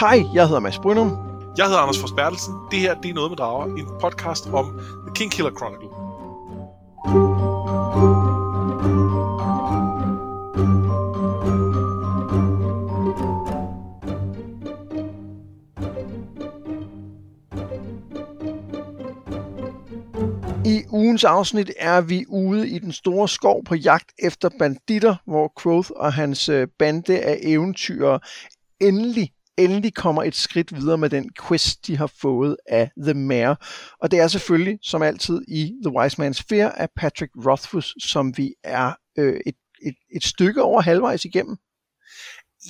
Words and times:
Hej, 0.00 0.24
jeg 0.34 0.46
hedder 0.46 0.60
Mads 0.60 0.78
Brynum. 0.78 1.08
Jeg 1.56 1.64
hedder 1.66 1.78
Anders 1.78 1.98
Forsbertelsen. 1.98 2.54
Det 2.70 2.78
her 2.78 2.94
det 3.00 3.10
er 3.10 3.14
Noget 3.14 3.30
med 3.30 3.36
Drager, 3.36 3.64
en 3.64 3.86
podcast 4.00 4.46
om 4.46 4.80
The 5.06 5.14
King 5.14 5.32
Killer 5.32 5.50
Chronicle. 5.50 5.88
I 20.64 20.84
ugens 20.90 21.24
afsnit 21.24 21.70
er 21.78 22.00
vi 22.00 22.24
ude 22.28 22.68
i 22.68 22.78
den 22.78 22.92
store 22.92 23.28
skov 23.28 23.64
på 23.64 23.74
jagt 23.74 24.12
efter 24.18 24.48
banditter, 24.58 25.16
hvor 25.26 25.52
Quoth 25.62 25.90
og 25.96 26.12
hans 26.12 26.48
øh, 26.48 26.68
bande 26.78 27.20
af 27.20 27.38
eventyr 27.42 28.18
endelig 28.80 29.32
endelig 29.58 29.94
kommer 29.94 30.22
et 30.22 30.36
skridt 30.36 30.76
videre 30.76 30.98
med 30.98 31.10
den 31.10 31.30
quest, 31.46 31.86
de 31.86 31.96
har 31.96 32.10
fået 32.20 32.56
af 32.68 32.90
The 33.02 33.14
Mayor. 33.14 33.66
Og 34.02 34.10
det 34.10 34.18
er 34.18 34.28
selvfølgelig, 34.28 34.78
som 34.82 35.02
altid, 35.02 35.40
i 35.48 35.72
The 35.84 35.92
Wise 35.98 36.22
Man's 36.22 36.42
Fear 36.48 36.70
af 36.70 36.88
Patrick 36.96 37.32
Rothfuss, 37.46 37.94
som 38.00 38.36
vi 38.36 38.54
er 38.64 38.92
øh, 39.18 39.40
et, 39.46 39.54
et, 39.86 39.94
et 40.16 40.24
stykke 40.24 40.62
over 40.62 40.80
halvvejs 40.80 41.24
igennem. 41.24 41.56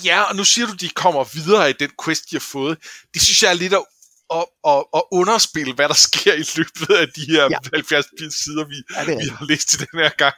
Ja, 0.05 0.23
og 0.23 0.37
nu 0.37 0.45
siger 0.45 0.67
du, 0.67 0.73
de 0.73 0.89
kommer 0.89 1.25
videre 1.35 1.71
i 1.71 1.75
den 1.81 1.91
quest, 2.05 2.31
de 2.31 2.37
har 2.37 2.47
fået. 2.53 2.79
Det 3.15 3.23
synes 3.23 3.43
jeg 3.43 3.51
er 3.51 3.55
lidt 3.55 3.75
at, 3.75 3.85
at, 4.35 4.47
at, 4.73 4.85
at 4.95 5.03
underspille, 5.13 5.75
hvad 5.75 5.89
der 5.89 5.95
sker 5.95 6.35
i 6.35 6.45
løbet 6.57 6.95
af 6.95 7.09
de 7.17 7.25
her 7.33 7.43
ja. 7.51 7.59
70 7.75 8.07
sider, 8.45 8.65
vi, 8.65 8.77
ja, 8.97 9.05
vi 9.05 9.29
har 9.39 9.45
læst 9.45 9.69
til 9.69 9.79
den 9.79 10.01
her 10.01 10.11
gang. 10.25 10.35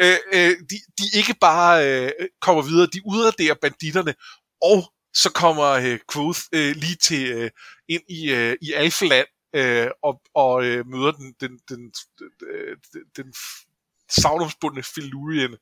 Øh, 0.00 0.18
øh, 0.32 0.56
de, 0.70 0.76
de 0.98 1.04
ikke 1.14 1.34
bare 1.40 1.88
øh, 1.88 2.10
kommer 2.40 2.62
videre, 2.62 2.86
de 2.86 3.00
udraderer 3.04 3.54
banditterne, 3.62 4.14
og 4.62 4.92
så 5.14 5.30
kommer 5.30 5.66
øh, 5.66 5.98
Quoth 6.12 6.40
øh, 6.52 6.76
lige 6.76 6.96
til 6.96 7.26
øh, 7.26 7.50
ind 7.88 8.02
i, 8.08 8.32
øh, 8.32 8.56
i 8.62 8.72
Alfaland 8.72 9.26
øh, 9.54 9.88
og, 10.02 10.20
og 10.34 10.64
øh, 10.64 10.86
møder 10.86 11.12
den, 11.12 11.34
den, 11.40 11.58
den, 11.68 11.92
den, 12.18 12.30
den, 12.92 13.02
den 13.16 13.34
savnomsbundne 14.10 14.82
Filurien. 14.82 15.56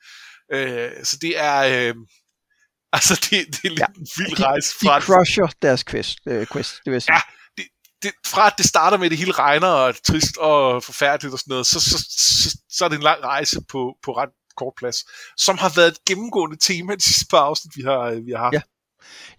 Øh, 0.52 1.04
så 1.04 1.18
det 1.22 1.38
er... 1.38 1.58
Øh, 1.58 1.94
altså, 2.96 3.14
det, 3.14 3.46
det 3.46 3.64
er 3.64 3.68
lidt 3.68 3.80
ja, 3.80 3.86
en 3.86 4.06
vild 4.16 4.40
rejse 4.40 4.74
fra... 4.82 4.98
De 4.98 5.04
crusher 5.04 5.48
deres 5.62 5.84
quest, 5.84 6.18
øh, 6.26 6.46
quest 6.52 6.72
det 6.84 6.90
vil 6.90 6.92
jeg 6.92 7.02
sige. 7.02 7.14
Ja, 7.14 7.20
det, 7.56 7.66
det, 8.02 8.12
fra 8.26 8.46
at 8.46 8.54
det 8.58 8.66
starter 8.66 8.96
med, 8.96 9.06
at 9.06 9.10
det 9.10 9.18
hele 9.18 9.32
regner 9.32 9.68
og 9.68 9.88
er 9.88 9.92
trist 9.92 10.36
og 10.36 10.82
forfærdeligt 10.82 11.32
og 11.32 11.38
sådan 11.38 11.50
noget, 11.50 11.66
så, 11.66 11.80
så, 11.80 11.98
så, 12.10 12.58
så 12.70 12.84
er 12.84 12.88
det 12.88 12.96
en 12.96 13.02
lang 13.02 13.24
rejse 13.24 13.60
på, 13.68 13.96
på 14.02 14.12
ret 14.12 14.30
kort 14.56 14.74
plads, 14.76 14.96
som 15.36 15.58
har 15.58 15.72
været 15.76 15.88
et 15.88 16.04
gennemgående 16.08 16.56
tema 16.56 16.94
de 16.94 17.02
sidste 17.02 17.26
par 17.30 17.38
afsnit, 17.38 17.72
vi 17.76 17.82
har, 17.82 18.10
vi 18.10 18.32
har 18.32 18.38
haft. 18.38 18.54
Ja. 18.54 18.62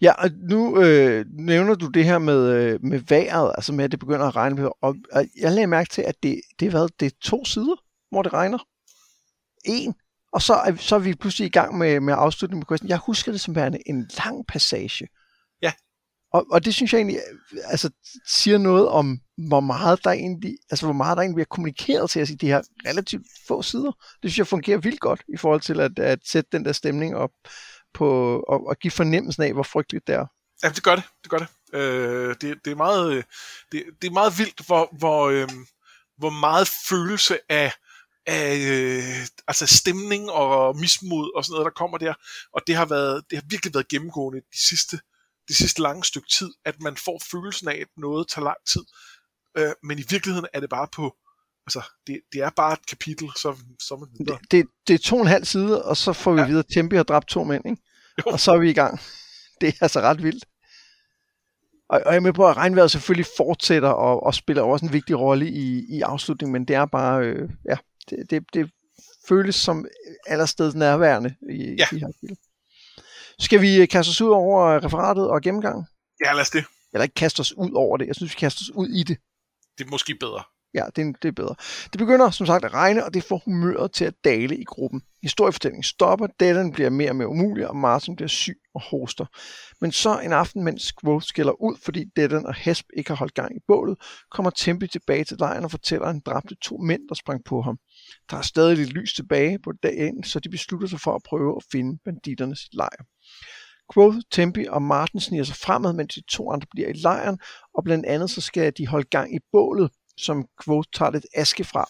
Ja, 0.02 0.14
og 0.14 0.30
nu 0.50 0.82
øh, 0.82 1.26
nævner 1.30 1.76
du 1.76 1.88
det 1.88 2.06
her 2.06 2.18
med, 2.18 2.48
øh, 2.48 2.80
med 2.84 3.00
vejret, 3.00 3.54
altså 3.58 3.74
med, 3.74 3.86
at 3.86 3.92
det 3.92 4.00
begynder 4.00 4.26
at 4.26 4.36
regne. 4.36 4.70
Og, 4.70 4.96
og 5.12 5.26
jeg 5.40 5.52
lagde 5.52 5.68
mærke 5.68 5.90
til, 5.90 6.02
at 6.02 6.16
det, 6.24 6.42
det, 6.60 6.66
er, 6.66 6.70
hvad, 6.70 6.90
det 7.00 7.06
er 7.06 7.18
to 7.22 7.46
sider, 7.46 7.76
hvor 8.12 8.22
det 8.22 8.34
regner. 8.34 8.58
En. 9.66 9.96
Og 10.34 10.42
så 10.42 10.54
er, 10.54 10.76
så 10.76 10.96
er 10.96 11.00
vi 11.00 11.14
pludselig 11.14 11.46
i 11.46 11.50
gang 11.50 11.78
med, 11.78 12.00
med 12.00 12.14
afslutningen 12.18 12.66
på 12.66 12.72
questen. 12.72 12.90
Jeg 12.90 12.98
husker 12.98 13.32
det 13.32 13.42
som 13.42 13.56
værende 13.56 13.80
en 13.86 14.10
lang 14.26 14.48
passage. 14.48 15.08
Ja. 15.62 15.72
Og, 16.34 16.46
og 16.52 16.66
det 16.66 16.74
synes 16.74 16.94
jeg 16.94 17.00
egentlig 17.00 17.20
altså, 17.66 17.90
siger 18.28 18.58
noget 18.58 18.88
om, 18.88 19.20
hvor 19.48 19.60
meget 19.60 20.04
der 20.04 20.12
egentlig, 20.12 20.58
altså 20.72 20.86
hvor 20.86 20.94
meget 20.94 21.18
der 21.18 21.22
egentlig 21.22 21.36
bliver 21.36 21.46
kommunikeret 21.46 22.10
til 22.10 22.22
os 22.22 22.30
i 22.30 22.36
de 22.36 22.48
her 22.48 22.62
relativt 22.88 23.28
få 23.48 23.62
sider. 23.62 23.92
Det 23.92 24.32
synes 24.32 24.38
jeg 24.38 24.48
fungerer 24.48 24.78
vildt 24.78 25.00
godt 25.00 25.24
i 25.34 25.38
forhold 25.38 25.62
til 25.62 25.80
at, 25.80 26.00
at 26.00 26.20
sætte 26.26 26.50
den 26.52 26.66
der 26.66 26.72
stemning 26.72 27.16
op 27.16 27.32
på 27.94 28.40
og, 28.48 28.72
at 28.72 28.80
give 28.80 28.92
fornemmelsen 28.92 29.44
af, 29.44 29.54
hvor 29.54 29.64
frygteligt 29.64 30.08
det 30.08 30.16
er. 30.16 30.26
Ja, 30.64 30.70
det 30.70 30.84
gør 30.84 30.96
det. 30.96 31.04
Det 31.24 31.32
gør 31.32 31.38
det. 31.38 31.48
Øh, 31.74 32.36
det, 32.42 32.66
det, 32.66 32.72
er 32.72 32.76
meget, 32.76 33.14
øh, 33.14 33.24
det, 33.72 33.84
det 34.02 34.08
er 34.08 34.12
meget 34.12 34.38
vildt, 34.38 34.66
hvor, 34.66 34.96
hvor, 34.98 35.30
øh, 35.30 35.50
hvor 36.18 36.30
meget 36.30 36.70
følelse 36.90 37.40
af, 37.50 37.74
af 38.28 38.58
øh, 38.58 39.28
altså 39.48 39.68
stemning 39.68 40.32
og 40.32 40.78
mismod 40.78 41.32
og 41.36 41.46
sådan 41.46 41.54
noget, 41.54 41.66
der 41.66 41.72
kommer 41.72 41.98
der. 41.98 42.14
Og 42.54 42.62
det 42.68 42.76
har, 42.76 42.86
været, 42.86 43.24
det 43.30 43.38
har 43.38 43.46
virkelig 43.50 43.74
været 43.74 43.88
gennemgående 43.88 44.40
de 44.40 44.68
sidste, 44.70 45.00
de 45.48 45.54
sidste 45.54 45.82
lange 45.82 46.04
stykke 46.04 46.28
tid, 46.40 46.54
at 46.66 46.82
man 46.82 46.98
får 46.98 47.22
følelsen 47.32 47.68
af, 47.68 47.76
at 47.76 47.88
noget 47.98 48.28
tager 48.28 48.46
lang 48.46 48.58
tid. 48.74 48.84
Øh, 49.58 49.74
men 49.84 50.00
i 50.00 50.04
virkeligheden 50.10 50.48
er 50.54 50.60
det 50.60 50.70
bare 50.70 50.88
på 50.96 51.16
altså, 51.70 51.84
det, 52.08 52.22
det 52.34 52.42
er 52.42 52.50
bare 52.50 52.74
et 52.74 52.86
kapitel, 52.88 53.30
så, 53.42 53.58
så 53.80 53.96
man 53.96 54.10
videre. 54.20 54.40
Det, 54.42 54.52
det, 54.52 54.66
det 54.88 54.94
er 54.94 54.98
to 54.98 55.16
og 55.16 55.22
en 55.22 55.28
halv 55.28 55.46
side, 55.46 55.86
og 55.86 55.98
så 55.98 56.14
får 56.14 56.34
vi 56.34 56.40
ja. 56.40 56.46
videre, 56.46 56.64
at 56.68 56.74
Tempi 56.74 56.96
har 56.96 57.04
dræbt 57.04 57.28
to 57.28 57.44
mænd, 57.44 57.66
ikke? 57.66 57.82
Jo. 58.18 58.32
og 58.32 58.40
så 58.40 58.52
er 58.52 58.58
vi 58.58 58.70
i 58.70 58.74
gang. 58.74 59.00
Det 59.62 59.68
er 59.68 59.74
altså 59.82 60.00
ret 60.00 60.24
vildt. 60.24 60.46
Og, 61.90 62.02
og 62.06 62.12
jeg 62.12 62.16
er 62.16 62.20
med 62.20 62.34
på, 62.34 62.48
at 62.48 62.58
regnvejret 62.58 62.92
selvfølgelig 62.92 63.26
fortsætter 63.38 63.90
og, 63.90 64.24
og 64.24 64.36
spiller 64.36 64.64
også 64.64 64.86
en 64.86 64.94
vigtig 64.94 65.20
rolle 65.20 65.50
i, 65.50 65.86
i 65.90 66.02
afslutningen, 66.02 66.54
men 66.54 66.66
det 66.66 66.76
er 66.76 66.86
bare, 66.86 67.24
øh, 67.24 67.50
ja, 67.70 67.78
det, 68.10 68.32
det, 68.32 68.44
det 68.54 68.72
føles 69.28 69.56
som 69.56 69.86
allersteds 70.28 70.76
nærværende 70.76 71.36
i, 71.50 71.76
ja. 71.80 71.86
i 71.92 72.00
her 72.00 72.12
film. 72.22 72.36
Skal 73.40 73.62
vi 73.62 73.82
øh, 73.82 73.88
kaste 73.88 74.10
os 74.10 74.22
ud 74.22 74.30
over 74.30 74.84
referatet 74.86 75.30
og 75.30 75.42
gennemgangen? 75.42 75.86
Ja, 76.26 76.34
lad 76.34 76.42
os 76.42 76.50
det. 76.50 76.66
Eller 76.94 77.04
ikke 77.04 77.16
kaste 77.16 77.40
os 77.40 77.54
ud 77.58 77.72
over 77.76 77.98
det. 77.98 78.08
Jeg 78.08 78.16
synes, 78.16 78.32
vi 78.32 78.38
kaster 78.40 78.62
os 78.64 78.72
ud 78.76 78.88
i 78.88 79.04
det. 79.04 79.18
Det 79.78 79.86
er 79.86 79.90
måske 79.90 80.16
bedre. 80.16 80.44
Ja, 80.74 80.86
det, 80.96 81.16
det 81.22 81.28
er 81.28 81.32
bedre. 81.32 81.56
Det 81.84 82.00
begynder 82.00 82.30
som 82.30 82.46
sagt 82.46 82.66
at 82.66 82.74
regne, 82.74 83.06
og 83.06 83.14
det 83.14 83.24
får 83.24 83.42
humøret 83.46 83.92
til 83.92 84.06
at 84.06 84.14
dale 84.24 84.58
i 84.58 84.64
gruppen. 84.64 85.02
Historiefortællingen 85.22 85.84
stopper, 85.84 86.28
datteren 86.40 86.72
bliver 86.72 86.90
mere 86.90 87.10
og 87.10 87.16
mere 87.16 87.28
umulig, 87.28 87.68
og 87.68 87.76
Martin 87.76 88.16
bliver 88.16 88.28
syg 88.28 88.58
og 88.76 88.82
hoster. 88.82 89.26
Men 89.82 89.92
så 89.92 90.20
en 90.20 90.34
aften, 90.34 90.64
mens 90.64 90.94
Quoth 91.04 91.26
skiller 91.26 91.62
ud, 91.62 91.78
fordi 91.84 92.06
datteren 92.16 92.46
og 92.46 92.56
Hesp 92.56 92.86
ikke 92.98 93.10
har 93.10 93.16
holdt 93.16 93.34
gang 93.34 93.56
i 93.56 93.60
bålet, 93.68 93.98
kommer 94.32 94.50
Tempe 94.50 94.88
tilbage 94.88 95.24
til 95.24 95.38
lejren 95.40 95.64
og 95.64 95.72
fortæller, 95.72 96.06
at 96.06 96.14
han 96.14 96.22
dræbte 96.26 96.56
to 96.62 96.78
mænd, 96.78 97.02
der 97.10 97.16
sprang 97.16 97.44
på 97.46 97.62
ham. 97.62 97.78
Der 98.32 98.38
er 98.38 98.42
stadig 98.42 98.78
lidt 98.78 98.94
lys 98.94 99.14
tilbage 99.14 99.60
på 99.60 99.72
dagen, 99.84 100.24
så 100.24 100.40
de 100.40 100.50
beslutter 100.50 100.88
sig 100.88 101.00
for 101.00 101.16
at 101.16 101.22
prøve 101.26 101.56
at 101.56 101.64
finde 101.72 102.00
banditternes 102.06 102.70
lejr. 102.74 103.04
Quoth, 103.94 104.18
Tempe 104.32 104.66
og 104.72 104.82
Martin 104.82 105.20
sniger 105.20 105.44
sig 105.44 105.56
fremad, 105.56 105.94
mens 105.94 106.16
de 106.16 106.22
to 106.22 106.52
andre 106.52 106.68
bliver 106.72 106.90
i 106.90 106.94
lejren, 106.94 107.40
og 107.74 107.84
blandt 107.84 108.06
andet 108.06 108.30
så 108.30 108.42
skal 108.42 108.74
de 108.78 108.88
holde 108.88 109.08
gang 109.12 109.36
i 109.36 109.40
bålet, 109.52 109.90
som 110.20 110.46
Quote 110.64 110.90
tager 110.94 111.12
lidt 111.12 111.26
aske 111.36 111.64
fra. 111.64 111.90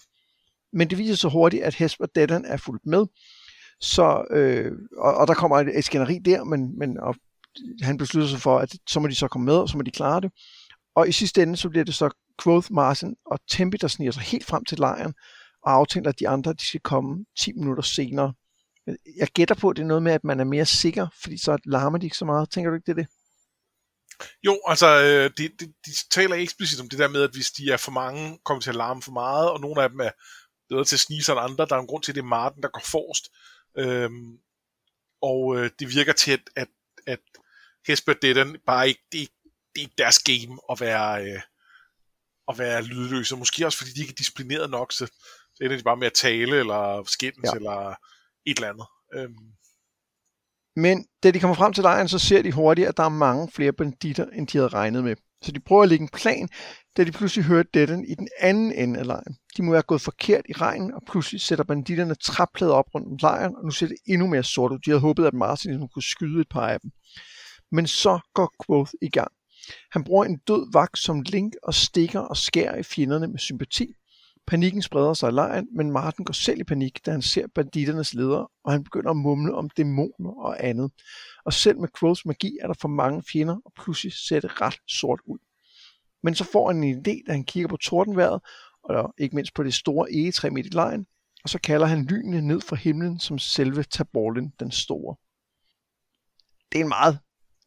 Men 0.73 0.89
det 0.89 0.97
viser 0.97 1.15
sig 1.15 1.31
hurtigt, 1.31 1.63
at 1.63 1.75
Hesper 1.75 2.05
Dedan 2.05 2.45
er 2.45 2.57
fuldt 2.57 2.85
med, 2.85 3.05
så, 3.81 4.25
øh, 4.31 4.71
og, 4.97 5.13
og 5.13 5.27
der 5.27 5.33
kommer 5.33 5.57
et, 5.57 5.85
skænderi 5.85 6.19
der, 6.25 6.43
men, 6.43 6.79
men 6.79 6.99
og 6.99 7.15
han 7.81 7.97
beslutter 7.97 8.29
sig 8.29 8.39
for, 8.39 8.57
at 8.59 8.75
så 8.89 8.99
må 8.99 9.07
de 9.07 9.15
så 9.15 9.27
komme 9.27 9.45
med, 9.45 9.55
og 9.55 9.69
så 9.69 9.77
må 9.77 9.83
de 9.83 9.91
klare 9.91 10.21
det. 10.21 10.31
Og 10.95 11.09
i 11.09 11.11
sidste 11.11 11.43
ende, 11.43 11.57
så 11.57 11.69
bliver 11.69 11.85
det 11.85 11.95
så 11.95 12.09
Quoth, 12.43 12.71
Martin 12.71 13.15
og 13.25 13.39
Tempe, 13.49 13.77
der 13.77 13.87
sniger 13.87 14.11
sig 14.11 14.23
helt 14.23 14.45
frem 14.45 14.65
til 14.65 14.77
lejren, 14.79 15.13
og 15.63 15.71
aftaler, 15.73 16.09
at 16.09 16.19
de 16.19 16.29
andre 16.29 16.53
de 16.53 16.67
skal 16.67 16.79
komme 16.79 17.25
10 17.39 17.53
minutter 17.53 17.83
senere. 17.83 18.33
Jeg 19.17 19.27
gætter 19.33 19.55
på, 19.55 19.69
at 19.69 19.75
det 19.75 19.83
er 19.83 19.87
noget 19.87 20.03
med, 20.03 20.11
at 20.11 20.23
man 20.23 20.39
er 20.39 20.43
mere 20.43 20.65
sikker, 20.65 21.07
fordi 21.21 21.37
så 21.37 21.57
larmer 21.65 21.97
de 21.97 22.05
ikke 22.05 22.17
så 22.17 22.25
meget. 22.25 22.49
Tænker 22.49 22.69
du 22.69 22.75
ikke, 22.75 22.85
det 22.85 22.91
er 22.91 23.03
det? 23.03 23.07
Jo, 24.43 24.61
altså, 24.67 24.87
øh, 24.87 25.31
de, 25.37 25.47
de, 25.47 25.73
de 25.85 25.91
taler 26.11 26.35
eksplicit 26.35 26.79
om 26.79 26.89
det 26.89 26.99
der 26.99 27.07
med, 27.07 27.23
at 27.23 27.31
hvis 27.31 27.51
de 27.51 27.71
er 27.71 27.77
for 27.77 27.91
mange, 27.91 28.39
kommer 28.45 28.61
til 28.61 28.69
at 28.69 28.75
larme 28.75 29.01
for 29.01 29.11
meget, 29.11 29.51
og 29.51 29.59
nogle 29.59 29.83
af 29.83 29.89
dem 29.89 29.99
er 29.99 30.11
bedre 30.69 30.85
til 30.85 30.95
at 30.95 30.99
snige 30.99 31.23
sig 31.23 31.31
end 31.31 31.41
andre. 31.41 31.65
Der 31.65 31.75
er 31.75 31.79
en 31.79 31.87
grund 31.87 32.03
til, 32.03 32.11
at 32.11 32.15
det 32.15 32.21
er 32.21 32.25
Martin, 32.25 32.63
der 32.63 32.69
går 32.69 32.81
forrest. 32.91 33.31
Øhm, 33.77 34.39
og 35.21 35.57
øh, 35.57 35.69
det 35.79 35.95
virker 35.95 36.13
til, 36.13 36.31
at, 36.31 36.41
at, 36.55 36.67
at 37.07 37.19
Hesper 37.87 38.13
Dedan 38.13 38.57
bare 38.65 38.87
ikke, 38.87 39.01
det, 39.11 39.29
det 39.75 39.81
er 39.81 39.81
ikke 39.81 39.93
deres 39.97 40.19
game 40.19 40.59
at 40.71 40.79
være, 40.79 41.25
øh, 41.25 41.41
at 42.47 42.57
være 42.57 42.81
lydløse. 42.81 43.35
Måske 43.35 43.65
også, 43.65 43.77
fordi 43.77 43.91
de 43.91 44.01
ikke 44.01 44.11
er 44.11 44.15
disciplineret 44.15 44.69
nok, 44.69 44.91
så, 44.91 45.05
så 45.55 45.63
ender 45.63 45.77
de 45.77 45.83
bare 45.83 45.97
med 45.97 46.07
at 46.07 46.13
tale, 46.13 46.59
eller 46.59 47.03
skændes, 47.03 47.49
ja. 47.51 47.55
eller 47.55 47.95
et 48.45 48.57
eller 48.57 48.69
andet. 48.69 48.87
Øhm, 49.15 49.53
men 50.79 51.05
da 51.23 51.31
de 51.31 51.39
kommer 51.39 51.55
frem 51.55 51.73
til 51.73 51.81
lejren, 51.83 52.07
så 52.07 52.19
ser 52.19 52.41
de 52.41 52.51
hurtigt, 52.51 52.87
at 52.87 52.97
der 52.97 53.03
er 53.03 53.09
mange 53.09 53.49
flere 53.51 53.73
banditter, 53.73 54.25
end 54.25 54.47
de 54.47 54.57
havde 54.57 54.67
regnet 54.67 55.03
med. 55.03 55.15
Så 55.41 55.51
de 55.51 55.59
prøver 55.59 55.83
at 55.83 55.89
lægge 55.89 56.03
en 56.03 56.09
plan, 56.09 56.49
da 56.97 57.03
de 57.03 57.11
pludselig 57.11 57.45
hører 57.45 57.63
Detten 57.73 58.05
i 58.05 58.15
den 58.15 58.27
anden 58.39 58.71
ende 58.71 58.99
af 58.99 59.05
lejren. 59.05 59.35
De 59.57 59.63
må 59.63 59.71
være 59.71 59.81
gået 59.81 60.01
forkert 60.01 60.41
i 60.49 60.53
regnen, 60.53 60.93
og 60.93 61.01
pludselig 61.07 61.41
sætter 61.41 61.63
banditterne 61.63 62.15
træplader 62.15 62.73
op 62.73 62.85
rundt 62.95 63.07
om 63.07 63.17
lejren, 63.21 63.55
og 63.55 63.63
nu 63.65 63.71
ser 63.71 63.87
det 63.87 63.97
endnu 64.07 64.27
mere 64.27 64.43
sort 64.43 64.71
ud. 64.71 64.79
De 64.79 64.91
havde 64.91 65.01
håbet, 65.01 65.25
at 65.25 65.33
Martin 65.33 65.71
ligesom 65.71 65.87
kunne 65.93 66.03
skyde 66.03 66.41
et 66.41 66.49
par 66.49 66.67
af 66.67 66.79
dem. 66.79 66.91
Men 67.71 67.87
så 67.87 68.19
går 68.33 68.53
Quoth 68.65 68.91
i 69.01 69.09
gang. 69.09 69.31
Han 69.91 70.03
bruger 70.03 70.25
en 70.25 70.37
død 70.47 70.71
vagt 70.73 70.99
som 70.99 71.21
link 71.21 71.53
og 71.63 71.73
stikker 71.73 72.19
og 72.19 72.37
skærer 72.37 72.75
i 72.75 72.83
fjenderne 72.83 73.27
med 73.27 73.39
sympati, 73.39 73.93
Panikken 74.49 74.81
spreder 74.81 75.13
sig 75.13 75.29
i 75.29 75.31
lejren, 75.31 75.67
men 75.71 75.91
Martin 75.91 76.25
går 76.25 76.33
selv 76.33 76.59
i 76.59 76.63
panik, 76.63 77.05
da 77.05 77.11
han 77.11 77.21
ser 77.21 77.47
banditternes 77.55 78.13
leder, 78.13 78.51
og 78.63 78.71
han 78.71 78.83
begynder 78.83 79.09
at 79.09 79.17
mumle 79.17 79.55
om 79.55 79.69
dæmoner 79.69 80.31
og 80.37 80.65
andet. 80.67 80.91
Og 81.45 81.53
selv 81.53 81.79
med 81.79 81.89
Quills 81.99 82.25
magi 82.25 82.57
er 82.61 82.67
der 82.67 82.73
for 82.81 82.87
mange 82.87 83.23
fjender, 83.31 83.57
og 83.65 83.73
pludselig 83.75 84.13
ser 84.13 84.39
det 84.39 84.61
ret 84.61 84.77
sort 84.87 85.19
ud. 85.25 85.37
Men 86.23 86.35
så 86.35 86.43
får 86.43 86.71
han 86.71 86.83
en 86.83 86.97
idé, 86.97 87.23
da 87.27 87.31
han 87.31 87.43
kigger 87.43 87.67
på 87.67 87.77
tordenværet, 87.77 88.41
og 88.83 89.13
ikke 89.17 89.35
mindst 89.35 89.53
på 89.53 89.63
det 89.63 89.73
store 89.73 90.11
egetræ 90.11 90.49
midt 90.49 90.65
i 90.65 90.69
lejren, 90.69 91.05
og 91.43 91.49
så 91.49 91.59
kalder 91.59 91.87
han 91.87 92.05
lynene 92.05 92.41
ned 92.41 92.61
fra 92.61 92.75
himlen 92.75 93.19
som 93.19 93.39
selve 93.39 93.83
Taborlin 93.83 94.53
den 94.59 94.71
store. 94.71 95.15
Det 96.71 96.79
er 96.79 96.83
en 96.83 96.89
meget 96.89 97.19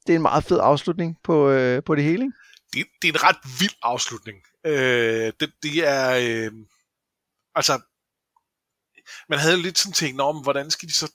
det 0.06 0.12
er 0.12 0.16
en 0.16 0.22
meget 0.22 0.44
fed 0.44 0.58
afslutning 0.62 1.18
på, 1.24 1.48
øh, 1.50 1.82
på 1.82 1.94
det 1.94 2.04
hele, 2.04 2.24
ikke? 2.24 2.36
Det, 2.72 2.86
det 3.02 3.08
er 3.08 3.12
en 3.12 3.22
ret 3.22 3.60
vild 3.60 3.76
afslutning. 3.82 4.38
Øh, 4.66 5.32
det, 5.40 5.52
det 5.62 5.88
er... 5.88 6.10
Øh, 6.20 6.52
altså, 7.54 7.80
man 9.28 9.38
havde 9.38 9.62
lidt 9.62 9.78
sådan 9.78 9.92
tænkt 9.92 10.20
om, 10.20 10.42
hvordan 10.42 10.70
skal 10.70 10.88
de 10.88 10.94
så 10.94 11.12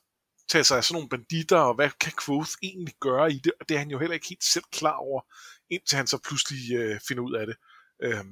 tage 0.50 0.64
sig 0.64 0.78
af 0.78 0.84
sådan 0.84 0.96
nogle 0.96 1.10
banditter, 1.10 1.58
og 1.58 1.76
hvad 1.76 1.90
kan 2.00 2.14
Quoth 2.26 2.52
egentlig 2.64 2.94
gøre 3.02 3.32
i 3.32 3.40
det? 3.44 3.54
Og 3.60 3.70
det 3.70 3.76
er 3.76 3.80
han 3.80 3.92
jo 3.92 4.00
heller 4.00 4.14
ikke 4.14 4.30
helt 4.30 4.44
selv 4.44 4.66
klar 4.72 4.96
over, 4.96 5.22
indtil 5.70 5.98
han 5.98 6.08
så 6.08 6.18
pludselig 6.28 6.76
øh, 6.76 7.00
finder 7.08 7.24
ud 7.24 7.34
af 7.34 7.48
det. 7.48 7.56
Øh, 8.04 8.26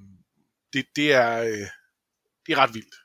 det, 0.74 0.86
det, 0.96 1.14
er, 1.14 1.38
øh, 1.42 1.68
det 2.46 2.54
er 2.54 2.58
ret 2.58 2.74
vildt. 2.74 2.96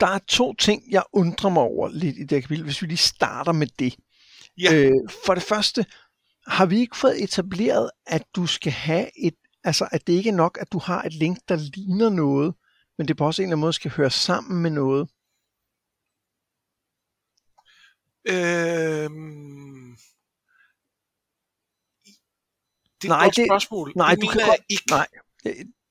Der 0.00 0.06
er 0.06 0.18
to 0.18 0.54
ting, 0.54 0.82
jeg 0.90 1.04
undrer 1.12 1.50
mig 1.50 1.62
over 1.62 1.88
lidt 1.88 2.16
i 2.16 2.24
det 2.24 2.42
kapitel, 2.42 2.64
hvis 2.64 2.82
vi 2.82 2.86
lige 2.86 2.96
starter 2.96 3.52
med 3.52 3.66
det. 3.78 3.96
Ja. 4.58 4.74
Øh, 4.74 4.92
for 5.26 5.34
det 5.34 5.42
første, 5.42 5.86
har 6.46 6.66
vi 6.66 6.78
ikke 6.78 6.96
fået 6.96 7.22
etableret, 7.22 7.90
at 8.06 8.22
du 8.36 8.46
skal 8.46 8.72
have 8.72 9.26
et, 9.26 9.34
altså 9.64 9.88
at 9.92 10.06
det 10.06 10.12
ikke 10.12 10.30
er 10.30 10.34
nok, 10.34 10.58
at 10.60 10.72
du 10.72 10.78
har 10.78 11.02
et 11.02 11.12
link, 11.12 11.38
der 11.48 11.56
ligner 11.56 12.08
noget, 12.10 12.54
men 12.98 13.08
det 13.08 13.16
på 13.16 13.26
også 13.26 13.42
en 13.42 13.44
eller 13.46 13.52
anden 13.52 13.60
måde 13.60 13.72
skal 13.72 13.90
høre 13.90 14.10
sammen 14.10 14.62
med 14.62 14.70
noget? 14.70 15.08
Øhm... 18.28 19.96
Det 23.02 23.08
er 23.10 23.14
Nej, 23.14 23.18
et 23.18 23.24
godt 23.24 23.36
det- 23.36 23.46
spørgsmål. 23.48 23.92
nej, 23.96 24.14
det 24.14 24.22
du 24.22 24.26
kan 24.28 24.40
godt- 24.46 24.60
ikke. 24.68 24.82
nej. 24.90 25.06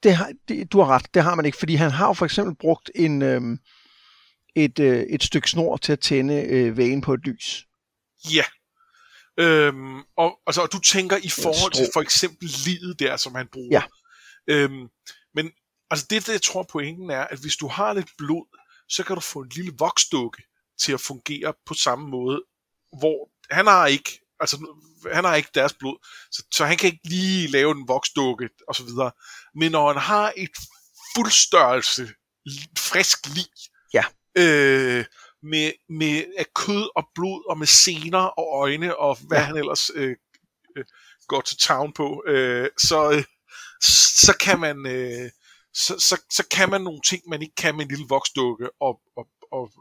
Det, 0.03 0.15
har, 0.15 0.31
det, 0.47 0.71
du 0.71 0.79
har 0.81 0.87
ret, 0.87 1.13
det 1.13 1.23
har 1.23 1.35
man 1.35 1.45
ikke, 1.45 1.57
fordi 1.57 1.75
han 1.75 1.91
har 1.91 2.07
jo 2.07 2.13
for 2.13 2.25
eksempel 2.25 2.55
brugt 2.55 2.91
en, 2.95 3.21
øhm, 3.21 3.57
et, 4.55 4.79
øh, 4.79 4.99
et 5.03 5.23
stykke 5.23 5.49
snor 5.49 5.77
til 5.77 5.91
at 5.93 5.99
tænde 5.99 6.43
øh, 6.43 6.77
vægen 6.77 7.01
på 7.01 7.13
et 7.13 7.19
lys. 7.19 7.65
Ja. 8.33 8.43
Øhm, 9.39 9.97
og, 10.17 10.39
altså, 10.47 10.61
og 10.61 10.71
du 10.71 10.79
tænker 10.79 11.17
i 11.17 11.29
forhold 11.29 11.71
til 11.73 11.87
for 11.93 12.01
eksempel 12.01 12.49
livet 12.65 12.99
der, 12.99 13.17
som 13.17 13.35
han 13.35 13.47
bruger. 13.51 13.69
Ja. 13.71 13.83
Øhm, 14.53 14.87
men 15.35 15.51
altså 15.89 16.05
det, 16.09 16.25
det, 16.27 16.33
jeg 16.33 16.41
tror 16.41 16.63
pointen 16.71 17.09
er, 17.09 17.21
at 17.21 17.39
hvis 17.39 17.55
du 17.55 17.67
har 17.67 17.93
lidt 17.93 18.09
blod, 18.17 18.59
så 18.89 19.03
kan 19.03 19.15
du 19.15 19.19
få 19.21 19.39
en 19.39 19.49
lille 19.55 19.71
voksdukke 19.79 20.43
til 20.81 20.91
at 20.93 21.01
fungere 21.01 21.53
på 21.65 21.73
samme 21.73 22.07
måde, 22.09 22.43
hvor 22.99 23.29
han 23.53 23.67
har 23.67 23.87
ikke, 23.87 24.19
altså 24.39 24.67
han 25.13 25.23
har 25.23 25.35
ikke 25.35 25.49
deres 25.55 25.73
blod, 25.73 25.97
så, 26.31 26.43
så 26.53 26.65
han 26.65 26.77
kan 26.77 26.87
ikke 26.87 27.09
lige 27.09 27.47
lave 27.47 27.71
en 27.71 27.87
voksdukke 27.87 28.49
og 28.67 28.75
så 28.75 28.83
videre. 28.83 29.11
Men 29.55 29.71
når 29.71 29.93
han 29.93 30.01
har 30.01 30.33
et 30.37 30.49
fuldstørrelse 31.15 32.09
frisk 32.77 33.27
lig, 33.35 33.45
Ja. 33.93 34.03
øh, 34.37 35.05
med, 35.43 35.71
med 35.89 36.23
af 36.37 36.45
kød 36.55 36.89
og 36.95 37.03
blod 37.15 37.49
og 37.49 37.57
med 37.57 37.67
sener 37.67 38.19
og 38.19 38.47
øjne 38.61 38.97
og 38.97 39.17
hvad 39.27 39.37
Ja. 39.37 39.43
han 39.43 39.57
ellers 39.57 39.91
øh, 39.95 40.15
øh, 40.77 40.85
går 41.27 41.41
til 41.41 41.57
town 41.57 41.93
på, 41.93 42.23
øh, 42.27 42.69
så, 42.77 43.11
øh, 43.11 43.23
så 44.25 44.37
kan 44.39 44.59
man 44.59 44.77
øh, 44.87 45.29
så, 45.73 45.93
så, 45.99 46.21
så 46.31 46.47
kan 46.51 46.69
man 46.69 46.81
nogle 46.81 47.01
ting, 47.09 47.21
man 47.29 47.41
ikke 47.41 47.55
kan 47.55 47.75
med 47.75 47.85
en 47.85 47.89
lille 47.91 48.05
voksdukke 48.09 48.69
og, 48.81 49.01
og, 49.15 49.27
og, 49.51 49.59
og 49.59 49.71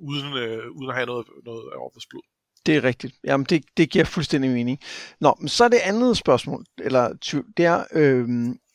uden, 0.00 0.36
øh, 0.36 0.70
uden 0.70 0.90
at 0.90 0.94
have 0.94 1.06
noget, 1.06 1.26
noget 1.44 1.72
overfaldsblod. 1.72 2.22
Det 2.66 2.76
er 2.76 2.84
rigtigt. 2.84 3.14
Jamen, 3.24 3.44
det, 3.44 3.64
det 3.76 3.90
giver 3.90 4.04
fuldstændig 4.04 4.50
mening. 4.50 4.80
Nå, 5.20 5.36
men 5.40 5.48
så 5.48 5.64
er 5.64 5.68
det 5.68 5.78
andet 5.78 6.16
spørgsmål, 6.16 6.64
eller 6.78 7.12
det 7.56 7.64
er, 7.64 7.84
øh, 7.92 8.28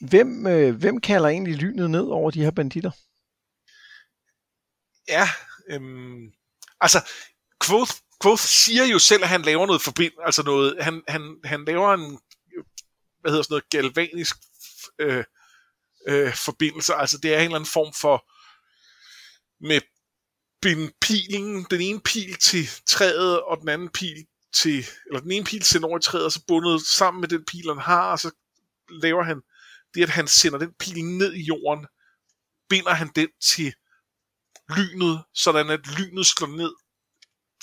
hvem, 0.09 0.47
øh, 0.47 0.75
hvem 0.75 1.01
kalder 1.01 1.29
egentlig 1.29 1.55
lynet 1.55 1.89
ned 1.91 2.03
over 2.03 2.31
de 2.31 2.43
her 2.43 2.51
banditter? 2.51 2.91
Ja, 5.07 5.27
øhm, 5.69 6.31
altså, 6.81 7.09
Quoth, 7.65 7.93
Quoth 8.23 8.41
siger 8.41 8.85
jo 8.85 8.99
selv, 8.99 9.23
at 9.23 9.29
han 9.29 9.41
laver 9.41 9.65
noget 9.65 9.81
forbind, 9.81 10.13
altså 10.25 10.43
noget, 10.43 10.83
han, 10.83 11.01
han, 11.07 11.39
han 11.43 11.65
laver 11.65 11.93
en, 11.93 12.19
hvad 13.21 13.31
hedder 13.31 13.43
sådan 13.43 13.53
noget, 13.53 13.69
galvanisk 13.69 14.35
øh, 14.99 15.23
øh, 16.07 16.35
forbindelse, 16.35 16.93
altså 16.93 17.17
det 17.17 17.33
er 17.33 17.37
en 17.37 17.43
eller 17.43 17.55
anden 17.55 17.69
form 17.69 17.93
for, 18.01 18.25
med 19.67 19.81
binde 20.61 20.93
pilen, 21.01 21.65
den 21.71 21.81
ene 21.81 22.01
pil 22.01 22.33
til 22.33 22.69
træet, 22.85 23.41
og 23.41 23.57
den 23.61 23.69
anden 23.69 23.89
pil 23.89 24.25
til, 24.53 24.85
eller 25.07 25.19
den 25.19 25.31
ene 25.31 25.45
pil 25.45 25.63
sender 25.63 25.87
over 25.87 25.97
i 25.97 26.01
træet, 26.01 26.25
og 26.25 26.31
så 26.31 26.45
bundet 26.47 26.81
sammen 26.81 27.21
med 27.21 27.29
den 27.29 27.45
pil, 27.45 27.67
han 27.67 27.77
har, 27.77 28.11
og 28.11 28.19
så 28.19 28.31
laver 28.89 29.23
han 29.23 29.41
det, 29.93 30.03
at 30.03 30.09
han 30.09 30.27
sender 30.27 30.59
den 30.59 30.73
pil 30.79 31.05
ned 31.05 31.33
i 31.33 31.41
jorden, 31.41 31.85
binder 32.69 32.93
han 32.93 33.11
den 33.15 33.29
til 33.41 33.73
lynet, 34.69 35.23
sådan 35.33 35.69
at 35.69 35.87
lynet 35.97 36.25
slår 36.25 36.47
ned 36.47 36.73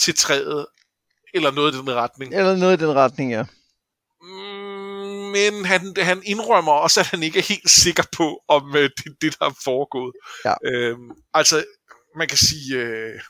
til 0.01 0.15
træet, 0.15 0.67
eller 1.35 1.51
noget 1.51 1.75
i 1.75 1.79
den 1.79 1.95
retning. 1.95 2.35
Eller 2.35 2.57
noget 2.57 2.83
i 2.83 2.85
den 2.85 2.95
retning, 2.95 3.31
ja. 3.31 3.45
Mm, 4.23 5.31
Men 5.31 5.65
han, 5.65 5.95
han 5.99 6.23
indrømmer 6.25 6.73
også, 6.73 7.01
at 7.01 7.07
han 7.07 7.23
ikke 7.23 7.39
er 7.39 7.43
helt 7.43 7.71
sikker 7.71 8.03
på, 8.17 8.43
om 8.49 8.77
øh, 8.77 8.91
det 8.97 9.17
det, 9.21 9.39
der 9.39 9.47
er 9.47 9.55
foregået. 9.65 10.15
Ja. 10.45 10.55
Øhm, 10.65 11.11
altså, 11.35 11.65
man 12.17 12.29
kan 12.29 12.39
sige, 12.39 12.77
øh, 12.77 13.21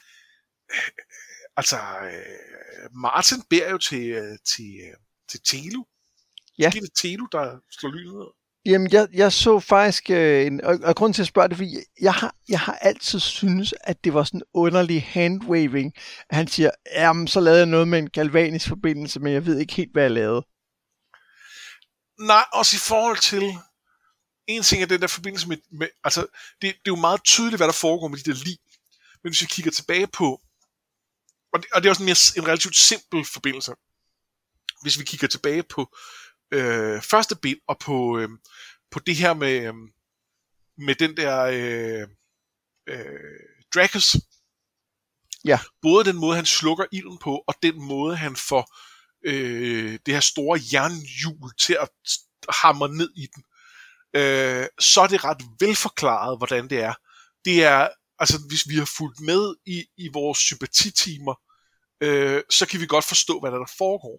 altså, 1.57 1.77
øh, 2.13 2.91
Martin 3.03 3.43
beder 3.51 3.71
jo 3.71 3.79
til, 3.79 4.11
øh, 4.11 4.39
til, 4.45 4.71
øh, 4.87 4.97
til 5.31 5.41
Telu. 5.45 5.85
Ja. 6.59 6.71
Det 6.71 6.77
er 6.77 6.81
det 6.81 6.95
Telu, 6.95 7.27
der 7.33 7.59
slår 7.71 7.91
lynet 7.91 8.15
ned. 8.15 8.40
Jamen, 8.67 8.93
jeg, 8.93 9.09
jeg 9.13 9.33
så 9.33 9.61
faktisk, 9.61 10.11
øh, 10.11 10.47
en, 10.47 10.65
og, 10.65 10.79
og 10.83 10.97
grunden 10.97 11.15
til 11.15 11.23
at 11.23 11.29
spørge 11.29 11.49
det, 11.49 11.57
fordi 11.57 11.77
jeg 12.01 12.15
har, 12.15 12.35
jeg 12.49 12.61
har 12.61 12.73
altid 12.73 13.21
synes, 13.21 13.75
at 13.81 14.05
det 14.05 14.15
var 14.15 14.25
sådan 14.25 14.41
en 14.41 14.45
underlig 14.55 15.03
handwaving. 15.03 15.93
Han 16.31 16.49
siger, 16.49 16.71
jamen, 16.95 17.29
så 17.29 17.41
lavede 17.41 17.59
jeg 17.59 17.67
noget 17.67 17.89
med 17.89 17.99
en 17.99 18.11
galvanisk 18.11 18.69
forbindelse, 18.69 19.21
men 19.21 19.33
jeg 19.33 19.47
ved 19.47 19.59
ikke 19.59 19.75
helt, 19.75 19.93
hvad 19.93 20.03
jeg 20.03 20.11
lavede. 20.11 20.47
Nej, 22.21 22.45
også 22.53 22.77
i 22.77 22.83
forhold 22.89 23.19
til 23.19 23.53
en 24.47 24.63
ting 24.63 24.83
er 24.83 24.87
den 24.87 25.01
der 25.01 25.07
forbindelse 25.07 25.49
med, 25.49 25.57
med 25.73 25.89
altså 26.05 26.21
det, 26.21 26.63
det 26.63 26.71
er 26.71 26.97
jo 26.97 26.97
meget 26.97 27.25
tydeligt, 27.25 27.59
hvad 27.59 27.67
der 27.67 27.73
foregår 27.73 28.09
med 28.09 28.19
de 28.19 28.31
der 28.31 28.45
lig. 28.45 28.59
Men 29.23 29.31
hvis 29.31 29.43
vi 29.43 29.47
kigger 29.47 29.71
tilbage 29.71 30.07
på, 30.07 30.41
og 31.53 31.63
det, 31.63 31.67
og 31.73 31.83
det 31.83 31.89
er 31.89 31.91
også 31.91 32.03
en, 32.03 32.07
mere, 32.07 32.43
en 32.43 32.49
relativt 32.49 32.77
simpel 32.77 33.25
forbindelse. 33.25 33.73
Hvis 34.83 34.99
vi 34.99 35.05
kigger 35.05 35.29
tilbage 35.29 35.63
på 35.63 35.97
øh, 36.53 37.03
første 37.03 37.37
bind 37.37 37.59
og 37.69 37.79
på, 37.79 38.19
øh, 38.19 38.29
på 38.91 38.99
det 38.99 39.17
her 39.17 39.35
med, 39.35 39.67
øh, 39.67 39.75
med 40.79 40.95
den 40.95 41.17
der 41.17 41.43
øh, 41.43 42.09
øh, 42.87 43.41
Dracus. 43.75 44.17
Ja. 45.45 45.61
Både 45.83 46.05
den 46.05 46.17
måde, 46.17 46.37
han 46.37 46.47
slukker 46.47 46.85
ilden 46.93 47.19
på, 47.19 47.45
og 47.47 47.55
den 47.63 47.83
måde, 47.83 48.17
han 48.17 48.37
får 48.37 48.77
øh, 49.25 49.99
det 50.07 50.15
her 50.15 50.21
store 50.21 50.61
jernhjul 50.73 51.51
til 51.59 51.77
at 51.81 51.89
hamre 52.49 52.89
ned 52.89 53.11
i 53.17 53.27
den, 53.35 53.45
øh, 54.17 54.67
så 54.79 55.01
er 55.01 55.07
det 55.07 55.25
ret 55.25 55.43
velforklaret, 55.61 56.39
hvordan 56.39 56.71
det 56.71 56.81
er. 56.81 56.95
Det 57.45 57.65
er, 57.65 57.89
altså 58.19 58.39
hvis 58.49 58.69
vi 58.69 58.77
har 58.77 58.85
fulgt 58.85 59.21
med 59.21 59.55
i, 59.67 59.85
i 59.97 60.09
vores 60.13 60.39
sympatitimer, 60.39 61.35
øh, 62.01 62.43
så 62.51 62.67
kan 62.67 62.81
vi 62.81 62.87
godt 62.87 63.05
forstå, 63.05 63.41
hvad 63.41 63.51
der, 63.51 63.59
der 63.59 63.73
foregår. 63.79 64.19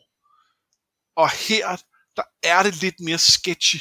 Og 1.15 1.29
her, 1.29 1.77
der 2.15 2.23
er 2.43 2.63
det 2.63 2.81
lidt 2.81 2.99
mere 2.99 3.17
sketchy, 3.17 3.79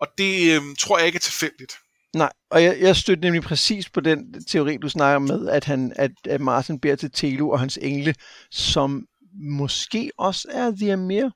og 0.00 0.08
det 0.18 0.56
øh, 0.56 0.62
tror 0.78 0.98
jeg 0.98 1.06
ikke 1.06 1.16
er 1.16 1.20
tilfældigt. 1.20 1.72
Nej, 2.14 2.32
og 2.50 2.62
jeg, 2.62 2.80
jeg 2.80 2.96
støtter 2.96 3.22
nemlig 3.22 3.42
præcis 3.42 3.88
på 3.88 4.00
den 4.00 4.44
teori, 4.44 4.76
du 4.76 4.88
snakker 4.88 5.18
med, 5.18 5.48
at, 5.48 5.64
han, 5.64 5.92
at, 5.96 6.10
at 6.24 6.40
Martin 6.40 6.80
beder 6.80 6.96
til 6.96 7.10
Telu 7.10 7.52
og 7.52 7.60
hans 7.60 7.78
engle, 7.82 8.14
som 8.50 9.06
måske 9.32 10.10
også 10.18 10.48
er 10.50 10.70
The 10.70 10.92
Amir. 10.92 11.30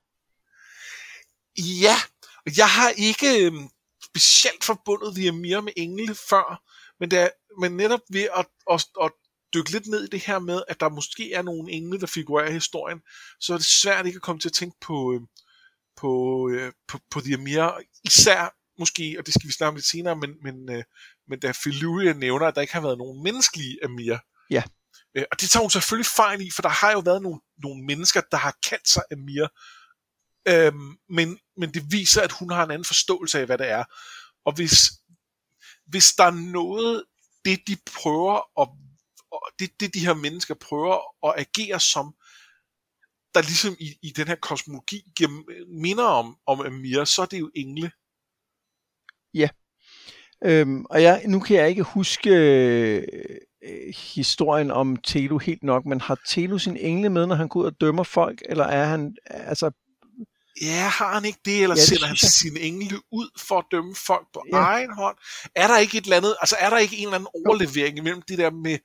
Ja, 1.59 1.97
jeg 2.57 2.69
har 2.69 2.89
ikke 2.89 3.47
øh, 3.47 3.53
specielt 4.05 4.65
forbundet 4.65 5.15
The 5.15 5.29
Amir 5.29 5.61
med 5.61 5.73
engle 5.77 6.15
før, 6.15 6.63
men, 7.01 7.11
det 7.11 7.19
er, 7.19 7.29
men 7.61 7.77
netop 7.77 8.01
ved 8.13 8.29
at, 8.37 8.47
at, 8.71 8.85
at 9.03 9.11
dykke 9.55 9.73
lidt 9.73 9.87
ned 9.87 10.05
i 10.05 10.09
det 10.09 10.21
her 10.21 10.39
med, 10.39 10.63
at 10.69 10.81
der 10.81 10.89
måske 10.89 11.33
er 11.33 11.43
nogle 11.43 11.73
engle, 11.73 12.01
der 12.01 12.07
figurerer 12.07 12.49
i 12.49 12.53
historien, 12.53 13.01
så 13.41 13.55
er 13.55 13.59
det 13.59 13.67
svært 13.67 14.07
ikke 14.07 14.17
at 14.17 14.23
komme 14.23 14.41
til 14.41 14.49
at 14.49 14.53
tænke 14.53 14.77
på, 14.81 15.13
øh, 15.15 15.21
på, 16.01 16.49
øh, 16.53 16.73
på, 16.89 16.99
på 17.11 17.21
The 17.21 17.35
Amir. 17.35 17.81
Især 18.05 18.55
måske, 18.79 19.17
og 19.19 19.27
det 19.27 19.35
skal 19.35 19.49
vi 19.49 19.53
snakke 19.53 19.79
lidt 19.79 19.87
senere, 19.87 20.17
men, 20.17 20.35
men, 20.43 20.71
øh, 20.71 20.85
men 21.29 21.41
da 21.41 21.53
Filuria 21.53 22.13
nævner, 22.13 22.47
at 22.47 22.55
der 22.55 22.61
ikke 22.61 22.73
har 22.73 22.81
været 22.81 22.99
nogen 22.99 23.23
menneskelige 23.23 23.85
Amir. 23.85 24.17
Ja. 24.51 24.63
Øh, 25.17 25.25
og 25.33 25.41
det 25.41 25.51
tager 25.51 25.63
hun 25.63 25.71
selvfølgelig 25.71 26.07
fejl 26.07 26.41
i, 26.41 26.51
for 26.51 26.63
der 26.63 26.69
har 26.69 26.93
jo 26.93 26.99
været 26.99 27.23
nogle, 27.23 27.41
nogle 27.59 27.85
mennesker, 27.85 28.21
der 28.31 28.37
har 28.37 28.57
kaldt 28.69 28.89
sig 28.89 29.03
Amir. 29.13 29.47
Øhm, 30.49 30.97
men, 31.09 31.39
men 31.57 31.75
det 31.75 31.83
viser, 31.93 32.23
at 32.23 32.33
hun 32.33 32.51
har 32.51 32.65
en 32.65 32.71
anden 32.71 32.85
forståelse 32.85 33.41
af, 33.41 33.47
hvad 33.47 33.59
det 33.59 33.69
er. 33.69 33.85
Og 34.45 34.53
hvis, 34.55 34.91
hvis 35.87 36.13
der 36.15 36.25
er 36.25 36.53
noget, 36.53 37.05
det 37.45 37.61
de 37.67 37.77
prøver 37.87 38.61
at, 38.63 38.69
og 39.33 39.43
det, 39.59 39.71
det 39.81 39.95
de 39.95 40.07
her 40.07 40.15
mennesker 40.15 40.55
prøver 40.55 41.29
at 41.29 41.35
agere 41.47 41.81
som, 41.81 42.15
der 43.35 43.43
ligesom 43.43 43.77
i, 43.79 43.95
i 44.03 44.11
den 44.17 44.29
her 44.29 44.35
kosmologi 44.35 45.03
giver 45.17 45.31
minder 45.81 46.05
om, 46.05 46.37
om 46.47 46.61
Amir, 46.61 47.05
så 47.05 47.23
er 47.23 47.27
det 47.27 47.41
jo 47.41 47.51
engle. 47.55 47.91
Øhm, 50.45 50.85
og 50.85 51.03
jeg, 51.03 51.23
nu 51.27 51.41
kan 51.41 51.57
jeg 51.57 51.69
ikke 51.69 51.83
huske 51.83 52.31
øh, 52.31 53.03
øh, 53.65 53.95
historien 53.97 54.71
om 54.71 54.97
Telu 54.97 55.39
helt 55.39 55.63
nok, 55.63 55.87
men 55.87 56.01
har 56.01 56.19
Telu 56.29 56.59
sin 56.59 56.77
engle 56.77 57.09
med, 57.09 57.27
når 57.27 57.35
han 57.35 57.49
går 57.49 57.61
ud 57.61 57.67
og 57.67 57.81
dømmer 57.81 58.03
folk, 58.03 58.43
eller 58.49 58.65
er 58.65 58.85
han, 58.85 59.17
altså, 59.27 59.71
Ja, 60.63 60.89
har 60.89 61.15
han 61.15 61.25
ikke 61.25 61.39
det, 61.45 61.63
eller 61.63 61.77
ja, 61.77 61.81
det 61.81 61.89
sender 61.89 62.07
han 62.07 62.17
sine 62.17 62.61
engle 62.61 63.01
ud 63.13 63.29
for 63.39 63.59
at 63.59 63.65
dømme 63.71 63.95
folk 64.07 64.27
på 64.33 64.43
ja. 64.53 64.57
egen 64.57 64.93
hånd? 64.93 65.17
Er 65.55 65.67
der 65.67 65.79
ikke 65.79 65.99
et 65.99 66.05
eller 66.05 66.17
andet, 66.17 66.37
altså 66.41 66.57
er 66.59 66.71
der 66.71 66.79
ikke 66.79 66.97
en 66.97 67.03
eller 67.03 67.15
anden 67.15 67.29
overlevering 67.47 67.99
imellem 67.99 68.23
det 68.23 68.39
der 68.39 68.51
med, 68.51 68.79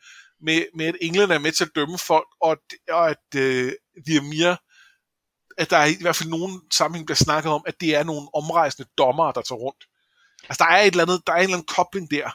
med, 0.43 0.65
med 0.75 0.85
at 0.85 0.95
englene 1.01 1.33
er 1.33 1.39
med 1.39 1.51
til 1.51 1.63
at 1.65 1.71
dømme 1.75 1.97
folk, 1.97 2.27
og, 2.41 2.57
og 2.89 3.09
at 3.09 3.35
øh, 3.35 3.73
mere, 4.23 4.57
at 5.57 5.69
der 5.69 5.77
er 5.77 5.85
i 5.85 5.97
hvert 6.01 6.15
fald 6.15 6.29
nogen 6.29 6.62
sammenhæng 6.71 7.05
bliver 7.07 7.15
snakket 7.15 7.51
om, 7.51 7.63
at 7.65 7.81
det 7.81 7.95
er 7.95 8.03
nogle 8.03 8.27
omrejsende 8.33 8.89
dommere, 8.97 9.33
der 9.35 9.41
tager 9.41 9.59
rundt. 9.59 9.83
Altså 10.50 10.63
der 10.63 10.71
er 10.71 10.81
et 10.81 10.91
eller 10.91 11.03
andet, 11.03 11.21
der 11.27 11.33
er 11.33 11.38
en 11.38 11.43
eller 11.43 11.57
anden 11.57 11.67
kobling 11.67 12.12
der. 12.12 12.29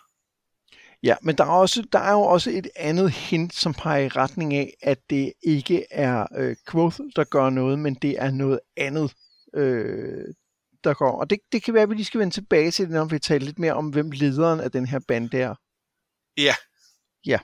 Ja, 1.03 1.17
men 1.23 1.39
der 1.39 1.45
er, 1.45 1.51
også, 1.51 1.85
der 1.93 1.99
er 1.99 2.13
jo 2.13 2.21
også 2.21 2.51
et 2.51 2.69
andet 2.77 3.11
hint, 3.11 3.55
som 3.55 3.75
peger 3.75 4.05
i 4.05 4.09
retning 4.09 4.55
af, 4.55 4.75
at 4.83 4.99
det 5.11 5.33
ikke 5.43 5.87
er 5.91 6.27
øh, 6.37 6.57
Quoth, 6.71 7.01
der 7.17 7.25
gør 7.25 7.51
noget, 7.51 7.79
men 7.79 7.95
det 7.95 8.11
er 8.19 8.31
noget 8.31 8.61
andet, 8.77 9.15
øh, 9.55 10.35
der 10.85 10.95
går. 10.95 11.21
Og 11.21 11.31
det, 11.31 11.39
det 11.53 11.63
kan 11.63 11.75
være, 11.75 11.83
at 11.83 11.89
vi 11.91 11.95
lige 11.95 12.05
skal 12.05 12.21
vende 12.21 12.35
tilbage 12.35 12.71
til 12.71 12.85
det, 12.85 12.95
når 12.95 13.05
vi 13.05 13.19
taler 13.19 13.47
lidt 13.47 13.59
mere 13.59 13.73
om, 13.73 13.89
hvem 13.89 14.11
lederen 14.11 14.61
af 14.61 14.71
den 14.71 14.87
her 14.87 15.01
bande 15.09 15.39
er. 15.39 15.55
Ja. 16.37 16.55
Ja. 17.27 17.39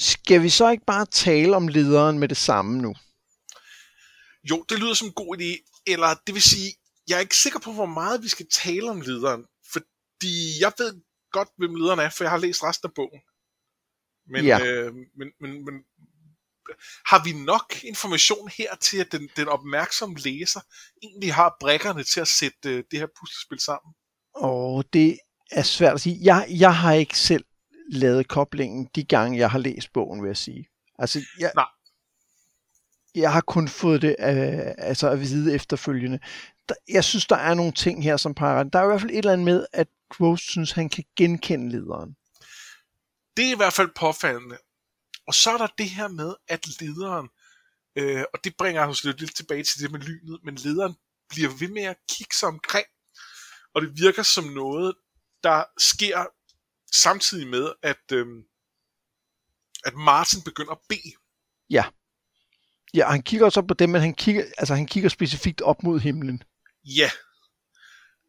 Skal 0.00 0.42
vi 0.42 0.48
så 0.48 0.70
ikke 0.70 0.84
bare 0.86 1.06
tale 1.06 1.56
om 1.56 1.68
lederen 1.68 2.18
med 2.18 2.28
det 2.28 2.36
samme 2.36 2.82
nu? 2.82 2.94
Jo, 4.50 4.64
det 4.68 4.78
lyder 4.78 4.94
som 4.94 5.06
en 5.08 5.12
god 5.12 5.38
idé. 5.38 5.82
Eller 5.86 6.14
det 6.26 6.34
vil 6.34 6.42
sige, 6.42 6.74
jeg 7.08 7.16
er 7.16 7.20
ikke 7.20 7.36
sikker 7.36 7.58
på, 7.58 7.72
hvor 7.72 7.86
meget 7.86 8.22
vi 8.22 8.28
skal 8.28 8.46
tale 8.52 8.90
om 8.90 9.00
lederen. 9.00 9.46
Fordi 9.72 10.60
jeg 10.60 10.72
ved 10.78 11.02
godt, 11.32 11.48
hvem 11.58 11.74
lederen 11.74 12.00
er, 12.00 12.10
for 12.10 12.24
jeg 12.24 12.30
har 12.30 12.38
læst 12.38 12.62
resten 12.62 12.86
af 12.86 12.94
bogen. 12.94 13.20
Men, 14.26 14.44
ja. 14.44 14.66
øh, 14.66 14.94
men, 14.94 15.28
men, 15.40 15.64
men 15.64 15.74
har 17.06 17.24
vi 17.24 17.32
nok 17.32 17.84
information 17.84 18.50
her 18.58 18.76
til, 18.76 18.98
at 18.98 19.12
den, 19.12 19.28
den 19.36 19.48
opmærksomme 19.48 20.18
læser 20.18 20.60
egentlig 21.02 21.34
har 21.34 21.56
brækkerne 21.60 22.04
til 22.04 22.20
at 22.20 22.28
sætte 22.28 22.68
øh, 22.70 22.84
det 22.90 22.98
her 22.98 23.06
puslespil 23.20 23.60
sammen? 23.60 23.94
Og 24.34 24.84
det 24.92 25.18
er 25.50 25.62
svært 25.62 25.94
at 25.94 26.00
sige. 26.00 26.18
Jeg, 26.22 26.46
jeg 26.50 26.76
har 26.76 26.92
ikke 26.92 27.18
selv 27.18 27.44
lavet 27.90 28.28
koblingen 28.28 28.88
de 28.94 29.04
gange, 29.04 29.38
jeg 29.38 29.50
har 29.50 29.58
læst 29.58 29.92
bogen, 29.92 30.22
vil 30.22 30.28
jeg 30.28 30.36
sige. 30.36 30.68
Altså, 30.98 31.20
jeg, 31.38 31.52
Nej. 31.54 31.66
jeg 33.14 33.32
har 33.32 33.40
kun 33.40 33.68
fået 33.68 34.02
det 34.02 34.16
øh, 34.18 34.74
altså 34.78 35.10
at 35.10 35.20
vide 35.20 35.54
efterfølgende. 35.54 36.18
Der, 36.68 36.74
jeg 36.88 37.04
synes, 37.04 37.26
der 37.26 37.36
er 37.36 37.54
nogle 37.54 37.72
ting 37.72 38.04
her, 38.04 38.16
som 38.16 38.34
peger. 38.34 38.62
Der 38.62 38.78
er 38.78 38.84
i 38.84 38.86
hvert 38.86 39.00
fald 39.00 39.10
et 39.10 39.18
eller 39.18 39.32
andet 39.32 39.44
med, 39.44 39.66
at 39.72 39.88
Quoth 40.16 40.42
synes, 40.42 40.72
han 40.72 40.88
kan 40.88 41.04
genkende 41.16 41.70
lederen. 41.70 42.16
Det 43.36 43.46
er 43.46 43.52
i 43.52 43.56
hvert 43.56 43.72
fald 43.72 43.88
påfaldende. 43.96 44.58
Og 45.26 45.34
så 45.34 45.50
er 45.50 45.58
der 45.58 45.66
det 45.78 45.90
her 45.90 46.08
med, 46.08 46.34
at 46.48 46.80
lederen, 46.80 47.28
øh, 47.96 48.24
og 48.34 48.44
det 48.44 48.54
bringer 48.58 48.86
os 48.86 49.04
lidt, 49.04 49.20
lidt 49.20 49.36
tilbage 49.36 49.62
til 49.62 49.82
det 49.82 49.92
med 49.92 50.00
lynet, 50.00 50.40
men 50.44 50.54
lederen 50.54 50.94
bliver 51.28 51.50
ved 51.60 51.68
med 51.68 51.82
at 51.82 51.96
kigge 52.10 52.34
sig 52.36 52.48
omkring, 52.48 52.86
og 53.74 53.82
det 53.82 53.90
virker 53.96 54.22
som 54.22 54.44
noget, 54.44 54.94
der 55.42 55.64
sker 55.78 56.26
samtidig 56.94 57.46
med, 57.48 57.72
at, 57.82 58.12
øh, 58.12 58.26
at 59.84 59.94
Martin 59.94 60.42
begynder 60.42 60.72
at 60.72 60.78
bede. 60.88 61.12
Ja. 61.70 61.84
Ja, 62.94 63.10
han 63.10 63.22
kigger 63.22 63.46
også 63.46 63.60
op 63.60 63.66
på 63.66 63.74
dem, 63.74 63.90
men 63.90 64.00
han 64.00 64.14
kigger, 64.14 64.44
altså, 64.58 64.74
han 64.74 64.86
kigger 64.86 65.08
specifikt 65.08 65.60
op 65.60 65.82
mod 65.82 66.00
himlen. 66.00 66.42
Ja. 66.84 67.10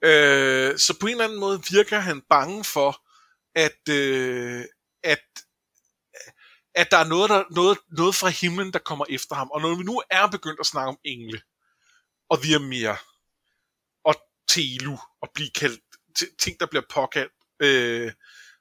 Øh, 0.04 0.78
så 0.78 0.98
på 1.00 1.06
en 1.06 1.12
eller 1.12 1.24
anden 1.24 1.40
måde 1.40 1.62
virker 1.72 2.00
han 2.00 2.22
bange 2.30 2.64
for, 2.64 3.08
at, 3.56 3.90
øh, 3.90 4.66
at, 5.04 5.24
at 6.76 6.92
der 6.92 6.98
er 6.98 7.08
noget, 7.08 7.30
der, 7.30 7.44
noget, 7.52 7.78
noget 7.98 8.16
fra 8.16 8.30
himlen, 8.30 8.74
der 8.74 8.80
kommer 8.80 9.06
efter 9.10 9.36
ham. 9.36 9.52
Og 9.52 9.62
når 9.62 9.76
vi 9.76 9.84
nu 9.84 10.02
er 10.10 10.28
begyndt 10.28 10.60
at 10.60 10.66
snakke 10.66 10.90
om 10.90 10.98
engle, 11.04 11.42
og 12.30 12.62
mere 12.62 12.98
og 14.04 14.16
Telu, 14.50 14.98
og 15.22 15.30
blive 15.34 15.50
kaldt 15.50 15.82
ting, 16.40 16.60
der 16.60 16.66
bliver 16.66 16.84
påkaldt, 16.90 17.34
øh, 17.60 18.12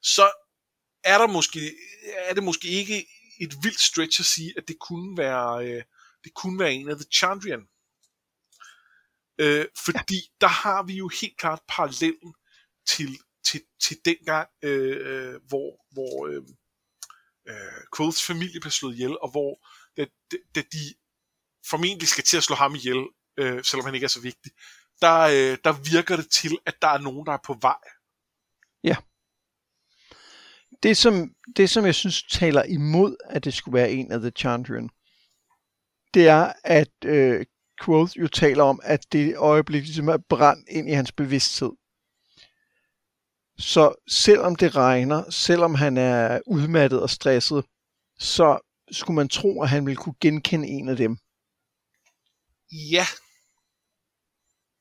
så 0.02 0.30
er 1.04 1.18
der 1.18 1.26
måske, 1.26 1.76
er 2.16 2.34
det 2.34 2.42
måske 2.42 2.68
ikke 2.68 3.06
et 3.40 3.54
vildt 3.62 3.80
stretch 3.80 4.20
at 4.20 4.26
sige, 4.26 4.54
at 4.56 4.68
det 4.68 4.78
kunne 4.78 5.16
være, 5.16 5.66
øh, 5.66 5.82
det 6.24 6.34
kunne 6.34 6.58
være 6.58 6.72
en 6.72 6.88
af 6.88 6.96
The 6.96 7.06
Chandrian. 7.12 7.68
Øh, 9.38 9.66
fordi 9.84 10.14
ja. 10.14 10.36
der 10.40 10.46
har 10.46 10.82
vi 10.82 10.94
jo 10.94 11.10
helt 11.20 11.38
klart 11.38 11.60
parallellen 11.68 12.34
til, 12.86 13.18
til, 13.44 13.62
til 13.82 13.96
dengang, 14.04 14.48
øh, 14.62 15.40
hvor, 15.48 15.84
hvor 15.92 16.26
øh, 16.26 16.42
øh, 17.48 17.82
Quoths 17.96 18.26
familie 18.26 18.60
blev 18.60 18.70
slået 18.70 18.94
ihjel, 18.94 19.18
og 19.18 19.30
hvor 19.30 19.66
da, 19.96 20.06
da 20.54 20.62
de 20.72 20.94
formentlig 21.66 22.08
skal 22.08 22.24
til 22.24 22.36
at 22.36 22.42
slå 22.42 22.56
ham 22.56 22.74
ihjel, 22.74 23.06
øh, 23.36 23.64
selvom 23.64 23.84
han 23.84 23.94
ikke 23.94 24.04
er 24.04 24.08
så 24.08 24.20
vigtig, 24.20 24.52
der, 25.02 25.20
øh, 25.20 25.58
der 25.64 25.90
virker 25.92 26.16
det 26.16 26.30
til, 26.30 26.58
at 26.66 26.82
der 26.82 26.88
er 26.88 26.98
nogen, 26.98 27.26
der 27.26 27.32
er 27.32 27.44
på 27.44 27.58
vej. 27.60 27.80
Ja. 28.84 28.96
Det 30.82 30.96
som, 30.96 31.34
det, 31.56 31.70
som 31.70 31.84
jeg 31.84 31.94
synes 31.94 32.22
taler 32.22 32.62
imod, 32.62 33.16
at 33.24 33.44
det 33.44 33.54
skulle 33.54 33.78
være 33.78 33.90
en 33.90 34.12
af 34.12 34.20
The 34.20 34.30
Chandrian, 34.30 34.90
det 36.14 36.28
er, 36.28 36.52
at 36.64 37.04
øh, 37.04 37.46
Quoth 37.84 38.18
jo 38.18 38.28
taler 38.28 38.64
om, 38.64 38.80
at 38.82 39.12
det 39.12 39.36
øjeblik 39.36 39.82
ligesom 39.82 40.08
er 40.08 40.16
brændt 40.28 40.68
ind 40.68 40.88
i 40.88 40.92
hans 40.92 41.12
bevidsthed. 41.12 41.70
Så 43.58 43.94
selvom 44.08 44.56
det 44.56 44.76
regner, 44.76 45.30
selvom 45.30 45.74
han 45.74 45.96
er 45.96 46.40
udmattet 46.46 47.02
og 47.02 47.10
stresset, 47.10 47.64
så 48.18 48.58
skulle 48.90 49.16
man 49.16 49.28
tro, 49.28 49.62
at 49.62 49.68
han 49.68 49.86
ville 49.86 49.96
kunne 49.96 50.14
genkende 50.20 50.68
en 50.68 50.88
af 50.88 50.96
dem. 50.96 51.16
Ja. 52.72 53.06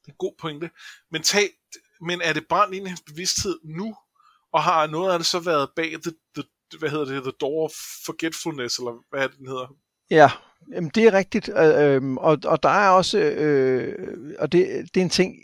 Det 0.01 0.07
er 0.07 0.11
en 0.11 0.15
god 0.17 0.35
pointe. 0.39 0.69
Men, 1.11 1.23
tag, 1.23 1.49
men 2.01 2.21
er 2.21 2.33
det 2.33 2.47
brændt 2.47 2.75
ind 2.75 2.85
i 2.85 2.89
hans 2.89 3.01
bevidsthed 3.01 3.59
nu? 3.63 3.95
Og 4.53 4.63
har 4.63 4.87
noget 4.87 5.13
af 5.13 5.19
det 5.19 5.25
så 5.27 5.39
været 5.39 5.69
bag 5.75 5.91
the, 6.03 6.11
the, 6.35 6.43
hvad 6.79 6.89
hedder 6.89 7.05
det, 7.05 7.23
The 7.23 7.31
Door 7.41 7.65
of 7.65 7.71
Forgetfulness, 8.05 8.77
eller 8.77 9.05
hvad 9.09 9.23
er 9.23 9.27
det, 9.27 9.37
den 9.37 9.47
hedder? 9.47 9.67
Ja, 10.11 10.31
Jamen, 10.73 10.91
det 10.95 11.03
er 11.03 11.13
rigtigt, 11.13 11.49
øh, 11.49 12.13
og, 12.13 12.37
og 12.45 12.63
der 12.63 12.69
er 12.69 12.89
også, 12.89 13.19
øh, 13.19 14.35
og 14.39 14.51
det, 14.51 14.67
det 14.93 14.99
er 14.99 15.03
en 15.03 15.09
ting, 15.09 15.35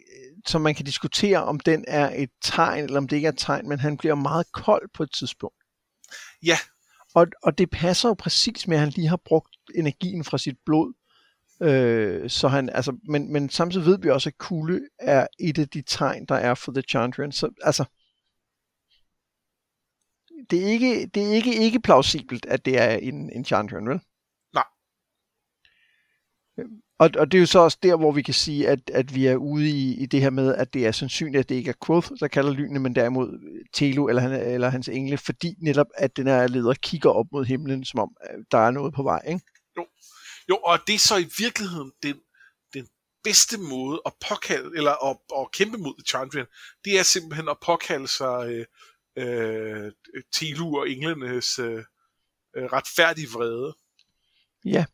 som 0.47 0.62
man 0.62 0.75
kan 0.75 0.85
diskutere, 0.85 1.43
om 1.43 1.59
den 1.59 1.85
er 1.88 2.12
et 2.15 2.29
tegn, 2.43 2.83
eller 2.83 2.97
om 2.97 3.07
det 3.07 3.15
ikke 3.15 3.25
er 3.25 3.31
et 3.31 3.38
tegn, 3.38 3.69
men 3.69 3.79
han 3.79 3.97
bliver 3.97 4.15
meget 4.15 4.51
kold 4.51 4.89
på 4.93 5.03
et 5.03 5.09
tidspunkt. 5.17 5.55
Ja. 6.45 6.57
Og, 7.15 7.27
og 7.43 7.57
det 7.57 7.69
passer 7.69 8.09
jo 8.09 8.13
præcis 8.13 8.67
med, 8.67 8.77
at 8.77 8.81
han 8.81 8.89
lige 8.89 9.07
har 9.07 9.19
brugt 9.25 9.55
energien 9.75 10.24
fra 10.24 10.38
sit 10.38 10.57
blod. 10.65 10.93
Øh, 11.62 12.29
så 12.29 12.47
han, 12.47 12.69
altså, 12.69 12.97
men, 13.09 13.33
men 13.33 13.50
samtidig 13.50 13.85
ved 13.85 14.00
vi 14.00 14.09
også, 14.09 14.29
at 14.29 14.38
kulde 14.38 14.81
er 15.00 15.27
et 15.39 15.59
af 15.59 15.69
de 15.69 15.81
tegn, 15.81 16.25
der 16.25 16.35
er 16.35 16.53
for 16.53 16.71
The 16.71 16.81
Chandrian. 16.81 17.31
Så 17.31 17.50
altså, 17.62 17.85
det 20.50 20.63
er 20.63 20.68
ikke, 20.68 21.06
det 21.06 21.24
er 21.24 21.32
ikke, 21.32 21.56
ikke 21.56 21.80
plausibelt, 21.80 22.46
at 22.46 22.65
det 22.65 22.82
er 22.82 22.89
en, 22.89 23.30
en 23.36 23.46
Chandrian, 23.46 23.89
vel? 23.89 24.00
Og, 27.00 27.10
og 27.18 27.32
det 27.32 27.38
er 27.38 27.42
jo 27.42 27.46
så 27.46 27.60
også 27.60 27.77
der, 27.84 27.96
hvor 27.96 28.12
vi 28.12 28.22
kan 28.22 28.34
sige, 28.34 28.68
at, 28.68 28.89
at 28.94 29.15
vi 29.15 29.25
er 29.25 29.36
ude 29.36 29.70
i, 29.70 29.94
i 30.04 30.06
det 30.06 30.22
her 30.22 30.30
med, 30.30 30.56
at 30.56 30.74
det 30.74 30.86
er 30.86 30.92
sandsynligt, 30.92 31.39
at 31.39 31.50
det 31.50 31.56
ikke 31.56 31.70
er 31.70 31.86
Quoth, 31.86 32.10
der 32.20 32.27
kalder 32.27 32.54
lynene, 32.54 32.80
men 32.80 32.96
derimod 32.96 33.62
Telo 33.74 34.08
eller, 34.08 34.22
han, 34.22 34.32
eller 34.32 34.70
hans 34.70 34.88
engle, 34.88 35.18
fordi 35.18 35.56
netop, 35.62 35.88
at 35.98 36.18
den 36.18 36.27
her 36.27 36.48
leder 36.48 36.74
kigger 36.74 37.10
op 37.10 37.25
mod 37.32 37.46
himlen, 37.46 37.86
som 37.86 38.00
om 38.00 38.15
øh, 38.30 38.44
der 38.51 38.58
er 38.58 38.72
noget 38.72 38.94
på 38.94 39.04
vej, 39.04 39.22
ikke? 39.27 39.42
Jo, 39.77 39.86
jo 40.50 40.58
og 40.58 40.80
det 40.88 40.96
er 40.96 41.00
så 41.00 41.18
i 41.18 41.27
virkeligheden 41.38 41.92
den, 42.04 42.15
den 42.74 42.88
bedste 43.24 43.58
måde 43.58 44.01
at 44.06 44.13
påkalde, 44.30 44.72
eller 44.75 45.10
at, 45.10 45.18
at 45.39 45.51
kæmpe 45.51 45.77
mod 45.77 46.04
Chandrian, 46.08 46.48
det 46.86 47.00
er 47.00 47.04
simpelthen 47.04 47.50
at 47.50 47.58
påkalde 47.65 48.08
sig 48.08 48.50
øh, 48.50 48.65
øh, 49.17 49.91
Telu 50.31 50.77
og 50.77 50.89
englenes 50.89 51.60
øh, 51.60 51.84
øh 52.55 52.63
retfærdige 52.63 53.27
vrede. 53.34 53.75
Ja, 54.65 54.86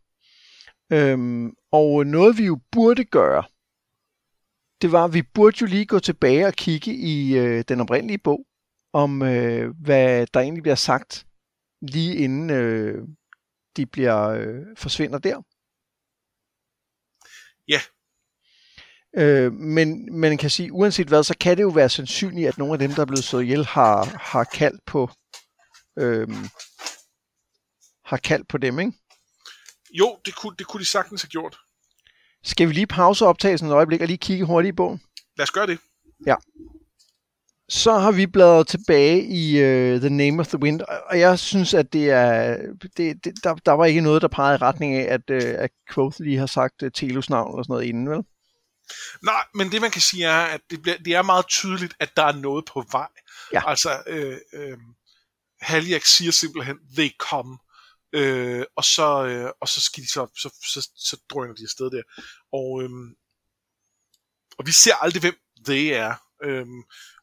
Øhm, 0.93 1.53
og 1.71 2.07
noget 2.07 2.37
vi 2.37 2.45
jo 2.45 2.59
burde 2.71 3.05
gøre, 3.05 3.43
det 4.81 4.91
var, 4.91 5.03
at 5.05 5.13
vi 5.13 5.21
burde 5.21 5.57
jo 5.61 5.65
lige 5.65 5.85
gå 5.85 5.99
tilbage 5.99 6.47
og 6.47 6.53
kigge 6.53 6.93
i 6.93 7.37
øh, 7.37 7.63
den 7.67 7.79
oprindelige 7.79 8.17
bog, 8.17 8.47
om 8.93 9.21
øh, 9.21 9.69
hvad 9.69 10.27
der 10.33 10.39
egentlig 10.39 10.63
bliver 10.63 10.75
sagt, 10.75 11.27
lige 11.81 12.15
inden 12.15 12.49
øh, 12.49 13.07
de 13.77 13.85
bliver 13.85 14.27
øh, 14.27 14.65
forsvinder 14.77 15.19
der. 15.19 15.41
Ja. 17.67 17.81
Øh, 19.17 19.53
men 19.53 20.19
man 20.19 20.37
kan 20.37 20.49
sige, 20.49 20.73
uanset 20.73 21.07
hvad, 21.07 21.23
så 21.23 21.35
kan 21.39 21.57
det 21.57 21.63
jo 21.63 21.69
være 21.69 21.89
sandsynligt, 21.89 22.47
at 22.47 22.57
nogle 22.57 22.73
af 22.73 22.79
dem, 22.79 22.91
der 22.91 23.01
er 23.01 23.05
blevet 23.05 23.23
slået 23.23 23.43
ihjel, 23.43 23.65
har, 23.65 24.17
har 24.19 24.43
kaldt 24.43 24.85
på 24.85 25.09
øh, 25.99 26.27
har 28.05 28.17
kaldt 28.17 28.47
på 28.47 28.57
dem, 28.57 28.79
ikke? 28.79 28.91
Jo, 29.93 30.17
det 30.25 30.35
kunne, 30.35 30.55
det 30.59 30.67
kunne 30.67 30.79
de 30.79 30.85
sagtens 30.85 31.21
have 31.21 31.29
gjort. 31.29 31.57
Skal 32.43 32.67
vi 32.67 32.73
lige 32.73 32.87
pause 32.87 33.25
optagelsen 33.25 33.67
et 33.67 33.73
øjeblik 33.73 34.01
og 34.01 34.07
lige 34.07 34.17
kigge 34.17 34.45
hurtigt 34.45 34.73
i 34.73 34.75
bogen? 34.75 35.01
Lad 35.37 35.43
os 35.43 35.51
gøre 35.51 35.67
det. 35.67 35.79
Ja. 36.25 36.35
Så 37.69 37.93
har 37.93 38.11
vi 38.11 38.27
bladret 38.27 38.67
tilbage 38.67 39.23
i 39.23 39.55
uh, 39.55 39.99
The 39.99 40.09
Name 40.09 40.39
of 40.39 40.47
the 40.47 40.61
Wind, 40.61 40.81
og 41.09 41.19
jeg 41.19 41.39
synes, 41.39 41.73
at 41.73 41.93
det 41.93 42.09
er, 42.09 42.57
det, 42.97 43.25
det, 43.25 43.33
der, 43.43 43.55
der 43.55 43.71
var 43.71 43.85
ikke 43.85 44.01
noget, 44.01 44.21
der 44.21 44.27
pegede 44.27 44.55
i 44.55 44.57
retning 44.57 44.95
af, 44.95 45.13
at, 45.13 45.29
uh, 45.29 45.63
at 45.63 45.71
Quoth 45.93 46.19
lige 46.19 46.37
har 46.37 46.45
sagt 46.45 46.83
uh, 46.83 46.89
Telos 46.93 47.29
navn 47.29 47.53
eller 47.53 47.63
sådan 47.63 47.73
noget 47.73 47.85
inden, 47.85 48.09
vel? 48.09 48.23
Nej, 49.21 49.45
men 49.53 49.71
det 49.71 49.81
man 49.81 49.91
kan 49.91 50.01
sige 50.01 50.25
er, 50.25 50.41
at 50.41 50.62
det, 50.69 50.81
bliver, 50.81 50.98
det 50.98 51.13
er 51.13 51.21
meget 51.21 51.48
tydeligt, 51.48 51.93
at 52.00 52.17
der 52.17 52.24
er 52.24 52.31
noget 52.31 52.65
på 52.65 52.86
vej. 52.91 53.07
Ja. 53.53 53.69
Altså, 53.69 54.03
øh, 54.07 54.38
øh, 54.53 54.77
Haliak 55.62 56.05
siger 56.05 56.31
simpelthen, 56.31 56.79
they 56.95 57.10
come. 57.19 57.57
Øh, 58.13 58.65
og, 58.75 58.83
så, 58.83 59.25
øh, 59.25 59.51
og 59.62 59.67
så 59.67 59.81
skal 59.81 60.03
de 60.03 60.10
så, 60.10 60.27
så, 60.38 60.50
så, 60.74 60.89
så 60.95 61.17
drøner 61.29 61.53
de 61.53 61.63
afsted 61.63 61.91
der. 61.91 62.01
Og, 62.51 62.83
øh, 62.83 62.89
og 64.57 64.65
vi 64.65 64.71
ser 64.71 64.95
aldrig, 64.95 65.21
hvem 65.21 65.38
they 65.65 65.91
er. 65.93 66.15
Øh, 66.43 66.65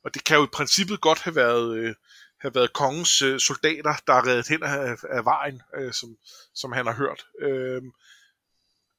og 0.05 0.15
det 0.15 0.25
kan 0.25 0.37
jo 0.37 0.45
i 0.45 0.51
princippet 0.53 1.01
godt 1.01 1.21
have 1.21 1.37
været, 1.37 1.77
øh, 1.77 1.95
have 2.41 2.55
været 2.55 2.73
kongens 2.73 3.23
øh, 3.23 3.41
soldater, 3.41 3.95
der 4.07 4.13
er 4.13 4.27
reddet 4.27 4.49
hen 4.49 4.63
af, 4.63 4.97
af 5.11 5.25
vejen, 5.25 5.63
øh, 5.77 5.93
som, 5.93 6.17
som 6.55 6.73
han 6.73 6.87
har 6.87 6.95
hørt. 6.95 7.27
Øh, 7.41 7.83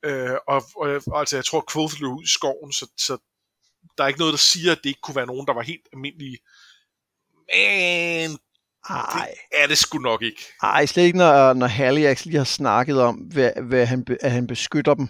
øh, 0.04 0.38
og, 0.48 0.64
og 0.76 1.20
altså, 1.20 1.36
jeg 1.36 1.46
tror, 1.46 1.60
at 1.60 1.74
Quoth 1.74 2.02
løb 2.02 2.12
ud 2.12 2.24
i 2.24 2.28
skoven, 2.28 2.72
så, 2.72 2.88
så 2.98 3.18
der 3.98 4.04
er 4.04 4.08
ikke 4.08 4.20
noget, 4.20 4.32
der 4.32 4.38
siger, 4.38 4.72
at 4.72 4.80
det 4.84 4.90
ikke 4.90 5.02
kunne 5.02 5.16
være 5.16 5.26
nogen, 5.26 5.48
der 5.48 5.54
var 5.54 5.62
helt 5.62 5.88
almindelige. 5.94 6.38
Men 7.32 8.40
ej. 8.90 9.36
det 9.52 9.62
er 9.64 9.68
det 9.68 9.78
sgu 9.78 9.98
nok 9.98 10.22
ikke. 10.22 10.42
Ej, 10.64 10.86
slet 10.86 11.04
ikke, 11.04 11.18
når, 11.18 11.54
når 11.54 11.68
Haliax 11.68 12.26
lige 12.26 12.38
har 12.38 12.44
snakket 12.44 13.02
om, 13.02 13.16
hvad, 13.16 13.52
hvad 13.62 13.86
han, 13.86 14.06
at 14.22 14.32
han 14.32 14.48
beskytter 14.48 14.94
dem. 14.94 15.08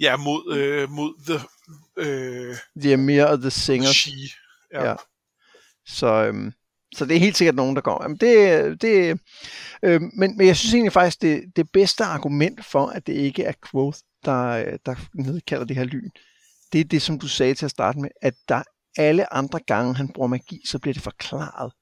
Ja, 0.00 0.16
mod, 0.16 0.56
øh, 0.56 0.90
mod 0.90 1.14
the... 1.26 1.40
Øh, 1.96 2.56
the 2.80 2.92
Emir 2.92 3.24
og 3.24 3.40
The 3.40 3.50
Singer. 3.50 3.92
She. 3.92 4.10
Ja. 4.72 4.88
ja. 4.88 4.94
Så, 5.86 6.06
øhm, 6.06 6.52
så 6.94 7.04
det 7.04 7.16
er 7.16 7.20
helt 7.20 7.36
sikkert 7.36 7.54
nogen, 7.54 7.76
der 7.76 7.82
går. 7.82 8.02
Jamen 8.02 8.16
det, 8.16 8.82
det, 8.82 9.20
øh, 9.82 10.00
men, 10.00 10.36
men 10.36 10.46
jeg 10.46 10.56
synes 10.56 10.74
egentlig 10.74 10.92
faktisk, 10.92 11.22
det, 11.22 11.44
det 11.56 11.72
bedste 11.72 12.04
argument 12.04 12.64
for, 12.64 12.86
at 12.86 13.06
det 13.06 13.12
ikke 13.12 13.44
er 13.44 13.52
Quoth, 13.70 13.98
der, 14.24 14.76
der 14.86 14.94
nedkalder 15.14 15.64
det 15.64 15.76
her 15.76 15.84
lyn, 15.84 16.10
det 16.72 16.80
er 16.80 16.84
det, 16.84 17.02
som 17.02 17.18
du 17.18 17.28
sagde 17.28 17.54
til 17.54 17.64
at 17.64 17.70
starte 17.70 17.98
med, 17.98 18.10
at 18.22 18.34
der 18.48 18.62
alle 18.96 19.32
andre 19.32 19.60
gange, 19.66 19.94
han 19.94 20.08
bruger 20.08 20.28
magi, 20.28 20.60
så 20.66 20.78
bliver 20.78 20.94
det 20.94 21.02
forklaret. 21.02 21.72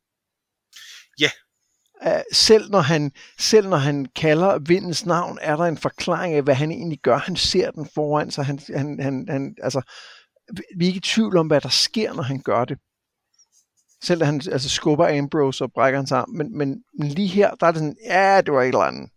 Ja. 1.21 1.31
Selv 2.33 2.71
når, 2.71 2.81
han, 2.81 3.13
selv 3.39 3.69
når 3.69 3.77
han 3.77 4.07
kalder 4.07 4.59
vindens 4.59 5.07
navn, 5.07 5.39
er 5.43 5.57
der 5.57 5.65
en 5.65 5.79
forklaring 5.79 6.35
af, 6.35 6.43
hvad 6.43 6.55
han 6.55 6.71
egentlig 6.71 6.99
gør. 7.03 7.17
Han 7.17 7.37
ser 7.37 7.71
den 7.71 7.89
foran 7.95 8.31
sig. 8.31 8.45
Han, 8.45 8.59
han, 8.77 9.01
han, 9.01 9.27
han, 9.29 9.57
altså, 9.63 9.83
vi 10.77 10.85
er 10.85 10.89
ikke 10.89 10.97
i 10.97 11.01
tvivl 11.01 11.37
om, 11.37 11.47
hvad 11.47 11.61
der 11.61 11.69
sker, 11.69 12.13
når 12.13 12.23
han 12.23 12.43
gør 12.43 12.65
det. 12.65 12.79
Selv 14.05 14.21
da 14.21 14.25
han 14.25 14.43
altså, 14.53 14.69
skubber 14.69 15.19
Ambrose 15.19 15.65
og 15.65 15.73
brækker 15.73 15.99
hans 15.99 16.13
arm. 16.13 16.31
Men, 16.31 16.59
men 16.59 16.85
lige 16.99 17.29
her, 17.29 17.55
der 17.55 17.67
er 17.67 17.71
det 17.71 17.79
sådan, 17.79 17.97
ja, 18.05 18.41
det 18.41 18.55
var 18.55 18.63
et 18.63 18.69
eller 18.69 18.81
andet. 18.81 19.11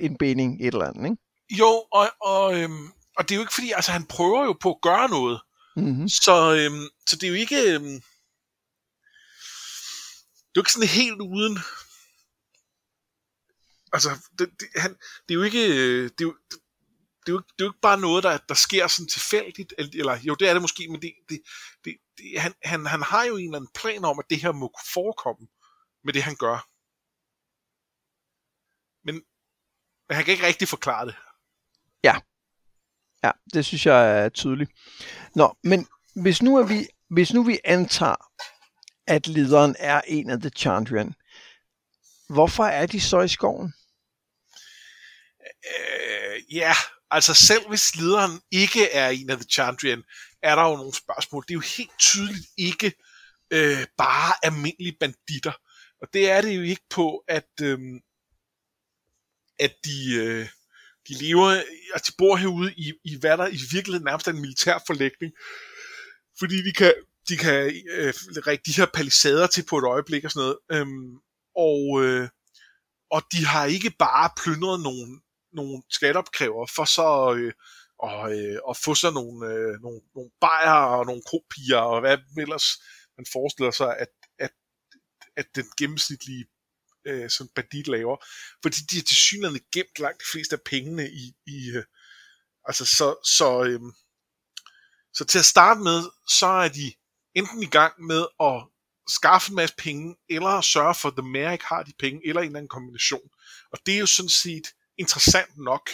En 0.00 0.16
binding, 0.18 0.60
et 0.60 0.66
eller 0.66 0.86
andet, 0.86 1.04
ikke? 1.04 1.22
Jo, 1.58 1.84
og, 1.92 2.10
og, 2.20 2.60
øhm, 2.60 2.86
og 3.16 3.28
det 3.28 3.30
er 3.30 3.36
jo 3.36 3.42
ikke 3.42 3.54
fordi, 3.54 3.72
altså 3.72 3.92
han 3.92 4.06
prøver 4.06 4.44
jo 4.44 4.52
på 4.52 4.70
at 4.70 4.80
gøre 4.82 5.08
noget. 5.08 5.40
Mm-hmm. 5.76 6.08
Så, 6.08 6.54
øhm, 6.54 6.88
så 7.08 7.16
det 7.16 7.22
er 7.22 7.28
jo 7.28 7.34
ikke... 7.34 7.74
Øhm, 7.74 8.02
det 10.48 10.58
er 10.58 10.60
jo 10.60 10.62
ikke 10.62 10.72
sådan 10.72 10.88
helt 10.88 11.20
uden... 11.20 11.58
Altså, 13.92 14.10
det, 14.38 14.48
det, 14.60 14.68
han, 14.76 14.90
det 15.24 15.30
er 15.34 15.34
jo 15.34 15.42
ikke... 15.42 15.64
Det 16.04 16.20
er 16.20 16.24
jo, 16.24 16.34
det 16.50 16.58
er, 17.28 17.32
jo, 17.32 17.38
det 17.38 17.60
er 17.60 17.64
jo 17.64 17.70
ikke 17.70 17.80
bare 17.80 18.00
noget, 18.00 18.24
der, 18.24 18.38
der 18.48 18.54
sker 18.54 18.86
sådan 18.86 19.08
tilfældigt, 19.08 19.74
eller 19.78 20.18
jo, 20.22 20.34
det 20.34 20.48
er 20.48 20.52
det 20.52 20.62
måske, 20.62 20.88
men 20.88 21.02
det, 21.02 21.12
det, 21.28 21.42
det, 21.84 21.96
det, 22.18 22.40
han, 22.40 22.54
han, 22.64 22.86
han 22.86 23.02
har 23.02 23.24
jo 23.24 23.36
en 23.36 23.44
eller 23.44 23.56
anden 23.56 23.72
plan 23.74 24.04
om, 24.04 24.18
at 24.18 24.24
det 24.30 24.40
her 24.40 24.52
må 24.52 24.72
forekomme 24.94 25.48
med 26.04 26.12
det, 26.12 26.22
han 26.22 26.36
gør. 26.36 26.68
Men, 29.04 29.14
men 30.08 30.16
han 30.16 30.24
kan 30.24 30.32
ikke 30.32 30.46
rigtig 30.46 30.68
forklare 30.68 31.06
det. 31.06 31.16
Ja. 32.04 32.16
Ja, 33.24 33.30
det 33.54 33.64
synes 33.64 33.86
jeg 33.86 34.24
er 34.24 34.28
tydeligt. 34.28 34.70
Nå, 35.34 35.56
men 35.62 35.88
hvis 36.14 36.42
nu, 36.42 36.56
er 36.56 36.66
vi, 36.66 36.86
hvis 37.08 37.32
nu 37.32 37.42
vi 37.42 37.58
antager, 37.64 38.32
at 39.06 39.26
lederen 39.26 39.76
er 39.78 40.00
en 40.06 40.30
af 40.30 40.40
The 40.40 40.50
Chandrian, 40.50 41.14
hvorfor 42.28 42.64
er 42.64 42.86
de 42.86 43.00
så 43.00 43.20
i 43.20 43.28
skoven? 43.28 43.74
Øh, 45.42 46.54
ja, 46.54 46.72
altså 47.14 47.34
selv 47.34 47.68
hvis 47.68 47.96
lederen 47.96 48.40
ikke 48.50 48.90
er 48.90 49.08
en 49.08 49.30
af 49.30 49.36
The 49.36 49.48
Chandrian, 49.50 50.02
er 50.42 50.54
der 50.54 50.62
jo 50.62 50.76
nogle 50.76 50.94
spørgsmål. 50.94 51.42
Det 51.42 51.50
er 51.50 51.54
jo 51.62 51.72
helt 51.76 51.98
tydeligt 51.98 52.46
ikke 52.58 52.92
øh, 53.52 53.86
bare 53.98 54.34
almindelige 54.42 54.96
banditter. 55.00 55.52
Og 56.00 56.08
det 56.12 56.30
er 56.30 56.40
det 56.40 56.56
jo 56.56 56.62
ikke 56.62 56.86
på, 56.90 57.24
at, 57.28 57.50
øh, 57.62 57.78
at 59.58 59.74
de, 59.84 60.14
øh, 60.14 60.48
de 61.08 61.14
lever, 61.14 61.62
at 61.94 62.06
de 62.06 62.12
bor 62.18 62.36
herude 62.36 62.74
i, 62.76 62.92
i 63.04 63.18
hvad 63.20 63.38
der 63.38 63.46
i 63.46 63.60
virkeligheden 63.72 64.04
nærmest 64.04 64.28
er 64.28 64.32
en 64.32 64.40
militær 64.40 64.78
forlægning. 64.86 65.32
Fordi 66.38 66.56
de 66.64 66.72
kan, 66.72 66.94
de 67.28 67.36
kan 67.36 67.82
øh, 67.90 68.14
række 68.46 68.62
de 68.66 68.76
her 68.76 68.86
palisader 68.94 69.46
til 69.46 69.64
på 69.68 69.78
et 69.78 69.84
øjeblik 69.84 70.24
og 70.24 70.30
sådan 70.30 70.42
noget. 70.46 70.58
Øhm, 70.72 71.18
og, 71.56 72.04
øh, 72.04 72.28
og 73.10 73.22
de 73.32 73.46
har 73.46 73.64
ikke 73.64 73.90
bare 73.98 74.30
plyndret 74.42 74.80
nogle, 74.80 75.20
nogle 75.52 75.82
skatteopkræver 75.90 76.66
for 76.66 76.84
så 76.84 77.34
øh, 77.38 77.52
og, 77.98 78.38
øh, 78.38 78.58
og 78.64 78.76
få 78.76 78.94
sig 78.94 79.12
nogle, 79.12 79.46
øh, 79.46 79.80
nogle, 79.82 80.00
nogle 80.14 80.30
bajer 80.40 80.80
og 80.96 81.06
nogle 81.06 81.22
kopier 81.30 81.76
og 81.76 82.00
hvad 82.00 82.18
ellers 82.38 82.66
man 83.16 83.26
forestiller 83.32 83.70
sig, 83.70 83.98
at, 83.98 84.08
at, 84.38 84.52
at 85.36 85.46
den 85.54 85.66
gennemsnitlige 85.78 86.44
øh, 87.06 87.30
sådan 87.30 87.52
bandit 87.54 87.88
laver. 87.88 88.16
Fordi 88.62 88.78
de 88.90 88.96
har 88.96 89.02
til 89.02 89.62
gemt 89.72 89.98
langt 89.98 90.20
de 90.20 90.30
fleste 90.32 90.56
af 90.56 90.62
pengene 90.62 91.10
i, 91.10 91.34
i 91.46 91.70
øh, 91.76 91.84
altså 92.64 92.84
så, 92.84 93.16
så, 93.38 93.64
øh, 93.64 93.80
så 95.14 95.24
til 95.24 95.38
at 95.38 95.44
starte 95.44 95.80
med, 95.80 96.02
så 96.28 96.46
er 96.46 96.68
de 96.68 96.92
enten 97.34 97.62
i 97.62 97.66
gang 97.66 98.04
med 98.04 98.26
at 98.40 98.66
skaffe 99.08 99.50
en 99.50 99.56
masse 99.56 99.74
penge, 99.78 100.16
eller 100.28 100.60
sørge 100.60 100.94
for, 100.94 101.08
at 101.08 101.14
The 101.16 101.28
Merrick 101.28 101.62
har 101.62 101.82
de 101.82 101.92
penge, 101.98 102.28
eller 102.28 102.40
en 102.40 102.46
eller 102.46 102.58
anden 102.58 102.68
kombination. 102.68 103.28
Og 103.72 103.78
det 103.86 103.94
er 103.94 103.98
jo 103.98 104.06
sådan 104.06 104.28
set 104.28 104.66
interessant 105.02 105.58
nok. 105.58 105.90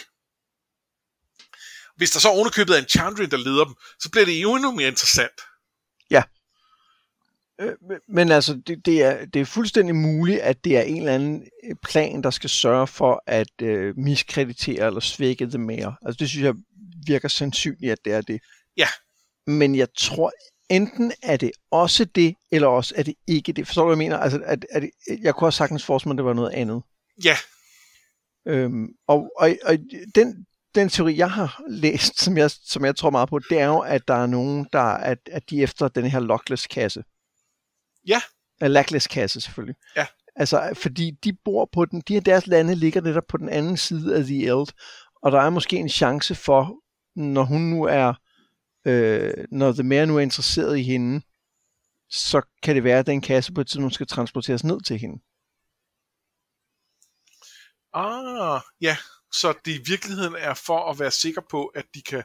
Hvis 1.95 2.11
der 2.11 2.19
så 2.19 2.29
ovenikøbet 2.29 2.75
er 2.75 2.79
en 2.79 2.89
Chandrian, 2.89 3.31
der 3.31 3.37
leder 3.37 3.65
dem, 3.65 3.75
så 3.99 4.09
bliver 4.11 4.25
det 4.25 4.41
jo 4.41 4.55
endnu 4.55 4.71
mere 4.71 4.87
interessant. 4.87 5.41
Ja. 6.11 6.23
Øh, 7.61 7.73
men 8.07 8.31
altså, 8.31 8.61
det, 8.67 8.85
det, 8.85 9.03
er, 9.03 9.25
det 9.25 9.41
er 9.41 9.45
fuldstændig 9.45 9.95
muligt, 9.95 10.39
at 10.39 10.63
det 10.63 10.77
er 10.77 10.81
en 10.81 10.97
eller 10.97 11.13
anden 11.13 11.47
plan, 11.83 12.23
der 12.23 12.29
skal 12.29 12.49
sørge 12.49 12.87
for 12.87 13.23
at 13.27 13.61
øh, 13.61 13.97
miskreditere 13.97 14.87
eller 14.87 14.99
svække 14.99 15.45
The 15.45 15.57
Mare. 15.57 15.95
Altså, 16.05 16.17
det 16.19 16.29
synes 16.29 16.43
jeg 16.43 16.55
virker 17.07 17.27
sandsynligt, 17.27 17.91
at 17.91 17.99
det 18.05 18.13
er 18.13 18.21
det. 18.21 18.41
Ja. 18.77 18.87
Men 19.47 19.75
jeg 19.75 19.87
tror 19.97 20.31
enten 20.69 21.11
er 21.23 21.37
det 21.37 21.51
også 21.71 22.05
det, 22.05 22.35
eller 22.51 22.67
også 22.67 22.93
er 22.97 23.03
det 23.03 23.15
ikke 23.27 23.53
det. 23.53 23.67
Forstår 23.67 23.81
du, 23.81 23.87
hvad 23.87 24.05
jeg 24.05 24.09
mener? 24.09 24.17
Altså, 24.17 24.41
at, 24.45 24.65
at, 24.69 24.83
jeg 25.21 25.35
kunne 25.35 25.47
også 25.47 25.57
sagtens 25.57 25.85
forestille 25.85 26.09
mig, 26.09 26.13
at 26.13 26.17
det 26.17 26.25
var 26.25 26.33
noget 26.33 26.51
andet. 26.51 26.81
Ja. 27.23 27.37
Øhm, 28.49 28.87
og, 29.07 29.31
og, 29.37 29.55
og 29.65 29.77
den, 30.15 30.45
den 30.75 30.89
teori, 30.89 31.17
jeg 31.17 31.31
har 31.31 31.61
læst, 31.69 32.21
som 32.21 32.37
jeg, 32.37 32.51
som 32.51 32.85
jeg 32.85 32.95
tror 32.95 33.09
meget 33.09 33.29
på, 33.29 33.39
det 33.39 33.59
er 33.59 33.65
jo, 33.65 33.79
at 33.79 34.07
der 34.07 34.13
er 34.13 34.27
nogen, 34.27 34.67
der 34.73 34.81
at, 34.81 35.17
at 35.31 35.49
de 35.49 35.61
efter 35.61 35.87
den 35.87 36.05
her 36.05 36.19
lockless-kasse. 36.19 37.03
Ja. 38.07 38.21
Uh, 38.63 38.67
lackless-kasse, 38.67 39.41
selvfølgelig. 39.41 39.75
Ja. 39.95 40.05
Altså, 40.35 40.69
fordi 40.73 41.11
de 41.23 41.33
bor 41.45 41.69
på 41.73 41.85
den, 41.85 42.01
de 42.07 42.13
her 42.13 42.21
deres 42.21 42.47
lande 42.47 42.75
ligger 42.75 43.01
netop 43.01 43.27
på 43.29 43.37
den 43.37 43.49
anden 43.49 43.77
side 43.77 44.15
af 44.15 44.23
The 44.23 44.45
Eld, 44.45 44.67
og 45.23 45.31
der 45.31 45.41
er 45.41 45.49
måske 45.49 45.77
en 45.77 45.89
chance 45.89 46.35
for, 46.35 46.75
når 47.15 47.43
hun 47.43 47.61
nu 47.61 47.83
er 47.83 48.13
øh, 48.85 49.33
når 49.51 49.71
The 49.71 49.83
Mayor 49.83 50.05
nu 50.05 50.17
er 50.17 50.19
interesseret 50.19 50.77
i 50.77 50.83
hende, 50.83 51.21
så 52.09 52.41
kan 52.63 52.75
det 52.75 52.83
være, 52.83 52.99
at 52.99 53.07
den 53.07 53.21
kasse 53.21 53.53
på 53.53 53.61
et 53.61 53.67
tidspunkt 53.67 53.93
skal 53.93 54.07
transporteres 54.07 54.63
ned 54.63 54.81
til 54.81 54.97
hende. 54.97 55.23
Ah, 57.93 58.61
ja. 58.81 58.97
Så 59.31 59.53
det 59.65 59.71
i 59.71 59.81
virkeligheden 59.85 60.35
er 60.37 60.53
for 60.53 60.91
at 60.91 60.99
være 60.99 61.11
sikker 61.11 61.41
på, 61.51 61.65
at 61.65 61.85
de 61.93 62.01
kan 62.01 62.23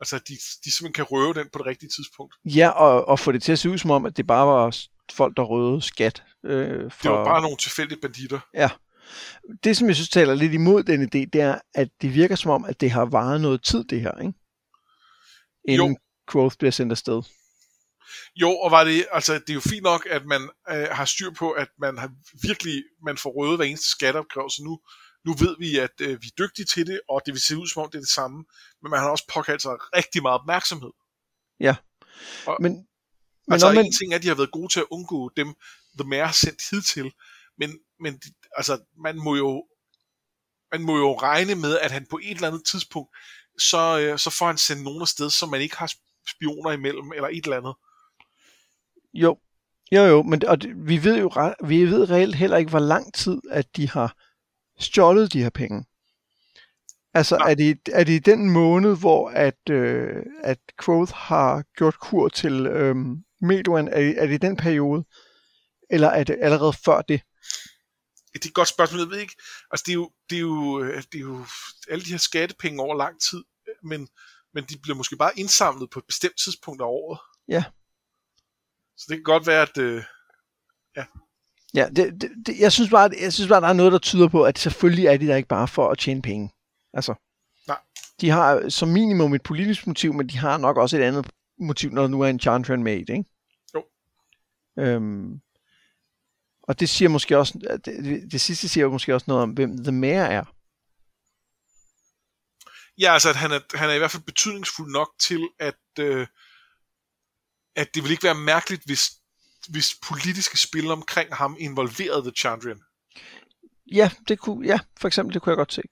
altså 0.00 0.18
de, 0.18 0.34
de 0.64 0.76
simpelthen 0.76 0.92
kan 0.92 1.04
røve 1.04 1.34
den 1.34 1.48
på 1.52 1.58
det 1.58 1.66
rigtige 1.66 1.90
tidspunkt. 1.96 2.34
Ja, 2.44 2.68
og, 2.68 3.08
og 3.08 3.18
få 3.18 3.32
det 3.32 3.42
til 3.42 3.52
at 3.52 3.58
se 3.58 3.70
ud 3.70 3.78
som 3.78 3.90
om, 3.90 4.06
at 4.06 4.16
det 4.16 4.26
bare 4.26 4.46
var 4.46 4.76
folk, 5.12 5.36
der 5.36 5.42
røvede 5.42 5.82
skat. 5.82 6.22
Øh, 6.44 6.90
for... 6.92 7.02
Det 7.02 7.10
var 7.10 7.24
bare 7.24 7.42
nogle 7.42 7.56
tilfældige 7.56 8.00
banditter. 8.00 8.40
Ja. 8.54 8.70
Det, 9.64 9.76
som 9.76 9.88
jeg 9.88 9.96
synes 9.96 10.08
taler 10.08 10.34
lidt 10.34 10.54
imod 10.54 10.82
den 10.82 11.02
idé, 11.02 11.28
det 11.32 11.40
er, 11.40 11.58
at 11.74 11.88
det 12.02 12.14
virker 12.14 12.36
som 12.36 12.50
om, 12.50 12.64
at 12.64 12.80
det 12.80 12.90
har 12.90 13.04
varet 13.04 13.40
noget 13.40 13.64
tid, 13.64 13.84
det 13.84 14.00
her, 14.00 14.18
ikke? 14.20 14.32
Inden 15.68 15.90
jo. 15.92 15.98
Quoth 16.32 16.56
bliver 16.58 16.72
sendt 16.72 16.92
afsted. 16.92 17.22
Jo, 18.36 18.50
og 18.50 18.70
var 18.70 18.84
det, 18.84 19.06
altså, 19.12 19.34
det 19.34 19.50
er 19.50 19.54
jo 19.54 19.60
fint 19.60 19.82
nok, 19.82 20.06
at 20.10 20.26
man 20.26 20.50
øh, 20.70 20.88
har 20.90 21.04
styr 21.04 21.30
på, 21.30 21.50
at 21.50 21.68
man 21.78 21.98
har 21.98 22.10
virkelig, 22.42 22.82
man 23.04 23.16
får 23.16 23.30
røde 23.30 23.56
hver 23.56 23.64
eneste 23.64 23.90
skatteopkræv, 23.90 24.50
så 24.50 24.62
nu, 24.64 24.80
nu 25.26 25.32
ved 25.32 25.56
vi, 25.58 25.78
at 25.78 26.00
øh, 26.00 26.22
vi 26.22 26.26
er 26.26 26.36
dygtige 26.38 26.66
til 26.66 26.86
det, 26.86 27.00
og 27.08 27.22
det 27.26 27.32
vil 27.32 27.40
se 27.40 27.56
ud 27.56 27.66
som 27.66 27.82
om, 27.82 27.90
det 27.90 27.98
er 27.98 28.02
det 28.02 28.08
samme, 28.08 28.44
men 28.82 28.90
man 28.90 29.00
har 29.00 29.10
også 29.10 29.26
påkaldt 29.34 29.62
sig 29.62 29.72
rigtig 29.96 30.22
meget 30.22 30.40
opmærksomhed. 30.40 30.90
Ja, 31.60 31.76
og, 32.46 32.56
men, 32.60 32.72
men 32.72 33.52
altså, 33.52 33.72
man... 33.72 33.84
en 33.84 33.92
ting 33.92 34.12
er, 34.12 34.16
at 34.16 34.22
de 34.22 34.28
har 34.28 34.34
været 34.34 34.50
gode 34.50 34.72
til 34.72 34.80
at 34.80 34.86
undgå 34.90 35.30
dem, 35.36 35.54
The 35.98 36.08
Mayor 36.08 36.24
har 36.24 36.32
sendt 36.32 36.62
hidtil, 36.70 37.12
men, 37.58 37.78
men 38.00 38.20
altså, 38.56 38.84
man 39.02 39.16
må 39.16 39.36
jo 39.36 39.66
man 40.72 40.82
må 40.82 40.96
jo 40.96 41.18
regne 41.18 41.54
med, 41.54 41.78
at 41.78 41.90
han 41.90 42.06
på 42.10 42.20
et 42.22 42.30
eller 42.30 42.48
andet 42.48 42.64
tidspunkt 42.64 43.16
så, 43.58 43.98
øh, 43.98 44.18
så 44.18 44.30
får 44.30 44.46
han 44.46 44.58
sendt 44.58 44.82
nogen 44.82 45.02
afsted, 45.02 45.30
som 45.30 45.48
man 45.48 45.60
ikke 45.60 45.76
har 45.76 45.92
spioner 46.28 46.70
imellem, 46.70 47.12
eller 47.12 47.28
et 47.28 47.44
eller 47.44 47.56
andet. 47.56 47.74
Jo, 49.14 49.38
jo, 49.92 50.02
jo, 50.02 50.22
men 50.22 50.44
og 50.46 50.62
det, 50.62 50.70
vi 50.88 51.04
ved 51.04 51.18
jo 51.18 51.52
vi 51.64 51.84
ved 51.84 52.10
reelt 52.10 52.34
heller 52.34 52.56
ikke, 52.56 52.70
hvor 52.70 52.78
lang 52.78 53.14
tid, 53.14 53.40
at 53.50 53.76
de 53.76 53.90
har 53.90 54.16
stjålet 54.78 55.32
de 55.32 55.42
her 55.42 55.50
penge. 55.50 55.84
Altså, 57.14 57.36
er 57.36 57.54
det, 57.54 57.78
er 57.92 58.04
det 58.04 58.12
i 58.12 58.18
den 58.18 58.50
måned, 58.50 58.96
hvor 58.96 59.30
at, 59.30 59.70
øh, 59.70 60.22
at 60.44 60.58
Quoth 60.84 61.12
har 61.12 61.64
gjort 61.76 61.98
kur 61.98 62.28
til 62.28 62.66
øh, 62.66 62.96
Medoan, 63.40 63.88
er, 63.88 64.14
er 64.16 64.26
det 64.26 64.34
i 64.34 64.46
den 64.46 64.56
periode? 64.56 65.04
Eller 65.90 66.08
er 66.08 66.24
det 66.24 66.38
allerede 66.40 66.72
før 66.84 67.02
det? 67.02 67.22
Det 68.32 68.44
er 68.44 68.48
et 68.48 68.54
godt 68.54 68.68
spørgsmål, 68.68 69.00
jeg 69.00 69.10
ved 69.10 69.18
ikke. 69.18 69.36
Altså, 69.70 69.84
det 69.86 69.92
er 69.92 69.94
jo, 69.94 70.10
det 70.30 70.36
er 70.36 70.40
jo, 70.40 70.82
øh, 70.82 71.02
det 71.12 71.14
er 71.14 71.20
jo 71.20 71.44
alle 71.90 72.04
de 72.04 72.10
her 72.10 72.18
skattepenge 72.18 72.82
over 72.82 72.96
lang 72.96 73.20
tid, 73.20 73.44
men, 73.82 74.08
men 74.54 74.64
de 74.64 74.78
bliver 74.82 74.96
måske 74.96 75.16
bare 75.16 75.38
indsamlet 75.38 75.90
på 75.90 75.98
et 75.98 76.04
bestemt 76.06 76.38
tidspunkt 76.44 76.82
af 76.82 76.86
året. 76.86 77.18
Ja. 77.48 77.64
Så 78.96 79.06
det 79.08 79.16
kan 79.16 79.22
godt 79.22 79.46
være, 79.46 79.62
at... 79.62 79.78
Øh, 79.78 80.04
ja. 80.96 81.04
Ja, 81.76 81.88
det, 81.88 82.20
det, 82.20 82.30
det, 82.46 82.58
jeg, 82.60 82.72
synes 82.72 82.90
bare, 82.90 83.10
jeg 83.20 83.32
synes 83.32 83.48
bare, 83.48 83.60
der 83.60 83.68
er 83.68 83.72
noget, 83.72 83.92
der 83.92 83.98
tyder 83.98 84.28
på, 84.28 84.44
at 84.44 84.58
selvfølgelig 84.58 85.06
er 85.06 85.16
de 85.16 85.26
der 85.26 85.36
ikke 85.36 85.48
bare 85.48 85.68
for 85.68 85.90
at 85.90 85.98
tjene 85.98 86.22
penge. 86.22 86.50
Altså, 86.92 87.14
Nej. 87.68 87.78
de 88.20 88.30
har 88.30 88.68
som 88.68 88.88
minimum 88.88 89.34
et 89.34 89.42
politisk 89.42 89.86
motiv, 89.86 90.14
men 90.14 90.28
de 90.28 90.38
har 90.38 90.58
nok 90.58 90.76
også 90.76 90.96
et 90.96 91.02
andet 91.02 91.30
motiv, 91.60 91.90
når 91.90 92.02
der 92.02 92.08
nu 92.08 92.20
er 92.20 92.28
en 92.28 92.40
Chandran 92.40 92.82
made, 92.82 93.00
ikke? 93.00 93.24
Jo. 93.74 93.84
Øhm, 94.78 95.40
og 96.62 96.80
det 96.80 96.88
siger 96.88 97.08
måske 97.08 97.38
også, 97.38 97.78
det, 97.84 98.32
det 98.32 98.40
sidste 98.40 98.68
siger 98.68 98.88
måske 98.88 99.14
også 99.14 99.24
noget 99.28 99.42
om, 99.42 99.50
hvem 99.50 99.84
The 99.84 99.92
Mayor 99.92 100.24
er. 100.24 100.44
Ja, 102.98 103.12
altså 103.12 103.28
at 103.28 103.36
han 103.36 103.52
er, 103.52 103.60
han 103.74 103.90
er 103.90 103.94
i 103.94 103.98
hvert 103.98 104.10
fald 104.10 104.22
betydningsfuld 104.22 104.92
nok 104.92 105.10
til, 105.20 105.48
at, 105.58 105.78
øh, 105.98 106.26
at 107.76 107.94
det 107.94 108.02
vil 108.02 108.10
ikke 108.10 108.24
være 108.24 108.34
mærkeligt, 108.34 108.84
hvis, 108.84 109.10
hvis 109.70 109.94
politiske 110.08 110.58
spil 110.58 110.90
omkring 110.90 111.34
ham 111.34 111.56
involverede 111.58 112.22
The 112.22 112.32
Chandrian. 112.36 112.80
Ja, 113.92 114.10
det 114.28 114.38
kunne, 114.38 114.66
ja, 114.66 114.78
for 115.00 115.08
eksempel, 115.08 115.34
det 115.34 115.42
kunne 115.42 115.50
jeg 115.50 115.56
godt 115.56 115.72
se. 115.72 115.82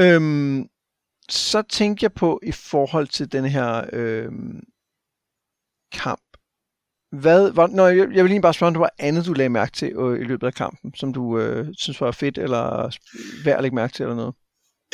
Øhm, 0.00 0.68
så 1.28 1.62
tænkte 1.62 2.04
jeg 2.04 2.12
på 2.12 2.40
i 2.42 2.52
forhold 2.52 3.08
til 3.08 3.32
den 3.32 3.44
her 3.44 3.84
øhm, 3.92 4.60
kamp. 5.92 6.20
Hvad, 7.12 7.50
var, 7.50 7.66
når 7.66 7.88
jeg, 7.88 8.08
jeg 8.12 8.24
vil 8.24 8.30
lige 8.30 8.42
bare 8.42 8.54
spørge, 8.54 8.68
om 8.68 8.74
der 8.74 8.80
var 8.80 8.94
andet, 8.98 9.26
du 9.26 9.32
lagde 9.32 9.48
mærke 9.48 9.72
til 9.72 9.92
øh, 9.92 10.20
i 10.20 10.24
løbet 10.24 10.46
af 10.46 10.54
kampen, 10.54 10.94
som 10.94 11.12
du 11.12 11.38
øh, 11.38 11.68
synes 11.78 12.00
var 12.00 12.10
fedt, 12.10 12.38
eller 12.38 12.96
værd 13.44 13.56
at 13.56 13.62
lægge 13.62 13.74
mærke 13.74 13.92
til, 13.92 14.02
eller 14.02 14.16
noget? 14.16 14.34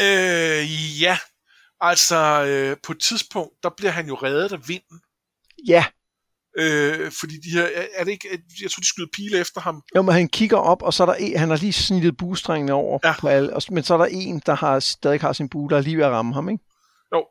Øh, 0.00 1.00
ja, 1.02 1.18
altså 1.80 2.44
øh, 2.44 2.76
på 2.82 2.92
et 2.92 3.00
tidspunkt, 3.00 3.54
der 3.62 3.70
bliver 3.76 3.90
han 3.90 4.06
jo 4.06 4.14
reddet 4.14 4.52
af 4.52 4.68
vinden. 4.68 5.00
Ja, 5.68 5.84
Øh, 6.58 7.12
fordi 7.20 7.34
de 7.44 7.50
her, 7.50 7.68
er 7.94 8.04
det 8.04 8.10
ikke, 8.10 8.28
jeg 8.62 8.70
tror 8.70 8.80
de 8.80 8.86
skyder 8.86 9.06
pile 9.12 9.38
efter 9.38 9.60
ham. 9.60 9.82
Jo, 9.96 10.02
men 10.02 10.14
han 10.14 10.28
kigger 10.28 10.56
op, 10.56 10.82
og 10.82 10.94
så 10.94 11.02
er 11.02 11.06
der 11.06 11.14
en, 11.14 11.38
han 11.38 11.48
har 11.48 11.56
lige 11.56 11.72
snittet 11.72 12.16
buestrengene 12.16 12.72
over 12.72 12.98
Ja. 13.04 13.14
på 13.20 13.28
alle, 13.28 13.54
og, 13.56 13.62
men 13.70 13.84
så 13.84 13.94
er 13.94 13.98
der 13.98 14.04
en, 14.10 14.42
der 14.46 14.54
har, 14.54 14.80
stadig 14.80 15.20
har 15.20 15.32
sin 15.32 15.48
bue, 15.48 15.70
der 15.70 15.76
er 15.76 15.80
lige 15.80 15.96
ved 15.96 16.04
at 16.04 16.10
ramme 16.10 16.34
ham, 16.34 16.48
ikke? 16.48 16.64
Jo. 17.14 17.26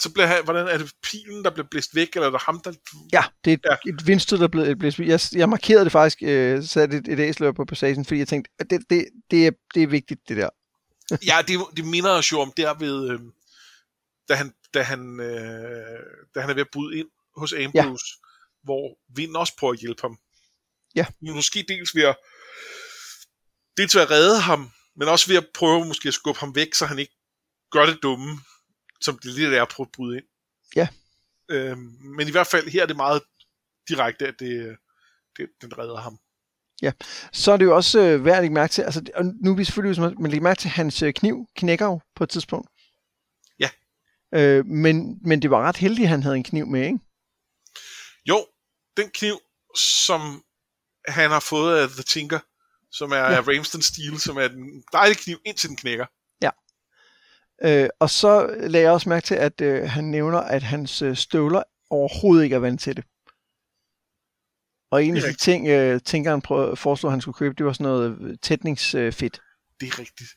Så 0.00 0.12
bliver 0.12 0.26
han, 0.26 0.44
hvordan 0.44 0.68
er 0.68 0.78
det 0.78 0.92
pilen, 1.02 1.44
der 1.44 1.50
bliver 1.50 1.66
blæst 1.70 1.94
væk, 1.94 2.08
eller 2.14 2.26
er 2.26 2.30
det 2.30 2.40
ham, 2.42 2.60
der... 2.64 2.72
Ja, 3.12 3.24
det 3.44 3.50
er 3.52 3.54
et, 3.54 3.60
Ja. 3.86 3.90
et 3.92 4.06
vindstød, 4.06 4.38
der 4.38 4.44
er 4.44 4.48
blevet, 4.48 4.78
blevet 4.78 4.98
jeg, 4.98 5.20
jeg 5.32 5.48
markerede 5.48 5.84
det 5.84 5.92
faktisk, 5.92 6.18
øh, 6.22 6.62
satte 6.64 6.96
et, 6.96 7.08
et 7.08 7.18
æsler 7.20 7.52
på 7.52 7.64
passagen, 7.64 8.04
fordi 8.04 8.18
jeg 8.18 8.28
tænkte, 8.28 8.50
det, 8.70 8.80
det, 8.90 9.04
det, 9.30 9.46
er, 9.46 9.50
det 9.74 9.82
er 9.82 9.86
vigtigt, 9.86 10.20
det 10.28 10.36
der. 10.36 10.48
ja, 11.26 11.36
det, 11.48 11.60
det 11.76 11.84
minder 11.84 12.10
os 12.10 12.32
jo 12.32 12.40
om 12.40 12.52
der 12.56 12.74
ved, 12.78 13.10
øh, 13.10 13.18
da, 14.28 14.34
han, 14.34 14.52
da, 14.74 14.82
han, 14.82 15.20
øh, 15.20 15.98
da 16.34 16.40
han 16.40 16.50
er 16.50 16.54
ved 16.54 16.60
at 16.60 16.70
bryde 16.72 16.98
ind 16.98 17.08
hos 17.38 17.52
Ambrose, 17.52 17.74
ja. 17.74 18.26
hvor 18.62 18.98
vinden 19.16 19.36
også 19.36 19.56
prøver 19.58 19.72
at 19.72 19.78
hjælpe 19.78 20.00
ham. 20.00 20.18
Ja. 20.94 21.06
Måske 21.20 21.64
dels 21.68 21.94
ved 21.94 22.02
at, 22.02 22.16
dels 23.76 23.94
ved 23.94 24.02
at 24.02 24.10
redde 24.10 24.40
ham, 24.40 24.70
men 24.96 25.08
også 25.08 25.28
ved 25.28 25.36
at 25.36 25.46
prøve 25.54 25.84
måske 25.84 26.08
at 26.08 26.14
skubbe 26.14 26.40
ham 26.40 26.54
væk, 26.54 26.74
så 26.74 26.86
han 26.86 26.98
ikke 26.98 27.16
gør 27.70 27.86
det 27.86 27.98
dumme, 28.02 28.40
som 29.00 29.18
det 29.18 29.34
lidt 29.34 29.54
er 29.54 29.62
at 29.62 29.68
prøve 29.68 29.84
at 29.84 29.92
bryde 29.92 30.16
ind. 30.16 30.26
Ja. 30.76 30.88
Øhm, 31.50 31.96
men 32.16 32.28
i 32.28 32.30
hvert 32.30 32.46
fald 32.46 32.68
her 32.68 32.82
er 32.82 32.86
det 32.86 32.96
meget 32.96 33.22
direkte, 33.88 34.26
at 34.26 34.34
det, 34.38 34.76
det 35.36 35.48
den 35.60 35.78
redder 35.78 35.96
ham. 35.96 36.18
Så 37.32 37.52
er 37.52 37.56
det 37.56 37.64
jo 37.64 37.76
også 37.76 38.00
øh, 38.00 38.24
værd 38.24 38.36
at 38.36 38.42
lægge 38.42 38.54
mærke 38.54 38.72
til, 38.72 38.82
altså, 38.82 39.02
og 39.14 39.24
nu 39.24 39.50
er 39.50 39.56
vi 39.56 39.64
selvfølgelig, 39.64 40.04
ude, 40.04 40.14
men 40.14 40.30
lægge 40.30 40.44
mærke 40.44 40.60
til, 40.60 40.68
at 40.68 40.72
hans 40.72 41.02
øh, 41.02 41.12
kniv 41.12 41.48
knækker 41.56 41.86
jo 41.86 42.00
på 42.14 42.24
et 42.24 42.30
tidspunkt. 42.30 42.70
Ja. 43.58 43.70
Øh, 44.34 44.66
men, 44.66 45.18
men 45.22 45.42
det 45.42 45.50
var 45.50 45.62
ret 45.62 45.76
heldigt, 45.76 46.04
at 46.04 46.10
han 46.10 46.22
havde 46.22 46.36
en 46.36 46.44
kniv 46.44 46.66
med, 46.66 46.86
ikke? 46.86 46.98
Den 49.00 49.10
kniv, 49.10 49.36
som 49.76 50.44
han 51.08 51.30
har 51.30 51.40
fået 51.40 51.78
af 51.82 51.88
The 51.88 52.02
Tinker, 52.02 52.40
som 52.90 53.12
er 53.12 53.16
ja. 53.16 53.30
Ja. 53.30 53.40
Ramsden 53.40 53.82
Steel, 53.82 54.20
som 54.20 54.36
er 54.36 54.48
en 54.48 54.84
dejlig 54.92 55.16
kniv, 55.16 55.38
indtil 55.44 55.68
den 55.68 55.76
knækker. 55.76 56.06
Øh, 57.62 57.88
og 58.00 58.10
så 58.10 58.46
lagde 58.60 58.84
jeg 58.84 58.92
også 58.92 59.08
mærke 59.08 59.26
til, 59.26 59.34
at 59.34 59.60
øh, 59.60 59.90
han 59.90 60.04
nævner, 60.04 60.38
at 60.38 60.62
hans 60.62 61.02
øh, 61.02 61.16
støvler 61.16 61.62
overhovedet 61.90 62.44
ikke 62.44 62.56
er 62.56 62.60
vant 62.60 62.80
til 62.80 62.96
det. 62.96 63.04
Og 64.90 65.04
en 65.04 65.16
af 65.16 65.22
de 65.22 65.36
ting, 65.36 65.68
øh, 65.68 66.00
tænkeren 66.00 66.42
prøv, 66.42 66.76
foreslog, 66.76 67.10
at 67.10 67.12
han 67.12 67.20
skulle 67.20 67.38
købe, 67.38 67.54
det 67.54 67.66
var 67.66 67.72
sådan 67.72 67.84
noget 67.84 68.18
øh, 68.20 68.36
tætningsfedt. 68.42 69.40
Det 69.80 69.88
er 69.88 69.98
rigtigt. 69.98 70.30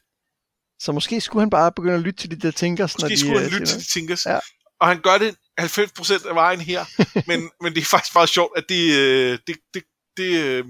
Så 0.80 0.92
måske 0.92 1.22
skulle 1.22 1.42
han 1.42 1.50
bare 1.50 1.72
begynde 1.72 1.96
at 1.96 2.02
lytte 2.02 2.22
til 2.22 2.32
de 2.32 2.36
der 2.36 2.52
Tinkers, 2.52 2.98
når 2.98 3.06
Måske 3.06 3.16
de 3.16 3.20
skulle 3.20 3.40
han 3.40 3.46
øh, 3.46 3.52
lytte 3.52 3.66
til 3.66 3.80
de 3.80 3.86
Tinkers. 3.94 4.26
Ja. 4.26 4.40
Og 4.80 4.88
han 4.88 5.02
gør 5.02 5.18
det 5.18 5.36
90% 5.62 6.28
af 6.30 6.36
vejen 6.36 6.62
her. 6.62 6.86
men, 7.30 7.52
men 7.62 7.76
det 7.76 7.82
er 7.82 7.86
faktisk 7.86 8.16
meget 8.16 8.30
sjovt, 8.30 8.58
at 8.58 8.66
det... 8.70 8.98
øh, 8.98 9.40
det, 9.48 9.58
det, 9.74 9.84
det 10.18 10.44
øh, 10.44 10.66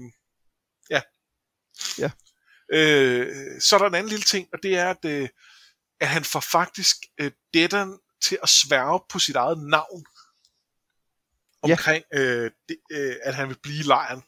ja. 0.90 1.00
Ja. 1.98 2.10
Øh, 2.72 3.60
så 3.60 3.76
er 3.76 3.78
der 3.78 3.86
en 3.86 3.94
anden 3.94 4.10
lille 4.10 4.22
ting, 4.24 4.48
og 4.52 4.58
det 4.62 4.76
er, 4.78 4.90
at, 4.90 5.04
øh, 5.04 5.28
at 6.00 6.08
han 6.08 6.24
får 6.24 6.40
faktisk 6.40 6.96
øh, 7.20 7.30
til 8.22 8.38
at 8.42 8.48
sværge 8.48 9.00
på 9.08 9.18
sit 9.18 9.36
eget 9.36 9.58
navn. 9.58 10.04
Ja. 11.66 11.72
Omkring, 11.72 12.04
øh, 12.14 12.50
det, 12.68 12.76
øh, 12.92 13.16
at 13.22 13.34
han 13.34 13.48
vil 13.48 13.58
blive 13.62 13.82
lejren. 13.82 14.22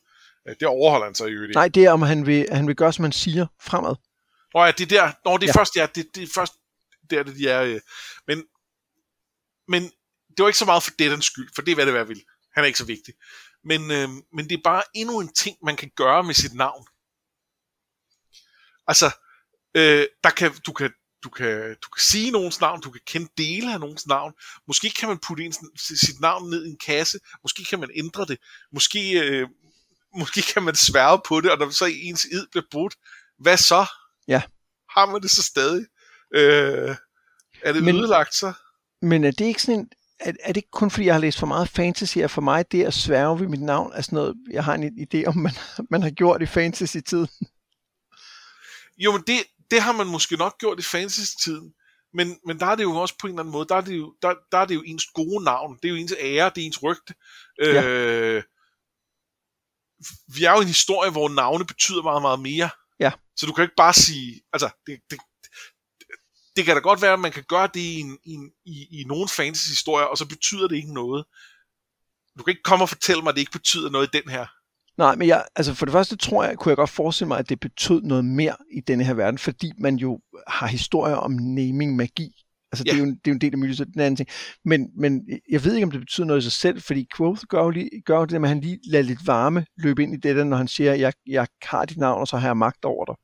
Øh, 0.49 0.57
Det 0.61 0.69
overholder 0.69 1.07
han 1.07 1.15
så 1.15 1.27
i 1.27 1.31
øvrigt 1.33 1.51
ikke. 1.51 1.57
Nej, 1.57 1.69
det 1.69 1.85
er, 1.85 1.91
om 1.91 2.03
han 2.03 2.27
vil, 2.27 2.47
han 2.53 2.67
vil 2.67 2.77
gøre, 2.77 2.93
som 2.93 3.03
han 3.03 3.13
siger, 3.13 3.47
fremad. 3.61 3.95
Nå 4.55 4.65
ja, 4.65 4.71
det 4.71 4.93
er 4.93 5.01
der. 5.01 5.13
Nå, 5.25 5.37
det 5.37 5.43
er 5.43 5.47
Ja. 5.47 5.53
ja. 5.57 5.61
først, 5.61 5.77
ja, 5.77 5.87
det, 5.95 6.07
det 6.15 6.23
er 6.23 6.27
først 6.35 6.53
der, 7.11 7.23
det 7.23 7.37
de 7.37 7.49
er. 7.49 7.63
Øh. 7.63 7.81
Men, 8.27 8.45
men 9.69 9.93
det 10.37 10.43
var 10.43 10.49
ikke 10.49 10.59
så 10.59 10.65
meget 10.65 10.83
for 10.83 10.91
Deadens 10.99 11.27
skyld, 11.27 11.49
for 11.55 11.63
det 11.63 11.71
er, 11.71 11.75
hvad 11.75 11.87
det 11.87 11.95
være 11.95 12.09
vil. 12.09 12.25
Han 12.55 12.65
er 12.65 12.67
ikke 12.67 12.79
så 12.79 12.85
vigtig. 12.85 13.15
Men, 13.65 13.91
øh, 13.91 14.09
men 14.09 14.49
det 14.49 14.53
er 14.53 14.63
bare 14.65 14.83
endnu 14.95 15.21
en 15.21 15.33
ting, 15.33 15.57
man 15.65 15.77
kan 15.77 15.91
gøre 15.97 16.25
med 16.25 16.35
sit 16.35 16.55
navn. 16.55 16.87
Altså, 18.87 19.11
øh, 19.75 20.07
der 20.25 20.31
kan, 20.31 20.53
du, 20.67 20.73
kan, 20.73 20.91
du, 21.25 21.29
kan, 21.29 21.77
du 21.83 21.89
kan 21.89 22.01
sige 22.01 22.31
nogens 22.31 22.61
navn, 22.61 22.81
du 22.81 22.91
kan 22.91 23.01
kende 23.07 23.29
dele 23.39 23.73
af 23.73 23.81
nogens 23.81 24.07
navn. 24.07 24.33
Måske 24.67 24.91
kan 24.91 25.09
man 25.09 25.19
putte 25.19 25.45
en, 25.45 25.55
sit 25.77 26.21
navn 26.21 26.51
ned 26.51 26.67
i 26.67 26.69
en 26.69 26.79
kasse. 26.79 27.19
Måske 27.43 27.65
kan 27.65 27.81
man 27.81 27.91
ændre 27.95 28.25
det. 28.25 28.39
Måske, 28.73 29.21
øh, 29.21 29.49
måske 30.17 30.43
kan 30.43 30.63
man 30.63 30.75
sværge 30.75 31.21
på 31.29 31.41
det, 31.41 31.51
og 31.51 31.59
når 31.59 31.71
så 31.71 31.85
ens 31.85 32.25
id 32.25 32.47
bliver 32.51 32.65
brudt, 32.71 32.95
hvad 33.39 33.57
så? 33.57 33.87
Ja. 34.29 34.43
Har 34.91 35.07
man 35.07 35.23
det 35.23 35.31
så 35.31 35.43
stadig? 35.43 35.87
Øh, 36.35 36.97
er 37.63 37.73
det 37.73 37.85
Men... 37.85 37.97
ødelagt 37.97 38.35
så? 38.35 38.53
Men 39.03 39.25
er 39.25 39.31
det 39.31 39.45
ikke 39.45 39.63
sådan 39.63 39.81
en, 39.81 39.91
er, 40.21 40.33
er 40.41 40.49
det 40.49 40.57
ikke 40.57 40.71
kun 40.71 40.91
fordi, 40.91 41.07
jeg 41.07 41.15
har 41.15 41.21
læst 41.21 41.39
for 41.39 41.47
meget 41.47 41.69
fantasy, 41.69 42.19
at 42.19 42.31
for 42.31 42.41
mig 42.41 42.73
det 42.73 42.85
at 42.85 42.95
sværge 42.95 43.41
ved 43.41 43.49
mit 43.49 43.63
navn 43.63 43.93
er 43.95 44.03
sådan 44.03 44.17
noget, 44.17 44.35
jeg 44.51 44.65
har 44.65 44.75
en 44.75 45.09
idé 45.15 45.25
om, 45.27 45.37
man, 45.37 45.53
man 45.91 46.03
har 46.03 46.11
gjort 46.11 46.43
i 46.43 46.47
fantasy-tiden. 46.47 47.29
Jo, 48.99 49.13
men 49.13 49.23
det, 49.27 49.37
det 49.71 49.81
har 49.83 49.93
man 49.93 50.07
måske 50.07 50.37
nok 50.37 50.59
gjort 50.59 50.79
i 50.79 50.83
fantasy-tiden. 50.83 51.75
Men, 52.15 52.39
men 52.47 52.61
der 52.61 52.67
er 52.67 52.75
det 52.75 52.83
jo 52.83 52.97
også 52.97 53.15
på 53.21 53.27
en 53.27 53.33
eller 53.33 53.43
anden 53.43 53.53
måde, 53.53 53.67
der 53.69 53.77
er 53.77 53.81
det 53.81 53.97
jo, 53.97 54.15
der, 54.23 54.35
der 54.53 54.59
er 54.59 54.65
det 54.65 54.75
jo 54.75 54.83
ens 54.87 55.07
gode 55.07 55.45
navn. 55.45 55.79
Det 55.83 55.85
er 55.85 55.91
jo 55.91 55.97
ens 55.97 56.15
ære, 56.21 56.51
det 56.55 56.63
er 56.63 56.67
ens 56.67 56.83
rygte. 56.83 57.15
Ja. 57.59 57.85
Øh, 57.85 58.43
vi 60.37 60.45
er 60.45 60.53
jo 60.53 60.61
en 60.61 60.67
historie, 60.67 61.11
hvor 61.11 61.29
navne 61.29 61.67
betyder 61.67 62.03
meget, 62.03 62.23
meget 62.23 62.41
mere. 62.41 62.71
Ja. 63.01 63.13
Så 63.37 63.47
du 63.47 63.53
kan 63.53 63.63
ikke 63.63 63.75
bare 63.77 63.93
sige, 63.93 64.43
altså, 64.53 64.69
det, 64.87 65.01
det, 65.11 65.19
det 66.57 66.65
kan 66.65 66.75
da 66.75 66.81
godt 66.81 67.03
være, 67.03 67.13
at 67.13 67.21
man 67.21 67.33
kan 67.33 67.45
gøre 67.49 67.69
det 67.75 67.81
i, 67.81 68.01
en, 68.01 68.19
i, 68.25 68.33
en, 68.33 68.51
i, 68.65 69.01
i 69.01 69.05
nogle 69.05 69.29
fantasy-historier, 69.29 70.07
og 70.07 70.19
så 70.19 70.29
betyder 70.29 70.69
det 70.69 70.77
ikke 70.77 70.95
noget. 70.95 71.25
Du 72.39 72.43
kan 72.45 72.51
ikke 72.51 72.63
komme 72.63 72.85
og 72.85 72.89
fortælle 72.89 73.23
mig, 73.23 73.29
at 73.31 73.35
det 73.35 73.41
ikke 73.41 73.53
betyder 73.53 73.91
noget 73.91 74.09
i 74.15 74.17
den 74.23 74.31
her. 74.31 74.47
Nej, 74.99 75.15
men 75.17 75.29
jeg, 75.29 75.45
altså 75.57 75.75
for 75.75 75.87
det 75.87 75.93
første 75.93 76.17
tror 76.17 76.45
jeg, 76.45 76.59
kunne 76.59 76.71
jeg 76.71 76.77
godt 76.77 76.91
forestille 76.91 77.29
mig, 77.29 77.39
at 77.39 77.49
det 77.49 77.61
betød 77.61 78.03
noget 78.03 78.25
mere 78.25 78.57
i 78.73 78.81
denne 78.81 79.05
her 79.05 79.15
verden, 79.15 79.39
fordi 79.39 79.73
man 79.79 79.97
jo 79.97 80.21
har 80.49 80.67
historier 80.67 81.15
om 81.17 81.33
naming 81.33 81.97
magi. 81.97 82.31
Altså, 82.73 82.85
ja. 82.87 82.91
det, 82.91 82.97
er 82.97 83.05
jo, 83.05 83.05
en- 83.05 83.15
det 83.15 83.27
er 83.27 83.31
jo 83.31 83.35
en 83.35 83.41
del 83.41 83.53
af 83.53 83.59
myten, 83.59 83.93
den 83.93 84.01
anden 84.01 84.17
ting. 84.17 84.29
Men, 84.65 84.89
men 84.97 85.29
jeg 85.51 85.65
ved 85.65 85.75
ikke, 85.75 85.85
om 85.85 85.91
det 85.91 86.01
betyder 86.01 86.27
noget 86.27 86.41
i 86.41 86.43
sig 86.43 86.53
selv, 86.53 86.83
fordi 86.83 87.07
Quoth 87.17 87.43
gør 87.49 87.63
jo, 87.63 87.71
lige, 87.71 87.91
gør 88.07 88.19
jo 88.19 88.25
det, 88.25 88.41
med, 88.41 88.49
at 88.49 88.55
han 88.55 88.61
lige 88.61 88.79
lader 88.87 89.05
lidt 89.05 89.27
varme 89.27 89.67
løbe 89.77 90.03
ind 90.03 90.15
i 90.15 90.17
det 90.17 90.37
der, 90.37 90.45
når 90.45 90.57
han 90.57 90.69
siger, 90.69 90.95
jeg, 90.95 91.13
jeg 91.27 91.47
har 91.63 91.85
dit 91.85 91.97
navn, 91.97 92.21
og 92.21 92.29
så 92.29 92.37
har 92.37 92.49
jeg 92.49 92.57
magt 92.57 92.85
over 92.85 93.05
dig. 93.05 93.15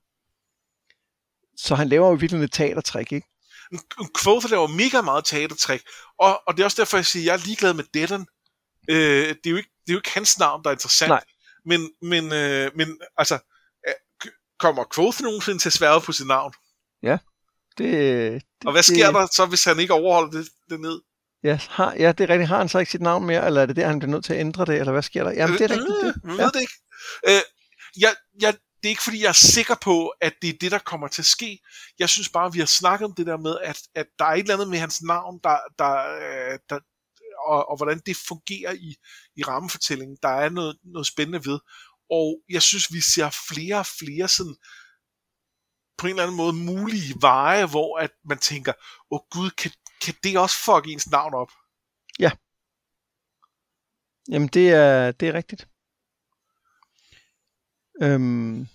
Så 1.64 1.74
han 1.74 1.88
laver 1.88 2.08
jo 2.08 2.14
virkelig 2.14 2.44
et 2.44 2.52
teatertræk, 2.52 3.12
ikke? 3.12 3.26
Quoth 4.22 4.50
laver 4.50 4.66
mega 4.66 5.00
meget 5.00 5.24
teatertræk, 5.24 5.82
og, 6.18 6.42
og 6.46 6.56
det 6.56 6.60
er 6.60 6.64
også 6.64 6.82
derfor, 6.82 6.96
jeg 6.96 7.06
siger, 7.06 7.22
at 7.22 7.26
jeg 7.26 7.42
er 7.42 7.46
ligeglad 7.46 7.74
med 7.74 7.84
Deadon. 7.94 8.26
Øh, 8.90 9.28
det, 9.28 9.46
er 9.46 9.50
jo 9.50 9.56
ikke, 9.56 9.70
det 9.86 9.92
er 9.92 9.94
jo 9.94 9.98
ikke 9.98 10.10
hans 10.14 10.38
navn, 10.38 10.62
der 10.62 10.70
er 10.70 10.74
interessant. 10.74 11.08
Nej. 11.08 11.24
Men, 11.66 11.90
men, 12.02 12.32
øh, 12.32 12.70
men 12.76 13.00
altså, 13.16 13.38
kommer 14.60 14.84
Quoth 14.94 15.22
nogensinde 15.22 15.58
til 15.58 15.68
at 15.68 15.72
sværge 15.72 16.00
på 16.00 16.12
sit 16.12 16.26
navn? 16.26 16.52
Ja. 17.02 17.18
Det, 17.78 17.92
det, 18.32 18.42
og 18.66 18.72
hvad 18.72 18.82
sker 18.82 19.06
det, 19.06 19.14
der 19.14 19.26
så, 19.26 19.46
hvis 19.46 19.64
han 19.64 19.78
ikke 19.78 19.94
overholder 19.94 20.30
det, 20.30 20.48
det 20.70 20.80
ned? 20.80 21.00
Ja, 21.42 21.58
har, 21.68 21.94
ja, 21.94 22.12
det 22.12 22.24
er 22.24 22.28
rigtigt. 22.28 22.48
Har 22.48 22.58
han 22.58 22.68
så 22.68 22.78
ikke 22.78 22.92
sit 22.92 23.00
navn 23.00 23.26
mere, 23.26 23.46
eller 23.46 23.62
er 23.62 23.66
det 23.66 23.76
der, 23.76 23.86
han 23.86 23.98
bliver 23.98 24.10
nødt 24.10 24.24
til 24.24 24.32
at 24.32 24.40
ændre 24.40 24.64
det, 24.64 24.74
eller 24.74 24.92
hvad 24.92 25.02
sker 25.02 25.24
der? 25.24 25.30
Jamen, 25.30 25.58
det 25.58 25.64
er 25.64 25.70
rigtigt. 25.70 25.96
Det. 26.02 26.14
Jeg 26.24 26.36
ved 26.36 26.52
det 26.52 26.60
ikke. 26.60 26.72
Øh, 27.28 27.42
jeg, 28.00 28.14
jeg, 28.40 28.54
det 28.82 28.88
er 28.88 28.90
ikke 28.90 29.02
fordi, 29.02 29.22
jeg 29.22 29.28
er 29.28 29.32
sikker 29.56 29.74
på, 29.82 30.08
at 30.08 30.34
det 30.42 30.50
er 30.50 30.58
det, 30.60 30.72
der 30.72 30.78
kommer 30.78 31.08
til 31.08 31.22
at 31.22 31.26
ske. 31.26 31.58
Jeg 31.98 32.08
synes 32.08 32.28
bare, 32.28 32.46
at 32.46 32.54
vi 32.54 32.58
har 32.58 32.66
snakket 32.66 33.04
om 33.04 33.14
det 33.14 33.26
der 33.26 33.36
med, 33.36 33.58
at, 33.62 33.78
at 33.94 34.06
der 34.18 34.24
er 34.24 34.32
et 34.32 34.38
eller 34.38 34.54
andet 34.54 34.68
med 34.68 34.78
hans 34.78 35.02
navn, 35.02 35.40
der, 35.44 35.58
der, 35.78 35.92
øh, 36.20 36.58
der, 36.68 36.78
og, 37.46 37.68
og 37.68 37.76
hvordan 37.76 38.02
det 38.06 38.16
fungerer 38.16 38.72
i, 38.72 38.96
i 39.36 39.42
rammefortællingen. 39.42 40.18
Der 40.22 40.28
er 40.28 40.48
noget, 40.48 40.78
noget 40.84 41.06
spændende 41.06 41.44
ved. 41.44 41.58
Og 42.10 42.42
jeg 42.48 42.62
synes, 42.62 42.92
vi 42.92 43.00
ser 43.00 43.30
flere 43.48 43.78
og 43.78 43.86
flere 43.86 44.28
sådan, 44.28 44.56
på 45.98 46.06
en 46.06 46.10
eller 46.10 46.22
anden 46.22 46.36
måde 46.36 46.52
mulige 46.52 47.14
veje, 47.20 47.66
hvor 47.66 47.98
at 47.98 48.10
man 48.24 48.38
tænker, 48.38 48.72
åh 49.10 49.20
oh, 49.20 49.20
gud, 49.30 49.50
kan, 49.50 49.70
kan 50.02 50.14
det 50.24 50.38
også 50.38 50.56
fuck 50.56 50.86
ens 50.86 51.10
navn 51.10 51.34
op? 51.34 51.52
Ja. 52.18 52.30
Jamen, 54.28 54.48
det 54.48 54.70
er, 54.70 55.12
det 55.12 55.28
er 55.28 55.32
rigtigt. 55.32 55.69
Øhm, 58.02 58.66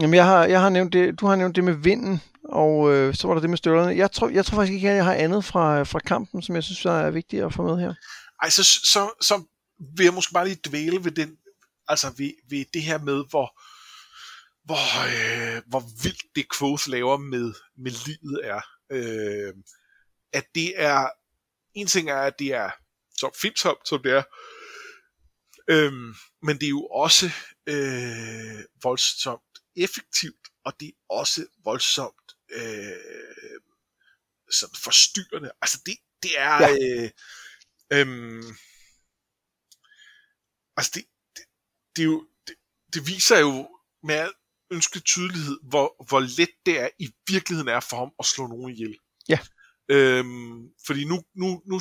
jamen, 0.00 0.14
jeg 0.14 0.24
har, 0.24 0.44
jeg 0.44 0.60
har 0.60 0.68
nævnt 0.68 0.92
det, 0.92 1.20
du 1.20 1.26
har 1.26 1.36
nævnt 1.36 1.56
det 1.56 1.64
med 1.64 1.74
vinden, 1.74 2.22
og 2.44 2.92
øh, 2.92 3.14
så 3.14 3.26
var 3.26 3.34
der 3.34 3.40
det 3.40 3.50
med 3.50 3.58
støvlerne. 3.58 3.96
Jeg 3.96 4.12
tror, 4.12 4.28
jeg 4.28 4.44
tror 4.44 4.56
faktisk 4.56 4.74
ikke, 4.74 4.90
at 4.90 4.96
jeg 4.96 5.04
har 5.04 5.14
andet 5.14 5.44
fra, 5.44 5.82
fra 5.82 5.98
kampen, 5.98 6.42
som 6.42 6.54
jeg 6.54 6.64
synes 6.64 6.84
er 6.84 7.10
vigtigt 7.10 7.44
at 7.44 7.54
få 7.54 7.62
med 7.62 7.80
her. 7.80 7.94
Ej, 8.42 8.50
så, 8.50 8.64
så, 8.64 9.10
så 9.20 9.44
vil 9.96 10.04
jeg 10.04 10.14
måske 10.14 10.32
bare 10.32 10.48
lige 10.48 10.60
dvæle 10.68 11.04
ved 11.04 11.12
den, 11.12 11.36
altså 11.88 12.12
ved, 12.16 12.32
ved 12.50 12.64
det 12.74 12.82
her 12.82 12.98
med, 12.98 13.24
hvor, 13.30 13.60
hvor, 14.64 14.84
øh, 15.06 15.62
hvor 15.66 15.84
vildt 16.02 16.22
det 16.36 16.46
Quoth 16.58 16.88
laver 16.88 17.16
med, 17.16 17.54
med 17.78 17.92
livet 18.06 18.40
er. 18.44 18.60
Øh, 18.92 19.54
at 20.32 20.44
det 20.54 20.72
er, 20.76 21.08
en 21.74 21.86
ting 21.86 22.10
er, 22.10 22.16
at 22.16 22.38
det 22.38 22.54
er 22.54 22.70
så 23.10 23.38
filmtomt, 23.42 23.88
som 23.88 24.02
det 24.02 24.12
er, 24.12 24.22
øh, 25.68 25.92
men 26.42 26.58
det 26.58 26.64
er 26.64 26.70
jo 26.70 26.86
også 26.86 27.30
øh, 27.66 28.64
voldsomt 28.82 29.58
effektivt, 29.76 30.48
og 30.64 30.80
det 30.80 30.88
er 30.88 30.92
også 31.08 31.46
voldsomt 31.64 32.36
øh, 32.50 33.60
sådan 34.50 34.76
forstyrrende. 34.76 35.50
Altså 35.62 35.82
det, 35.86 35.96
det 36.22 36.38
er... 36.38 36.60
Ja. 36.60 36.68
Øh, 36.72 37.10
øh, 37.92 38.42
altså 40.76 40.90
det, 40.94 41.04
det, 41.36 41.44
det, 41.96 42.02
er 42.02 42.06
jo, 42.06 42.28
det, 42.46 42.54
det 42.94 43.06
viser 43.06 43.38
jo 43.38 43.78
med 44.02 44.14
al 44.14 44.32
ønsket 44.70 45.04
tydelighed, 45.04 45.58
hvor, 45.62 46.04
hvor 46.08 46.20
let 46.20 46.50
det 46.66 46.80
er 46.80 46.88
i 46.98 47.10
virkeligheden 47.28 47.68
er 47.68 47.80
for 47.80 47.96
ham 47.96 48.12
at 48.18 48.26
slå 48.26 48.46
nogen 48.46 48.72
ihjel. 48.74 48.98
Ja. 49.28 49.38
Øhm, 49.88 50.68
fordi 50.86 51.04
nu, 51.04 51.24
nu, 51.34 51.62
nu 51.66 51.80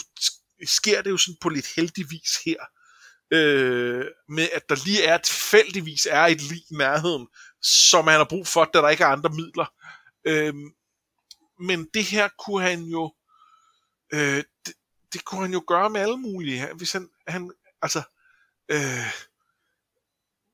sker 0.66 1.02
det 1.02 1.10
jo 1.10 1.18
sådan 1.18 1.38
på 1.42 1.50
lidt 1.50 1.76
heldig 1.76 2.06
vis 2.10 2.38
her, 2.46 2.66
øh, 3.32 4.06
med 4.30 4.50
at 4.54 4.70
der 4.70 4.86
lige 4.86 5.04
er 5.04 5.18
tilfældigvis 5.18 6.08
er 6.12 6.22
et 6.22 6.42
lig 6.42 6.58
i 6.58 6.76
nærheden, 6.76 7.28
som 7.62 8.08
han 8.08 8.18
har 8.18 8.28
brug 8.30 8.48
for, 8.48 8.66
da 8.66 8.80
der 8.80 8.90
ikke 8.90 9.04
er 9.04 9.08
andre 9.08 9.30
midler. 9.30 9.74
Øh, 10.26 10.54
men 11.60 11.90
det 11.94 12.04
her 12.04 12.30
kunne 12.46 12.64
han 12.64 12.84
jo 12.84 13.14
øh, 14.14 14.44
det, 14.66 14.74
det 15.14 15.26
kunne 15.26 15.42
han 15.42 15.54
jo 15.54 15.64
gøre 15.68 15.90
med 15.90 16.02
alle 16.02 16.18
mulige. 16.18 16.74
Hvis 16.74 16.92
han, 16.92 17.10
han 17.28 17.52
altså 17.82 18.02
øh, 18.72 19.06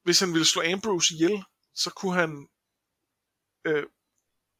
hvis 0.03 0.19
han 0.19 0.33
ville 0.33 0.45
slå 0.45 0.61
Ambrose 0.61 1.13
ihjel, 1.13 1.43
så 1.75 1.89
kunne 1.89 2.13
han 2.13 2.47
øh, 3.65 3.83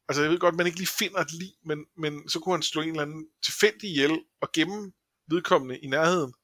altså 0.08 0.22
jeg 0.22 0.30
ved 0.30 0.38
godt, 0.38 0.54
man 0.54 0.66
ikke 0.66 0.78
lige 0.78 0.96
finder 0.98 1.20
et 1.20 1.32
lig, 1.32 1.52
men, 1.64 1.86
men 1.96 2.28
så 2.28 2.40
kunne 2.40 2.54
han 2.54 2.62
slå 2.62 2.82
en 2.82 2.88
eller 2.88 3.02
anden 3.02 3.28
tilfældig 3.42 3.90
ihjel 3.90 4.20
og 4.40 4.52
gemme 4.52 4.92
vedkommende 5.30 5.78
i 5.78 5.86
nærheden, 5.86 6.34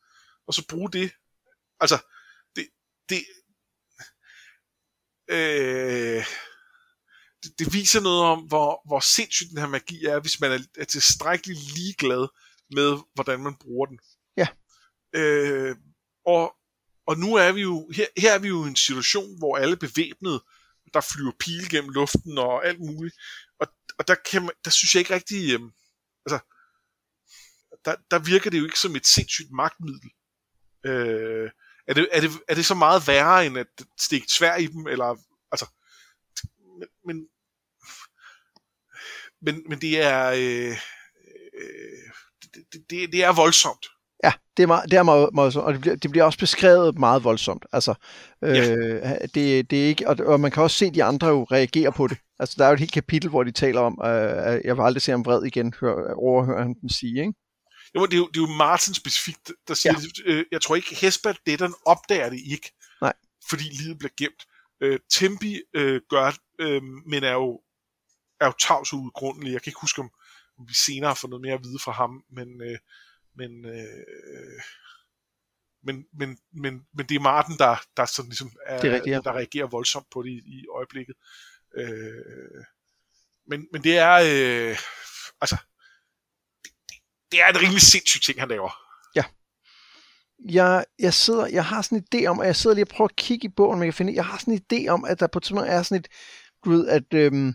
og 0.46 0.54
så 0.54 0.66
bruge 0.68 0.90
det 0.92 1.12
Altså, 1.80 1.98
det, 2.56 2.68
det, 3.08 3.24
øh, 5.28 6.24
det, 7.42 7.58
det 7.58 7.72
viser 7.72 8.00
noget 8.00 8.22
om, 8.22 8.42
hvor, 8.42 8.88
hvor 8.88 9.00
sindssygt 9.00 9.50
den 9.50 9.58
her 9.58 9.66
magi 9.66 10.04
er, 10.04 10.20
hvis 10.20 10.40
man 10.40 10.52
er, 10.52 10.58
er 10.78 10.84
tilstrækkeligt 10.84 11.74
ligeglad 11.74 12.28
med, 12.70 12.98
hvordan 13.14 13.40
man 13.40 13.56
bruger 13.56 13.86
den. 13.86 13.98
Ja. 14.36 14.48
Øh, 15.14 15.76
og, 16.26 16.56
og 17.06 17.18
nu 17.18 17.34
er 17.34 17.52
vi 17.52 17.60
jo, 17.60 17.90
her, 17.94 18.06
her 18.16 18.34
er 18.34 18.38
vi 18.38 18.48
jo 18.48 18.64
i 18.64 18.68
en 18.68 18.76
situation, 18.76 19.38
hvor 19.38 19.56
alle 19.56 19.76
bevæbnede, 19.76 20.44
der 20.94 21.00
flyver 21.00 21.32
pile 21.40 21.68
gennem 21.68 21.90
luften 21.90 22.38
og 22.38 22.66
alt 22.66 22.80
muligt. 22.80 23.16
Og, 23.60 23.66
og 23.98 24.08
der, 24.08 24.14
kan 24.30 24.42
man, 24.42 24.50
der 24.64 24.70
synes 24.70 24.94
jeg 24.94 25.00
ikke 25.00 25.14
rigtig, 25.14 25.54
øh, 25.54 25.60
altså, 26.26 26.38
der, 27.84 27.96
der 28.10 28.18
virker 28.18 28.50
det 28.50 28.58
jo 28.58 28.64
ikke 28.64 28.78
som 28.80 28.96
et 28.96 29.06
sindssygt 29.06 29.50
magtmiddel. 29.52 30.10
Øh, 30.86 31.50
er 31.86 31.94
det, 31.94 32.08
er, 32.12 32.20
det, 32.20 32.30
er 32.48 32.54
det 32.54 32.66
så 32.66 32.74
meget 32.74 33.08
værre, 33.08 33.46
end 33.46 33.58
at 33.58 33.66
stikke 34.00 34.26
svær 34.28 34.56
i 34.56 34.66
dem, 34.66 34.86
eller, 34.86 35.16
altså, 35.52 35.66
men, 37.06 37.26
men, 39.42 39.62
men 39.68 39.80
det 39.80 40.02
er, 40.02 40.30
øh, 40.30 40.76
øh, 41.60 42.12
det, 42.72 42.90
det, 42.90 43.12
det 43.12 43.24
er 43.24 43.32
voldsomt. 43.32 43.86
Ja, 44.24 44.32
det 44.56 44.62
er 44.62 44.66
meget, 44.66 44.90
det 44.90 44.96
er 44.98 45.02
meget, 45.02 45.28
meget 45.34 45.44
voldsomt, 45.44 45.66
og 45.66 45.72
det 45.72 45.80
bliver, 45.80 45.96
det 45.96 46.10
bliver 46.10 46.24
også 46.24 46.38
beskrevet 46.38 46.98
meget 46.98 47.24
voldsomt. 47.24 47.66
Altså, 47.72 47.94
øh, 48.44 48.56
ja. 48.56 49.16
det, 49.34 49.70
det 49.70 49.84
er 49.84 49.86
ikke, 49.86 50.08
og, 50.08 50.16
og 50.26 50.40
man 50.40 50.50
kan 50.50 50.62
også 50.62 50.76
se, 50.76 50.86
at 50.86 50.94
de 50.94 51.04
andre 51.04 51.28
jo 51.28 51.44
reagerer 51.44 51.90
på 51.90 52.06
det. 52.06 52.18
Altså, 52.38 52.54
der 52.58 52.64
er 52.64 52.68
jo 52.68 52.74
et 52.74 52.80
helt 52.80 52.92
kapitel, 52.92 53.30
hvor 53.30 53.42
de 53.42 53.52
taler 53.52 53.80
om, 53.80 54.00
øh, 54.04 54.60
jeg 54.64 54.76
vil 54.76 54.82
aldrig 54.82 55.02
se 55.02 55.10
ham 55.10 55.24
vred 55.24 55.42
igen, 55.42 55.74
hør, 55.80 56.14
overhøre 56.14 56.62
han 56.62 56.74
dem 56.80 56.88
sige, 56.88 57.20
ikke? 57.20 57.32
Jo, 57.94 58.06
det 58.06 58.12
er 58.12 58.18
jo, 58.18 58.26
det 58.26 58.36
er 58.36 58.40
jo 58.40 58.54
Martin 58.54 58.94
specifikt, 58.94 59.52
der 59.68 59.74
siger, 59.74 59.94
ja. 60.26 60.32
øh, 60.32 60.44
jeg 60.50 60.62
tror 60.62 60.76
ikke, 60.76 60.94
Hesper 60.94 61.32
Deddon 61.46 61.74
opdager 61.86 62.28
det 62.30 62.40
ikke, 62.46 62.72
Nej. 63.00 63.12
fordi 63.48 63.64
livet 63.64 63.98
bliver 63.98 64.12
gemt. 64.16 64.46
Øh, 64.80 64.98
Tempi 65.10 65.60
øh, 65.74 66.00
gør, 66.10 66.32
øh, 66.58 66.82
men 66.82 67.24
er 67.24 67.32
jo, 67.32 67.60
er 68.40 68.46
jo 68.46 68.52
tavs 68.60 68.92
ud 68.92 69.10
grunden. 69.10 69.52
Jeg 69.52 69.62
kan 69.62 69.70
ikke 69.70 69.80
huske, 69.80 70.00
om, 70.00 70.10
om 70.58 70.68
vi 70.68 70.74
senere 70.74 71.16
får 71.16 71.28
noget 71.28 71.42
mere 71.42 71.54
at 71.54 71.64
vide 71.64 71.78
fra 71.78 71.92
ham, 71.92 72.24
men, 72.30 72.60
øh, 72.62 72.78
men, 73.36 73.64
øh, 73.66 74.62
men, 75.82 76.06
men, 76.12 76.38
men, 76.52 76.86
men 76.94 77.06
det 77.06 77.14
er 77.14 77.20
Martin, 77.20 77.58
der, 77.58 77.76
der, 77.96 78.04
sådan 78.04 78.28
ligesom 78.28 78.52
er, 78.66 78.80
det 78.80 78.90
er 78.90 78.94
rigtigt, 78.94 79.12
ja. 79.12 79.20
der 79.20 79.32
reagerer 79.32 79.66
voldsomt 79.66 80.06
på 80.10 80.22
det 80.22 80.30
i, 80.30 80.42
i 80.46 80.66
øjeblikket. 80.74 81.14
Øh, 81.76 82.64
men, 83.46 83.68
men 83.72 83.84
det 83.84 83.98
er, 83.98 84.14
øh, 84.14 84.78
altså, 85.40 85.56
det 87.34 87.42
er 87.42 87.48
en 87.48 87.60
rimelig 87.60 87.82
sindssyg 87.82 88.20
ting, 88.22 88.40
han 88.40 88.48
laver. 88.48 88.70
Ja. 89.14 89.24
Jeg, 90.48 90.84
jeg, 90.98 91.14
sidder, 91.14 91.46
jeg 91.46 91.64
har 91.64 91.82
sådan 91.82 91.98
en 91.98 92.04
idé 92.14 92.26
om, 92.26 92.40
at 92.40 92.46
jeg 92.46 92.56
sidder 92.56 92.74
lige 92.74 92.84
og 92.84 92.88
prøver 92.88 93.08
at 93.08 93.16
kigge 93.16 93.46
i 93.48 93.52
bogen, 93.56 93.78
men 93.78 93.86
jeg, 93.86 93.94
finder, 93.94 94.12
jeg 94.12 94.24
har 94.24 94.38
sådan 94.38 94.54
en 94.54 94.60
idé 94.72 94.88
om, 94.88 95.04
at 95.04 95.20
der 95.20 95.26
på 95.26 95.40
tidspunkt 95.40 95.68
er 95.68 95.82
sådan 95.82 96.00
et, 96.00 96.08
du 96.64 96.70
ved, 96.70 96.88
at, 96.88 97.14
øhm, 97.14 97.54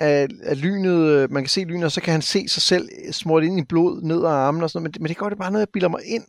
at, 0.00 0.30
at 0.42 0.56
lynet, 0.56 0.98
øh, 1.10 1.30
man 1.30 1.42
kan 1.42 1.48
se 1.48 1.64
lynet, 1.64 1.84
og 1.84 1.92
så 1.92 2.00
kan 2.00 2.12
han 2.12 2.22
se 2.22 2.48
sig 2.48 2.62
selv 2.62 3.12
smurt 3.12 3.44
ind 3.44 3.58
i 3.58 3.64
blod 3.64 4.02
ned 4.02 4.24
ad 4.24 4.30
armen 4.30 4.62
og 4.62 4.70
sådan 4.70 4.82
noget, 4.82 4.96
men, 4.96 5.02
men 5.02 5.08
det 5.08 5.16
går 5.16 5.28
det 5.28 5.38
bare 5.38 5.50
noget, 5.50 5.66
jeg 5.66 5.72
bilder 5.72 5.88
mig 5.88 6.04
ind. 6.04 6.24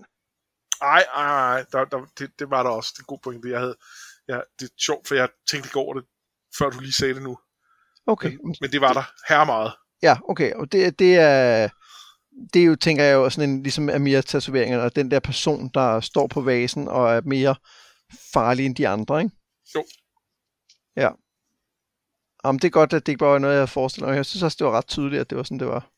Ej, 0.81 1.05
ej, 1.15 1.25
ej, 1.25 1.65
der, 1.71 1.85
der, 1.85 2.05
det, 2.19 2.31
det 2.39 2.49
var 2.49 2.63
der 2.63 2.69
også. 2.69 2.91
Det 2.93 2.99
er 2.99 3.03
en 3.03 3.13
god 3.13 3.19
point, 3.23 3.43
det 3.43 3.51
jeg 3.51 3.59
havde. 3.59 3.75
Ja, 4.27 4.39
det 4.59 4.65
er 4.65 4.73
sjovt, 4.77 5.07
for 5.07 5.15
jeg 5.15 5.29
tænkte 5.51 5.67
ikke 5.67 5.79
over 5.79 5.93
det, 5.93 6.03
før 6.57 6.69
du 6.69 6.79
lige 6.79 6.93
sagde 6.93 7.13
det 7.13 7.23
nu. 7.23 7.37
Okay. 8.07 8.37
Men, 8.43 8.55
men 8.61 8.71
det 8.71 8.81
var 8.81 8.93
der 8.93 9.03
her 9.29 9.43
meget. 9.43 9.71
Ja, 10.01 10.17
okay, 10.29 10.53
og 10.53 10.71
det, 10.71 10.99
det 10.99 11.15
er 11.15 11.69
det 12.53 12.61
er 12.61 12.65
jo, 12.65 12.75
tænker 12.75 13.03
jeg 13.03 13.13
jo, 13.13 13.29
sådan 13.29 13.49
en, 13.49 13.63
ligesom 13.63 13.89
Amir-tatoveringen, 13.89 14.79
og 14.79 14.95
den 14.95 15.11
der 15.11 15.19
person, 15.19 15.69
der 15.73 15.99
står 15.99 16.27
på 16.27 16.41
vasen 16.41 16.87
og 16.87 17.13
er 17.13 17.21
mere 17.21 17.55
farlig 18.33 18.65
end 18.65 18.75
de 18.75 18.87
andre, 18.87 19.21
ikke? 19.23 19.35
Jo. 19.75 19.85
Ja. 20.95 21.09
Jamen, 22.45 22.59
det 22.59 22.67
er 22.67 22.71
godt, 22.71 22.93
at 22.93 23.05
det 23.05 23.11
ikke 23.11 23.19
bare 23.19 23.31
var 23.31 23.39
noget, 23.39 23.59
jeg 23.59 23.69
forestiller 23.69 24.07
mig. 24.07 24.15
Jeg 24.15 24.25
synes 24.25 24.43
også, 24.43 24.55
det 24.59 24.67
var 24.67 24.77
ret 24.77 24.87
tydeligt, 24.87 25.21
at 25.21 25.29
det 25.29 25.37
var 25.37 25.43
sådan, 25.43 25.59
det 25.59 25.67
var. 25.67 25.89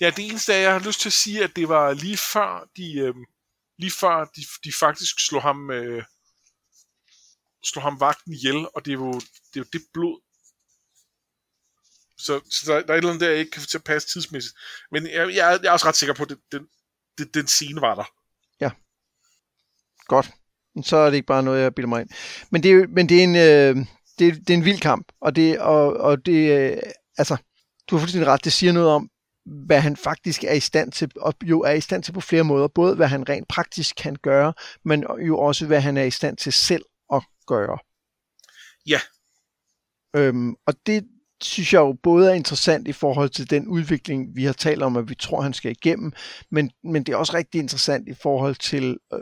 Ja, 0.00 0.10
det 0.10 0.28
eneste 0.28 0.52
er, 0.52 0.58
jeg 0.58 0.72
har 0.72 0.86
lyst 0.86 1.00
til 1.00 1.08
at 1.08 1.12
sige, 1.12 1.44
at 1.44 1.56
det 1.56 1.68
var 1.68 1.92
lige 1.92 2.16
før, 2.16 2.68
de, 2.76 2.98
øh, 2.98 3.14
lige 3.78 3.90
før 3.90 4.24
de, 4.24 4.42
de 4.64 4.72
faktisk 4.80 5.26
slog 5.26 5.42
ham, 5.42 5.70
øh, 5.70 6.04
slog 7.64 7.82
ham 7.82 8.00
vagten 8.00 8.32
ihjel, 8.32 8.68
og 8.74 8.84
det 8.84 8.90
er 8.90 8.94
jo 8.94 9.12
det, 9.12 9.56
er 9.56 9.60
jo 9.60 9.64
det 9.72 9.82
blod, 9.92 10.20
så, 12.18 12.40
så 12.50 12.72
der, 12.72 12.82
der 12.82 12.88
er 12.88 12.94
et 12.94 12.96
eller 12.96 13.10
andet 13.10 13.20
der, 13.20 13.30
jeg 13.30 13.38
ikke 13.38 13.50
kan 13.50 13.62
få 13.62 13.68
til 13.68 13.78
at 13.78 13.84
passe 13.84 14.08
tidsmæssigt. 14.08 14.54
Men 14.90 15.06
jeg, 15.06 15.34
jeg, 15.34 15.58
jeg 15.62 15.68
er 15.68 15.72
også 15.72 15.86
ret 15.86 15.96
sikker 15.96 16.14
på, 16.14 16.22
at 16.22 16.36
den, 16.52 16.66
den, 17.18 17.28
den 17.34 17.46
scene 17.46 17.80
var 17.80 17.94
der. 17.94 18.04
Ja. 18.60 18.70
Godt. 20.06 20.30
Så 20.82 20.96
er 20.96 21.10
det 21.10 21.16
ikke 21.16 21.26
bare 21.26 21.42
noget, 21.42 21.62
jeg 21.62 21.74
bilder 21.74 21.88
mig 21.88 22.00
ind. 22.00 22.10
Men 22.50 22.62
det 22.62 22.72
er, 22.72 22.86
men 22.88 23.08
det 23.08 23.18
er 23.18 23.24
en... 23.24 23.36
Øh, 23.36 23.86
det, 24.18 24.34
det 24.34 24.50
er 24.50 24.58
en 24.58 24.64
vild 24.64 24.80
kamp, 24.80 25.12
og 25.20 25.36
det, 25.36 25.58
og, 25.58 25.96
og 25.96 26.26
det, 26.26 26.72
øh, 26.72 26.78
altså, 27.18 27.36
du 27.90 27.96
har 27.96 28.00
fuldstændig 28.00 28.28
ret, 28.28 28.44
det 28.44 28.52
siger 28.52 28.72
noget 28.72 28.88
om, 28.88 29.10
hvad 29.66 29.80
han 29.80 29.96
faktisk 29.96 30.44
er 30.44 30.52
i 30.52 30.60
stand 30.60 30.92
til, 30.92 31.10
og 31.16 31.34
jo 31.42 31.60
er 31.60 31.72
i 31.72 31.80
stand 31.80 32.02
til 32.02 32.12
på 32.12 32.20
flere 32.20 32.44
måder, 32.44 32.68
både 32.68 32.96
hvad 32.96 33.08
han 33.08 33.28
rent 33.28 33.48
praktisk 33.48 33.96
kan 33.96 34.16
gøre, 34.16 34.52
men 34.84 35.04
jo 35.26 35.38
også 35.38 35.66
hvad 35.66 35.80
han 35.80 35.96
er 35.96 36.02
i 36.02 36.10
stand 36.10 36.36
til 36.36 36.52
selv 36.52 36.84
at 37.12 37.22
gøre. 37.46 37.78
Ja. 38.86 39.00
Øhm, 40.16 40.54
og 40.66 40.74
det 40.86 41.08
synes 41.46 41.72
jeg 41.72 41.78
jo 41.78 41.92
både 42.02 42.30
er 42.30 42.34
interessant 42.34 42.88
i 42.88 42.92
forhold 42.92 43.30
til 43.30 43.50
den 43.50 43.68
udvikling, 43.68 44.36
vi 44.36 44.44
har 44.44 44.52
talt 44.52 44.82
om, 44.82 44.96
at 44.96 45.08
vi 45.08 45.14
tror, 45.14 45.40
han 45.40 45.52
skal 45.52 45.70
igennem, 45.70 46.12
men, 46.50 46.70
men 46.84 47.02
det 47.02 47.12
er 47.12 47.16
også 47.16 47.34
rigtig 47.34 47.58
interessant 47.58 48.08
i 48.08 48.14
forhold 48.14 48.54
til, 48.54 48.98
øh, 49.12 49.18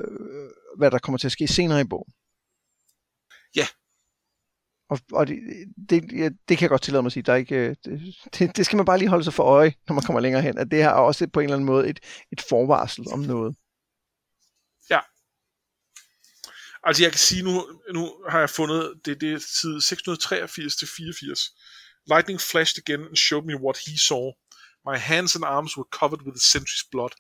hvad 0.79 0.91
der 0.91 0.99
kommer 0.99 1.19
til 1.19 1.29
at 1.29 1.33
ske 1.33 1.49
senere 1.49 1.81
i 1.81 1.85
bogen. 1.85 2.13
Ja, 3.57 3.67
og, 4.91 5.01
og 5.13 5.27
det, 5.27 5.39
det, 5.91 6.03
det 6.49 6.59
kan 6.59 6.61
jeg 6.61 6.71
godt 6.71 6.83
tillade 6.83 7.03
mig 7.03 7.09
at 7.09 7.13
sige. 7.13 7.23
Der 7.23 7.33
er 7.33 7.37
ikke, 7.37 7.57
øh, 7.57 7.77
det, 8.39 8.57
det 8.57 8.67
skal 8.67 8.77
man 8.77 8.87
bare 8.87 8.99
lige 8.99 9.09
holde 9.09 9.25
sig 9.25 9.35
for 9.35 9.43
øje, 9.43 9.75
når 9.89 9.95
man 9.95 10.05
kommer 10.05 10.21
længere 10.21 10.43
hen. 10.43 10.59
At 10.59 10.71
det 10.71 10.79
her 10.79 10.89
er 10.89 11.07
også 11.11 11.29
på 11.33 11.41
en 11.41 11.45
eller 11.45 11.57
anden 11.57 11.67
måde 11.67 11.89
et, 11.89 12.01
et 12.33 12.41
forvarsel 12.41 13.05
om 13.13 13.19
noget. 13.19 13.57
Ja. 14.91 15.01
Altså 16.83 17.03
jeg 17.03 17.13
kan 17.13 17.19
sige, 17.19 17.43
nu, 17.43 17.55
nu 17.93 18.03
har 18.29 18.39
jeg 18.39 18.51
fundet, 18.51 19.01
det, 19.05 19.21
det 19.21 19.33
er 19.33 19.39
side 19.39 19.83
683 19.83 20.77
til 20.77 20.89
84. 20.97 21.41
Lightning 22.07 22.39
flashed 22.39 22.79
again 22.79 23.03
and 23.05 23.17
showed 23.17 23.47
me 23.47 23.55
what 23.55 23.77
he 23.79 23.97
saw. 23.97 24.33
My 24.85 24.99
hands 24.99 25.35
and 25.37 25.45
arms 25.45 25.77
were 25.77 25.89
covered 26.01 26.23
with 26.23 26.35
the 26.35 26.41
sentry's 26.41 26.85
blood. 26.93 27.15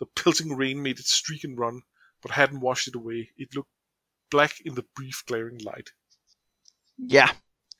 The 0.00 0.06
pelting 0.14 0.56
rain 0.56 0.82
made 0.82 0.98
it 1.00 1.06
streak 1.06 1.44
and 1.44 1.58
run, 1.58 1.82
but 2.22 2.30
hadn't 2.30 2.60
washed 2.60 2.88
it 2.88 2.94
away. 2.94 3.30
It 3.36 3.54
looked 3.54 3.70
black 4.30 4.60
in 4.64 4.74
the 4.74 4.84
brief 4.94 5.24
glaring 5.26 5.58
light. 5.58 5.90
Ja, 6.98 7.28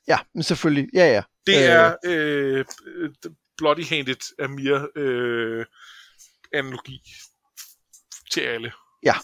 ja, 0.09 0.19
men 0.35 0.43
selvfølgelig, 0.43 0.89
ja, 0.95 1.07
ja. 1.07 1.23
Det 1.47 1.65
er 1.65 1.97
øh, 2.05 2.65
øh 2.87 3.11
Bloody 3.57 3.85
Handed 3.85 4.35
er 4.39 4.49
mere 4.49 4.89
øh, 4.97 5.67
analogi 6.53 7.03
til 8.31 8.41
alle. 8.41 8.73
Ja, 9.03 9.15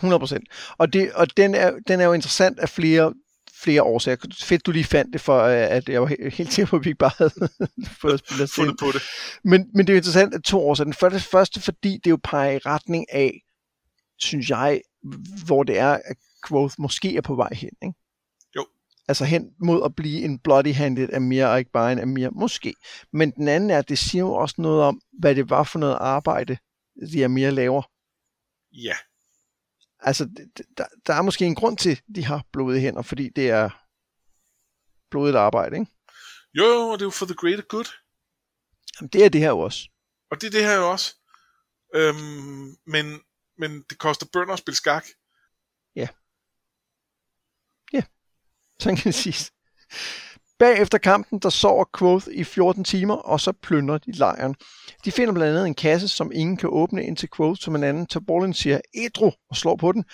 100%. 0.00 0.74
Og, 0.78 0.92
det, 0.92 1.12
og 1.12 1.36
den, 1.36 1.54
er, 1.54 1.78
den 1.88 2.00
er 2.00 2.04
jo 2.04 2.12
interessant 2.12 2.58
af 2.58 2.68
flere 2.68 3.14
flere 3.62 3.82
årsager. 3.82 4.16
Fedt, 4.40 4.66
du 4.66 4.70
lige 4.70 4.84
fandt 4.84 5.12
det, 5.12 5.20
for 5.20 5.42
øh, 5.42 5.70
at 5.70 5.88
jeg 5.88 6.00
var 6.00 6.06
helt 6.38 6.52
sikker 6.52 6.70
på, 6.70 6.76
at 6.76 6.84
vi 6.84 6.90
ikke 6.90 6.98
bare 6.98 7.10
havde 7.18 7.30
fået 8.02 8.22
Fundet 8.54 8.76
på 8.80 8.86
det. 8.86 9.02
Men, 9.44 9.70
men 9.74 9.86
det 9.86 9.92
er 9.92 9.94
jo 9.94 9.98
interessant 9.98 10.34
af 10.34 10.42
to 10.42 10.60
årsager. 10.60 10.84
Den 10.84 10.94
første, 10.94 11.20
første, 11.20 11.60
fordi 11.60 12.00
det 12.04 12.10
jo 12.10 12.18
peger 12.24 12.52
i 12.52 12.58
retning 12.58 13.06
af, 13.12 13.40
synes 14.18 14.50
jeg, 14.50 14.80
hvor 15.46 15.62
det 15.62 15.78
er, 15.78 15.92
at 16.04 16.16
Growth 16.42 16.74
måske 16.78 17.16
er 17.16 17.20
på 17.20 17.34
vej 17.34 17.54
hen. 17.54 17.70
Ikke? 17.82 17.94
altså 19.10 19.24
hen 19.24 19.50
mod 19.58 19.84
at 19.84 19.94
blive 19.94 20.24
en 20.24 20.38
bloody-handed 20.38 21.14
Amir, 21.16 21.46
og 21.46 21.58
ikke 21.58 21.70
bare 21.70 21.92
en 21.92 21.98
Amir, 21.98 22.30
måske. 22.30 22.74
Men 23.12 23.30
den 23.30 23.48
anden 23.48 23.70
er, 23.70 23.78
at 23.78 23.88
det 23.88 23.98
siger 23.98 24.22
jo 24.22 24.32
også 24.32 24.54
noget 24.58 24.82
om, 24.82 25.00
hvad 25.18 25.34
det 25.34 25.50
var 25.50 25.62
for 25.62 25.78
noget 25.78 25.96
arbejde, 26.00 26.58
de 27.12 27.24
Amir 27.24 27.50
laver. 27.50 27.82
Ja. 28.72 28.94
Altså, 30.02 30.28
der, 30.76 30.84
der 31.06 31.14
er 31.14 31.22
måske 31.22 31.44
en 31.44 31.54
grund 31.54 31.78
til, 31.78 32.00
de 32.14 32.24
har 32.24 32.44
blodige 32.52 32.80
hænder, 32.80 33.02
fordi 33.02 33.28
det 33.28 33.50
er 33.50 33.86
blodigt 35.10 35.36
arbejde, 35.36 35.78
ikke? 35.78 35.92
Jo, 36.54 36.64
jo, 36.64 36.88
og 36.88 36.98
det 36.98 37.02
er 37.02 37.06
jo 37.06 37.10
for 37.10 37.26
the 37.26 37.34
greater 37.34 37.62
good. 37.62 37.88
Jamen, 39.00 39.08
det 39.08 39.24
er 39.24 39.28
det 39.28 39.40
her 39.40 39.48
jo 39.48 39.58
også. 39.58 39.88
Og 40.30 40.40
det 40.40 40.46
er 40.46 40.50
det 40.50 40.64
her 40.64 40.74
jo 40.74 40.90
også. 40.90 41.16
Øhm, 41.94 42.76
men, 42.86 43.20
men 43.58 43.82
det 43.90 43.98
koster 43.98 44.26
bønder 44.32 44.52
at 44.52 44.58
spille 44.58 44.76
skak. 44.76 45.06
Ja. 45.96 46.08
Sådan 48.80 48.96
kan 48.96 49.04
det 49.04 49.14
siges. 49.14 49.52
Bagefter 50.60 50.98
kampen, 50.98 51.38
der 51.38 51.48
sover 51.48 51.84
Quoth 51.98 52.26
i 52.32 52.44
14 52.44 52.84
timer, 52.84 53.14
og 53.14 53.40
så 53.40 53.52
plyndrer 53.52 53.98
de 53.98 54.12
lejren. 54.12 54.54
De 55.04 55.12
finder 55.12 55.34
blandt 55.34 55.56
andet 55.56 55.66
en 55.66 55.74
kasse, 55.74 56.08
som 56.08 56.32
ingen 56.34 56.56
kan 56.56 56.68
åbne, 56.72 57.04
indtil 57.04 57.28
Quoth 57.36 57.60
som 57.60 57.74
en 57.74 57.84
anden 57.84 58.06
Taborlin 58.06 58.54
siger 58.54 58.80
ædru 58.94 59.30
og 59.50 59.56
slår 59.56 59.76
på 59.76 59.92
den. 59.92 60.04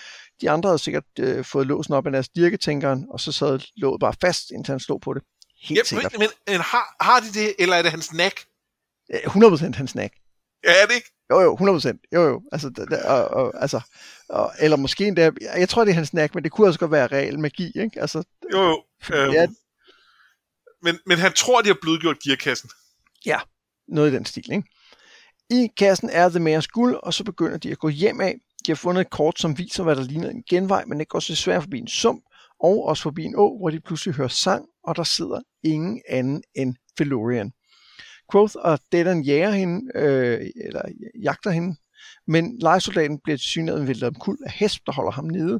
De 0.41 0.49
andre 0.49 0.69
havde 0.69 0.79
sikkert 0.79 1.03
øh, 1.19 1.45
fået 1.45 1.67
låsen 1.67 1.93
op 1.93 2.05
af 2.05 2.11
deres 2.11 2.29
dirketænkeren, 2.29 3.05
og 3.09 3.19
så 3.19 3.31
sad 3.31 3.59
låget 3.75 3.99
bare 3.99 4.13
fast, 4.21 4.51
indtil 4.51 4.71
han 4.71 4.79
slog 4.79 5.01
på 5.01 5.13
det. 5.13 5.23
Helt 5.61 5.77
ja, 5.77 5.83
sikkert. 5.83 6.15
Men, 6.19 6.29
men 6.47 6.59
har, 6.59 6.95
har 7.01 7.19
de 7.19 7.39
det, 7.39 7.55
eller 7.59 7.75
er 7.75 7.81
det 7.81 7.91
hans 7.91 8.05
snack? 8.05 8.39
100% 9.13 9.75
hans 9.77 9.91
snack. 9.91 10.13
Ja, 10.63 10.71
er 10.81 10.85
det 10.85 10.95
ikke? 10.95 11.11
Jo, 11.31 11.39
jo, 11.41 11.55
100%. 11.55 12.07
Jo, 12.13 12.21
jo. 12.21 12.41
Altså, 12.51 12.69
der, 12.69 13.09
og, 13.09 13.27
og, 13.27 13.61
altså, 13.61 13.81
og, 14.29 14.51
eller 14.59 14.77
måske 14.77 15.07
endda, 15.07 15.31
jeg 15.57 15.69
tror, 15.69 15.83
det 15.83 15.91
er 15.91 15.95
hans 15.95 16.09
snack, 16.09 16.35
men 16.35 16.43
det 16.43 16.51
kunne 16.51 16.67
også 16.67 16.79
godt 16.79 16.91
være 16.91 17.07
real 17.07 17.39
magi, 17.39 17.71
ikke? 17.75 18.01
Altså, 18.01 18.23
jo, 18.53 18.83
jo. 19.09 19.31
Ja 19.31 19.47
men, 20.81 20.99
men 21.05 21.17
han 21.17 21.33
tror, 21.33 21.61
de 21.61 21.67
har 21.67 21.77
blødgjort 21.81 22.19
gearkassen. 22.19 22.69
Ja, 23.25 23.39
noget 23.87 24.11
i 24.11 24.15
den 24.15 24.25
stil, 24.25 24.51
ikke? 24.51 24.67
I 25.49 25.67
kassen 25.77 26.09
er 26.09 26.29
The 26.29 26.39
Mayors 26.39 26.67
guld, 26.67 26.95
og 27.03 27.13
så 27.13 27.23
begynder 27.23 27.57
de 27.57 27.71
at 27.71 27.79
gå 27.79 27.89
hjem 27.89 28.21
af. 28.21 28.35
De 28.65 28.71
har 28.71 28.75
fundet 28.75 29.01
et 29.01 29.09
kort, 29.09 29.39
som 29.39 29.57
viser, 29.57 29.83
hvad 29.83 29.95
der 29.95 30.03
ligner 30.03 30.29
en 30.29 30.43
genvej, 30.49 30.85
men 30.85 30.99
det 30.99 31.07
går 31.07 31.19
så 31.19 31.35
svært 31.35 31.63
forbi 31.63 31.79
en 31.79 31.87
sump, 31.87 32.23
og 32.59 32.85
også 32.85 33.03
forbi 33.03 33.23
en 33.23 33.35
å, 33.35 33.57
hvor 33.57 33.69
de 33.69 33.79
pludselig 33.79 34.15
hører 34.15 34.27
sang, 34.27 34.65
og 34.83 34.95
der 34.95 35.03
sidder 35.03 35.41
ingen 35.63 36.01
anden 36.09 36.43
end 36.55 36.75
Felorian. 36.97 37.51
Quoth 38.31 38.55
og 38.59 38.79
Dedan 38.91 39.21
jager 39.21 39.51
hende, 39.51 39.91
øh, 39.95 40.49
eller 40.65 40.81
jagter 41.23 41.51
hende, 41.51 41.75
men 42.27 42.59
lejesoldaten 42.59 43.19
bliver 43.23 43.37
til 43.37 43.47
synligheden 43.47 43.87
væltet 43.87 44.19
kul 44.19 44.37
af 44.45 44.51
hest, 44.51 44.79
der 44.85 44.91
holder 44.91 45.11
ham 45.11 45.25
nede. 45.25 45.59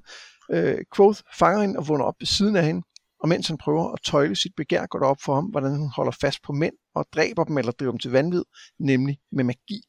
Øh, 0.52 0.78
Quoth 0.96 1.22
fanger 1.38 1.62
hende 1.62 1.80
og 1.80 1.88
vågner 1.88 2.06
op 2.06 2.16
ved 2.20 2.28
siden 2.28 2.56
af 2.56 2.66
hende, 2.66 2.82
og 3.28 3.30
mens 3.30 3.48
han 3.48 3.58
prøver 3.58 3.92
at 3.92 4.00
tøjle 4.04 4.36
sit 4.36 4.52
begær, 4.58 4.86
går 4.86 5.00
det 5.00 5.08
op 5.08 5.18
for 5.26 5.36
ham, 5.36 5.46
hvordan 5.46 5.78
hun 5.78 5.90
holder 5.96 6.12
fast 6.22 6.44
på 6.44 6.54
mænd 6.54 6.74
og 6.96 7.06
dræber 7.16 7.44
dem 7.44 7.58
eller 7.58 7.72
driver 7.72 7.92
dem 7.92 8.00
til 8.00 8.12
vanvid, 8.12 8.44
nemlig 8.80 9.18
med 9.32 9.44
magi. 9.44 9.82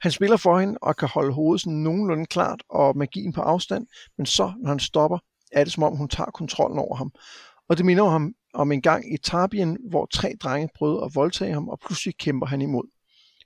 Han 0.00 0.12
spiller 0.12 0.36
for 0.36 0.58
hende 0.58 0.78
og 0.82 0.96
kan 0.96 1.08
holde 1.08 1.32
hovedet 1.32 1.60
sådan 1.60 1.78
nogenlunde 1.78 2.26
klart 2.26 2.62
og 2.70 2.96
magien 2.96 3.32
på 3.32 3.40
afstand, 3.40 3.86
men 4.18 4.26
så, 4.26 4.52
når 4.62 4.68
han 4.68 4.78
stopper, 4.78 5.18
er 5.52 5.64
det 5.64 5.72
som 5.72 5.82
om 5.82 5.96
hun 5.96 6.08
tager 6.08 6.30
kontrollen 6.30 6.78
over 6.78 6.96
ham. 6.96 7.10
Og 7.68 7.76
det 7.76 7.86
minder 7.86 8.08
ham 8.08 8.32
om 8.54 8.72
en 8.72 8.82
gang 8.82 9.14
i 9.14 9.16
Tarbien, 9.16 9.78
hvor 9.90 10.06
tre 10.06 10.32
drenge 10.42 10.68
prøvede 10.74 11.04
at 11.04 11.14
voldtage 11.14 11.52
ham, 11.52 11.68
og 11.68 11.78
pludselig 11.86 12.16
kæmper 12.18 12.46
han 12.46 12.62
imod. 12.62 12.84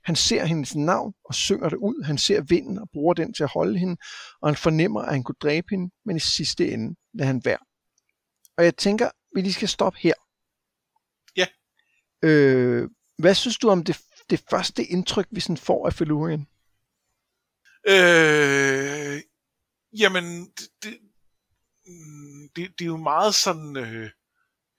Han 0.03 0.15
ser 0.15 0.45
hendes 0.45 0.75
navn 0.75 1.13
og 1.25 1.35
synger 1.35 1.69
det 1.69 1.77
ud. 1.77 2.03
Han 2.05 2.17
ser 2.17 2.41
vinden 2.41 2.77
og 2.77 2.89
bruger 2.93 3.13
den 3.13 3.33
til 3.33 3.43
at 3.43 3.51
holde 3.53 3.79
hende, 3.79 3.97
og 4.41 4.49
han 4.49 4.55
fornemmer, 4.55 5.01
at 5.01 5.13
han 5.13 5.23
kunne 5.23 5.41
dræbe 5.41 5.67
hende, 5.69 5.93
men 6.05 6.15
i 6.15 6.19
sidste 6.19 6.71
ende 6.71 6.95
lader 7.13 7.27
han 7.27 7.41
være. 7.45 7.72
Og 8.57 8.63
jeg 8.63 8.77
tænker, 8.77 9.11
vi 9.35 9.41
lige 9.41 9.53
skal 9.53 9.69
stoppe 9.69 9.99
her. 9.99 10.13
Ja. 11.35 11.47
Øh, 12.23 12.89
hvad 13.17 13.35
synes 13.35 13.57
du 13.57 13.69
om 13.69 13.83
det, 13.83 14.01
det 14.29 14.43
første 14.49 14.83
indtryk, 14.85 15.27
vi 15.31 15.39
sådan 15.39 15.57
får 15.57 15.87
af 15.87 15.93
Felurian? 15.93 16.47
Øh, 17.87 19.21
jamen, 19.99 20.45
det, 20.45 20.69
det, 20.83 20.99
det, 22.55 22.79
det 22.79 22.85
er 22.85 22.93
jo 22.95 22.97
meget 22.97 23.35
sådan... 23.35 23.77
Øh, 23.77 24.09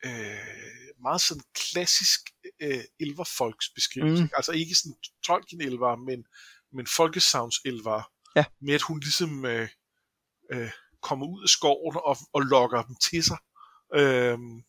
øh, 0.05 0.75
meget 1.03 1.21
sådan 1.21 1.43
klassisk 1.55 2.21
øh, 2.61 2.85
elverfolks 3.01 3.71
beskrivelse. 3.75 4.23
Mm. 4.23 4.31
Altså 4.37 4.53
ikke 4.53 4.75
sådan 4.75 4.97
Tolkien 5.25 5.61
elver, 5.61 5.97
men, 5.97 6.25
men 6.73 6.87
folkesavns 6.87 7.61
elver. 7.65 8.13
Ja. 8.37 8.45
Med 8.61 8.75
at 8.75 8.83
hun 8.83 9.01
ligesom 9.01 9.45
øh, 9.45 9.69
øh, 10.53 10.71
kommer 11.01 11.27
ud 11.27 11.43
af 11.43 11.49
skoven 11.49 11.97
og, 12.05 12.17
og 12.33 12.41
lokker 12.41 12.83
dem 12.83 12.97
til 12.97 13.25
sig. 13.25 13.39
Øhm, 13.94 14.64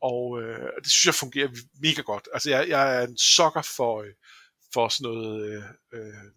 og 0.00 0.42
øh, 0.42 0.70
det 0.82 0.90
synes 0.92 1.06
jeg 1.06 1.14
fungerer 1.14 1.48
mega 1.82 2.02
godt. 2.02 2.28
Altså 2.32 2.50
jeg, 2.50 2.68
jeg 2.68 2.96
er 2.96 3.06
en 3.06 3.18
sokker 3.18 3.62
for, 3.62 4.02
øh, 4.02 4.14
for 4.72 4.88
sådan 4.88 5.12
noget 5.12 5.52
øh, 5.52 5.64
øh, 5.92 6.32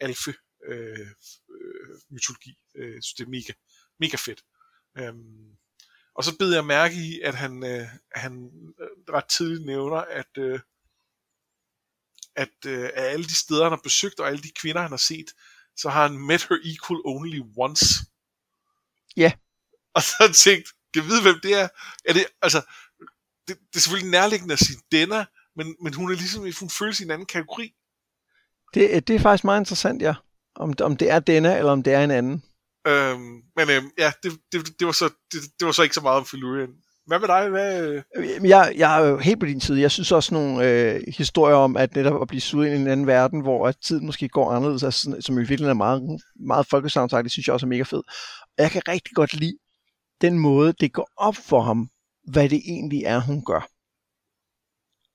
alfe 0.00 0.34
øh, 0.66 1.08
øh, 1.50 1.98
mytologi. 2.10 2.58
Øh, 2.74 2.94
jeg 2.94 3.02
synes 3.02 3.14
det 3.14 3.24
er 3.24 3.30
mega, 3.30 3.52
mega 4.00 4.16
fedt. 4.16 4.44
Øhm, 4.98 5.56
og 6.14 6.24
så 6.24 6.38
beder 6.38 6.56
jeg 6.56 6.64
mærke 6.64 6.94
i, 6.94 7.20
at 7.20 7.34
han, 7.34 7.64
øh, 7.64 7.88
han 8.12 8.50
øh, 8.80 9.14
ret 9.14 9.28
tidligt 9.28 9.66
nævner, 9.66 9.96
at, 9.96 10.38
øh, 10.38 10.60
at 12.36 12.66
øh, 12.66 12.90
af 12.94 13.02
alle 13.02 13.24
de 13.24 13.34
steder, 13.34 13.62
han 13.62 13.72
har 13.72 13.80
besøgt, 13.82 14.20
og 14.20 14.26
alle 14.28 14.42
de 14.42 14.50
kvinder, 14.60 14.80
han 14.82 14.90
har 14.90 14.96
set, 14.96 15.26
så 15.76 15.88
har 15.88 16.08
han 16.08 16.18
met 16.18 16.46
her 16.48 16.56
equal 16.64 17.00
only 17.04 17.40
once. 17.56 17.86
Ja. 19.16 19.32
Og 19.96 20.02
så 20.02 20.42
tænkt, 20.44 20.68
kan 20.94 21.04
vide, 21.04 21.22
hvem 21.22 21.40
det 21.42 21.52
er? 21.60 21.68
er 22.08 22.12
det, 22.12 22.26
altså, 22.42 22.60
det, 23.48 23.56
det 23.70 23.76
er 23.76 23.80
selvfølgelig 23.80 24.10
nærliggende 24.10 24.52
at 24.52 24.58
sige 24.58 24.78
denne, 24.92 25.26
men, 25.56 25.76
men 25.82 25.94
hun 25.94 26.10
er 26.12 26.16
ligesom, 26.16 26.42
hun 26.60 26.70
føles 26.70 27.00
i 27.00 27.04
en 27.04 27.10
anden 27.10 27.26
kategori. 27.26 27.72
Det, 28.74 29.08
det 29.08 29.16
er 29.16 29.20
faktisk 29.20 29.44
meget 29.44 29.60
interessant, 29.60 30.02
ja. 30.02 30.14
Om, 30.56 30.74
om 30.80 30.96
det 30.96 31.10
er 31.10 31.18
denne, 31.18 31.58
eller 31.58 31.72
om 31.72 31.82
det 31.82 31.92
er 31.92 32.04
en 32.04 32.10
anden. 32.10 32.42
Øhm, 32.86 33.42
men 33.56 33.70
øhm, 33.70 33.90
ja, 33.98 34.12
det, 34.22 34.32
det, 34.52 34.78
det, 34.78 34.86
var 34.86 34.92
så, 34.92 35.10
det, 35.32 35.40
det 35.58 35.66
var 35.66 35.72
så 35.72 35.82
ikke 35.82 35.94
så 35.94 36.00
meget 36.00 36.18
om 36.18 36.26
Felurian. 36.26 36.74
Hvad 37.06 37.18
med 37.20 37.28
dig? 37.28 37.48
Hvad... 37.48 38.02
Jeg, 38.42 38.74
jeg 38.76 39.00
er 39.00 39.06
jo 39.06 39.18
helt 39.18 39.40
på 39.40 39.46
din 39.46 39.60
side. 39.60 39.80
Jeg 39.80 39.90
synes 39.90 40.12
også 40.12 40.34
nogle 40.34 40.70
øh, 40.70 41.02
historier 41.08 41.56
om, 41.56 41.76
at 41.76 41.94
netop 41.96 42.22
at 42.22 42.28
blive 42.28 42.40
suget 42.40 42.66
ind 42.66 42.76
i 42.76 42.80
en 42.80 42.86
anden 42.86 43.06
verden, 43.06 43.40
hvor 43.40 43.68
at 43.68 43.76
tiden 43.82 44.06
måske 44.06 44.28
går 44.28 44.50
anderledes, 44.50 44.82
altså, 44.82 45.16
som 45.20 45.34
i 45.34 45.38
virkeligheden 45.38 45.70
er 45.70 45.84
meget, 45.84 46.20
meget 46.46 46.66
folkesavnsagtigt, 46.66 47.32
synes 47.32 47.46
jeg 47.46 47.54
også 47.54 47.66
er 47.66 47.68
mega 47.68 47.82
fed. 47.82 48.02
Og 48.58 48.62
jeg 48.62 48.70
kan 48.70 48.82
rigtig 48.88 49.14
godt 49.14 49.34
lide 49.34 49.58
den 50.20 50.38
måde, 50.38 50.72
det 50.72 50.92
går 50.92 51.10
op 51.16 51.36
for 51.36 51.60
ham, 51.62 51.90
hvad 52.24 52.48
det 52.48 52.62
egentlig 52.64 53.02
er, 53.04 53.20
hun 53.20 53.44
gør. 53.44 53.68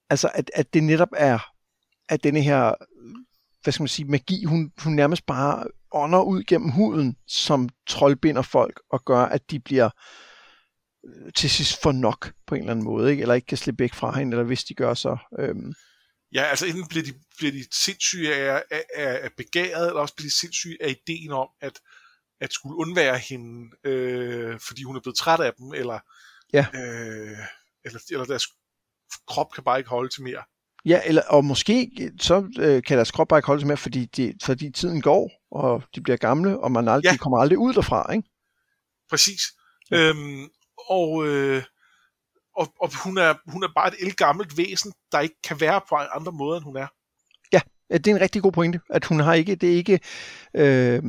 Altså, 0.10 0.32
at, 0.34 0.52
at 0.54 0.74
det 0.74 0.84
netop 0.84 1.10
er, 1.18 1.40
at 2.10 2.24
denne 2.24 2.42
her, 2.42 2.74
hvad 3.64 3.74
skal 3.74 3.82
man 3.82 3.88
sige, 3.88 4.08
magi, 4.08 4.44
hun, 4.44 4.72
hun 4.84 4.94
nærmest 4.94 5.26
bare 5.26 5.66
ånder 5.92 6.22
ud 6.22 6.44
gennem 6.44 6.70
huden, 6.70 7.16
som 7.28 7.70
troldbinder 7.88 8.42
folk 8.42 8.82
og 8.90 9.06
gør, 9.06 9.22
at 9.22 9.52
de 9.52 9.60
bliver 9.60 9.90
øh, 11.06 11.34
til 11.34 11.50
sidst 11.50 11.82
for 11.82 11.92
nok 11.92 12.34
på 12.48 12.56
en 12.56 12.62
eller 12.62 12.72
anden 12.72 12.86
måde, 12.86 13.12
ikke? 13.12 13.22
eller 13.22 13.36
ikke 13.36 13.48
kan 13.48 13.58
slippe 13.58 13.84
væk 13.84 13.94
fra 13.94 14.20
hende, 14.20 14.32
eller 14.34 14.44
hvis 14.44 14.64
de 14.64 14.74
gør 14.74 14.94
så. 14.94 15.18
Øhm. 15.40 15.74
Ja, 16.34 16.44
altså 16.44 16.66
enten 16.66 16.88
bliver 16.88 17.04
de, 17.04 17.14
bliver 17.38 17.52
de 17.52 17.66
sindssyge 17.72 18.36
af, 18.36 18.64
af, 18.72 18.84
af 19.24 19.30
begæret, 19.38 19.88
eller 19.88 20.02
også 20.02 20.16
bliver 20.16 20.30
de 20.30 20.40
sindssyge 20.40 20.78
af 20.82 20.90
ideen 20.90 21.32
om, 21.32 21.48
at, 21.62 21.80
at 22.42 22.54
skulle 22.54 22.78
undvære 22.78 23.18
hende, 23.18 23.70
øh, 23.84 24.60
fordi 24.68 24.84
hun 24.84 24.96
er 24.96 25.02
blevet 25.02 25.18
træt 25.18 25.40
af 25.40 25.54
dem, 25.54 25.74
eller, 25.74 26.00
ja. 26.54 26.66
øh, 26.74 27.38
eller, 27.86 28.00
eller 28.12 28.26
deres 28.26 28.46
krop 29.28 29.52
kan 29.54 29.64
bare 29.64 29.78
ikke 29.78 29.90
holde 29.90 30.10
til 30.10 30.24
mere. 30.24 30.44
Ja, 30.86 31.02
eller, 31.06 31.22
og 31.28 31.46
måske 31.46 31.92
så 32.20 32.52
øh, 32.60 32.84
kan 32.84 32.98
deres 32.98 33.12
krop 33.12 33.28
bare 33.28 33.40
ikke 33.40 33.48
holde 33.48 33.62
til 33.62 33.68
mere, 33.68 33.78
fordi, 33.78 34.06
de, 34.06 34.34
fordi 34.44 34.72
tiden 34.72 35.02
går, 35.02 35.32
og 35.52 35.84
de 35.96 36.02
bliver 36.02 36.18
gamle, 36.18 36.60
og 36.60 36.72
man 36.72 36.88
aldrig, 36.88 37.10
ja. 37.10 37.14
de 37.14 37.18
kommer 37.18 37.38
aldrig 37.38 37.58
ud 37.58 37.74
derfra, 37.74 38.14
ikke? 38.14 38.30
Præcis. 39.10 39.42
Ja. 39.92 39.98
Øhm, 39.98 40.50
og, 40.90 41.28
øh, 41.28 41.64
og, 42.56 42.74
og 42.82 43.04
hun, 43.04 43.18
er, 43.18 43.34
hun 43.52 43.64
er 43.64 43.68
bare 43.76 43.88
et 43.88 43.96
elgammelt 44.00 44.58
væsen, 44.58 44.94
der 45.12 45.20
ikke 45.20 45.42
kan 45.44 45.60
være 45.60 45.82
på 45.90 45.96
andre 45.96 46.32
måder, 46.32 46.58
end 46.58 46.66
hun 46.66 46.78
er. 46.78 46.88
Ja, 47.54 47.62
det 47.98 48.08
er 48.08 48.16
en 48.16 48.22
rigtig 48.22 48.42
god 48.42 48.52
pointe, 48.52 48.80
at 48.90 49.06
hun 49.06 49.20
har 49.20 49.34
ikke, 49.34 49.56
det 49.56 49.72
er 49.72 49.76
ikke, 49.76 50.00
øh, 50.54 51.04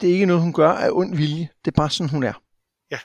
det 0.00 0.08
er 0.08 0.14
ikke 0.14 0.26
noget, 0.26 0.42
hun 0.42 0.52
gør 0.52 0.70
af 0.70 0.90
ond 0.92 1.16
vilje, 1.16 1.48
det 1.64 1.70
er 1.70 1.76
bare 1.76 1.90
sådan, 1.90 2.10
hun 2.10 2.22
er. 2.22 2.42
Ja. 2.90 2.98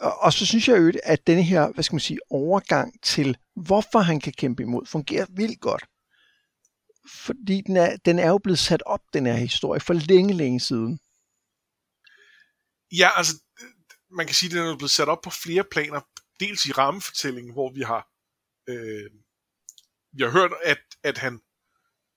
Og, 0.00 0.18
og 0.18 0.32
så 0.32 0.46
synes 0.46 0.68
jeg 0.68 0.78
jo, 0.78 0.92
at 1.02 1.26
denne 1.26 1.42
her, 1.42 1.72
hvad 1.72 1.84
skal 1.84 1.94
man 1.94 2.00
sige, 2.00 2.18
overgang 2.30 3.02
til, 3.02 3.36
hvorfor 3.56 3.98
han 3.98 4.20
kan 4.20 4.32
kæmpe 4.32 4.62
imod, 4.62 4.86
fungerer 4.86 5.26
vildt 5.30 5.60
godt. 5.60 5.84
Fordi 7.08 7.60
den 7.60 7.76
er, 7.76 7.96
den 7.96 8.18
er 8.18 8.28
jo 8.28 8.38
blevet 8.38 8.58
sat 8.58 8.82
op, 8.86 9.00
den 9.12 9.26
her 9.26 9.34
historie, 9.34 9.80
for 9.80 9.92
længe, 9.92 10.34
længe 10.34 10.60
siden. 10.60 11.00
Ja, 12.92 13.08
altså, 13.16 13.32
man 14.10 14.26
kan 14.26 14.34
sige, 14.34 14.50
at 14.50 14.54
den 14.54 14.72
er 14.72 14.76
blevet 14.76 14.90
sat 14.90 15.08
op 15.08 15.20
på 15.24 15.30
flere 15.30 15.64
planer. 15.72 16.00
Dels 16.40 16.66
i 16.66 16.72
rammefortællingen, 16.72 17.52
hvor 17.52 17.72
vi 17.72 17.80
har 17.80 18.08
øh, 18.68 19.10
vi 20.12 20.22
har 20.22 20.30
hørt, 20.30 20.52
at, 20.64 20.80
at 21.02 21.18
han 21.18 21.40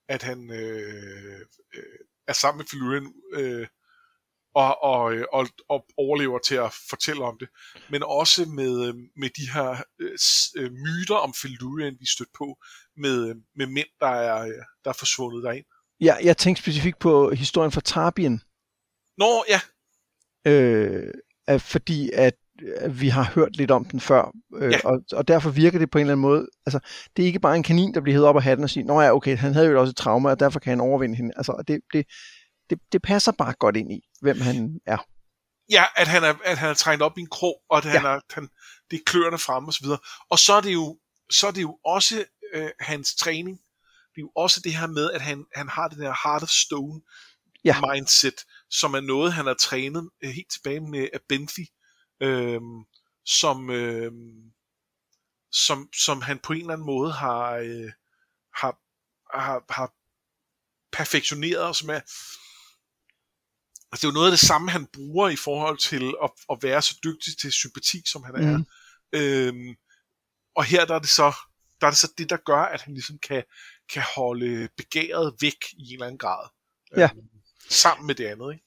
at 0.07 0.23
han 0.23 0.51
øh, 0.51 1.39
øh, 1.75 1.99
er 2.27 2.33
sammen 2.33 2.57
med 2.57 2.65
Filurian 2.71 3.13
øh, 3.33 3.67
og, 4.55 4.83
og, 4.83 5.15
og, 5.33 5.47
og 5.69 5.85
overlever 5.97 6.39
til 6.39 6.55
at 6.55 6.73
fortælle 6.89 7.23
om 7.23 7.37
det, 7.39 7.49
men 7.89 8.03
også 8.03 8.45
med, 8.45 8.87
øh, 8.87 8.95
med 9.15 9.29
de 9.29 9.51
her 9.53 9.83
øh, 10.55 10.71
myter 10.71 11.15
om 11.15 11.33
Filurian, 11.33 11.97
vi 11.99 12.05
stødt 12.05 12.29
på, 12.37 12.57
med, 12.97 13.35
med 13.55 13.67
mænd, 13.67 13.87
der 13.99 14.07
er, 14.07 14.45
der 14.83 14.89
er 14.89 14.93
forsvundet 14.99 15.43
derind. 15.43 15.65
Ja, 15.99 16.15
jeg 16.23 16.37
tænkte 16.37 16.63
specifikt 16.63 16.99
på 16.99 17.31
historien 17.31 17.71
fra 17.71 17.81
Tarbien. 17.81 18.41
Nå, 19.17 19.45
ja. 19.49 19.61
Øh, 20.51 21.13
fordi 21.59 22.09
at 22.13 22.33
vi 22.89 23.09
har 23.09 23.31
hørt 23.35 23.55
lidt 23.55 23.71
om 23.71 23.85
den 23.85 23.99
før, 23.99 24.31
øh, 24.55 24.71
ja. 24.71 24.79
og, 24.83 25.03
og 25.11 25.27
derfor 25.27 25.49
virker 25.49 25.79
det 25.79 25.91
på 25.91 25.97
en 25.97 26.01
eller 26.01 26.13
anden 26.13 26.21
måde, 26.21 26.47
altså 26.65 26.79
det 27.15 27.23
er 27.23 27.27
ikke 27.27 27.39
bare 27.39 27.55
en 27.55 27.63
kanin, 27.63 27.93
der 27.93 28.01
bliver 28.01 28.13
hævet 28.13 28.27
op 28.27 28.35
af 28.35 28.43
hatten 28.43 28.63
og 28.63 28.69
siger, 28.69 28.85
nå 28.85 29.01
ja, 29.01 29.15
okay, 29.15 29.37
han 29.37 29.53
havde 29.53 29.67
jo 29.67 29.79
også 29.79 29.91
et 29.91 29.97
traume, 29.97 30.29
og 30.29 30.39
derfor 30.39 30.59
kan 30.59 30.69
han 30.69 30.81
overvinde 30.81 31.15
hende. 31.15 31.31
Altså 31.37 31.63
det, 31.67 31.81
det, 31.93 32.05
det, 32.69 32.79
det 32.91 33.01
passer 33.01 33.31
bare 33.31 33.53
godt 33.53 33.77
ind 33.77 33.91
i, 33.91 34.01
hvem 34.21 34.41
han 34.41 34.79
er. 34.85 34.97
Ja, 35.71 35.83
at 35.95 36.07
han 36.07 36.23
er, 36.23 36.33
at 36.45 36.57
han 36.57 36.69
er 36.69 36.73
trængt 36.73 37.03
op 37.03 37.17
i 37.17 37.21
en 37.21 37.29
krog, 37.29 37.55
og 37.69 37.77
at 37.77 37.83
han 37.83 38.01
ja. 38.01 38.07
er, 38.07 38.19
han, 38.33 38.49
det 38.91 38.97
er 38.97 39.03
kløerne 39.05 39.37
frem 39.37 39.65
og 39.65 39.73
så 39.73 39.79
videre. 39.83 39.99
Og 40.29 40.39
så 40.39 40.53
er 40.53 40.61
det 40.61 40.73
jo, 40.73 40.97
så 41.31 41.47
er 41.47 41.51
det 41.51 41.61
jo 41.61 41.77
også 41.85 42.25
øh, 42.53 42.69
hans 42.79 43.15
træning. 43.15 43.57
Det 44.15 44.17
er 44.17 44.21
jo 44.21 44.31
også 44.35 44.61
det 44.63 44.75
her 44.75 44.87
med, 44.87 45.11
at 45.11 45.21
han, 45.21 45.45
han 45.55 45.69
har 45.69 45.87
det 45.87 45.97
der 45.97 46.27
Heart 46.27 46.43
of 46.43 46.49
Stone 46.49 47.01
ja. 47.65 47.75
mindset, 47.93 48.35
som 48.69 48.93
er 48.93 49.01
noget, 49.01 49.33
han 49.33 49.45
har 49.45 49.53
trænet 49.53 50.09
øh, 50.23 50.29
helt 50.29 50.51
tilbage 50.51 50.79
med 50.79 51.07
Abenthi, 51.13 51.65
øh, 52.21 52.61
som, 53.25 53.69
øh, 53.69 54.11
som, 55.51 55.89
som 55.93 56.21
han 56.21 56.39
på 56.39 56.53
en 56.53 56.59
eller 56.59 56.73
anden 56.73 56.85
måde 56.85 57.11
har, 57.11 57.51
øh, 57.51 57.91
har, 58.55 58.79
har, 59.39 59.65
har 59.69 59.93
perfektioneret, 60.91 61.63
og 61.63 61.75
som 61.75 61.89
er, 61.89 62.01
Altså, 63.91 64.07
det 64.07 64.09
er 64.09 64.13
jo 64.13 64.19
noget 64.19 64.27
af 64.27 64.31
det 64.31 64.47
samme, 64.47 64.71
han 64.71 64.87
bruger 64.93 65.29
i 65.29 65.35
forhold 65.35 65.77
til 65.77 66.13
at, 66.23 66.31
at 66.51 66.57
være 66.61 66.81
så 66.81 66.99
dygtig 67.03 67.37
til 67.37 67.51
sympati, 67.51 68.01
som 68.05 68.23
han 68.23 68.35
er. 68.35 68.57
Mm. 68.57 68.65
Øhm, 69.13 69.75
og 70.55 70.63
her 70.63 70.85
der 70.85 70.95
er 70.95 70.99
det 70.99 71.09
så 71.09 71.33
der 71.81 71.87
er 71.87 71.91
det 71.91 71.99
så 71.99 72.13
det, 72.17 72.29
der 72.29 72.37
gør, 72.37 72.61
at 72.61 72.81
han 72.81 72.93
ligesom 72.93 73.17
kan, 73.19 73.43
kan 73.89 74.03
holde 74.15 74.69
begæret 74.77 75.35
væk 75.41 75.57
i 75.73 75.87
en 75.87 75.93
eller 75.93 76.05
anden 76.05 76.17
grad. 76.17 76.49
Ja. 76.97 77.09
Øhm, 77.15 77.27
sammen 77.69 78.07
med 78.07 78.15
det 78.15 78.25
andet, 78.25 78.53
ikke? 78.53 78.65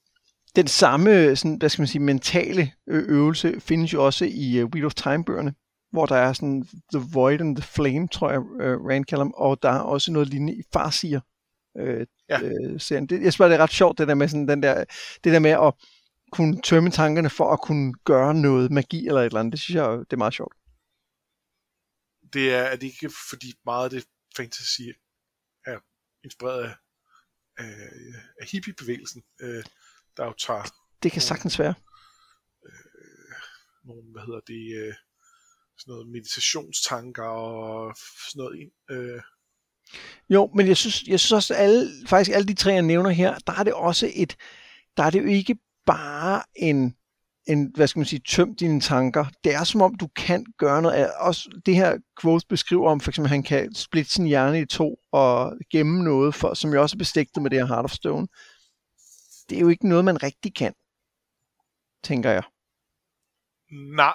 Den 0.57 0.67
samme, 0.67 1.37
sådan, 1.37 1.57
hvad 1.57 1.69
skal 1.69 1.83
man 1.83 1.87
sige, 1.87 2.03
mentale 2.03 2.73
øvelse 2.87 3.61
findes 3.61 3.93
jo 3.93 4.05
også 4.05 4.25
i 4.25 4.63
uh, 4.63 4.71
Wheel 4.71 4.87
of 4.87 4.95
Time-bøgerne, 4.95 5.55
hvor 5.91 6.07
der 6.07 6.17
er 6.17 6.33
sådan 6.33 6.67
The 6.95 7.05
Void 7.13 7.41
and 7.41 7.57
the 7.57 7.63
Flame, 7.63 8.09
tror 8.09 8.31
jeg, 8.31 8.41
uh, 8.41 8.87
Rand 8.89 9.05
kalder 9.05 9.25
dem, 9.25 9.33
og 9.33 9.63
der 9.63 9.71
er 9.71 9.79
også 9.79 10.13
noget 10.13 10.29
lignende 10.29 10.55
i 10.55 10.63
Farsier, 10.73 11.21
øh, 11.79 12.07
ja. 12.29 12.41
øh, 12.43 12.81
serien. 12.81 13.07
Det, 13.07 13.15
jeg 13.15 13.33
synes 13.33 13.39
bare, 13.39 13.49
det 13.49 13.55
er 13.55 13.63
ret 13.63 13.71
sjovt, 13.71 13.99
det 13.99 14.09
der 14.09 14.15
med, 14.15 14.29
sådan, 14.29 14.49
den 14.49 14.63
der, 14.63 14.85
det 15.25 15.33
der 15.33 15.39
med 15.39 15.51
at 15.51 15.75
kunne 16.33 16.63
tømme 16.63 16.91
tankerne 16.91 17.31
for 17.31 17.53
at 17.53 17.61
kunne 17.61 17.95
gøre 18.05 18.35
noget 18.35 18.71
magi 18.71 19.07
eller 19.07 19.21
et 19.21 19.27
eller 19.27 19.41
andet. 19.41 19.53
Det 19.53 19.61
synes 19.61 19.75
jeg, 19.75 19.91
det 19.91 20.13
er 20.13 20.17
meget 20.17 20.35
sjovt. 20.35 20.55
Det 22.33 22.55
er, 22.55 22.63
er 22.63 22.77
det 22.77 22.87
ikke 22.87 23.11
fordi 23.31 23.47
meget 23.65 23.85
af 23.85 23.91
det 23.91 24.05
fantasy 24.37 24.81
er 25.67 25.79
inspireret 26.25 26.63
af, 26.65 26.75
af, 27.59 27.75
af 28.41 28.47
hippiebevægelsen, 28.47 29.23
øh, 29.41 29.65
der 30.17 30.25
jo 30.25 30.33
tager... 30.47 30.62
Det 31.03 31.12
kan 31.12 31.23
sagtens 31.23 31.59
være. 31.59 31.75
Øh, 32.67 32.73
nogle, 33.85 34.03
hvad 34.12 34.23
hedder 34.23 34.41
det, 34.41 34.87
øh, 34.87 34.95
sådan 35.79 35.93
noget 35.93 36.09
meditationstanker 36.09 37.25
og 37.25 37.97
sådan 38.31 38.39
noget 38.39 38.59
ind. 38.61 38.73
Øh, 38.91 39.21
jo, 40.31 40.51
men 40.55 40.67
jeg 40.67 40.77
synes, 40.77 41.03
jeg 41.07 41.21
synes 41.21 41.33
også, 41.33 41.55
at 41.55 41.61
alle, 41.61 41.91
faktisk 42.07 42.31
alle 42.35 42.49
de 42.49 42.55
tre, 42.55 42.73
jeg 42.73 42.83
nævner 42.83 43.11
her, 43.11 43.39
der 43.47 43.53
er 43.53 43.62
det 43.62 43.73
også 43.73 44.11
et, 44.14 44.37
der 44.97 45.03
er 45.03 45.11
det 45.11 45.23
jo 45.23 45.27
ikke 45.27 45.57
bare 45.87 46.43
en, 46.57 46.97
en, 47.47 47.73
hvad 47.75 47.87
skal 47.87 47.99
man 47.99 48.07
sige, 48.07 48.23
tøm 48.29 48.55
dine 48.55 48.81
tanker. 48.81 49.25
Det 49.45 49.55
er 49.55 49.64
som 49.64 49.83
om, 49.83 49.95
du 49.95 50.09
kan 50.17 50.47
gøre 50.59 50.83
noget. 50.83 51.11
Også 51.19 51.61
det 51.67 51.75
her 51.75 51.99
quote 52.21 52.47
beskriver 52.49 52.91
om, 52.91 53.01
for 53.01 53.11
eksempel, 53.11 53.27
at 53.27 53.31
han 53.31 53.43
kan 53.43 53.75
splitte 53.75 54.11
sin 54.11 54.27
hjerne 54.27 54.61
i 54.61 54.67
to 54.67 54.97
og 55.12 55.53
gemme 55.73 56.05
noget, 56.05 56.35
for, 56.35 56.55
som 56.55 56.73
jo 56.73 56.83
også 56.83 56.97
er 56.97 56.99
bestikket 56.99 57.43
med 57.43 57.51
det 57.51 57.59
her 57.59 57.67
Heart 57.67 57.85
of 57.85 57.93
Stone. 57.93 58.27
Det 59.49 59.57
er 59.57 59.61
jo 59.61 59.69
ikke 59.69 59.89
noget, 59.89 60.05
man 60.05 60.23
rigtig 60.23 60.55
kan, 60.55 60.75
tænker 62.05 62.31
jeg. 62.31 62.43
Nej, 63.71 64.15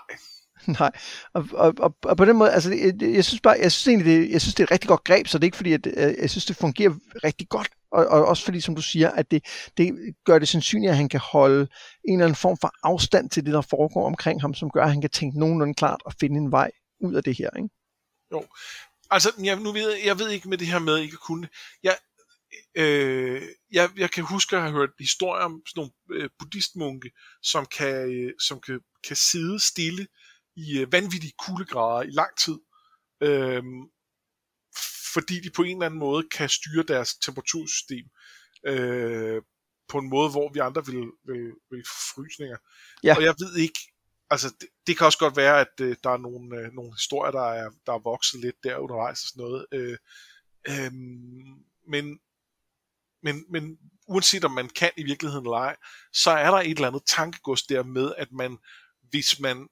Nej, 0.80 0.92
og, 1.34 1.46
og, 1.54 1.74
og, 1.80 1.96
og 2.04 2.18
på 2.18 2.26
den 2.26 2.38
måde, 2.38 2.52
altså, 2.52 2.74
jeg, 2.74 3.02
jeg 3.02 3.26
synes 3.26 3.42
bare, 3.42 3.58
jeg 3.62 3.72
synes 3.72 3.88
egentlig, 3.88 4.06
det, 4.06 4.32
jeg 4.32 4.42
synes, 4.42 4.56
det 4.56 4.64
er 4.64 4.68
et 4.68 4.72
rigtig 4.72 4.88
godt 4.88 5.04
greb, 5.04 5.28
så 5.28 5.38
det 5.38 5.44
er 5.44 5.48
ikke 5.48 5.58
fordi, 5.58 5.74
at 5.74 5.88
øh, 5.88 6.16
jeg 6.22 6.30
synes, 6.30 6.46
det 6.46 6.56
fungerer 6.56 6.94
rigtig 7.24 7.50
godt, 7.50 7.70
og, 7.92 8.06
og 8.06 8.26
også 8.26 8.46
fordi, 8.46 8.62
som 8.62 8.76
du 8.76 8.82
siger, 8.82 9.10
at 9.10 9.32
det, 9.32 9.46
det 9.78 10.16
gør 10.26 10.40
det 10.40 10.48
sandsynligt, 10.48 10.90
at 10.90 10.98
han 10.98 11.10
kan 11.10 11.20
holde 11.20 11.68
en 12.08 12.14
eller 12.14 12.26
anden 12.26 12.36
form 12.36 12.58
for 12.58 12.74
afstand 12.84 13.30
til 13.30 13.46
det, 13.46 13.54
der 13.54 13.62
foregår 13.62 14.06
omkring 14.06 14.42
ham, 14.42 14.54
som 14.54 14.70
gør, 14.70 14.84
at 14.84 14.92
han 14.92 15.02
kan 15.02 15.10
tænke 15.10 15.40
nogenlunde 15.40 15.74
klart 15.74 16.02
og 16.06 16.14
finde 16.20 16.38
en 16.38 16.52
vej 16.52 16.72
ud 17.02 17.14
af 17.16 17.24
det 17.24 17.38
her, 17.38 17.50
ikke? 17.58 17.70
Jo, 18.32 18.46
altså, 19.12 19.30
jeg, 19.44 19.56
nu 19.56 19.72
ved, 19.72 19.94
jeg 20.06 20.20
ved 20.20 20.30
ikke 20.30 20.50
med 20.50 20.58
det 20.58 20.68
her 20.68 20.80
med 20.80 20.98
ikke 20.98 21.18
kunne, 21.18 21.48
jeg, 21.84 21.96
øh, 22.76 23.42
jeg, 23.72 23.90
jeg 23.98 24.12
kan 24.12 24.24
huske 24.24 24.56
at 24.56 24.62
have 24.62 24.74
hørt 24.74 24.90
historier 25.00 25.44
om 25.44 25.62
sådan 25.68 25.80
nogle 25.80 26.24
øh, 26.24 26.30
buddhistmunke, 26.40 27.12
som 27.42 27.66
kan, 27.66 28.12
øh, 28.14 28.34
som 28.40 28.62
kan, 28.62 28.80
kan 29.08 29.16
sidde 29.16 29.60
stille 29.60 30.08
i 30.56 30.80
øh, 30.80 30.92
vanvittige 30.92 31.34
kuldegrader 31.46 32.02
i 32.02 32.12
lang 32.12 32.38
tid, 32.38 32.58
øh, 33.22 33.64
fordi 35.14 35.40
de 35.40 35.50
på 35.56 35.64
en 35.64 35.78
eller 35.78 35.86
anden 35.86 36.00
måde 36.00 36.30
kan 36.30 36.50
styre 36.50 36.84
deres 36.84 37.16
temperatursystem 37.16 38.06
øh, 38.66 39.42
på 39.88 39.98
en 39.98 40.10
måde, 40.10 40.30
hvor 40.32 40.54
vi 40.54 40.60
andre 40.60 40.86
vil, 40.86 41.12
vil, 41.26 41.52
vil 41.72 41.84
frysninger. 42.14 42.58
Ja. 43.04 43.16
Og 43.16 43.24
jeg 43.24 43.36
ved 43.40 43.56
ikke, 43.56 43.80
altså 44.30 44.50
det, 44.60 44.70
det 44.88 44.98
kan 44.98 45.06
også 45.06 45.18
godt 45.18 45.38
være, 45.38 45.60
at 45.60 45.74
øh, 45.82 45.96
der 46.04 46.10
er 46.10 46.18
nogle, 46.18 46.58
øh, 46.58 46.74
nogle 46.74 46.94
historier, 46.94 47.32
der 47.32 47.48
er, 47.62 47.70
der 47.86 47.94
er 47.94 48.00
vokset 48.12 48.40
lidt 48.40 48.64
der 48.64 48.78
undervejs 48.78 49.24
og 49.24 49.28
sådan 49.28 49.44
noget. 49.44 49.66
Øh, 49.72 49.98
øh, 50.70 50.92
men, 51.94 52.20
men, 53.24 53.46
men 53.50 53.78
uanset 54.08 54.46
om 54.46 54.52
man 54.52 54.70
kan 54.70 54.92
i 54.98 55.04
virkeligheden 55.04 55.46
eller 55.46 55.58
ej, 55.58 55.76
så 56.14 56.32
er 56.32 56.52
der 56.52 56.58
et 56.58 56.70
eller 56.70 56.88
andet 56.88 57.04
tankegods 57.08 57.64
der 57.64 57.84
med, 57.84 58.14
at 58.18 58.32
man, 58.32 58.58
hvis 59.10 59.40
man 59.40 59.68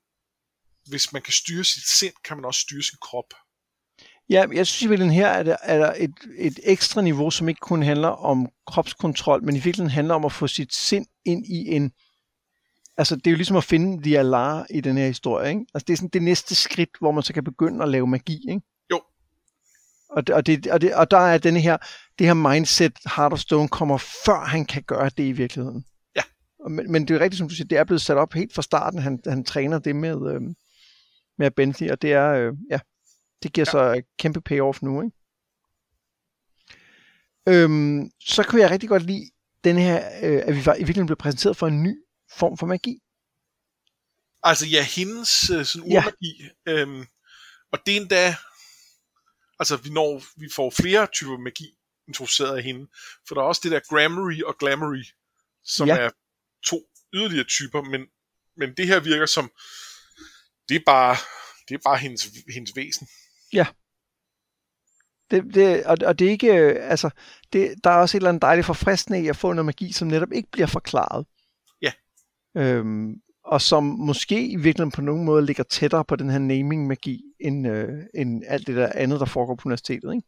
hvis 0.89 1.13
man 1.13 1.21
kan 1.21 1.33
styre 1.33 1.63
sit 1.63 1.87
sind, 1.87 2.13
kan 2.23 2.37
man 2.37 2.45
også 2.45 2.59
styre 2.59 2.83
sin 2.83 2.97
krop. 3.01 3.33
Ja, 4.29 4.45
jeg 4.53 4.67
synes 4.67 4.99
i 5.01 5.03
her 5.13 5.27
er 5.27 5.43
der, 5.43 5.57
er 5.61 5.77
der 5.77 5.93
et, 5.97 6.13
et 6.37 6.59
ekstra 6.63 7.01
niveau, 7.01 7.31
som 7.31 7.49
ikke 7.49 7.59
kun 7.59 7.83
handler 7.83 8.07
om 8.07 8.47
kropskontrol, 8.67 9.43
men 9.43 9.55
i 9.55 9.59
virkeligheden 9.59 9.91
handler 9.91 10.15
om 10.15 10.25
at 10.25 10.31
få 10.31 10.47
sit 10.47 10.73
sind 10.73 11.05
ind 11.25 11.45
i 11.45 11.75
en 11.75 11.91
altså 12.97 13.15
det 13.15 13.27
er 13.27 13.31
jo 13.31 13.37
ligesom 13.37 13.57
at 13.57 13.63
finde 13.63 14.03
de 14.03 14.19
Alar 14.19 14.65
i 14.69 14.81
den 14.81 14.97
her 14.97 15.07
historie, 15.07 15.49
ikke? 15.49 15.65
Altså 15.73 15.85
det 15.87 15.93
er 15.93 15.97
sådan 15.97 16.09
det 16.09 16.23
næste 16.23 16.55
skridt, 16.55 16.89
hvor 16.99 17.11
man 17.11 17.23
så 17.23 17.33
kan 17.33 17.43
begynde 17.43 17.83
at 17.83 17.89
lave 17.89 18.07
magi, 18.07 18.45
ikke? 18.49 18.61
Og, 20.09 20.23
og, 20.33 20.45
det, 20.45 20.67
og, 20.67 20.81
det, 20.81 20.95
og 20.95 21.11
der 21.11 21.17
er 21.17 21.37
denne 21.37 21.59
her, 21.59 21.77
det 22.19 22.27
her 22.27 22.33
mindset, 22.33 22.93
Heart 23.15 23.33
of 23.33 23.39
Stone 23.39 23.67
kommer 23.67 23.97
før 23.97 24.45
han 24.45 24.65
kan 24.65 24.83
gøre 24.83 25.09
det 25.17 25.23
i 25.23 25.31
virkeligheden. 25.31 25.85
Ja. 26.15 26.21
Men, 26.69 26.91
men 26.91 27.07
det 27.07 27.15
er 27.15 27.19
rigtigt, 27.19 27.37
som 27.37 27.49
du 27.49 27.55
siger, 27.55 27.67
det 27.67 27.77
er 27.77 27.83
blevet 27.83 28.01
sat 28.01 28.17
op 28.17 28.33
helt 28.33 28.53
fra 28.53 28.61
starten, 28.61 28.99
han, 28.99 29.19
han 29.25 29.43
træner 29.43 29.79
det 29.79 29.95
med, 29.95 30.33
øh, 30.33 30.41
med 31.37 31.51
Bentley, 31.51 31.89
og 31.89 32.01
det 32.01 32.13
er, 32.13 32.29
øh, 32.31 32.53
ja, 32.71 32.79
det 33.43 33.53
giver 33.53 33.65
ja. 33.67 33.71
så 33.71 34.01
kæmpe 34.19 34.41
payoff 34.41 34.81
nu, 34.81 35.01
ikke? 35.01 35.15
Øhm, 37.47 38.11
så 38.19 38.43
kunne 38.43 38.61
jeg 38.61 38.71
rigtig 38.71 38.89
godt 38.89 39.03
lide 39.03 39.29
den 39.63 39.77
her, 39.77 40.09
øh, 40.23 40.41
at 40.45 40.55
vi 40.55 40.65
var, 40.65 40.75
i 40.75 40.77
virkeligheden 40.77 41.05
blev 41.05 41.17
præsenteret 41.17 41.57
for 41.57 41.67
en 41.67 41.83
ny 41.83 41.95
form 42.31 42.57
for 42.57 42.65
magi. 42.65 42.99
Altså 44.43 44.65
ja, 44.65 44.83
hendes 44.83 45.49
øh, 45.49 45.65
sådan 45.65 45.91
urmagi, 45.91 46.41
ja. 46.67 46.71
øhm, 46.71 47.05
og 47.71 47.79
det 47.85 47.97
er 47.97 48.01
endda, 48.01 48.35
altså 49.59 49.77
vi, 49.77 49.89
når, 49.89 50.23
vi 50.39 50.49
får 50.55 50.69
flere 50.69 51.07
typer 51.07 51.37
magi 51.37 51.77
introduceret 52.07 52.57
af 52.57 52.63
hende, 52.63 52.87
for 53.27 53.35
der 53.35 53.41
er 53.41 53.45
også 53.45 53.61
det 53.63 53.71
der 53.71 53.79
Gramarye 53.89 54.47
og 54.47 54.57
Glamory, 54.59 55.03
som 55.63 55.87
ja. 55.87 55.97
er 55.97 56.09
to 56.65 56.89
yderligere 57.13 57.43
typer, 57.43 57.81
men, 57.81 58.07
men 58.57 58.73
det 58.77 58.87
her 58.87 58.99
virker 58.99 59.25
som, 59.25 59.51
det 60.69 60.75
er 60.75 60.83
bare, 60.85 61.15
det 61.67 61.75
er 61.75 61.79
bare 61.83 61.97
hendes, 61.97 62.27
hendes 62.53 62.75
væsen. 62.75 63.07
Ja. 63.53 63.67
Det, 65.31 65.43
det, 65.53 65.85
og, 65.85 65.97
og 66.05 66.19
det 66.19 66.27
er 66.27 66.31
ikke, 66.31 66.53
øh, 66.55 66.91
altså, 66.91 67.09
det, 67.53 67.75
der 67.83 67.89
er 67.89 67.95
også 67.95 68.17
et 68.17 68.19
eller 68.19 68.29
andet 68.29 68.41
dejligt 68.41 68.65
forfriskende 68.65 69.23
i 69.23 69.27
at 69.27 69.37
få 69.37 69.53
noget 69.53 69.65
magi, 69.65 69.91
som 69.91 70.07
netop 70.07 70.31
ikke 70.31 70.51
bliver 70.51 70.67
forklaret. 70.67 71.25
Ja. 71.81 71.91
Øhm, 72.57 73.21
og 73.49 73.61
som 73.61 73.83
måske 73.83 74.47
i 74.47 74.55
virkeligheden 74.55 74.91
på 74.91 75.01
nogen 75.01 75.25
måde 75.25 75.45
ligger 75.45 75.63
tættere 75.63 76.05
på 76.05 76.15
den 76.15 76.29
her 76.29 76.39
naming-magi, 76.39 77.21
end, 77.39 77.67
øh, 77.67 77.89
end 78.15 78.43
alt 78.47 78.67
det 78.67 78.75
der 78.75 78.91
andet, 78.95 79.19
der 79.19 79.25
foregår 79.25 79.55
på 79.55 79.61
universitetet, 79.65 80.13
ikke? 80.13 80.27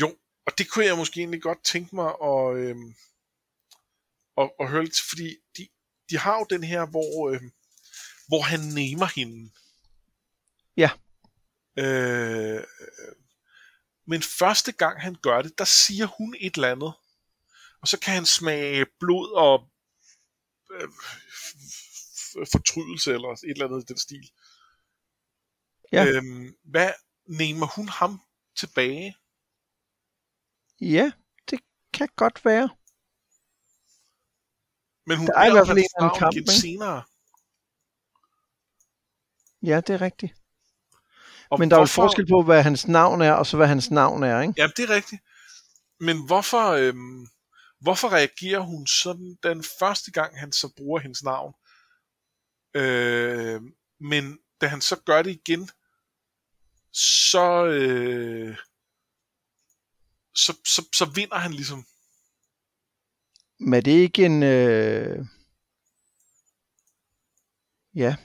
Jo, 0.00 0.16
og 0.46 0.58
det 0.58 0.70
kunne 0.70 0.84
jeg 0.84 0.96
måske 0.96 1.20
egentlig 1.20 1.42
godt 1.42 1.64
tænke 1.64 1.94
mig 1.94 2.12
at, 2.24 2.56
øh, 2.56 2.76
at, 4.38 4.50
at 4.60 4.68
høre 4.68 4.84
lidt, 4.84 5.00
fordi 5.08 5.36
de, 5.58 5.68
de 6.10 6.18
har 6.18 6.38
jo 6.38 6.46
den 6.50 6.64
her, 6.64 6.86
hvor, 6.86 7.30
øh, 7.30 7.40
hvor 8.28 8.42
han 8.42 8.60
namer 8.60 9.06
hende. 9.16 9.50
Ja. 10.76 10.90
Øh, 11.78 12.64
men 14.06 14.22
første 14.22 14.72
gang 14.72 15.00
han 15.00 15.16
gør 15.22 15.42
det, 15.42 15.58
der 15.58 15.64
siger 15.64 16.06
hun 16.06 16.34
et 16.40 16.54
eller 16.54 16.72
andet. 16.72 16.92
Og 17.80 17.88
så 17.88 17.98
kan 17.98 18.14
han 18.14 18.26
smage 18.26 18.86
blod 19.00 19.32
og 19.32 19.68
øh, 20.72 20.88
fortrydelse 22.52 23.12
eller 23.12 23.28
et 23.28 23.38
eller 23.44 23.66
andet 23.66 23.82
i 23.82 23.86
den 23.86 23.98
stil. 23.98 24.30
Ja. 25.92 26.06
Øhm, 26.06 26.56
hvad 26.64 26.92
nemer 27.26 27.66
hun 27.66 27.88
ham 27.88 28.20
tilbage? 28.56 29.16
Ja, 30.80 31.12
det 31.50 31.60
kan 31.92 32.08
godt 32.16 32.44
være. 32.44 32.68
Men 35.06 35.18
hun 35.18 35.26
der 35.26 35.38
er 35.38 35.46
i 35.46 35.50
hvert 35.50 35.66
fald 35.66 35.78
en 35.78 36.18
kamp, 36.18 36.36
ikke? 36.36 36.52
senere. 36.52 37.02
Ja, 39.62 39.80
det 39.80 39.94
er 39.94 40.00
rigtigt. 40.00 40.32
Og 41.50 41.58
Men 41.58 41.70
der 41.70 41.76
hvorfor... 41.76 42.02
er 42.02 42.04
jo 42.04 42.08
forskel 42.08 42.26
på, 42.26 42.42
hvad 42.42 42.62
hans 42.62 42.86
navn 42.86 43.22
er, 43.22 43.32
og 43.32 43.46
så 43.46 43.56
hvad 43.56 43.66
hans 43.66 43.90
navn 43.90 44.22
er, 44.22 44.40
ikke? 44.40 44.54
Ja, 44.56 44.66
det 44.76 44.90
er 44.90 44.90
rigtigt. 44.90 45.22
Men 46.00 46.26
hvorfor, 46.26 46.70
øhm, 46.70 47.28
hvorfor 47.80 48.08
reagerer 48.12 48.60
hun 48.60 48.86
sådan 48.86 49.38
den 49.42 49.64
første 49.78 50.10
gang, 50.10 50.38
han 50.38 50.52
så 50.52 50.68
bruger 50.76 51.00
hendes 51.00 51.22
navn? 51.22 51.54
Øh, 52.74 53.62
men 54.00 54.38
da 54.60 54.66
han 54.66 54.80
så 54.80 54.96
gør 54.96 55.22
det 55.22 55.30
igen, 55.30 55.70
så, 56.92 57.64
øh, 57.66 58.56
så, 60.34 60.58
så, 60.64 60.88
så 60.92 61.04
vinder 61.14 61.36
han 61.36 61.52
ligesom. 61.52 61.86
Men 63.58 63.74
er 63.74 63.80
det 63.80 63.90
ikke 63.90 64.24
en... 64.24 64.42
Øh... 64.42 65.26
Ja, 67.94 68.16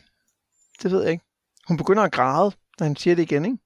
det 0.84 0.92
ved 0.92 1.02
jeg 1.02 1.12
ikke. 1.12 1.26
Hun 1.68 1.78
begynder 1.78 2.04
at 2.04 2.12
græde, 2.12 2.52
da 2.80 2.84
han 2.84 2.96
siger 2.96 3.16
det 3.16 3.24
igen, 3.24 3.46
ikke? 3.46 3.58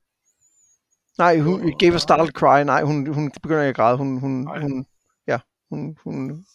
Nej, 1.17 1.39
hun 1.39 1.61
oh, 1.61 1.77
gave 1.79 1.95
a 1.95 1.97
startled 1.97 2.33
cry. 2.33 2.63
Nej, 2.63 2.83
hun, 2.83 3.13
hun 3.13 3.31
begynder 3.31 3.61
ikke 3.61 3.69
at 3.69 3.75
græde. 3.75 3.97
Hun, 3.97 4.19
hun, 4.19 4.61
hun, 4.61 4.85
ja, 5.27 5.39
hun, 5.69 5.97
hun 6.03 6.45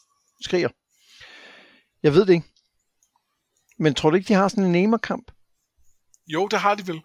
skriger. 0.41 0.68
Jeg 2.03 2.14
ved 2.14 2.26
det 2.26 2.33
ikke. 2.33 2.47
Men 3.79 3.95
tror 3.95 4.11
du 4.11 4.16
ikke, 4.16 4.29
de 4.29 4.35
har 4.35 4.49
sådan 4.49 4.64
en 4.64 4.72
nemerkamp? 4.72 5.31
Jo, 6.26 6.49
det 6.49 6.59
har 6.59 6.74
de 6.74 6.87
vel. 6.87 7.03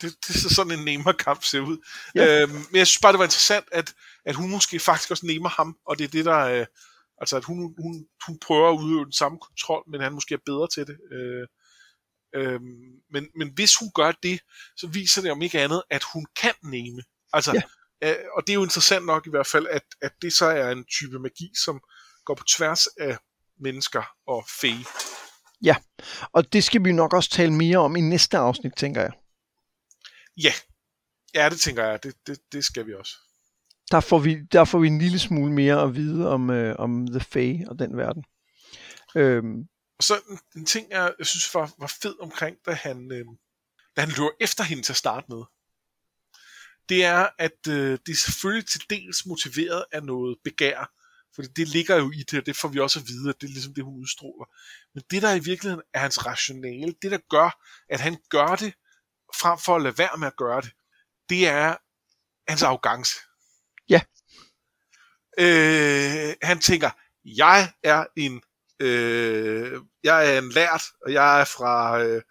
Det, 0.00 0.26
det 0.26 0.44
er 0.44 0.54
sådan 0.54 0.78
en 0.78 0.84
nemerkamp 0.84 1.42
ser 1.42 1.60
ud. 1.60 1.78
Ja. 2.14 2.42
Øhm, 2.42 2.52
men 2.52 2.76
jeg 2.76 2.86
synes 2.86 3.00
bare, 3.02 3.12
det 3.12 3.18
var 3.18 3.24
interessant, 3.24 3.66
at, 3.72 3.94
at 4.24 4.34
hun 4.34 4.50
måske 4.50 4.78
faktisk 4.78 5.10
også 5.10 5.26
nemer 5.26 5.48
ham, 5.48 5.78
og 5.86 5.98
det 5.98 6.04
er 6.04 6.08
det, 6.08 6.24
der... 6.24 6.38
Øh, 6.38 6.66
altså, 7.18 7.36
at 7.36 7.44
hun, 7.44 7.74
hun, 7.78 8.06
hun 8.26 8.38
prøver 8.38 8.70
at 8.70 8.78
udøve 8.78 9.04
den 9.04 9.12
samme 9.12 9.38
kontrol, 9.38 9.84
men 9.90 10.00
han 10.00 10.12
måske 10.12 10.34
er 10.34 10.38
bedre 10.46 10.68
til 10.74 10.86
det. 10.86 10.98
Øh, 11.12 11.46
øh, 12.34 12.60
men, 13.10 13.28
men 13.36 13.52
hvis 13.54 13.76
hun 13.76 13.90
gør 13.94 14.12
det, 14.22 14.40
så 14.76 14.86
viser 14.86 15.22
det 15.22 15.30
om 15.30 15.42
ikke 15.42 15.60
andet, 15.60 15.82
at 15.90 16.02
hun 16.12 16.26
kan 16.36 16.54
neme. 16.62 17.02
Altså, 17.32 17.52
ja. 18.02 18.10
øh, 18.10 18.24
og 18.36 18.42
det 18.46 18.52
er 18.52 18.54
jo 18.54 18.62
interessant 18.62 19.06
nok 19.06 19.26
i 19.26 19.30
hvert 19.30 19.46
fald, 19.46 19.66
at, 19.66 19.84
at 20.02 20.12
det 20.22 20.32
så 20.32 20.46
er 20.46 20.70
en 20.70 20.84
type 20.84 21.18
magi, 21.18 21.52
som 21.64 21.80
går 22.24 22.34
på 22.34 22.44
tværs 22.44 22.86
af 22.86 23.18
mennesker 23.62 24.02
og 24.26 24.44
fe. 24.60 24.72
Ja, 25.62 25.76
og 26.32 26.52
det 26.52 26.64
skal 26.64 26.84
vi 26.84 26.92
nok 26.92 27.14
også 27.14 27.30
tale 27.30 27.52
mere 27.52 27.78
om 27.78 27.96
i 27.96 28.00
næste 28.00 28.38
afsnit, 28.38 28.72
tænker 28.76 29.00
jeg. 29.00 29.12
Ja, 30.36 30.52
ja 31.34 31.48
det 31.48 31.60
tænker 31.60 31.84
jeg. 31.84 32.02
Det, 32.02 32.14
det, 32.26 32.38
det 32.52 32.64
skal 32.64 32.86
vi 32.86 32.94
også. 32.94 33.16
Der 33.90 34.00
får, 34.00 34.18
vi, 34.18 34.42
der 34.52 34.64
får 34.64 34.78
vi 34.78 34.86
en 34.86 34.98
lille 34.98 35.18
smule 35.18 35.52
mere 35.52 35.82
at 35.82 35.94
vide 35.94 36.28
om, 36.28 36.50
øh, 36.50 36.76
om 36.78 37.06
The 37.06 37.20
Fae 37.20 37.64
og 37.68 37.78
den 37.78 37.96
verden. 37.96 38.24
Øhm. 39.16 39.68
Og 39.98 40.04
så 40.04 40.20
en, 40.30 40.38
en 40.56 40.66
ting, 40.66 40.90
jeg, 40.90 41.14
jeg 41.18 41.26
synes 41.26 41.54
var, 41.54 41.72
var 41.78 41.94
fed 42.02 42.14
omkring, 42.20 42.56
da 42.66 42.72
han, 42.72 43.12
øh, 43.12 43.24
da 43.96 44.00
han 44.00 44.10
løber 44.10 44.30
efter 44.40 44.64
hende 44.64 44.82
til 44.82 44.92
at 44.92 44.96
starte 44.96 45.26
med, 45.28 45.42
det 46.88 47.04
er, 47.04 47.28
at 47.38 47.66
øh, 47.68 47.98
det 48.06 48.12
er 48.12 48.16
selvfølgelig 48.16 48.66
til 48.66 48.80
dels 48.90 49.26
motiveret 49.26 49.84
af 49.92 50.02
noget 50.02 50.36
begær, 50.44 50.92
for 51.34 51.42
det 51.42 51.68
ligger 51.68 51.96
jo 51.96 52.10
i 52.10 52.22
det, 52.30 52.38
og 52.38 52.46
det 52.46 52.56
får 52.56 52.68
vi 52.68 52.80
også 52.80 53.00
at 53.00 53.06
vide, 53.08 53.28
at 53.28 53.40
det 53.40 53.46
er 53.46 53.52
ligesom 53.52 53.74
det, 53.74 53.84
hun 53.84 54.00
udstråler. 54.00 54.46
Men 54.94 55.04
det, 55.10 55.22
der 55.22 55.34
i 55.34 55.38
virkeligheden 55.38 55.82
er 55.94 55.98
hans 55.98 56.26
rationale, 56.26 56.94
det 57.02 57.10
der 57.10 57.18
gør, 57.30 57.62
at 57.88 58.00
han 58.00 58.16
gør 58.28 58.56
det, 58.56 58.74
frem 59.34 59.58
for 59.58 59.76
at 59.76 59.82
lade 59.82 59.98
være 59.98 60.18
med 60.18 60.26
at 60.26 60.36
gøre 60.36 60.60
det, 60.60 60.72
det 61.28 61.48
er 61.48 61.76
hans 62.48 62.62
arrogance. 62.62 63.18
Ja. 63.88 64.00
Øh, 65.38 66.34
han 66.42 66.58
tænker, 66.60 66.90
jeg 67.24 67.72
er 67.82 68.06
en 68.16 68.42
øh, 68.80 69.80
jeg 70.04 70.34
er 70.34 70.38
en 70.38 70.50
lært, 70.50 70.82
og 71.06 71.12
jeg 71.12 71.40
er 71.40 71.44
fra 71.44 72.02
øh, 72.02 72.22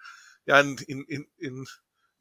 jeg 0.47 0.59
er 0.59 0.63
en, 0.63 0.79
en, 0.89 1.05
en, 1.09 1.25
en 1.43 1.67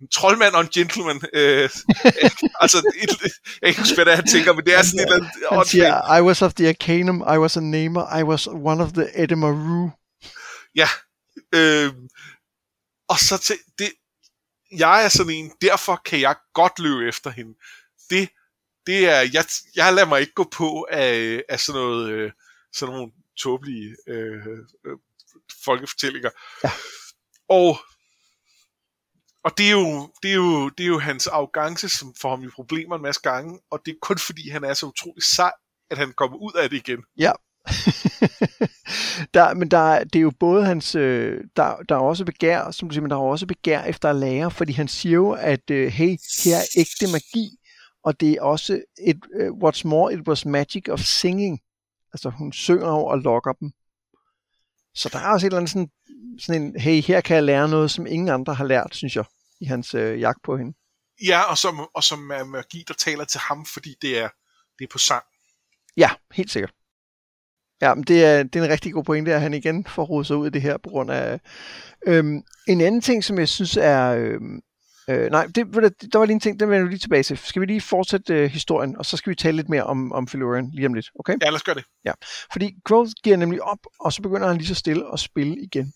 en 0.01 0.09
troldmand 0.09 0.55
og 0.55 0.61
en 0.61 0.69
gentleman. 0.69 1.21
Øh, 1.33 1.71
altså, 2.63 2.79
et, 3.03 3.11
jeg 3.11 3.31
kan 3.61 3.69
ikke 3.69 3.81
huske, 3.81 3.95
hvad 3.95 4.05
det 4.05 4.13
er, 4.13 4.17
han 4.17 4.27
tænker, 4.27 4.53
men 4.53 4.65
det 4.65 4.75
er 4.75 4.83
sådan 4.83 5.01
et 5.01 5.05
eller 5.05 5.17
andet... 5.17 5.31
Han 5.51 5.65
siger, 5.65 6.17
I 6.17 6.21
was 6.23 6.43
of 6.43 6.55
the 6.55 6.69
Arcanum, 6.69 7.21
I 7.35 7.39
was 7.39 7.57
a 7.57 7.61
namer, 7.61 8.19
I 8.19 8.23
was 8.23 8.47
one 8.47 8.83
of 8.83 8.93
the 8.93 9.23
Edemaru. 9.23 9.91
Ja, 10.75 10.89
øh, 11.55 11.93
og 13.09 13.19
så 13.19 13.39
til, 13.39 13.57
det, 13.79 13.93
jeg 14.77 15.05
er 15.05 15.09
sådan 15.09 15.33
en, 15.33 15.53
derfor 15.61 16.01
kan 16.05 16.21
jeg 16.21 16.37
godt 16.55 16.79
løbe 16.79 17.09
efter 17.09 17.31
hende. 17.31 17.55
Det, 18.11 18.29
det 18.87 19.09
er, 19.09 19.21
jeg, 19.21 19.45
jeg 19.77 19.95
lader 19.95 20.09
mig 20.09 20.21
ikke 20.21 20.33
gå 20.35 20.49
på 20.53 20.87
af, 20.91 21.43
af 21.49 21.61
sådan 21.61 21.81
noget, 21.81 22.11
øh, 22.11 22.33
sådan 22.73 22.95
nogle 22.95 23.13
tåbelige 23.39 23.97
øh, 24.09 24.47
øh, 24.87 24.99
folkefortællinger. 25.65 26.31
Ja. 26.65 26.71
Og 27.49 27.81
og 29.45 29.59
det 29.59 29.67
er, 29.67 29.71
jo, 29.71 30.09
det, 30.23 30.31
er 30.31 30.35
jo, 30.35 30.69
det 30.69 30.85
er 30.85 30.89
jo 30.89 30.99
hans 30.99 31.27
arrogance, 31.27 31.89
som 31.89 32.15
får 32.21 32.31
ham 32.31 32.45
i 32.45 32.49
problemer 32.49 32.97
en 32.97 33.03
masse 33.03 33.21
gange, 33.21 33.61
og 33.71 33.81
det 33.87 33.93
er 33.93 33.97
kun 34.03 34.19
fordi, 34.19 34.51
han 34.51 34.65
er 34.65 34.75
så 34.75 34.87
utrolig 34.87 35.23
sej, 35.23 35.53
at 35.91 35.99
han 35.99 36.13
kommer 36.13 36.37
ud 36.37 36.53
af 36.63 36.71
det 36.71 36.77
igen. 36.77 37.05
Ja. 37.19 37.33
der, 39.35 39.55
men 39.55 39.71
der, 39.71 40.05
det 40.05 40.17
er 40.17 40.21
jo 40.21 40.33
både 40.41 40.65
hans, 40.65 40.95
øh, 40.95 41.45
der, 41.57 41.77
der 41.89 41.95
er 41.95 42.01
også 42.01 42.25
begær, 42.25 42.71
som 42.71 42.89
du 42.89 42.93
siger, 42.95 43.03
men 43.03 43.11
der 43.11 43.17
er 43.17 43.21
også 43.21 43.47
begær 43.47 43.83
efter 43.83 44.11
at 44.11 44.17
lære, 44.17 44.51
fordi 44.51 44.73
han 44.73 44.89
siger 44.89 45.15
jo, 45.15 45.31
at 45.31 45.71
øh, 45.71 45.89
hey, 45.89 46.17
her 46.45 46.57
er 46.57 46.67
ægte 46.77 47.13
magi, 47.13 47.57
og 48.05 48.21
det 48.21 48.33
er 48.33 48.43
også, 48.43 48.83
et, 49.07 49.21
øh, 49.35 49.49
what's 49.49 49.81
more, 49.85 50.15
it 50.15 50.29
was 50.29 50.47
magic 50.47 50.89
of 50.89 51.01
singing. 51.01 51.61
Altså 52.13 52.31
hun 52.31 52.53
synger 52.53 52.87
og 52.87 53.19
lokker 53.19 53.53
dem. 53.53 53.73
Så 54.95 55.09
der 55.13 55.19
er 55.19 55.33
også 55.33 55.47
et 55.47 55.51
eller 55.51 55.59
andet 55.59 55.71
sådan 55.71 55.91
sådan 56.39 56.63
en, 56.63 56.81
hey, 56.81 57.03
her 57.03 57.21
kan 57.21 57.37
jeg 57.37 57.45
lære 57.45 57.69
noget, 57.69 57.91
som 57.91 58.07
ingen 58.07 58.29
andre 58.29 58.55
har 58.55 58.65
lært, 58.65 58.95
synes 58.95 59.17
jeg, 59.17 59.25
i 59.61 59.65
hans 59.65 59.95
øh, 59.95 60.21
jagt 60.21 60.43
på 60.45 60.57
hende. 60.57 60.73
Ja, 61.27 61.41
og 61.51 61.59
som, 61.59 61.81
og 61.95 62.05
som 62.05 62.31
er 62.31 62.45
magi, 62.45 62.85
der 62.89 62.95
taler 62.95 63.25
til 63.25 63.41
ham, 63.41 63.67
fordi 63.67 63.95
det 64.03 64.19
er, 64.19 64.29
det 64.79 64.85
er 64.85 64.89
på 64.93 64.99
sang. 64.99 65.23
Ja, 65.97 66.11
helt 66.33 66.51
sikkert. 66.51 66.73
Ja, 67.83 67.95
men 67.95 68.05
det 68.05 68.25
er, 68.25 68.43
det 68.43 68.57
er 68.57 68.65
en 68.65 68.71
rigtig 68.71 68.93
god 68.93 69.05
pointe, 69.05 69.35
at 69.35 69.41
han 69.41 69.55
igen 69.55 69.87
får 69.87 70.05
rodet 70.05 70.27
sig 70.27 70.37
ud 70.37 70.47
i 70.47 70.51
det 70.51 70.63
her 70.63 70.77
på 70.77 70.91
grund 70.91 71.11
af... 71.11 71.41
Øhm, 72.07 72.43
en 72.69 72.81
anden 72.81 73.01
ting, 73.01 73.25
som 73.25 73.39
jeg 73.39 73.49
synes 73.49 73.77
er... 73.77 74.11
Øhm, 74.11 74.61
øh, 75.09 75.31
nej, 75.31 75.47
det, 75.47 75.67
der 76.13 76.19
var 76.19 76.25
lige 76.25 76.35
en 76.35 76.41
ting, 76.41 76.61
den 76.61 76.71
vender 76.71 76.85
vi 76.85 76.91
lige 76.91 76.99
tilbage 76.99 77.23
til. 77.23 77.39
Skal 77.39 77.61
vi 77.61 77.67
lige 77.67 77.81
fortsætte 77.81 78.35
øh, 78.35 78.51
historien, 78.51 78.97
og 78.97 79.07
så 79.07 79.17
skal 79.17 79.31
vi 79.31 79.35
tale 79.35 79.57
lidt 79.57 79.69
mere 79.69 79.85
om, 79.85 80.13
om 80.13 80.29
Felurian 80.29 80.71
lige 80.73 80.87
om 80.87 80.95
lidt, 80.95 81.11
okay? 81.19 81.37
Ja, 81.43 81.47
lad 81.47 81.55
os 81.55 81.63
gøre 81.63 81.75
det. 81.75 81.85
Ja, 82.05 82.13
fordi 82.53 82.75
Growth 82.85 83.11
giver 83.25 83.37
nemlig 83.37 83.63
op, 83.63 83.79
og 84.01 84.13
så 84.13 84.23
begynder 84.23 84.49
han 84.49 84.57
lige 84.57 84.69
så 84.69 84.75
stille 84.75 85.13
at 85.13 85.21
spille 85.21 85.63
igen. 85.63 85.93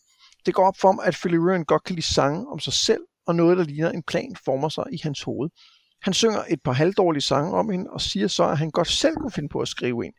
Det 0.47 0.55
går 0.55 0.67
op 0.67 0.77
for 0.81 0.89
ham, 0.89 1.01
at 1.03 1.17
Felurian 1.17 1.65
godt 1.65 1.85
kan 1.85 1.95
lide 1.95 2.15
sange 2.15 2.49
om 2.49 2.59
sig 2.59 2.73
selv, 2.73 3.01
og 3.27 3.35
noget, 3.35 3.59
der 3.59 3.65
ligner 3.65 3.91
en 3.91 4.03
plan 4.03 4.37
former 4.45 4.69
sig 4.69 4.85
i 4.93 4.99
hans 5.03 5.23
hoved. 5.23 5.51
Han 6.03 6.13
synger 6.15 6.45
et 6.49 6.63
par 6.65 6.73
halvdårlige 6.73 7.23
sange 7.23 7.53
om 7.53 7.71
hende, 7.71 7.91
og 7.91 8.01
siger 8.01 8.29
så, 8.29 8.45
at 8.45 8.59
han 8.59 8.71
godt 8.71 8.89
selv 8.89 9.17
kunne 9.17 9.31
finde 9.31 9.49
på 9.49 9.61
at 9.61 9.69
skrive 9.69 10.07
en. 10.07 10.13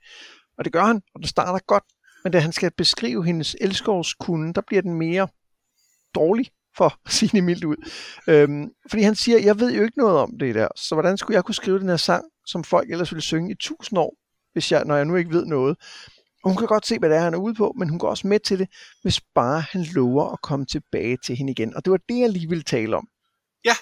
Og 0.57 0.65
det 0.65 0.73
gør 0.73 0.83
han, 0.83 1.01
og 1.15 1.21
det 1.21 1.29
starter 1.29 1.59
godt, 1.67 1.83
men 2.23 2.31
da 2.31 2.39
han 2.39 2.51
skal 2.51 2.71
beskrive 2.77 3.25
hendes 3.25 3.55
elskovskunde, 3.61 4.53
der 4.53 4.61
bliver 4.67 4.81
den 4.81 4.93
mere 4.93 5.27
dårlig, 6.15 6.49
for 6.77 6.85
at 6.85 7.11
sige 7.11 7.29
det 7.33 7.43
mildt 7.43 7.63
ud. 7.63 7.75
Øhm, 8.27 8.69
fordi 8.89 9.03
han 9.03 9.15
siger, 9.15 9.39
jeg 9.39 9.59
ved 9.59 9.73
jo 9.73 9.83
ikke 9.83 9.97
noget 9.97 10.17
om 10.17 10.37
det 10.39 10.55
der, 10.55 10.67
så 10.75 10.95
hvordan 10.95 11.17
skulle 11.17 11.35
jeg 11.35 11.43
kunne 11.43 11.55
skrive 11.55 11.79
den 11.79 11.89
her 11.89 11.97
sang, 11.97 12.25
som 12.47 12.63
folk 12.63 12.91
ellers 12.91 13.11
ville 13.11 13.21
synge 13.21 13.51
i 13.51 13.55
tusind 13.59 13.99
år, 13.99 14.17
hvis 14.53 14.71
jeg, 14.71 14.85
når 14.85 14.95
jeg 14.95 15.05
nu 15.05 15.15
ikke 15.15 15.31
ved 15.31 15.45
noget. 15.45 15.77
Og 16.45 16.51
hun 16.51 16.57
kan 16.57 16.67
godt 16.67 16.85
se, 16.85 16.99
hvad 16.99 17.09
det 17.09 17.17
er, 17.17 17.21
han 17.21 17.33
er 17.33 17.37
ude 17.37 17.55
på, 17.55 17.73
men 17.77 17.89
hun 17.89 17.99
går 17.99 18.09
også 18.09 18.27
med 18.27 18.39
til 18.39 18.59
det, 18.59 18.69
hvis 19.01 19.21
bare 19.21 19.61
han 19.61 19.83
lover 19.83 20.33
at 20.33 20.41
komme 20.41 20.65
tilbage 20.65 21.17
til 21.17 21.35
hende 21.35 21.51
igen. 21.51 21.75
Og 21.75 21.85
det 21.85 21.91
var 21.91 21.99
det, 22.09 22.19
jeg 22.19 22.29
lige 22.29 22.49
ville 22.49 22.63
tale 22.63 22.97
om. 22.97 23.09
Ja. 23.65 23.75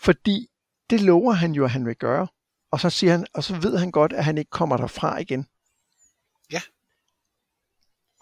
Fordi 0.00 0.48
det 0.90 1.00
lover 1.00 1.32
han 1.32 1.52
jo, 1.52 1.64
at 1.64 1.70
han 1.70 1.86
vil 1.86 1.96
gøre. 1.96 2.28
Og 2.70 2.80
så 2.80 2.90
siger 2.90 3.12
han, 3.12 3.26
og 3.34 3.44
så 3.44 3.56
ved 3.56 3.78
han 3.78 3.90
godt, 3.90 4.12
at 4.12 4.24
han 4.24 4.38
ikke 4.38 4.50
kommer 4.50 4.76
derfra 4.76 5.18
igen. 5.18 5.46
Ja. 6.52 6.62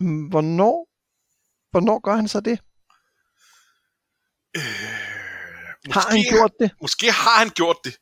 Mm, 0.01 0.27
hvornår, 0.27 0.89
hvornår 1.71 1.99
gør 1.99 2.17
han 2.17 2.29
så 2.29 2.41
det? 2.41 2.61
Øh, 4.57 4.63
har 5.93 6.11
han 6.11 6.25
gjort 6.31 6.53
det? 6.61 6.71
Måske 6.81 7.13
har 7.13 7.39
han 7.39 7.51
gjort 7.51 7.77
det. 7.85 7.99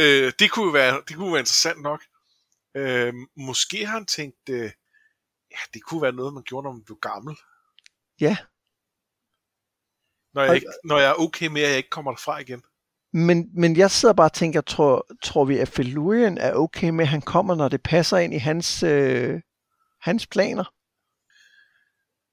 Øh, 0.00 0.32
det, 0.38 0.50
kunne 0.50 0.74
være, 0.74 1.02
det 1.08 1.16
kunne 1.16 1.32
være 1.32 1.40
interessant 1.40 1.82
nok. 1.82 2.02
Øh, 2.76 3.12
måske 3.36 3.86
har 3.86 3.92
han 3.92 4.06
tænkt, 4.06 4.48
øh, 4.50 4.70
ja, 5.50 5.58
det 5.74 5.82
kunne 5.82 6.02
være 6.02 6.12
noget, 6.12 6.34
man 6.34 6.42
gjorde, 6.42 6.64
når 6.64 6.72
man 6.72 6.84
blev 6.84 6.98
gammel. 7.02 7.36
Ja. 8.20 8.36
Når 10.34 10.42
jeg, 10.42 10.54
ikke, 10.54 10.66
når 10.84 10.98
jeg 10.98 11.10
er 11.10 11.20
okay 11.20 11.46
med, 11.46 11.62
at 11.62 11.68
jeg 11.68 11.76
ikke 11.76 11.90
kommer 11.90 12.10
derfra 12.10 12.38
igen. 12.38 12.62
Men, 13.12 13.50
men 13.54 13.76
jeg 13.76 13.90
sidder 13.90 14.14
bare 14.14 14.26
og 14.26 14.32
tænker, 14.32 14.60
tror, 14.60 15.06
tror 15.22 15.44
vi, 15.44 15.58
at 15.58 15.68
Felurian 15.68 16.38
er 16.38 16.54
okay 16.54 16.90
med, 16.90 17.04
at 17.04 17.08
han 17.08 17.22
kommer, 17.22 17.54
når 17.54 17.68
det 17.68 17.82
passer 17.82 18.16
ind 18.16 18.34
i 18.34 18.38
hans, 18.38 18.82
øh, 18.82 19.40
hans 20.00 20.26
planer? 20.26 20.64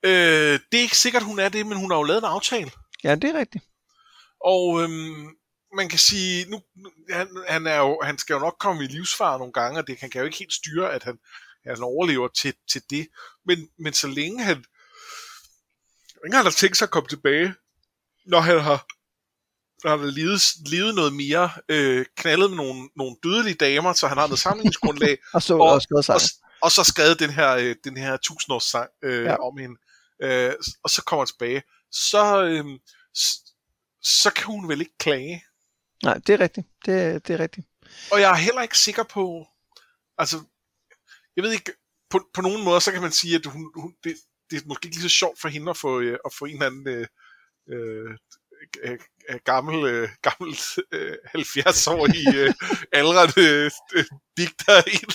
Øh, 0.06 0.60
det 0.72 0.78
er 0.78 0.82
ikke 0.82 0.98
sikkert, 0.98 1.24
hun 1.24 1.40
er 1.40 1.50
det, 1.50 1.68
men 1.68 1.78
hun 1.78 1.92
har 1.92 1.98
jo 1.98 2.04
lavet 2.04 2.20
en 2.22 2.30
aftale. 2.30 2.72
Ja, 3.04 3.16
det 3.16 3.24
er 3.24 3.40
rigtigt. 3.40 3.66
Og 4.40 4.84
øhm, 4.84 5.38
man 5.76 5.90
kan 5.90 6.00
sige, 6.00 6.50
nu, 6.50 6.62
han, 7.10 7.28
han, 7.48 7.68
er 7.68 7.78
jo, 7.78 8.02
han 8.04 8.18
skal 8.18 8.34
jo 8.34 8.40
nok 8.40 8.56
komme 8.60 8.84
i 8.84 8.88
livsfare 8.88 9.38
nogle 9.38 9.54
gange, 9.54 9.80
og 9.80 9.88
det, 9.88 10.00
han 10.00 10.10
kan 10.10 10.20
jo 10.20 10.26
ikke 10.26 10.38
helt 10.38 10.54
styre, 10.54 10.94
at 10.94 11.04
han, 11.04 11.18
han 11.74 11.84
overlever 11.84 12.28
til, 12.28 12.54
til 12.72 12.82
det. 12.90 13.08
Men, 13.46 13.70
men 13.80 13.94
så 13.94 14.08
længe 14.08 14.44
han, 14.44 14.66
længe 16.24 16.36
han 16.36 16.46
har 16.46 16.52
tænkt 16.52 16.78
sig 16.78 16.86
at 16.86 16.92
komme 16.92 17.10
tilbage, 17.10 17.54
når 18.26 18.40
han 18.40 18.60
har, 18.60 18.86
når 19.84 19.90
han 19.90 20.00
har 20.00 20.06
levet, 20.06 20.42
levet 20.66 20.96
noget 20.96 21.14
mere, 21.14 21.52
øh, 21.70 22.06
knaldet 22.18 22.50
med 22.50 22.58
nogle, 22.58 22.90
nogle 22.96 23.16
dødelige 23.24 23.56
damer, 23.56 23.94
så 23.94 24.08
han 24.08 24.18
har 24.18 24.28
noget 24.28 24.40
sammenligningsgrundlag, 24.40 25.18
og, 25.34 25.44
så, 25.44 25.54
og, 25.54 25.60
og, 25.60 25.82
og, 25.92 26.22
og, 26.62 26.72
så 26.72 26.84
skrevet 26.84 27.20
den 27.20 27.30
her, 27.30 27.52
øh, 27.52 27.76
den 27.84 27.98
her 27.98 28.18
tusindårs 28.18 28.64
sang 28.64 28.90
øh, 29.04 29.24
ja. 29.24 29.36
om 29.36 29.58
hende, 29.58 29.76
øh, 30.22 30.54
og 30.84 30.90
så 30.90 31.04
kommer 31.04 31.22
han 31.26 31.28
tilbage, 31.28 31.64
så, 31.92 32.44
øh, 32.44 32.66
så 34.04 34.34
kan 34.36 34.46
hun 34.46 34.70
vel 34.70 34.82
ikke 34.82 34.98
klage. 35.00 35.44
Nej, 36.04 36.14
det 36.28 36.34
er 36.34 36.40
rigtigt. 36.40 36.68
Det, 36.86 37.28
det 37.28 37.34
er 37.34 37.40
rigtigt. 37.40 37.68
Og 38.12 38.22
jeg 38.22 38.32
er 38.32 38.36
heller 38.36 38.62
ikke 38.62 38.78
sikker 38.78 39.04
på, 39.04 39.48
altså, 40.18 40.38
jeg 41.36 41.44
ved 41.44 41.52
ikke, 41.52 41.72
på, 42.10 42.30
på 42.34 42.42
nogen 42.42 42.64
måde, 42.64 42.82
så 42.82 42.92
kan 42.92 43.02
man 43.02 43.12
sige, 43.12 43.36
at 43.36 43.46
hun, 43.46 43.72
hun, 43.76 43.96
det, 44.04 44.16
det 44.50 44.58
er 44.62 44.68
måske 44.68 44.86
ikke 44.86 44.98
lige 44.98 45.10
så 45.10 45.18
sjovt 45.18 45.42
for 45.42 45.48
hende 45.48 45.70
at 45.70 45.78
få, 45.78 46.00
øh, 46.00 46.18
at 46.26 46.34
få 46.34 46.46
en 46.46 46.54
eller 46.54 46.66
anden 46.66 46.88
øh, 46.88 47.08
øh, 47.70 48.18
øh, 48.84 49.00
gammel, 49.46 49.86
øh, 49.86 50.10
gammel 50.22 50.58
øh, 50.92 51.18
70 51.26 51.88
år 51.88 52.08
i 52.08 52.24
øh, 52.38 52.54
øh, 53.96 54.06
digter 54.38 54.88
ind. 54.88 55.14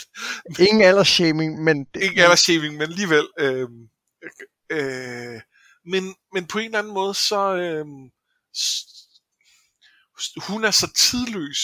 Ingen 0.68 0.82
aldersshaming, 0.82 1.62
men... 1.64 1.86
Ingen 1.94 2.18
aldersshaming, 2.18 2.74
men 2.74 2.82
alligevel. 2.82 3.28
Øh, 3.38 3.68
øh, 4.70 5.40
men, 5.84 6.14
men 6.32 6.46
på 6.46 6.58
en 6.58 6.64
eller 6.64 6.78
anden 6.78 6.94
måde, 6.94 7.14
så... 7.14 7.54
Øh, 7.56 7.86
hun 10.48 10.64
er 10.64 10.70
så 10.70 10.92
tidløs, 10.96 11.58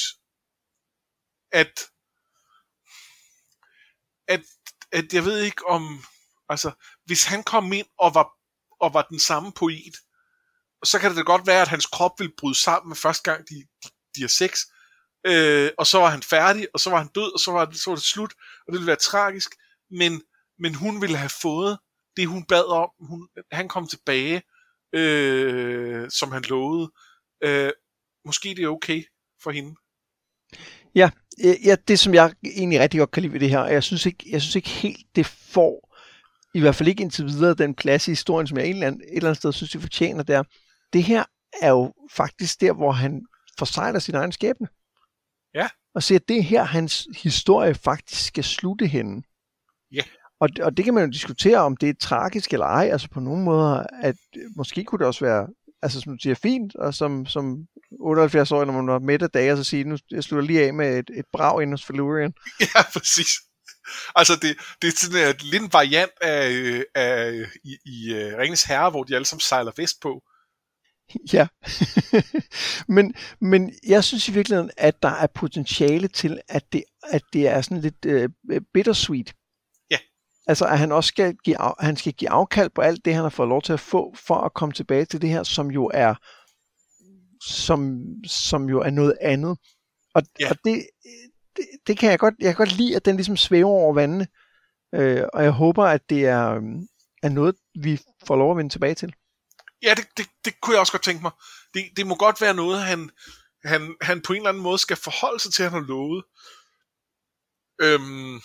at, 1.52 1.80
at, 4.28 4.40
at 4.92 5.12
jeg 5.12 5.24
ved 5.24 5.40
ikke 5.40 5.66
om, 5.68 6.04
altså, 6.48 6.70
hvis 7.04 7.24
han 7.24 7.42
kom 7.42 7.72
ind 7.72 7.86
og 7.98 8.14
var, 8.14 8.28
og 8.80 8.94
var 8.94 9.02
den 9.02 9.18
samme 9.18 9.52
poet, 9.52 9.96
så 10.84 10.98
kan 10.98 11.10
det 11.10 11.16
da 11.16 11.22
godt 11.22 11.46
være, 11.46 11.62
at 11.62 11.68
hans 11.68 11.86
krop 11.86 12.12
ville 12.18 12.32
bryde 12.38 12.54
sammen 12.54 12.88
med 12.88 12.96
første 12.96 13.30
gang, 13.30 13.48
de, 13.48 13.54
de, 13.54 13.88
de 14.16 14.20
har 14.20 14.28
sex, 14.28 14.60
øh, 15.26 15.70
og 15.78 15.86
så 15.86 15.98
var 15.98 16.10
han 16.10 16.22
færdig, 16.22 16.68
og 16.74 16.80
så 16.80 16.90
var 16.90 16.98
han 16.98 17.10
død, 17.14 17.32
og 17.32 17.40
så 17.40 17.52
var, 17.52 17.64
det, 17.64 17.80
så 17.80 17.90
var 17.90 17.94
det 17.94 18.04
slut, 18.04 18.32
og 18.66 18.72
det 18.72 18.72
ville 18.72 18.86
være 18.86 18.96
tragisk, 18.96 19.50
men, 19.90 20.22
men 20.58 20.74
hun 20.74 21.00
ville 21.00 21.16
have 21.16 21.30
fået 21.42 21.78
det, 22.16 22.26
hun 22.26 22.44
bad 22.44 22.64
om. 22.64 22.90
Hun, 23.00 23.28
han 23.52 23.68
kom 23.68 23.88
tilbage, 23.88 24.42
øh, 24.92 26.10
som 26.10 26.32
han 26.32 26.42
lovede. 26.42 26.92
Øh, 27.44 27.72
måske 28.24 28.48
det 28.48 28.64
er 28.64 28.68
okay 28.68 29.04
for 29.42 29.50
hende. 29.50 29.74
Ja, 30.94 31.10
ja, 31.64 31.76
det 31.88 31.98
som 31.98 32.14
jeg 32.14 32.32
egentlig 32.44 32.80
rigtig 32.80 32.98
godt 32.98 33.10
kan 33.10 33.22
lide 33.22 33.32
ved 33.32 33.40
det 33.40 33.50
her, 33.50 33.64
jeg 33.64 33.82
synes 33.82 34.06
ikke, 34.06 34.24
jeg 34.30 34.42
synes 34.42 34.56
ikke 34.56 34.68
helt, 34.68 35.06
det 35.16 35.26
får, 35.26 35.96
i 36.54 36.60
hvert 36.60 36.74
fald 36.74 36.88
ikke 36.88 37.02
indtil 37.02 37.26
videre, 37.26 37.54
den 37.54 37.74
plads 37.74 38.08
i 38.08 38.10
historien, 38.10 38.46
som 38.46 38.58
jeg 38.58 38.66
et 38.66 38.70
eller 38.70 38.86
andet, 38.86 39.02
et 39.02 39.16
eller 39.16 39.28
andet 39.28 39.38
sted 39.38 39.52
synes, 39.52 39.70
det 39.70 39.80
fortjener 39.80 40.22
der. 40.22 40.42
Det 40.92 41.02
her 41.02 41.24
er 41.62 41.70
jo 41.70 41.92
faktisk 42.10 42.60
der, 42.60 42.72
hvor 42.72 42.92
han 42.92 43.26
forsejler 43.58 43.98
sin 43.98 44.14
egen 44.14 44.32
skæbne. 44.32 44.68
Ja. 45.54 45.68
Og 45.94 46.02
siger, 46.02 46.18
at 46.18 46.28
det 46.28 46.38
er 46.38 46.42
her, 46.42 46.64
hans 46.64 47.08
historie 47.22 47.74
faktisk 47.74 48.26
skal 48.26 48.44
slutte 48.44 48.86
henne. 48.86 49.22
Ja. 49.92 50.02
Og, 50.40 50.48
og 50.62 50.76
det 50.76 50.84
kan 50.84 50.94
man 50.94 51.04
jo 51.04 51.10
diskutere, 51.10 51.58
om 51.58 51.76
det 51.76 51.88
er 51.88 51.94
tragisk 52.00 52.52
eller 52.52 52.66
ej. 52.66 52.88
Altså 52.92 53.08
på 53.10 53.20
nogle 53.20 53.44
måder, 53.44 53.86
at 54.02 54.16
måske 54.56 54.84
kunne 54.84 54.98
det 54.98 55.06
også 55.06 55.24
være, 55.24 55.48
altså 55.86 56.00
som 56.00 56.12
du 56.12 56.18
siger, 56.22 56.34
fint, 56.34 56.76
og 56.76 56.94
som, 56.94 57.26
som 57.26 57.66
78 58.00 58.52
år, 58.52 58.64
når 58.64 58.72
man 58.72 58.86
var 58.86 58.98
midt 58.98 59.22
af 59.22 59.30
dage, 59.30 59.52
og 59.52 59.58
så 59.58 59.64
sige, 59.64 59.84
nu 59.84 59.98
jeg 60.10 60.24
slutter 60.24 60.46
lige 60.46 60.66
af 60.66 60.74
med 60.74 60.98
et, 60.98 61.10
et 61.14 61.24
brag 61.32 61.62
ind 61.62 61.70
hos 61.72 61.84
Felurian. 61.84 62.32
Ja, 62.60 62.82
præcis. 62.92 63.28
Altså, 64.16 64.32
det, 64.42 64.56
det 64.82 64.88
er 64.88 64.92
sådan 64.96 65.28
et, 65.30 65.42
lidt 65.42 65.62
en 65.62 65.72
variant 65.72 66.12
af, 66.20 66.82
af 66.94 67.32
i, 67.64 67.76
i 67.84 68.12
uh, 68.12 68.38
Ringens 68.38 68.62
Herre, 68.62 68.90
hvor 68.90 69.04
de 69.04 69.14
alle 69.14 69.26
sammen 69.26 69.40
sejler 69.40 69.72
vest 69.76 70.00
på. 70.00 70.22
Ja, 71.32 71.46
men, 72.96 73.14
men 73.40 73.72
jeg 73.86 74.04
synes 74.04 74.28
i 74.28 74.32
virkeligheden, 74.32 74.70
at 74.76 75.02
der 75.02 75.08
er 75.08 75.26
potentiale 75.26 76.08
til, 76.08 76.40
at 76.48 76.72
det, 76.72 76.84
at 77.10 77.22
det 77.32 77.48
er 77.48 77.60
sådan 77.60 77.80
lidt 77.80 78.06
uh, 78.06 78.60
bittersweet. 78.74 79.32
Altså, 80.46 80.66
at 80.66 80.78
han 80.78 80.92
også 80.92 81.08
skal 81.08 81.36
give, 81.44 81.60
af, 81.60 81.74
han 81.80 81.96
skal 81.96 82.12
give 82.12 82.30
afkald 82.30 82.70
på 82.70 82.80
alt 82.80 83.04
det, 83.04 83.14
han 83.14 83.22
har 83.22 83.30
fået 83.30 83.48
lov 83.48 83.62
til 83.62 83.72
at 83.72 83.80
få, 83.80 84.14
for 84.26 84.34
at 84.34 84.54
komme 84.54 84.72
tilbage 84.72 85.04
til 85.04 85.22
det 85.22 85.30
her, 85.30 85.42
som 85.42 85.70
jo 85.70 85.90
er, 85.94 86.14
som, 87.42 88.00
som 88.26 88.68
jo 88.68 88.80
er 88.80 88.90
noget 88.90 89.18
andet. 89.20 89.58
Og, 90.14 90.22
ja. 90.40 90.50
og 90.50 90.56
det, 90.64 90.86
det, 91.56 91.66
det, 91.86 91.98
kan 91.98 92.10
jeg 92.10 92.18
godt, 92.18 92.34
jeg 92.38 92.46
kan 92.46 92.66
godt 92.66 92.76
lide, 92.76 92.96
at 92.96 93.04
den 93.04 93.16
ligesom 93.16 93.36
svæver 93.36 93.70
over 93.70 93.94
vandene. 93.94 94.26
Øh, 94.94 95.24
og 95.34 95.42
jeg 95.42 95.50
håber, 95.50 95.84
at 95.84 96.10
det 96.10 96.26
er, 96.26 96.60
er 97.22 97.28
noget, 97.28 97.54
vi 97.80 98.00
får 98.26 98.36
lov 98.36 98.50
at 98.50 98.56
vende 98.56 98.72
tilbage 98.72 98.94
til. 98.94 99.14
Ja, 99.82 99.94
det, 99.94 100.06
det, 100.16 100.26
det 100.44 100.60
kunne 100.60 100.74
jeg 100.74 100.80
også 100.80 100.92
godt 100.92 101.04
tænke 101.04 101.22
mig. 101.22 101.30
Det, 101.74 101.84
det 101.96 102.06
må 102.06 102.14
godt 102.14 102.40
være 102.40 102.54
noget, 102.54 102.82
han, 102.82 103.10
han, 103.64 103.96
han 104.00 104.22
på 104.22 104.32
en 104.32 104.36
eller 104.36 104.48
anden 104.48 104.62
måde 104.62 104.78
skal 104.78 104.96
forholde 104.96 105.40
sig 105.42 105.52
til, 105.52 105.62
at 105.62 105.70
han 105.70 105.80
har 105.80 105.88
lovet. 105.88 106.24
Øhm, 107.82 108.40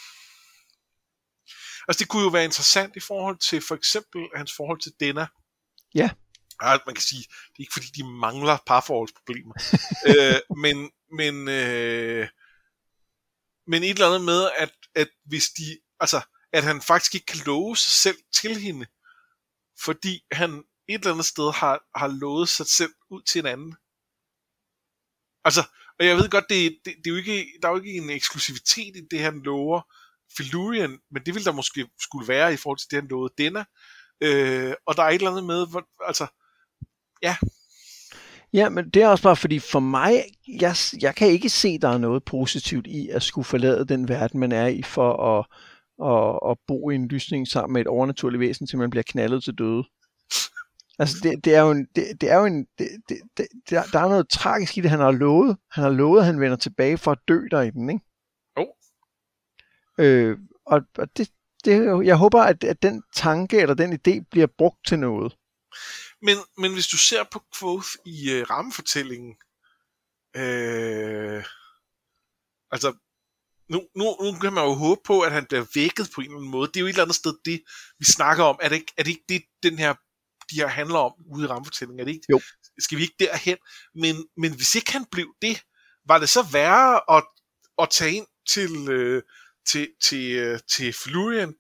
Altså 1.91 1.99
det 1.99 2.09
kunne 2.09 2.23
jo 2.23 2.29
være 2.29 2.43
interessant 2.43 2.95
i 2.95 2.99
forhold 2.99 3.37
til 3.37 3.61
for 3.61 3.75
eksempel 3.75 4.21
hans 4.35 4.53
forhold 4.57 4.79
til 4.81 4.93
Dena. 4.99 5.27
Ja. 5.95 6.09
Ja, 6.63 6.77
man 6.85 6.95
kan 6.95 7.01
sige, 7.01 7.19
det 7.21 7.57
er 7.59 7.63
ikke 7.63 7.73
fordi, 7.73 7.87
de 7.87 8.03
mangler 8.03 8.57
parforholdsproblemer. 8.67 9.53
øh, 10.09 10.57
men, 10.57 10.91
men, 11.19 11.47
øh, 11.49 12.27
men 13.67 13.83
et 13.83 13.89
eller 13.89 14.07
andet 14.07 14.25
med, 14.25 14.51
at, 14.57 14.71
at 14.95 15.09
hvis 15.25 15.49
de, 15.49 15.79
altså, 15.99 16.21
at 16.53 16.63
han 16.63 16.81
faktisk 16.81 17.15
ikke 17.15 17.25
kan 17.25 17.41
love 17.45 17.77
sig 17.77 17.91
selv 17.91 18.17
til 18.33 18.59
hende, 18.59 18.85
fordi 19.83 20.23
han 20.31 20.63
et 20.89 20.99
eller 20.99 21.11
andet 21.11 21.25
sted 21.25 21.53
har, 21.53 21.83
har 21.95 22.07
lovet 22.07 22.49
sig 22.49 22.65
selv 22.65 22.93
ud 23.09 23.21
til 23.21 23.39
en 23.39 23.45
anden. 23.45 23.75
Altså, 25.43 25.63
og 25.99 26.05
jeg 26.05 26.17
ved 26.17 26.29
godt, 26.29 26.45
det, 26.49 26.77
det, 26.85 26.95
det 26.97 27.07
er 27.07 27.11
jo 27.11 27.17
ikke, 27.17 27.47
der 27.61 27.67
er 27.67 27.71
jo 27.71 27.77
ikke 27.77 27.93
en 27.93 28.09
eksklusivitet 28.09 28.95
i 28.95 29.01
det, 29.11 29.19
han 29.19 29.41
lover, 29.41 29.81
Felurian, 30.37 30.97
men 31.11 31.23
det 31.25 31.33
ville 31.33 31.45
der 31.45 31.51
måske 31.51 31.87
skulle 32.01 32.27
være 32.27 32.53
i 32.53 32.57
forhold 32.57 32.77
til 32.77 32.91
den 32.91 33.07
noget 33.09 33.31
Denna. 33.37 33.63
Øh, 34.21 34.73
og 34.85 34.97
der 34.97 35.03
er 35.03 35.09
et 35.09 35.13
eller 35.13 35.31
andet 35.31 35.43
med, 35.43 35.67
hvor, 35.67 35.83
altså, 36.07 36.27
ja. 37.23 37.35
Ja, 38.53 38.69
men 38.69 38.89
det 38.89 39.03
er 39.03 39.07
også 39.07 39.23
bare 39.23 39.35
fordi 39.35 39.59
for 39.59 39.79
mig, 39.79 40.23
jeg, 40.47 40.75
jeg 41.01 41.15
kan 41.15 41.27
ikke 41.27 41.49
se, 41.49 41.77
der 41.77 41.89
er 41.89 41.97
noget 41.97 42.23
positivt 42.23 42.87
i 42.87 43.09
at 43.09 43.23
skulle 43.23 43.45
forlade 43.45 43.85
den 43.85 44.07
verden, 44.07 44.39
man 44.39 44.51
er 44.51 44.67
i, 44.67 44.81
for 44.81 45.37
at, 45.37 45.45
at, 46.11 46.51
at 46.51 46.57
bo 46.67 46.89
i 46.89 46.95
en 46.95 47.07
lysning 47.07 47.47
sammen 47.47 47.73
med 47.73 47.81
et 47.81 47.87
overnaturligt 47.87 48.39
væsen, 48.39 48.67
til 48.67 48.77
man 48.77 48.89
bliver 48.89 49.03
knaldet 49.07 49.43
til 49.43 49.53
døde. 49.53 49.83
Altså, 50.99 51.15
det, 51.23 51.45
det 51.45 51.55
er 51.55 51.61
jo 51.61 51.71
en, 51.71 51.87
det, 51.95 52.21
det 52.21 52.31
er 52.31 52.39
jo 52.39 52.45
en, 52.45 52.65
det, 52.77 52.87
det, 53.09 53.17
det, 53.37 53.47
der, 53.69 53.83
der 53.93 53.99
er 53.99 54.09
noget 54.09 54.29
tragisk 54.29 54.77
i 54.77 54.81
det, 54.81 54.89
han 54.89 54.99
har 54.99 55.11
lovet. 55.11 55.57
Han 55.71 55.83
har 55.83 55.91
lovet, 55.91 56.19
at 56.19 56.25
han 56.25 56.39
vender 56.39 56.57
tilbage 56.57 56.97
for 56.97 57.11
at 57.11 57.19
dø 57.27 57.39
der 57.51 57.61
i 57.61 57.69
den, 57.69 57.89
ikke? 57.89 58.05
Øh, 60.01 60.37
og, 60.65 60.81
og 60.97 61.17
det, 61.17 61.31
det, 61.65 62.05
jeg 62.05 62.15
håber, 62.15 62.41
at, 62.41 62.63
at 62.63 62.81
den 62.81 63.03
tanke 63.15 63.57
eller 63.59 63.75
den 63.75 63.93
idé 63.93 64.25
bliver 64.31 64.47
brugt 64.57 64.87
til 64.87 64.99
noget. 64.99 65.37
Men, 66.21 66.37
men 66.57 66.73
hvis 66.73 66.87
du 66.87 66.97
ser 66.97 67.23
på 67.31 67.43
Quoth 67.59 67.87
i 68.05 68.41
uh, 68.41 68.49
rammefortællingen, 68.49 69.35
øh, 70.35 71.43
altså, 72.71 72.93
nu, 73.69 73.81
nu, 73.95 74.05
nu 74.21 74.39
kan 74.39 74.53
man 74.53 74.63
jo 74.63 74.73
håbe 74.73 75.01
på, 75.05 75.21
at 75.21 75.31
han 75.31 75.45
bliver 75.45 75.65
vækket 75.75 76.09
på 76.15 76.21
en 76.21 76.25
eller 76.25 76.37
anden 76.37 76.51
måde. 76.51 76.67
Det 76.67 76.77
er 76.77 76.81
jo 76.81 76.85
et 76.85 76.89
eller 76.89 77.03
andet 77.03 77.15
sted, 77.15 77.33
det 77.45 77.61
vi 77.99 78.05
snakker 78.05 78.43
om. 78.43 78.59
Er 78.61 78.69
det 78.69 78.75
ikke, 78.75 78.93
er 78.97 79.03
det, 79.03 79.11
ikke 79.11 79.25
det, 79.29 79.43
den 79.63 79.77
her, 79.77 79.93
de 80.51 80.55
her 80.55 80.67
handler 80.67 80.99
om 80.99 81.13
ude 81.35 81.45
i 81.45 81.47
rammefortællingen? 81.47 81.99
Er 81.99 82.05
det 82.05 82.11
ikke? 82.11 82.25
Jo. 82.29 82.41
Skal 82.79 82.97
vi 82.97 83.03
ikke 83.03 83.15
derhen? 83.19 83.57
Men, 83.95 84.15
men 84.37 84.55
hvis 84.55 84.75
ikke 84.75 84.91
han 84.91 85.05
blev 85.11 85.33
det, 85.41 85.63
var 86.05 86.17
det 86.17 86.29
så 86.29 86.43
værre 86.51 87.17
at, 87.17 87.23
at 87.81 87.89
tage 87.89 88.13
ind 88.13 88.27
til, 88.53 88.89
øh, 88.89 89.23
til, 89.65 89.87
til, 90.03 90.35
øh, 90.35 90.59
til 90.69 90.93
Flurian, 90.93 91.53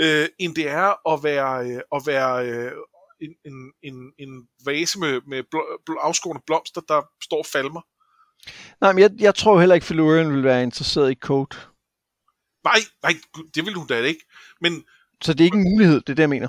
øh, 0.00 0.28
end 0.38 0.54
det 0.54 0.68
er 0.68 1.12
at 1.14 1.22
være, 1.22 1.70
øh, 1.70 1.80
at 1.94 2.02
være 2.06 2.46
øh, 2.48 2.72
en, 3.20 3.34
en, 3.44 3.72
en, 3.82 4.12
en 4.18 4.48
vase 4.64 4.98
med, 4.98 5.20
med 5.26 5.42
blå, 5.50 5.80
blå, 5.86 5.96
afskårende 5.96 6.42
blomster, 6.46 6.80
der 6.80 7.02
står 7.22 7.38
og 7.38 7.46
falmer. 7.46 7.80
Nej, 8.80 8.92
men 8.92 9.02
jeg, 9.02 9.10
jeg 9.18 9.34
tror 9.34 9.60
heller 9.60 9.74
ikke, 9.74 9.86
Felurian 9.86 10.32
vil 10.32 10.44
være 10.44 10.62
interesseret 10.62 11.10
i 11.10 11.14
Code. 11.14 11.56
Nej, 12.64 12.78
nej, 13.02 13.12
det 13.54 13.64
vil 13.64 13.74
hun 13.74 13.86
da 13.86 14.02
ikke. 14.02 14.24
Men, 14.60 14.84
Så 15.22 15.32
det 15.32 15.40
er 15.40 15.44
ikke 15.44 15.58
en 15.58 15.70
mulighed, 15.72 16.00
det 16.00 16.08
er 16.08 16.14
det, 16.14 16.22
jeg 16.22 16.28
mener. 16.28 16.48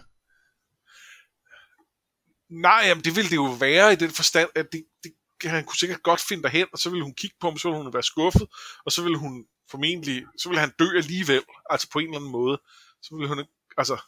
nej, 2.50 2.82
jamen, 2.88 3.04
det 3.04 3.16
ville 3.16 3.30
det 3.30 3.36
jo 3.36 3.58
være 3.60 3.94
i 3.94 3.96
den 3.96 4.10
forstand, 4.12 4.50
at 4.56 4.68
det, 4.72 4.86
det, 5.04 5.14
han 5.44 5.64
kunne 5.66 5.78
sikkert 5.78 6.04
godt 6.04 6.22
finde 6.28 6.44
derhen, 6.44 6.68
og 6.74 6.80
så 6.80 6.90
ville 6.90 7.04
hun 7.04 7.14
kigge 7.14 7.36
på 7.40 7.48
ham, 7.50 7.58
så 7.58 7.70
ville 7.70 7.84
hun 7.84 7.94
være 7.94 8.04
skuffet, 8.04 8.48
og 8.86 8.92
så 8.92 9.04
ville 9.04 9.18
hun 9.18 9.46
formentlig, 9.72 10.26
så 10.38 10.50
ville 10.50 10.60
han 10.60 10.72
dø 10.80 10.98
alligevel, 10.98 11.42
altså 11.70 11.90
på 11.94 12.00
en 12.00 12.06
eller 12.06 12.18
anden 12.18 12.32
måde. 12.32 12.62
Så 13.02 13.16
ville 13.16 13.28
hun 13.28 13.46
altså, 13.78 14.02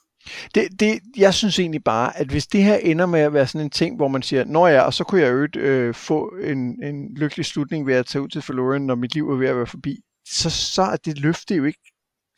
Det, 0.56 0.80
det, 0.80 1.00
jeg 1.18 1.34
synes 1.34 1.60
egentlig 1.60 1.84
bare, 1.84 2.18
at 2.18 2.28
hvis 2.28 2.48
det 2.48 2.64
her 2.64 2.76
ender 2.76 3.06
med 3.06 3.20
at 3.20 3.34
være 3.34 3.48
sådan 3.48 3.66
en 3.66 3.70
ting, 3.70 3.96
hvor 3.96 4.08
man 4.08 4.22
siger, 4.22 4.44
nå 4.44 4.68
ja, 4.68 4.82
og 4.82 4.94
så 4.94 5.04
kunne 5.04 5.22
jeg 5.22 5.32
øvrigt 5.32 5.56
øh, 5.56 5.96
få 5.96 6.36
en, 6.44 6.84
en 6.84 7.16
lykkelig 7.16 7.46
slutning 7.46 7.88
ved 7.88 7.96
at 7.96 8.06
tage 8.06 8.22
ud 8.22 8.30
til 8.30 8.42
Felurian, 8.42 8.82
når 8.82 8.96
mit 8.96 9.14
liv 9.14 9.30
er 9.30 9.36
ved 9.36 9.48
at 9.48 9.56
være 9.56 9.68
forbi, 9.68 10.00
så, 10.26 10.50
så 10.50 10.82
er 10.82 10.96
det 10.96 11.20
løfte 11.20 11.56
jo 11.56 11.66
ikke 11.66 11.92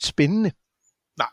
spændende. 0.03 0.51
Nej. 1.17 1.29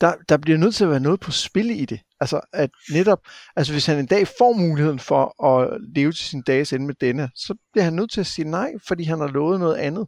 Der, 0.00 0.14
der 0.28 0.36
bliver 0.36 0.58
nødt 0.58 0.74
til 0.74 0.84
at 0.84 0.90
være 0.90 1.00
noget 1.00 1.20
på 1.20 1.30
spil 1.30 1.70
i 1.70 1.84
det. 1.84 2.00
Altså, 2.20 2.40
at 2.52 2.70
netop, 2.90 3.20
altså 3.56 3.72
hvis 3.72 3.86
han 3.86 3.98
en 3.98 4.06
dag 4.06 4.28
får 4.38 4.52
muligheden 4.52 4.98
for 4.98 5.44
at 5.44 5.80
leve 5.94 6.12
til 6.12 6.26
sin 6.26 6.42
dages 6.42 6.72
ende 6.72 6.86
med 6.86 6.94
denne, 6.94 7.30
så 7.34 7.54
bliver 7.72 7.84
han 7.84 7.92
nødt 7.92 8.10
til 8.10 8.20
at 8.20 8.26
sige 8.26 8.50
nej, 8.50 8.72
fordi 8.86 9.04
han 9.04 9.20
har 9.20 9.28
lovet 9.28 9.60
noget 9.60 9.76
andet. 9.76 10.06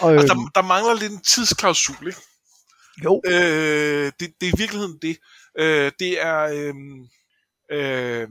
Ja. 0.00 0.04
Og, 0.06 0.12
altså 0.12 0.34
øhm, 0.34 0.44
der, 0.54 0.60
der 0.60 0.66
mangler 0.68 0.94
lidt 0.94 1.12
en 1.12 1.20
tidsklausul, 1.22 2.06
ikke? 2.06 2.20
jo, 3.04 3.22
Øh, 3.26 4.12
det, 4.20 4.34
det 4.40 4.48
er 4.48 4.52
i 4.56 4.58
virkeligheden 4.58 4.98
det. 5.02 5.18
Øh, 5.58 5.92
det 5.98 6.20
er... 6.22 6.40
Øh, 6.42 6.74
øh, 7.70 8.28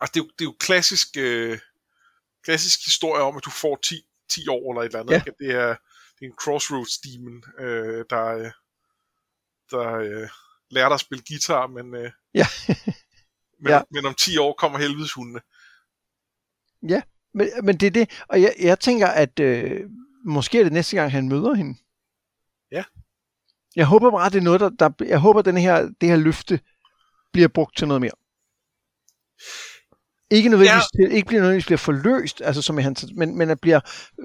altså 0.00 0.12
det, 0.14 0.20
er 0.20 0.24
jo, 0.24 0.30
det 0.38 0.40
er 0.40 0.44
jo 0.44 0.56
klassisk, 0.60 1.08
øh, 1.18 1.58
klassisk 2.44 2.84
historie 2.84 3.22
om, 3.22 3.36
at 3.36 3.44
du 3.44 3.50
får 3.50 3.78
10, 3.84 4.02
10 4.30 4.48
år 4.48 4.72
eller 4.72 4.82
et 4.82 4.86
eller 4.86 5.00
andet. 5.00 5.12
Ja. 5.12 5.16
Ikke? 5.18 5.32
Det, 5.40 5.50
er, 5.50 5.68
det 6.18 6.22
er 6.22 6.30
en 6.30 6.36
crossroads 6.40 6.98
demon, 6.98 7.42
øh, 7.58 8.04
der, 8.10 8.24
øh, 8.26 8.50
der 9.70 9.94
øh, 9.94 10.28
lærer 10.70 10.88
dig 10.88 10.94
at 10.94 11.00
spille 11.00 11.24
guitar, 11.28 11.66
men, 11.66 11.94
øh, 11.94 12.10
Ja. 12.34 12.46
men, 13.60 13.70
Ja. 13.72 13.82
men 13.90 14.06
om 14.06 14.14
10 14.14 14.38
år 14.38 14.52
kommer 14.52 14.78
helvedes 14.78 15.12
hundene. 15.12 15.40
Men, 17.34 17.48
men 17.62 17.76
det 17.76 17.86
er 17.86 17.90
det, 17.90 18.10
og 18.28 18.42
jeg, 18.42 18.54
jeg 18.60 18.80
tænker, 18.80 19.06
at 19.06 19.40
øh, 19.40 19.80
måske 20.24 20.58
er 20.58 20.64
det 20.64 20.72
næste 20.72 20.96
gang, 20.96 21.12
han 21.12 21.28
møder 21.28 21.54
hende. 21.54 21.78
Ja. 22.72 22.84
Jeg 23.76 23.86
håber 23.86 24.10
bare, 24.10 24.30
det 24.30 24.38
er 24.38 24.42
noget, 24.42 24.60
der, 24.60 24.68
der 24.68 24.90
jeg 25.04 25.18
håber, 25.18 25.42
den 25.42 25.56
her, 25.56 25.88
det 26.00 26.08
her 26.08 26.16
løfte 26.16 26.60
bliver 27.32 27.48
brugt 27.48 27.76
til 27.76 27.88
noget 27.88 28.00
mere. 28.00 28.12
Ikke 30.30 30.48
nødvendigvis, 30.48 30.84
ja. 30.98 31.06
til, 31.06 31.16
ikke 31.16 31.26
bliver 31.26 31.40
nødvendigvis 31.40 31.66
bliver 31.66 31.78
forløst, 31.78 32.42
altså 32.44 32.62
som 32.62 32.78
i 32.78 32.82
hans, 32.82 33.04
men, 33.14 33.38
men 33.38 33.50
at 33.50 33.60
bliver, 33.60 33.80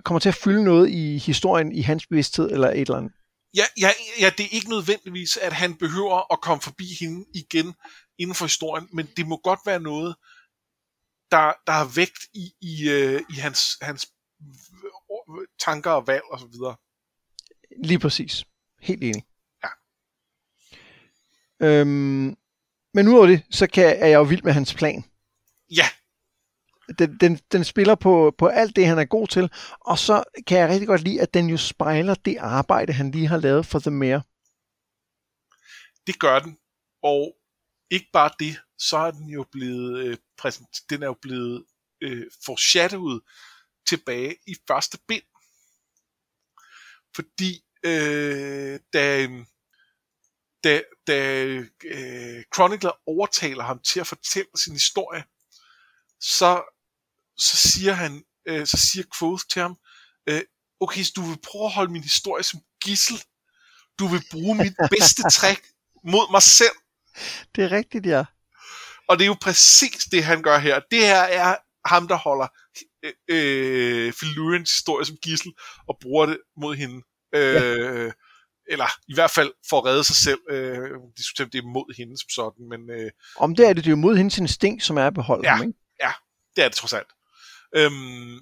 kommer 0.06 0.20
til 0.20 0.30
at 0.30 0.36
fylde 0.36 0.64
noget 0.64 0.90
i 0.90 1.18
historien, 1.18 1.72
i 1.72 1.82
hans 1.82 2.08
bevidsthed, 2.08 2.52
eller 2.52 2.70
et 2.70 2.82
eller 2.82 2.98
andet. 2.98 3.12
Ja, 3.56 3.64
ja, 3.80 3.90
ja, 4.20 4.30
det 4.38 4.44
er 4.44 4.50
ikke 4.52 4.70
nødvendigvis, 4.70 5.38
at 5.38 5.54
han 5.54 5.76
behøver 5.76 6.34
at 6.34 6.42
komme 6.42 6.62
forbi 6.62 6.88
hende 7.00 7.26
igen 7.36 7.74
inden 8.20 8.36
for 8.36 8.46
historien, 8.46 8.88
men 8.94 9.08
det 9.18 9.28
må 9.28 9.40
godt 9.44 9.60
være 9.66 9.80
noget, 9.80 10.16
der, 11.32 11.54
der 11.68 11.74
har 11.74 11.92
vægt 11.96 12.20
i, 12.34 12.54
i, 12.62 12.90
øh, 12.90 13.22
i 13.30 13.34
hans, 13.34 13.78
hans 13.82 14.14
tanker 15.60 15.92
og 15.92 16.08
valg 16.08 16.24
og 16.32 16.40
så 16.40 16.48
videre. 16.48 16.76
Lige 17.84 18.00
præcis. 18.00 18.46
Helt 18.82 19.04
enig. 19.04 19.24
Ja. 19.64 19.70
Øhm, 21.68 22.38
men 22.94 23.08
udover 23.08 23.28
det, 23.28 23.44
så 23.50 23.68
kan, 23.68 23.84
er 23.86 24.08
jeg 24.08 24.16
jo 24.18 24.24
vild 24.24 24.44
med 24.44 24.54
hans 24.54 24.74
plan. 24.74 25.04
Ja, 25.70 25.88
Den, 27.00 27.18
den, 27.20 27.40
den 27.52 27.64
spiller 27.64 27.96
på, 27.96 28.36
på 28.38 28.48
alt 28.48 28.76
det, 28.76 28.88
han 28.88 29.00
er 29.00 29.06
god 29.06 29.28
til, 29.28 29.52
og 29.82 29.98
så 30.00 30.24
kan 30.48 30.58
jeg 30.60 30.70
rigtig 30.70 30.88
godt 30.88 31.02
lide, 31.02 31.22
at 31.22 31.34
den 31.34 31.50
jo 31.50 31.58
spejler 31.58 32.14
det 32.14 32.38
arbejde, 32.38 32.94
han 32.94 33.12
lige 33.12 33.28
har 33.28 33.38
lavet 33.38 33.66
for 33.66 33.80
The 33.80 33.92
Mayor. 33.92 34.22
det 36.08 36.20
gør 36.20 36.40
den. 36.40 36.58
Og 37.04 37.36
ikke 37.90 38.10
bare 38.14 38.32
det, 38.40 38.60
så 38.78 38.98
er 38.98 39.12
den 39.12 39.30
jo 39.30 39.46
blevet 39.52 40.06
øh, 40.06 40.18
præsent, 40.38 40.82
den 40.90 41.04
er 41.04 41.08
jo 41.08 41.18
blevet 41.22 41.66
øh, 42.02 42.26
foreshadowet 42.46 43.22
tilbage 43.88 44.36
i 44.48 44.56
første 44.68 44.98
bind. 45.08 45.24
Fordi 47.16 47.64
øh, 47.84 48.80
da, 48.94 49.24
øh, 49.24 49.46
da, 50.64 50.82
da 51.08 51.44
øh, 51.86 52.44
Chronicler 52.56 53.10
overtaler 53.10 53.64
ham 53.64 53.80
til 53.80 54.00
at 54.00 54.08
fortælle 54.08 54.50
sin 54.56 54.74
historie, 54.74 55.24
så, 56.20 56.64
så 57.38 57.58
siger 57.58 57.94
han, 57.94 58.24
øh, 58.46 58.68
så 58.68 58.78
siger 58.78 59.06
Quoth 59.20 59.44
til 59.50 59.62
ham, 59.62 59.78
øh, 60.28 60.42
okay, 60.80 61.04
så 61.04 61.12
du 61.16 61.22
vil 61.22 61.40
prøve 61.44 61.66
at 61.66 61.74
holde 61.74 61.92
min 61.92 62.04
historie 62.04 62.44
som 62.44 62.60
gissel. 62.84 63.24
Du 64.00 64.08
vil 64.08 64.24
bruge 64.32 64.56
mit 64.56 64.76
bedste 64.90 65.22
trick 65.22 65.68
mod 66.04 66.32
mig 66.32 66.42
selv. 66.42 66.78
Det 67.56 67.64
er 67.64 67.72
rigtigt, 67.72 68.06
ja. 68.06 68.24
Og 69.10 69.18
det 69.18 69.24
er 69.24 69.28
jo 69.28 69.36
præcis 69.42 70.04
det, 70.12 70.24
han 70.24 70.42
gør 70.42 70.58
her. 70.58 70.80
Det 70.92 71.00
her 71.00 71.22
er 71.22 71.56
ham, 71.86 72.08
der 72.08 72.16
holder 72.16 72.48
øh, 73.04 73.14
øh, 73.30 74.14
Felurians 74.14 74.72
historie 74.72 75.06
som 75.06 75.18
gissel, 75.24 75.52
og 75.88 75.98
bruger 76.02 76.26
det 76.26 76.38
mod 76.62 76.76
hende. 76.76 77.02
Øh, 77.36 78.12
Eller 78.70 78.88
i 79.08 79.14
hvert 79.14 79.32
fald 79.32 79.52
for 79.70 79.78
at 79.78 79.86
redde 79.86 80.04
sig 80.04 80.16
selv. 80.16 80.40
Øh, 80.50 80.90
diskutere, 81.18 81.46
om 81.46 81.50
det 81.52 81.58
er 81.60 81.68
mod 81.68 81.96
hende 81.98 82.18
som 82.18 82.30
sådan, 82.30 82.70
men 82.70 82.90
øh, 83.00 83.12
Om 83.38 83.56
det 83.56 83.66
er 83.66 83.74
det, 83.74 83.84
det 83.84 83.90
er 83.90 83.92
jo 83.92 83.96
mod 83.96 84.18
hendes 84.18 84.38
instinkt, 84.38 84.84
som 84.84 84.98
er 84.98 85.08
at 85.08 85.14
beholde 85.14 85.48
Ja. 85.50 85.56
ham, 85.56 85.68
ikke? 85.68 85.80
det 86.56 86.64
er 86.64 86.68
det 86.70 86.78
trods 86.78 86.94
alt. 86.94 87.08
Øhm, 87.76 88.40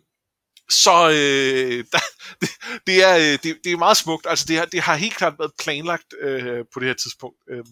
så 0.70 1.10
øh, 1.10 1.86
der, 1.92 2.00
det, 2.42 2.50
det, 2.88 3.04
er, 3.04 3.16
øh, 3.18 3.40
det, 3.44 3.58
det 3.64 3.72
er 3.72 3.78
meget 3.78 3.98
smukt. 3.98 4.26
Altså, 4.30 4.46
det 4.48 4.58
har, 4.58 4.66
det 4.66 4.82
har 4.82 4.96
helt 4.96 5.16
klart 5.16 5.34
været 5.40 5.52
planlagt 5.64 6.14
øh, 6.22 6.66
på 6.74 6.80
det 6.80 6.88
her 6.88 6.94
tidspunkt. 6.94 7.38
Øh, 7.52 7.64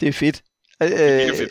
Det 0.00 0.08
er 0.08 0.12
fedt. 0.12 0.42
det 0.80 1.22
er 1.22 1.30
Øh, 1.30 1.36
fedt. 1.36 1.50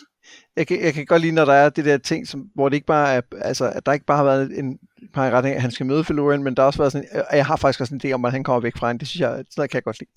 jeg, 0.55 0.67
kan, 0.67 0.81
jeg 0.81 0.93
kan 0.93 1.05
godt 1.05 1.21
lide, 1.21 1.31
når 1.31 1.45
der 1.45 1.53
er 1.53 1.69
det 1.69 1.85
der 1.85 1.97
ting, 1.97 2.27
som, 2.27 2.49
hvor 2.55 2.69
det 2.69 2.75
ikke 2.75 2.87
bare 2.87 3.13
er, 3.13 3.21
altså, 3.41 3.69
at 3.69 3.85
der 3.85 3.93
ikke 3.93 4.05
bare 4.05 4.17
har 4.17 4.23
været 4.23 4.59
en 4.59 4.79
par 5.13 5.29
retning, 5.31 5.55
at 5.55 5.61
han 5.61 5.71
skal 5.71 5.85
møde 5.85 6.03
Felurian, 6.03 6.43
men 6.43 6.55
der 6.55 6.61
har 6.61 6.67
også 6.67 6.79
været 6.79 6.91
sådan, 6.91 7.07
og 7.29 7.37
jeg 7.37 7.45
har 7.45 7.55
faktisk 7.55 7.81
også 7.81 7.93
en 7.95 8.01
idé 8.05 8.11
om, 8.11 8.25
at 8.25 8.31
han 8.31 8.43
kommer 8.43 8.61
væk 8.61 8.77
fra 8.77 8.87
hende. 8.87 8.99
Det 8.99 9.07
synes 9.07 9.21
jeg, 9.21 9.29
sådan 9.29 9.45
noget 9.57 9.71
kan 9.71 9.75
jeg 9.77 9.83
godt 9.83 9.99
lide. 9.99 10.09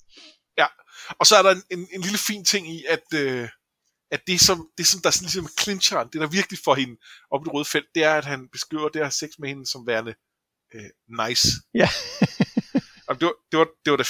Og 1.19 1.25
så 1.25 1.35
er 1.35 1.41
der 1.41 1.51
en, 1.51 1.63
en, 1.71 1.87
en 1.93 2.01
lille 2.01 2.17
fin 2.17 2.45
ting 2.45 2.71
i, 2.75 2.85
at, 2.89 3.03
øh, 3.15 3.49
at 4.11 4.21
det, 4.27 4.39
som, 4.39 4.67
det, 4.77 4.87
som 4.87 5.01
der 5.01 5.09
sådan 5.09 5.25
ligesom 5.25 5.47
clincher, 5.61 6.03
det 6.03 6.21
der 6.21 6.27
virkelig 6.27 6.59
får 6.65 6.75
hende 6.75 6.95
op 7.31 7.41
i 7.41 7.45
det 7.45 7.53
røde 7.53 7.65
felt, 7.65 7.85
det 7.95 8.03
er, 8.03 8.13
at 8.15 8.25
han 8.25 8.47
beskriver 8.51 8.89
det 8.89 9.01
her 9.03 9.09
sex 9.09 9.29
med 9.39 9.49
hende 9.49 9.65
som 9.65 9.87
værende 9.87 10.13
øh, 10.75 10.89
nice. 11.27 11.47
Ja. 11.73 11.89
det 13.19 13.25
var, 13.27 13.33
det, 13.51 13.59
var, 13.59 13.67
det 13.85 13.91
var 13.91 13.97
da 13.97 14.03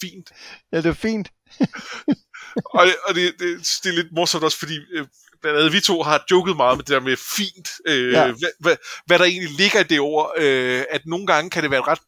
fint. 0.00 0.32
Ja, 0.72 0.76
det 0.76 0.86
er 0.86 0.92
fint. 0.92 1.32
og 2.64 2.86
det, 2.86 2.96
og 3.06 3.14
det, 3.14 3.34
det, 3.38 3.78
det 3.84 3.88
er 3.90 3.94
lidt 3.94 4.12
morsomt 4.12 4.44
også, 4.44 4.58
fordi 4.58 4.78
øh, 4.92 5.06
blandt 5.42 5.58
andet 5.58 5.72
vi 5.72 5.80
to 5.80 6.02
har 6.02 6.24
joket 6.30 6.56
meget 6.56 6.76
med 6.78 6.84
det 6.84 6.92
der 6.94 7.00
med 7.00 7.16
fint. 7.16 7.68
Øh, 7.86 8.12
Ja. 8.12 8.24
hvad, 8.26 8.50
hvad, 8.60 8.76
hvad 9.06 9.18
der 9.18 9.24
egentlig 9.24 9.50
ligger 9.50 9.80
i 9.80 9.82
det 9.82 10.00
ord. 10.00 10.32
Øh, 10.38 10.84
at 10.90 11.06
nogle 11.06 11.26
gange 11.26 11.50
kan 11.50 11.62
det 11.62 11.70
være 11.70 11.80
et 11.80 11.88
ret 11.88 11.98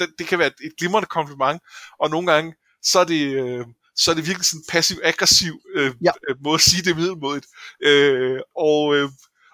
det, 0.00 0.08
det 0.18 0.26
kan 0.26 0.38
være 0.38 0.48
et, 0.48 0.54
et 0.64 0.72
glimrende 0.78 1.06
kompliment, 1.06 1.62
og 2.00 2.10
nogle 2.10 2.32
gange, 2.32 2.54
så 2.82 2.98
er 2.98 3.04
det, 3.04 3.34
øh, 3.34 3.64
så 3.96 4.10
er 4.10 4.14
det 4.14 4.26
virkelig 4.26 4.46
sådan 4.46 4.60
en 4.60 4.64
passiv-aggressiv 4.68 5.60
øh, 5.74 5.92
ja. 6.04 6.10
Øh, 6.28 6.36
måde 6.44 6.54
at 6.54 6.60
sige 6.60 6.82
det 6.82 6.96
middelmodigt. 6.96 7.46
Øh, 7.82 8.40
og, 8.56 8.96
øh, 8.96 9.08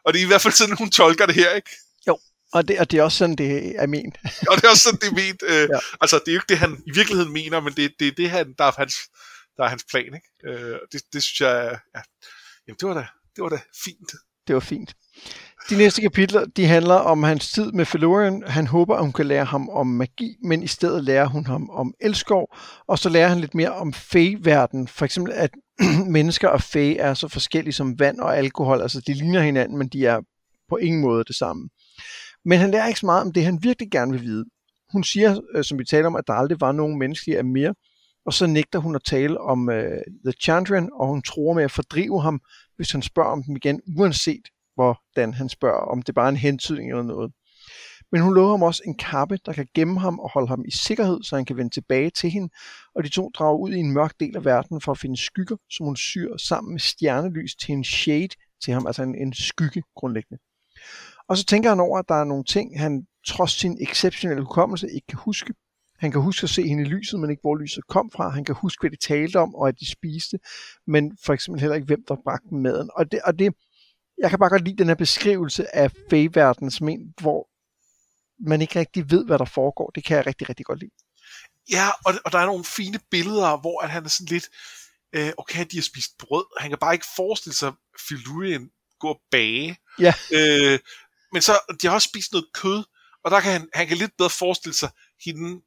og 0.04 0.12
det 0.12 0.20
er 0.20 0.24
i 0.24 0.26
hvert 0.26 0.40
fald 0.40 0.54
sådan, 0.54 0.76
hun 0.76 0.90
tolker 0.90 1.26
det 1.26 1.34
her, 1.34 1.50
ikke? 1.50 1.70
Jo, 2.08 2.18
og 2.52 2.68
det, 2.68 2.78
og 2.78 2.90
det 2.90 2.98
er 2.98 3.02
også 3.02 3.18
sådan, 3.18 3.36
det 3.36 3.74
er 3.82 3.86
ment. 3.86 4.16
og 4.48 4.56
det 4.56 4.64
er 4.64 4.70
også 4.70 4.82
sådan, 4.82 5.00
det 5.00 5.08
er 5.08 5.12
ment. 5.26 5.42
Øh, 5.46 5.68
ja. 5.72 5.78
Altså, 6.00 6.18
det 6.18 6.28
er 6.28 6.32
jo 6.32 6.38
ikke 6.38 6.48
det, 6.48 6.58
han 6.58 6.82
i 6.86 6.90
virkeligheden 6.94 7.32
mener, 7.32 7.60
men 7.60 7.72
det, 7.72 7.92
det 8.00 8.08
er 8.08 8.12
det, 8.12 8.30
han, 8.30 8.54
der 8.58 8.64
er 8.64 8.72
hans, 8.78 8.94
der 9.60 9.66
er 9.66 9.70
hans 9.70 9.84
plan, 9.90 10.14
ikke? 10.14 10.28
Øh, 10.44 10.78
det, 10.92 11.02
det 11.12 11.22
synes 11.22 11.40
jeg, 11.40 11.78
ja, 11.94 12.00
jamen, 12.66 12.76
det 12.80 12.88
var 12.88 12.94
da, 12.94 13.06
det 13.36 13.42
var 13.42 13.48
da 13.48 13.58
fint. 13.84 14.12
Det 14.46 14.54
var 14.54 14.60
fint. 14.60 14.94
De 15.70 15.76
næste 15.76 16.02
kapitler, 16.02 16.44
de 16.44 16.66
handler 16.66 16.94
om 16.94 17.22
hans 17.22 17.52
tid 17.52 17.72
med 17.72 17.84
Felurian. 17.84 18.42
Han 18.46 18.66
håber, 18.66 18.94
at 18.94 19.02
hun 19.02 19.12
kan 19.12 19.26
lære 19.26 19.44
ham 19.44 19.68
om 19.68 19.86
magi, 19.86 20.36
men 20.44 20.62
i 20.62 20.66
stedet 20.66 21.04
lærer 21.04 21.26
hun 21.26 21.46
ham 21.46 21.70
om 21.70 21.94
elskov, 22.00 22.56
og 22.86 22.98
så 22.98 23.08
lærer 23.08 23.28
han 23.28 23.40
lidt 23.40 23.54
mere 23.54 23.72
om 23.72 23.92
fey-verden. 23.92 24.88
For 24.88 25.04
eksempel, 25.04 25.32
at 25.32 25.50
mennesker 26.16 26.48
og 26.48 26.62
fey 26.62 26.96
er 26.98 27.14
så 27.14 27.28
forskellige 27.28 27.72
som 27.72 27.98
vand 27.98 28.20
og 28.20 28.36
alkohol. 28.36 28.82
Altså, 28.82 29.00
de 29.00 29.14
ligner 29.14 29.40
hinanden, 29.40 29.78
men 29.78 29.88
de 29.88 30.06
er 30.06 30.20
på 30.68 30.76
ingen 30.76 31.00
måde 31.00 31.24
det 31.24 31.36
samme. 31.36 31.68
Men 32.44 32.58
han 32.58 32.70
lærer 32.70 32.86
ikke 32.86 33.00
så 33.00 33.06
meget 33.06 33.22
om 33.22 33.32
det, 33.32 33.44
han 33.44 33.58
virkelig 33.62 33.90
gerne 33.90 34.12
vil 34.12 34.22
vide. 34.22 34.44
Hun 34.92 35.04
siger, 35.04 35.40
øh, 35.54 35.64
som 35.64 35.78
vi 35.78 35.84
taler 35.84 36.06
om, 36.06 36.16
at 36.16 36.26
der 36.26 36.32
aldrig 36.32 36.60
var 36.60 36.72
nogen 36.72 36.98
menneskelige 36.98 37.38
af 37.38 37.44
mere, 37.44 37.74
og 38.26 38.32
så 38.32 38.46
nægter 38.46 38.78
hun 38.78 38.94
at 38.94 39.04
tale 39.04 39.40
om 39.40 39.70
øh, 39.70 40.02
The 40.24 40.32
Chandrian, 40.40 40.90
og 40.92 41.06
hun 41.06 41.22
tror 41.22 41.52
med 41.52 41.64
at 41.64 41.70
fordrive 41.70 42.22
ham, 42.22 42.40
hvis 42.76 42.92
han 42.92 43.02
spørger 43.02 43.30
om 43.30 43.42
dem 43.42 43.56
igen, 43.56 43.80
uanset 43.98 44.42
hvordan 44.74 45.34
han 45.34 45.48
spørger, 45.48 45.80
om 45.80 46.02
det 46.02 46.14
bare 46.14 46.24
er 46.24 46.28
en 46.28 46.36
hentydning 46.36 46.90
eller 46.90 47.02
noget. 47.02 47.32
Men 48.12 48.22
hun 48.22 48.34
lover 48.34 48.50
ham 48.50 48.62
også 48.62 48.82
en 48.86 48.94
kappe, 48.94 49.38
der 49.46 49.52
kan 49.52 49.66
gemme 49.74 50.00
ham 50.00 50.18
og 50.18 50.30
holde 50.30 50.48
ham 50.48 50.64
i 50.68 50.70
sikkerhed, 50.70 51.22
så 51.22 51.36
han 51.36 51.44
kan 51.44 51.56
vende 51.56 51.70
tilbage 51.70 52.10
til 52.10 52.30
hende, 52.30 52.48
og 52.94 53.04
de 53.04 53.08
to 53.08 53.30
drager 53.34 53.58
ud 53.58 53.72
i 53.72 53.78
en 53.78 53.92
mørk 53.92 54.14
del 54.20 54.36
af 54.36 54.44
verden 54.44 54.80
for 54.80 54.92
at 54.92 54.98
finde 54.98 55.16
skygger, 55.16 55.56
som 55.70 55.86
hun 55.86 55.96
syr 55.96 56.36
sammen 56.36 56.72
med 56.72 56.80
stjernelys 56.80 57.54
til 57.54 57.72
en 57.72 57.84
shade 57.84 58.28
til 58.64 58.74
ham, 58.74 58.86
altså 58.86 59.02
en, 59.02 59.14
en 59.14 59.32
skygge 59.32 59.82
grundlæggende. 59.96 60.42
Og 61.28 61.36
så 61.36 61.44
tænker 61.44 61.68
han 61.68 61.80
over, 61.80 61.98
at 61.98 62.08
der 62.08 62.14
er 62.14 62.24
nogle 62.24 62.44
ting, 62.44 62.80
han 62.80 63.06
trods 63.26 63.50
sin 63.52 63.78
exceptionelle 63.80 64.42
hukommelse 64.42 64.90
ikke 64.90 65.06
kan 65.06 65.18
huske. 65.18 65.54
Han 66.00 66.10
kan 66.12 66.20
huske 66.20 66.44
at 66.44 66.50
se 66.50 66.62
hende 66.62 66.82
i 66.82 66.86
lyset, 66.86 67.20
men 67.20 67.30
ikke 67.30 67.40
hvor 67.40 67.56
lyset 67.56 67.86
kom 67.86 68.10
fra. 68.10 68.28
Han 68.28 68.44
kan 68.44 68.54
huske, 68.54 68.82
hvad 68.82 68.90
de 68.90 68.96
talte 68.96 69.38
om, 69.38 69.54
og 69.54 69.68
at 69.68 69.80
de 69.80 69.90
spiste, 69.90 70.38
men 70.86 71.18
for 71.24 71.32
eksempel 71.32 71.60
heller 71.60 71.74
ikke, 71.74 71.86
hvem 71.86 72.04
der 72.08 72.16
bragte 72.24 72.54
maden. 72.54 72.90
Og 72.94 73.12
det, 73.12 73.20
og 73.22 73.38
det, 73.38 73.54
jeg 74.18 74.30
kan 74.30 74.38
bare 74.38 74.50
godt 74.50 74.64
lide 74.64 74.76
den 74.76 74.86
her 74.86 74.94
beskrivelse 74.94 75.76
af 75.76 75.90
fagverdenen 76.10 76.70
som 76.70 76.88
en, 76.88 77.14
hvor 77.20 77.48
man 78.48 78.60
ikke 78.60 78.78
rigtig 78.78 79.10
ved, 79.10 79.26
hvad 79.26 79.38
der 79.38 79.44
foregår. 79.44 79.90
Det 79.90 80.04
kan 80.04 80.16
jeg 80.16 80.26
rigtig, 80.26 80.48
rigtig 80.48 80.66
godt 80.66 80.80
lide. 80.80 80.90
Ja, 81.70 81.88
og, 82.06 82.14
og 82.24 82.32
der 82.32 82.38
er 82.38 82.46
nogle 82.46 82.64
fine 82.64 82.98
billeder, 83.10 83.60
hvor 83.60 83.80
at 83.80 83.90
han 83.90 84.04
er 84.04 84.08
sådan 84.08 84.26
lidt, 84.26 84.48
øh, 85.12 85.32
okay, 85.38 85.66
de 85.70 85.76
har 85.76 85.82
spist 85.82 86.18
brød. 86.18 86.44
Han 86.60 86.70
kan 86.70 86.78
bare 86.78 86.94
ikke 86.94 87.06
forestille 87.16 87.56
sig 87.56 87.72
Filurien 88.08 88.70
gå 89.00 89.08
og 89.08 89.20
bage. 89.30 89.76
Ja. 89.98 90.14
Øh, 90.32 90.78
men 91.32 91.42
så, 91.42 91.52
de 91.82 91.86
har 91.86 91.94
også 91.94 92.08
spist 92.08 92.32
noget 92.32 92.46
kød, 92.54 92.84
og 93.24 93.30
der 93.30 93.40
kan 93.40 93.52
han, 93.52 93.68
han 93.74 93.86
kan 93.86 93.96
lidt 93.96 94.16
bedre 94.18 94.30
forestille 94.30 94.74
sig 94.74 94.90
hende, 95.24 95.62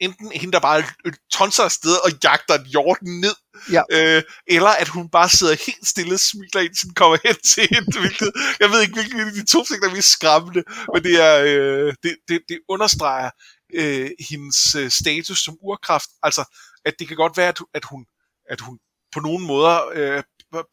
enten 0.00 0.32
hende, 0.32 0.52
der 0.52 0.60
bare 0.60 0.84
tonser 1.32 1.64
afsted 1.64 1.96
og 2.04 2.10
jagter 2.24 2.54
en 2.54 2.66
jorden 2.66 3.20
ned, 3.20 3.34
ja. 3.72 3.82
øh, 3.90 4.22
eller 4.46 4.70
at 4.70 4.88
hun 4.88 5.08
bare 5.08 5.28
sidder 5.28 5.54
helt 5.66 5.88
stille 5.88 6.14
og 6.14 6.20
smiler 6.20 6.60
indtil 6.60 6.86
den 6.86 6.94
kommer 6.94 7.18
hen 7.24 7.36
til 7.52 7.68
hende. 7.70 8.00
Hvilket, 8.00 8.32
jeg 8.60 8.70
ved 8.70 8.80
ikke, 8.82 8.94
hvilken 8.94 9.20
af 9.20 9.32
de 9.32 9.44
to 9.44 9.64
ting, 9.64 9.82
der 9.82 9.88
er 9.88 9.94
mest 9.94 10.12
skræmmende, 10.12 10.62
men 10.94 11.02
det, 11.04 11.22
er, 11.22 11.36
øh, 11.46 11.94
det, 12.02 12.16
det, 12.28 12.40
det 12.48 12.58
understreger 12.68 13.30
øh, 13.74 14.10
hendes 14.30 14.74
øh, 14.74 14.90
status 14.90 15.38
som 15.44 15.56
urkraft. 15.62 16.10
Altså, 16.22 16.44
at 16.84 16.94
det 16.98 17.08
kan 17.08 17.16
godt 17.16 17.36
være, 17.36 17.48
at, 17.48 17.58
at, 17.74 17.84
hun, 17.84 18.06
at 18.50 18.60
hun 18.60 18.78
på 19.12 19.20
nogen 19.20 19.46
måder 19.46 19.88
øh, 19.94 20.22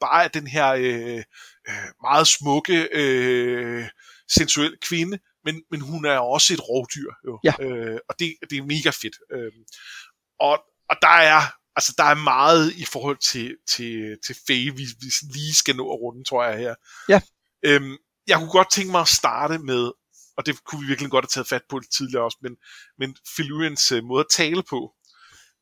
bare 0.02 0.24
er 0.24 0.28
den 0.28 0.48
her 0.48 0.68
øh, 0.68 1.24
øh, 1.70 1.88
meget 2.02 2.28
smukke, 2.28 2.90
øh, 2.94 3.86
sensuelle 4.30 4.78
kvinde, 4.82 5.20
men, 5.48 5.64
men 5.72 5.82
hun 5.82 6.06
er 6.06 6.20
også 6.20 6.54
et 6.54 6.70
rovdyr, 6.70 7.12
jo. 7.28 7.40
Ja. 7.44 7.54
Øh, 7.60 8.00
og 8.10 8.20
det, 8.20 8.36
det 8.50 8.58
er 8.58 8.64
mega 8.64 8.90
fedt. 8.90 9.16
Øh, 9.34 9.52
og, 10.40 10.56
og 10.90 10.96
der 11.02 11.16
er 11.34 11.42
altså 11.78 11.94
der 11.98 12.04
er 12.04 12.16
meget 12.16 12.74
i 12.74 12.86
forhold 12.86 13.18
til, 13.18 13.58
til, 13.70 14.18
til 14.26 14.36
Faye, 14.48 14.72
vi, 14.76 14.86
vi 15.02 15.10
lige 15.34 15.56
skal 15.56 15.76
nå 15.76 15.94
at 15.94 16.00
runde, 16.00 16.24
tror 16.24 16.44
jeg 16.46 16.58
her. 16.58 16.76
Ja. 17.10 17.22
Øhm, 17.66 17.98
jeg 18.28 18.38
kunne 18.38 18.52
godt 18.52 18.72
tænke 18.72 18.92
mig 18.92 19.02
at 19.02 19.08
starte 19.08 19.58
med, 19.60 19.92
og 20.38 20.46
det 20.46 20.64
kunne 20.64 20.82
vi 20.82 20.88
virkelig 20.88 21.12
godt 21.12 21.26
have 21.26 21.30
taget 21.30 21.48
fat 21.48 21.62
på 21.70 21.80
det 21.80 21.90
tidligere 21.98 22.24
også, 22.24 22.38
men, 22.42 22.56
men 22.98 23.16
Philurians 23.36 23.92
uh, 23.92 24.04
måde 24.04 24.20
at 24.20 24.32
tale 24.32 24.64
på. 24.64 24.94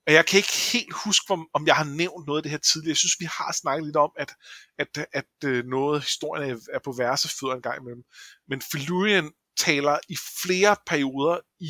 Og 0.07 0.13
jeg 0.13 0.25
kan 0.25 0.37
ikke 0.37 0.57
helt 0.73 0.93
huske, 0.93 1.33
om, 1.33 1.47
om 1.53 1.67
jeg 1.67 1.75
har 1.75 1.83
nævnt 1.83 2.27
noget 2.27 2.39
af 2.39 2.43
det 2.43 2.51
her 2.51 2.57
tidligere. 2.57 2.91
Jeg 2.91 2.97
synes, 2.97 3.19
vi 3.19 3.25
har 3.25 3.51
snakket 3.61 3.85
lidt 3.85 3.95
om, 3.95 4.11
at, 4.17 4.31
at, 4.79 5.07
at 5.13 5.31
uh, 5.45 5.65
noget 5.65 5.95
af 5.95 6.03
historien 6.03 6.51
er, 6.51 6.57
er 6.73 6.79
på 6.85 6.93
værsefødder 6.97 7.55
en 7.55 7.61
gang 7.61 7.81
imellem. 7.81 8.03
Men 8.49 8.61
Philurian 8.71 9.31
taler 9.57 9.97
i 10.09 10.17
flere 10.43 10.75
perioder 10.87 11.37
i 11.59 11.69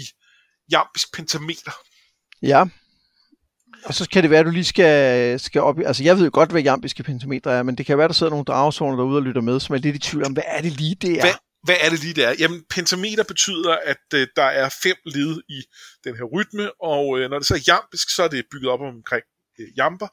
jambisk 0.71 1.13
pentameter. 1.13 1.71
Ja. 2.41 2.65
Og 3.85 3.93
så 3.93 4.09
kan 4.09 4.23
det 4.23 4.31
være, 4.31 4.39
at 4.39 4.45
du 4.45 4.51
lige 4.51 4.65
skal, 4.65 5.39
skal 5.39 5.61
op 5.61 5.79
Altså, 5.79 6.03
jeg 6.03 6.17
ved 6.17 6.23
jo 6.23 6.29
godt, 6.33 6.51
hvad 6.51 6.61
jambiske 6.61 7.03
pentameter 7.03 7.51
er, 7.51 7.63
men 7.63 7.77
det 7.77 7.85
kan 7.85 7.97
være, 7.97 8.07
der 8.07 8.13
sidder 8.13 8.29
nogle 8.29 8.45
dragesårne 8.45 8.97
derude 8.97 9.17
og 9.17 9.23
lytter 9.23 9.41
med, 9.41 9.59
som 9.59 9.75
er 9.75 9.79
lidt 9.79 9.95
i 9.95 9.99
tvivl 9.99 10.25
om, 10.25 10.33
hvad 10.33 10.43
er 10.45 10.61
det 10.61 10.71
lige, 10.71 10.95
det 10.95 11.11
er? 11.11 11.21
Hvad, 11.21 11.33
hvad 11.63 11.75
er 11.81 11.89
det 11.89 11.99
lige, 11.99 12.13
det 12.13 12.23
er? 12.23 12.35
Jamen, 12.39 12.63
pentameter 12.69 13.23
betyder, 13.23 13.77
at 13.85 14.05
øh, 14.13 14.27
der 14.35 14.43
er 14.43 14.69
fem 14.83 14.95
led 15.05 15.41
i 15.49 15.63
den 16.03 16.15
her 16.15 16.23
rytme, 16.23 16.81
og 16.81 17.19
øh, 17.19 17.29
når 17.29 17.39
det 17.39 17.47
så 17.47 17.53
er 17.53 17.63
jambisk, 17.67 18.09
så 18.09 18.23
er 18.23 18.27
det 18.27 18.45
bygget 18.51 18.71
op 18.71 18.81
omkring 18.81 19.23
øh, 19.59 19.67
jamper. 19.77 20.07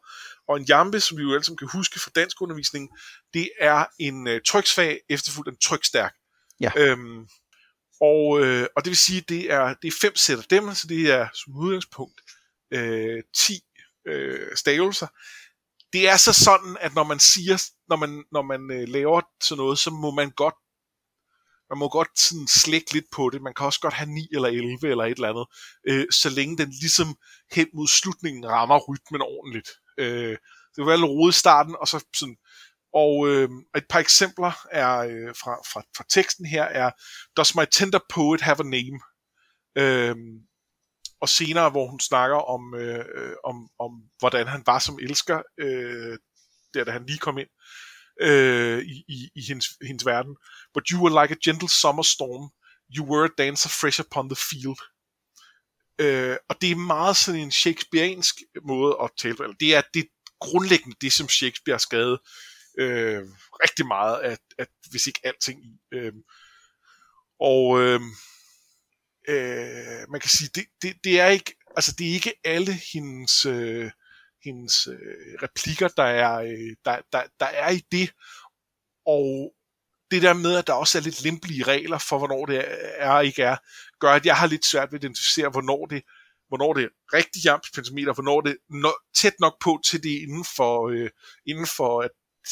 Og 0.48 0.56
en 0.56 0.64
jambe, 0.64 1.00
som 1.00 1.18
vi 1.18 1.22
jo 1.22 1.32
alle 1.32 1.44
sammen 1.44 1.58
kan 1.58 1.68
huske 1.72 2.00
fra 2.00 2.10
dansk 2.14 2.42
undervisning, 2.42 2.88
det 3.34 3.48
er 3.60 3.84
en 3.98 4.28
øh, 4.28 4.40
tryksvag 4.46 5.00
efterfulgt 5.10 5.48
af 5.48 5.52
en 5.52 5.58
trykstærk. 5.58 6.14
Ja. 6.60 6.70
Øhm, 6.76 7.26
og, 8.02 8.40
øh, 8.40 8.66
og 8.76 8.84
det 8.84 8.90
vil 8.90 8.96
sige, 8.96 9.18
at 9.18 9.28
det 9.28 9.52
er, 9.52 9.74
det 9.82 9.88
er 9.88 9.98
fem 10.00 10.16
sæt 10.16 10.38
af 10.38 10.44
dem, 10.44 10.74
så 10.74 10.86
det 10.86 11.10
er 11.10 11.28
som 11.34 11.56
udgangspunkt 11.56 12.20
øh, 12.72 13.22
10 13.36 13.60
øh, 14.06 14.56
stavelser. 14.56 15.06
Det 15.92 16.08
er 16.08 16.16
så 16.16 16.32
sådan, 16.32 16.76
at 16.80 16.94
når 16.94 17.04
man 17.04 17.20
siger, 17.20 17.62
når 17.88 17.96
man, 17.96 18.24
når 18.32 18.42
man 18.42 18.70
øh, 18.70 18.88
laver 18.88 19.20
sådan 19.42 19.60
noget, 19.60 19.78
så 19.78 19.90
må 19.90 20.10
man 20.10 20.30
godt 20.30 20.54
man 21.70 21.78
må 21.78 21.88
godt 21.88 22.18
sådan 22.18 22.48
slække 22.48 22.92
lidt 22.92 23.04
på 23.12 23.30
det. 23.30 23.42
Man 23.42 23.54
kan 23.54 23.66
også 23.66 23.80
godt 23.80 23.94
have 23.94 24.10
9 24.10 24.28
eller 24.32 24.48
11 24.48 24.90
eller 24.90 25.04
et 25.04 25.10
eller 25.10 25.28
andet, 25.28 25.46
øh, 25.88 26.06
så 26.10 26.30
længe 26.30 26.56
den 26.56 26.70
ligesom 26.70 27.16
hen 27.52 27.68
mod 27.74 27.88
slutningen 27.88 28.46
rammer 28.46 28.78
rytmen 28.78 29.22
ordentligt. 29.22 29.70
Øh, 29.98 30.36
det 30.72 30.78
var 30.78 30.84
være 30.84 30.96
lidt 30.96 31.10
rodet 31.10 31.34
i 31.34 31.38
starten, 31.38 31.76
og 31.80 31.88
så 31.88 32.04
sådan 32.14 32.36
og 32.94 33.28
øh, 33.28 33.48
et 33.76 33.84
par 33.88 33.98
eksempler 33.98 34.66
er 34.70 34.98
øh, 34.98 35.34
fra, 35.34 35.54
fra, 35.72 35.82
fra 35.96 36.04
teksten 36.08 36.46
her 36.46 36.64
er 36.64 36.90
Does 37.36 37.54
my 37.54 37.64
tender 37.72 37.98
poet 38.08 38.40
have 38.40 38.60
a 38.60 38.62
name? 38.62 39.00
Øh, 39.78 40.16
og 41.20 41.28
senere, 41.28 41.70
hvor 41.70 41.86
hun 41.86 42.00
snakker 42.00 42.36
om, 42.36 42.74
øh, 42.74 43.34
om, 43.44 43.68
om 43.78 43.90
hvordan 44.18 44.46
han 44.46 44.62
var 44.66 44.78
som 44.78 44.98
elsker, 45.02 45.42
øh, 45.58 46.18
der 46.74 46.84
da 46.84 46.90
han 46.90 47.06
lige 47.06 47.18
kom 47.18 47.38
ind 47.38 47.48
øh, 48.20 48.82
i, 48.82 49.04
i, 49.08 49.30
i 49.34 49.42
hendes, 49.48 49.66
hendes 49.82 50.06
verden. 50.06 50.36
But 50.74 50.88
you 50.88 51.02
were 51.02 51.22
like 51.22 51.34
a 51.34 51.50
gentle 51.50 51.68
summer 51.68 52.02
storm. 52.02 52.50
You 52.96 53.04
were 53.10 53.24
a 53.24 53.42
dancer 53.42 53.68
fresh 53.68 54.00
upon 54.00 54.28
the 54.28 54.36
field. 54.36 54.80
Øh, 55.98 56.36
og 56.48 56.56
det 56.60 56.70
er 56.70 56.76
meget 56.76 57.16
sådan 57.16 57.40
en 57.40 57.50
shakespeariansk 57.50 58.34
måde 58.64 58.96
at 59.02 59.10
tale 59.18 59.34
på. 59.34 59.44
Det 59.60 59.74
er 59.74 59.82
det 59.94 60.06
grundlæggende 60.40 60.96
det, 61.00 61.12
som 61.12 61.28
Shakespeare 61.28 61.74
har 61.74 61.78
skrevet 61.88 62.18
øh, 62.78 63.22
rigtig 63.62 63.86
meget, 63.86 64.20
at, 64.20 64.40
at 64.58 64.68
hvis 64.90 65.06
ikke 65.06 65.20
alting 65.22 65.64
i. 65.64 65.80
Øh, 65.92 66.12
og 67.40 67.80
øh, 67.80 68.00
øh, 69.28 70.10
man 70.10 70.20
kan 70.20 70.30
sige, 70.30 70.50
det, 70.54 70.64
det, 70.82 70.96
det 71.04 71.20
er 71.20 71.26
ikke, 71.26 71.54
altså 71.76 71.92
det 71.98 72.08
er 72.08 72.12
ikke 72.12 72.34
alle 72.44 72.72
hendes, 72.92 73.46
øh, 73.46 73.90
hendes 74.44 74.86
øh, 74.86 75.42
replikker, 75.42 75.88
der 75.88 76.04
er, 76.04 76.34
øh, 76.34 76.76
der, 76.84 77.00
der, 77.12 77.22
der 77.40 77.46
er 77.46 77.70
i 77.70 77.82
det. 77.92 78.12
Og 79.06 79.54
det 80.10 80.22
der 80.22 80.32
med, 80.32 80.56
at 80.56 80.66
der 80.66 80.72
også 80.72 80.98
er 80.98 81.02
lidt 81.02 81.22
lempelige 81.22 81.62
regler 81.62 81.98
for, 81.98 82.18
hvornår 82.18 82.46
det 82.46 82.64
er 82.96 83.10
og 83.10 83.26
ikke 83.26 83.42
er, 83.42 83.56
gør, 84.00 84.10
at 84.10 84.26
jeg 84.26 84.36
har 84.36 84.46
lidt 84.46 84.66
svært 84.66 84.92
ved 84.92 84.98
at 84.98 85.04
identificere, 85.04 85.48
hvornår 85.48 85.86
det, 85.86 86.02
hvornår 86.48 86.72
det 86.72 86.84
er 86.84 86.88
rigtig 87.16 87.44
jams 87.44 87.70
pentameter, 87.74 88.12
hvornår 88.12 88.40
det 88.40 88.56
er 88.70 88.92
tæt 89.16 89.40
nok 89.40 89.56
på 89.60 89.80
til 89.84 90.02
det 90.02 90.10
inden 90.10 90.44
for, 90.56 90.88
øh, 90.88 91.10
inden 91.46 91.66
for 91.66 92.00
at 92.00 92.10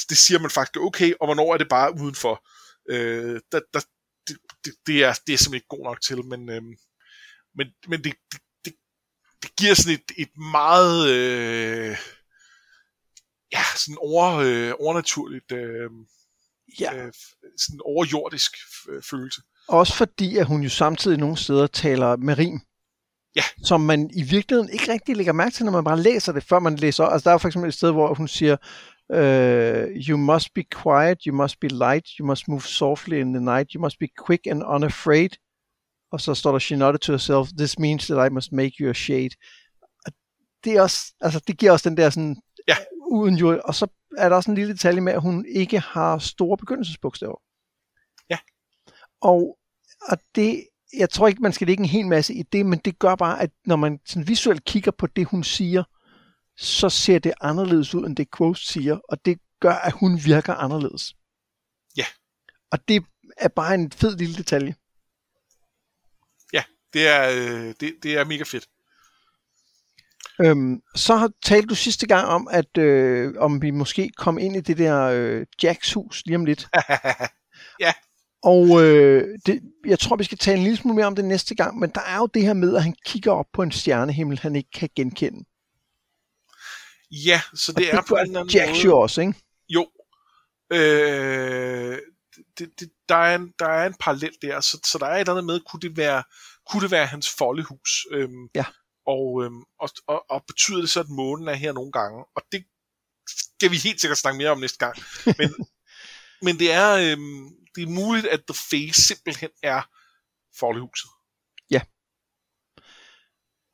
det 0.08 0.18
siger 0.18 0.38
man 0.38 0.50
faktisk 0.50 0.76
okay, 0.76 1.14
og 1.20 1.26
hvornår 1.26 1.54
er 1.54 1.58
det 1.58 1.68
bare 1.68 1.94
udenfor. 1.94 2.46
Øh, 2.90 3.40
der, 3.52 3.60
der, 3.74 3.80
det, 4.28 4.36
det, 4.64 4.72
det, 4.86 5.04
er, 5.04 5.12
det 5.26 5.32
er 5.32 5.38
simpelthen 5.38 5.54
ikke 5.54 5.66
god 5.68 5.84
nok 5.84 6.00
til, 6.00 6.24
men, 6.24 6.48
øh, 6.50 6.62
men, 7.54 7.66
men 7.88 8.04
det, 8.04 8.14
det, 8.32 8.40
det, 8.64 8.74
det 9.42 9.56
giver 9.56 9.74
sådan 9.74 9.94
et, 9.94 10.10
et 10.16 10.36
meget 10.36 11.10
øh, 11.10 11.96
ja, 13.52 13.62
sådan 13.76 13.98
over, 14.00 14.34
øh, 14.34 14.72
overnaturligt 14.80 15.52
øh, 15.52 15.90
ja. 16.80 16.96
øh, 16.96 17.12
sådan 17.58 17.80
overjordisk 17.84 18.52
følelse. 19.10 19.42
Også 19.68 19.96
fordi, 19.96 20.36
at 20.36 20.46
hun 20.46 20.62
jo 20.62 20.68
samtidig 20.68 21.18
nogle 21.18 21.36
steder 21.36 21.66
taler 21.66 22.16
med 22.16 22.38
rim. 22.38 22.60
Ja. 23.36 23.42
Som 23.64 23.80
man 23.80 24.10
i 24.14 24.22
virkeligheden 24.22 24.72
ikke 24.72 24.92
rigtig 24.92 25.16
lægger 25.16 25.32
mærke 25.32 25.54
til, 25.54 25.64
når 25.64 25.72
man 25.72 25.84
bare 25.84 26.00
læser 26.00 26.32
det, 26.32 26.44
før 26.44 26.58
man 26.58 26.76
læser. 26.76 27.04
Altså 27.04 27.28
der 27.30 27.34
er 27.34 27.38
for 27.38 27.48
eksempel 27.48 27.68
et 27.68 27.74
sted, 27.74 27.92
hvor 27.92 28.14
hun 28.14 28.28
siger, 28.28 28.56
uh, 29.12 30.08
you 30.08 30.16
must 30.16 30.54
be 30.54 30.62
quiet, 30.82 31.18
you 31.26 31.34
must 31.34 31.60
be 31.60 31.68
light, 31.68 32.06
you 32.18 32.26
must 32.26 32.48
move 32.48 32.62
softly 32.62 33.20
in 33.20 33.32
the 33.32 33.40
night, 33.40 33.72
you 33.74 33.80
must 33.80 33.98
be 33.98 34.08
quick 34.26 34.46
and 34.46 34.62
unafraid. 34.62 35.30
Og 36.12 36.20
så 36.20 36.34
står 36.34 36.52
der, 36.52 36.58
she 36.58 36.76
nodded 36.76 36.98
to 36.98 37.12
herself, 37.12 37.48
this 37.58 37.78
means 37.78 38.06
that 38.06 38.26
I 38.26 38.34
must 38.34 38.52
make 38.52 38.72
you 38.80 38.90
a 38.90 38.92
shade. 38.92 39.30
Og 40.06 40.12
det, 40.64 40.76
er 40.76 40.82
også, 40.82 41.14
altså, 41.20 41.40
det 41.46 41.58
giver 41.58 41.72
også 41.72 41.88
den 41.88 41.96
der 41.96 42.10
sådan, 42.10 42.36
ja. 42.68 42.76
uden 43.10 43.34
jord. 43.34 43.60
Og 43.64 43.74
så 43.74 43.86
er 44.18 44.28
der 44.28 44.36
også 44.36 44.50
en 44.50 44.56
lille 44.56 44.72
detalje 44.72 45.00
med, 45.00 45.12
at 45.12 45.20
hun 45.20 45.46
ikke 45.48 45.80
har 45.80 46.18
store 46.18 46.56
begyndelsesbogstaver. 46.56 47.40
Ja. 48.30 48.38
Og, 49.20 49.58
og 50.08 50.18
det, 50.34 50.66
jeg 50.98 51.10
tror 51.10 51.28
ikke, 51.28 51.42
man 51.42 51.52
skal 51.52 51.66
lægge 51.66 51.82
en 51.82 51.88
hel 51.88 52.06
masse 52.06 52.34
i 52.34 52.42
det, 52.42 52.66
men 52.66 52.78
det 52.78 52.98
gør 52.98 53.14
bare, 53.14 53.42
at 53.42 53.50
når 53.66 53.76
man 53.76 54.00
sådan 54.06 54.28
visuelt 54.28 54.64
kigger 54.64 54.90
på 54.90 55.06
det, 55.06 55.26
hun 55.26 55.44
siger, 55.44 55.84
så 56.60 56.88
ser 56.88 57.18
det 57.18 57.32
anderledes 57.40 57.94
ud, 57.94 58.06
end 58.06 58.16
det 58.16 58.28
Quote 58.36 58.60
siger, 58.60 58.98
og 59.08 59.24
det 59.24 59.38
gør, 59.60 59.74
at 59.74 59.92
hun 59.92 60.20
virker 60.24 60.54
anderledes. 60.54 61.14
Ja. 61.96 62.06
Og 62.70 62.88
det 62.88 63.04
er 63.36 63.48
bare 63.48 63.74
en 63.74 63.92
fed 63.92 64.16
lille 64.16 64.36
detalje. 64.36 64.74
Ja, 66.52 66.62
det 66.92 67.08
er, 67.08 67.30
øh, 67.30 67.74
det, 67.80 67.94
det 68.02 68.18
er 68.18 68.24
mega 68.24 68.44
fedt. 68.44 68.66
Øhm, 70.40 70.82
så 70.94 71.16
har 71.16 71.30
talt 71.42 71.70
du 71.70 71.74
sidste 71.74 72.06
gang 72.06 72.28
om, 72.28 72.48
at 72.50 72.78
øh, 72.78 73.34
om 73.38 73.62
vi 73.62 73.70
måske 73.70 74.10
kom 74.16 74.38
ind 74.38 74.56
i 74.56 74.60
det 74.60 74.78
der 74.78 75.02
øh, 75.02 75.46
Jacks 75.62 75.92
hus 75.92 76.22
lige 76.26 76.36
om 76.36 76.44
lidt. 76.44 76.68
ja. 77.84 77.92
Og 78.42 78.84
øh, 78.84 79.38
det, 79.46 79.60
jeg 79.86 79.98
tror, 79.98 80.16
vi 80.16 80.24
skal 80.24 80.38
tale 80.38 80.56
en 80.56 80.62
lille 80.62 80.76
smule 80.76 80.96
mere 80.96 81.06
om 81.06 81.16
det 81.16 81.24
næste 81.24 81.54
gang, 81.54 81.78
men 81.78 81.90
der 81.90 82.00
er 82.00 82.16
jo 82.16 82.26
det 82.26 82.42
her 82.42 82.54
med, 82.54 82.76
at 82.76 82.82
han 82.82 82.94
kigger 83.06 83.32
op 83.32 83.46
på 83.52 83.62
en 83.62 83.72
stjernehimmel, 83.72 84.38
han 84.38 84.56
ikke 84.56 84.70
kan 84.70 84.88
genkende. 84.96 85.44
Ja, 87.10 87.42
så 87.54 87.72
det, 87.72 87.78
det 87.78 87.90
er 87.90 88.02
på 88.08 88.14
en 88.14 88.20
eller 88.20 88.40
anden 88.40 88.54
Jacks 88.54 88.84
måde... 88.84 88.94
også, 88.94 89.20
ikke? 89.20 89.34
Jo. 89.68 89.88
Øh, 90.72 91.98
det, 92.58 92.80
det, 92.80 92.90
der, 93.08 93.14
er 93.14 93.34
en, 93.34 93.54
der 93.58 93.66
er 93.66 93.86
en 93.86 93.94
parallel 94.00 94.32
der, 94.42 94.60
så, 94.60 94.80
så 94.84 94.98
der 94.98 95.06
er 95.06 95.14
et 95.14 95.20
eller 95.20 95.32
andet 95.32 95.44
med, 95.44 95.60
kunne 95.60 95.80
det 95.80 95.96
være, 95.96 96.22
kunne 96.70 96.82
det 96.82 96.90
være 96.90 97.06
hans 97.06 97.30
foldehus? 97.30 98.06
Øhm, 98.10 98.48
ja. 98.54 98.64
Og, 99.06 99.44
øhm, 99.44 99.62
og, 99.80 99.88
og, 100.06 100.24
og 100.30 100.44
betyder 100.46 100.80
det 100.80 100.90
så, 100.90 101.00
at 101.00 101.08
månen 101.08 101.48
er 101.48 101.54
her 101.54 101.72
nogle 101.72 101.92
gange? 101.92 102.24
Og 102.36 102.42
det 102.52 102.64
skal 103.26 103.70
vi 103.70 103.76
helt 103.76 104.00
sikkert 104.00 104.18
snakke 104.18 104.38
mere 104.38 104.50
om 104.50 104.60
næste 104.60 104.78
gang. 104.78 104.96
Men, 105.38 105.54
men 106.46 106.58
det 106.58 106.72
er, 106.72 106.92
øhm, 106.92 107.48
det 107.74 107.82
er 107.82 107.86
muligt, 107.86 108.26
at 108.26 108.40
The 108.48 108.54
Face 108.70 109.02
simpelthen 109.02 109.50
er 109.62 109.82
forlehuset. 110.58 111.10
Ja. 111.70 111.80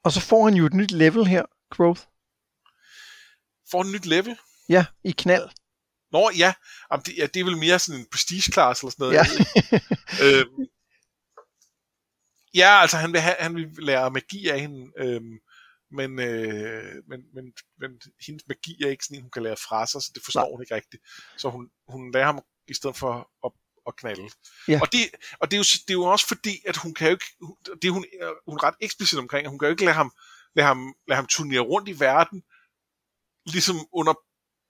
Og 0.04 0.12
så 0.12 0.20
får 0.20 0.44
han 0.44 0.54
jo 0.54 0.66
et 0.66 0.74
nyt 0.74 0.90
level 0.90 1.26
her, 1.26 1.44
Growth. 1.70 2.02
Får 3.70 3.80
et 3.80 3.92
nyt 3.92 4.06
level? 4.06 4.38
Ja, 4.68 4.86
i 5.04 5.10
knald. 5.10 5.48
Nå 6.12 6.30
ja, 6.36 6.54
Jamen, 6.92 7.04
det, 7.06 7.16
ja, 7.16 7.26
det 7.26 7.40
er 7.40 7.44
vel 7.44 7.56
mere 7.56 7.78
sådan 7.78 8.00
en 8.00 8.06
prestige 8.12 8.52
class 8.52 8.80
eller 8.80 8.90
sådan 8.90 9.02
noget. 9.04 9.14
Ja. 9.14 9.24
øhm, 10.24 10.66
ja, 12.54 12.80
altså 12.80 12.96
han 12.96 13.12
vil, 13.12 13.20
have, 13.20 13.36
han 13.38 13.56
vil 13.56 13.70
lære 13.78 14.10
magi 14.10 14.48
af 14.48 14.60
hende, 14.60 14.92
øhm, 14.98 15.38
men, 15.90 16.20
øh, 16.20 16.94
men, 17.08 17.20
men, 17.34 17.44
men 17.80 17.90
hendes 18.26 18.44
magi 18.48 18.82
er 18.84 18.88
ikke 18.88 19.04
sådan 19.04 19.16
en, 19.16 19.22
hun 19.22 19.30
kan 19.30 19.42
lære 19.42 19.56
fra 19.56 19.86
sig, 19.86 20.02
så 20.02 20.10
det 20.14 20.22
forstår 20.24 20.40
Nej. 20.40 20.50
hun 20.50 20.62
ikke 20.62 20.74
rigtigt. 20.74 21.02
Så 21.36 21.50
hun, 21.50 21.70
hun 21.88 22.12
lærer 22.12 22.26
ham 22.26 22.42
i 22.68 22.74
stedet 22.74 22.96
for 22.96 23.30
at 23.46 23.52
at 23.86 23.96
knalde. 23.96 24.30
Ja. 24.68 24.78
Og, 24.82 24.92
det, 24.92 25.00
og 25.40 25.50
det, 25.50 25.56
er 25.56 25.58
jo, 25.58 25.64
det 25.86 25.90
er 25.90 25.98
jo 26.02 26.04
også 26.04 26.26
fordi, 26.28 26.62
at 26.66 26.76
hun 26.76 26.94
kan 26.94 27.06
jo 27.06 27.12
ikke, 27.12 27.26
det 27.82 27.88
er 27.88 27.92
hun, 27.92 28.04
hun 28.46 28.58
er 28.58 28.64
ret 28.64 28.74
eksplicit 28.80 29.18
omkring, 29.18 29.44
at 29.44 29.50
hun 29.50 29.58
kan 29.58 29.66
jo 29.66 29.70
ikke 29.70 29.84
lade 29.84 29.94
ham, 29.94 30.12
lade 30.56 30.66
ham, 30.66 30.94
lade 31.08 31.16
ham 31.16 31.26
turnere 31.26 31.60
rundt 31.60 31.88
i 31.88 32.00
verden, 32.00 32.42
ligesom 33.46 33.86
under 33.92 34.14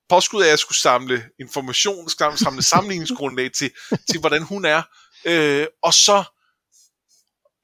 påskud 0.08 0.42
af, 0.42 0.46
at 0.46 0.50
jeg 0.50 0.58
skulle 0.58 0.78
samle 0.78 1.24
information, 1.40 2.08
samle 2.36 2.62
sammenligningsgrundlag 2.62 3.52
til, 3.52 3.70
til, 4.10 4.20
hvordan 4.20 4.42
hun 4.42 4.64
er, 4.64 4.82
øh, 5.24 5.66
og 5.82 5.94
så 5.94 6.24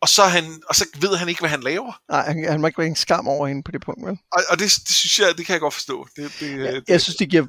og 0.03 0.09
så, 0.09 0.23
han, 0.23 0.45
og 0.69 0.75
så 0.75 0.85
ved 1.01 1.17
han 1.17 1.29
ikke, 1.29 1.41
hvad 1.41 1.51
han 1.51 1.61
laver. 1.61 1.93
Nej, 2.11 2.23
han, 2.27 2.45
han 2.51 2.61
må 2.61 2.67
ikke 2.67 2.79
være 2.79 2.87
en 2.87 2.97
skam 2.97 3.29
over 3.29 3.47
hende 3.47 3.63
på 3.63 3.71
det 3.71 3.81
punkt, 3.81 4.07
vel? 4.07 4.19
Og, 4.33 4.43
og 4.51 4.59
det, 4.59 4.65
det, 4.89 4.95
synes 4.95 5.19
jeg, 5.19 5.29
det 5.39 5.47
kan 5.47 5.53
jeg 5.53 5.61
godt 5.61 5.75
forstå. 5.75 6.07
Det, 6.17 6.33
det, 6.41 6.51
ja, 6.59 6.75
det, 6.75 6.85
jeg, 6.89 7.01
synes, 7.01 7.17
det 7.17 7.31
giver, 7.31 7.47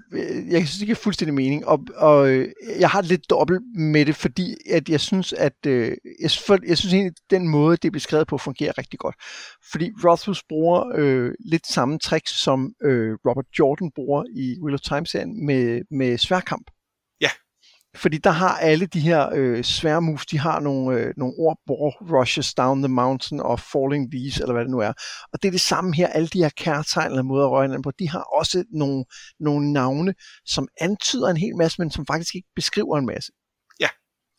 jeg 0.49 0.67
synes, 0.67 0.77
det 0.77 0.85
giver 0.85 0.95
fuldstændig 0.95 1.33
mening, 1.33 1.67
og, 1.67 1.79
og 1.95 2.29
øh, 2.29 2.47
jeg 2.79 2.89
har 2.89 3.01
lidt 3.01 3.29
dobbelt 3.29 3.61
med 3.75 4.05
det, 4.05 4.15
fordi 4.15 4.55
at 4.69 4.89
jeg 4.89 5.01
synes, 5.01 5.33
at 5.33 5.65
øh, 5.67 5.91
jeg, 6.21 6.31
for, 6.31 6.57
jeg 6.67 6.77
synes 6.77 6.93
egentlig, 6.93 7.13
at 7.15 7.31
den 7.31 7.47
måde, 7.47 7.77
det 7.77 7.87
er 7.87 7.91
beskrevet 7.91 8.27
på, 8.27 8.37
fungerer 8.37 8.77
rigtig 8.77 8.99
godt. 8.99 9.15
Fordi 9.71 9.91
Rothfuss 10.05 10.43
bruger 10.49 10.83
øh, 10.95 11.31
lidt 11.45 11.67
samme 11.67 11.99
tricks, 11.99 12.43
som 12.43 12.73
øh, 12.85 13.11
Robert 13.27 13.45
Jordan 13.59 13.91
bruger 13.95 14.23
i 14.35 14.57
Wheel 14.63 14.73
of 14.73 14.81
Time-serien 14.81 15.45
med, 15.45 15.81
med 15.91 16.17
sværkamp. 16.17 16.67
Fordi 17.95 18.17
der 18.17 18.29
har 18.29 18.57
alle 18.57 18.85
de 18.85 18.99
her 18.99 19.29
øh, 19.33 19.63
svære 19.63 20.01
moves, 20.01 20.25
de 20.25 20.39
har 20.39 20.59
nogle, 20.59 20.97
øh, 20.97 21.13
nogle 21.17 21.33
ord, 21.37 21.59
hvor 21.65 22.15
rushes 22.19 22.53
down 22.53 22.81
the 22.81 22.87
mountain 22.87 23.41
og 23.41 23.59
falling 23.59 24.11
these, 24.11 24.41
eller 24.41 24.53
hvad 24.53 24.63
det 24.63 24.71
nu 24.71 24.79
er. 24.79 24.93
Og 25.33 25.41
det 25.41 25.47
er 25.47 25.51
det 25.51 25.61
samme 25.61 25.95
her, 25.95 26.07
alle 26.07 26.27
de 26.27 26.43
her 26.43 26.49
kærtegn 26.49 27.11
eller 27.11 27.23
måder 27.23 27.45
at 27.45 27.51
røge 27.51 27.81
på, 27.81 27.91
de 27.91 28.09
har 28.09 28.19
også 28.19 28.63
nogle, 28.71 29.05
nogle 29.39 29.73
navne, 29.73 30.13
som 30.45 30.67
antyder 30.81 31.27
en 31.27 31.37
hel 31.37 31.55
masse, 31.55 31.81
men 31.81 31.91
som 31.91 32.05
faktisk 32.05 32.35
ikke 32.35 32.47
beskriver 32.55 32.97
en 32.97 33.05
masse. 33.05 33.31
Ja. 33.79 33.87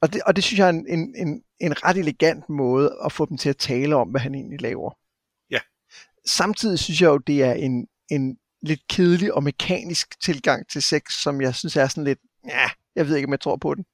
Og 0.02 0.12
det, 0.12 0.22
og 0.22 0.36
det 0.36 0.44
synes 0.44 0.58
jeg 0.58 0.66
er 0.66 0.70
en, 0.70 0.86
en, 0.88 1.14
en, 1.16 1.42
en 1.60 1.84
ret 1.84 1.96
elegant 1.96 2.48
måde 2.48 2.96
at 3.04 3.12
få 3.12 3.26
dem 3.26 3.38
til 3.38 3.48
at 3.48 3.56
tale 3.56 3.96
om, 3.96 4.08
hvad 4.08 4.20
han 4.20 4.34
egentlig 4.34 4.60
laver. 4.60 4.98
Ja. 5.50 5.58
Samtidig 6.26 6.78
synes 6.78 7.00
jeg 7.00 7.08
jo, 7.08 7.18
det 7.18 7.42
er 7.42 7.52
en, 7.52 7.86
en 8.10 8.36
lidt 8.62 8.80
kedelig 8.88 9.34
og 9.34 9.42
mekanisk 9.42 10.20
tilgang 10.24 10.68
til 10.68 10.82
sex, 10.82 11.02
som 11.22 11.40
jeg 11.40 11.54
synes 11.54 11.76
er 11.76 11.88
sådan 11.88 12.04
lidt, 12.04 12.18
ja, 12.48 12.70
jeg 12.96 13.08
ved 13.08 13.16
ikke, 13.16 13.26
om 13.26 13.32
jeg 13.32 13.40
tror 13.40 13.56
på 13.56 13.74
den. 13.74 13.84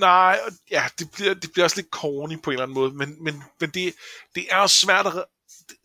Nej, 0.00 0.38
ja, 0.70 0.84
det 0.98 1.10
bliver, 1.10 1.34
det 1.34 1.52
bliver 1.52 1.64
også 1.64 1.76
lidt 1.76 1.90
corny 1.90 2.42
på 2.42 2.50
en 2.50 2.54
eller 2.54 2.62
anden 2.62 2.74
måde, 2.74 2.92
men, 2.94 3.24
men, 3.24 3.42
men 3.60 3.70
det, 3.70 3.94
det 4.34 4.46
er 4.50 4.56
også 4.56 4.80
svært 4.80 5.06
at, 5.06 5.24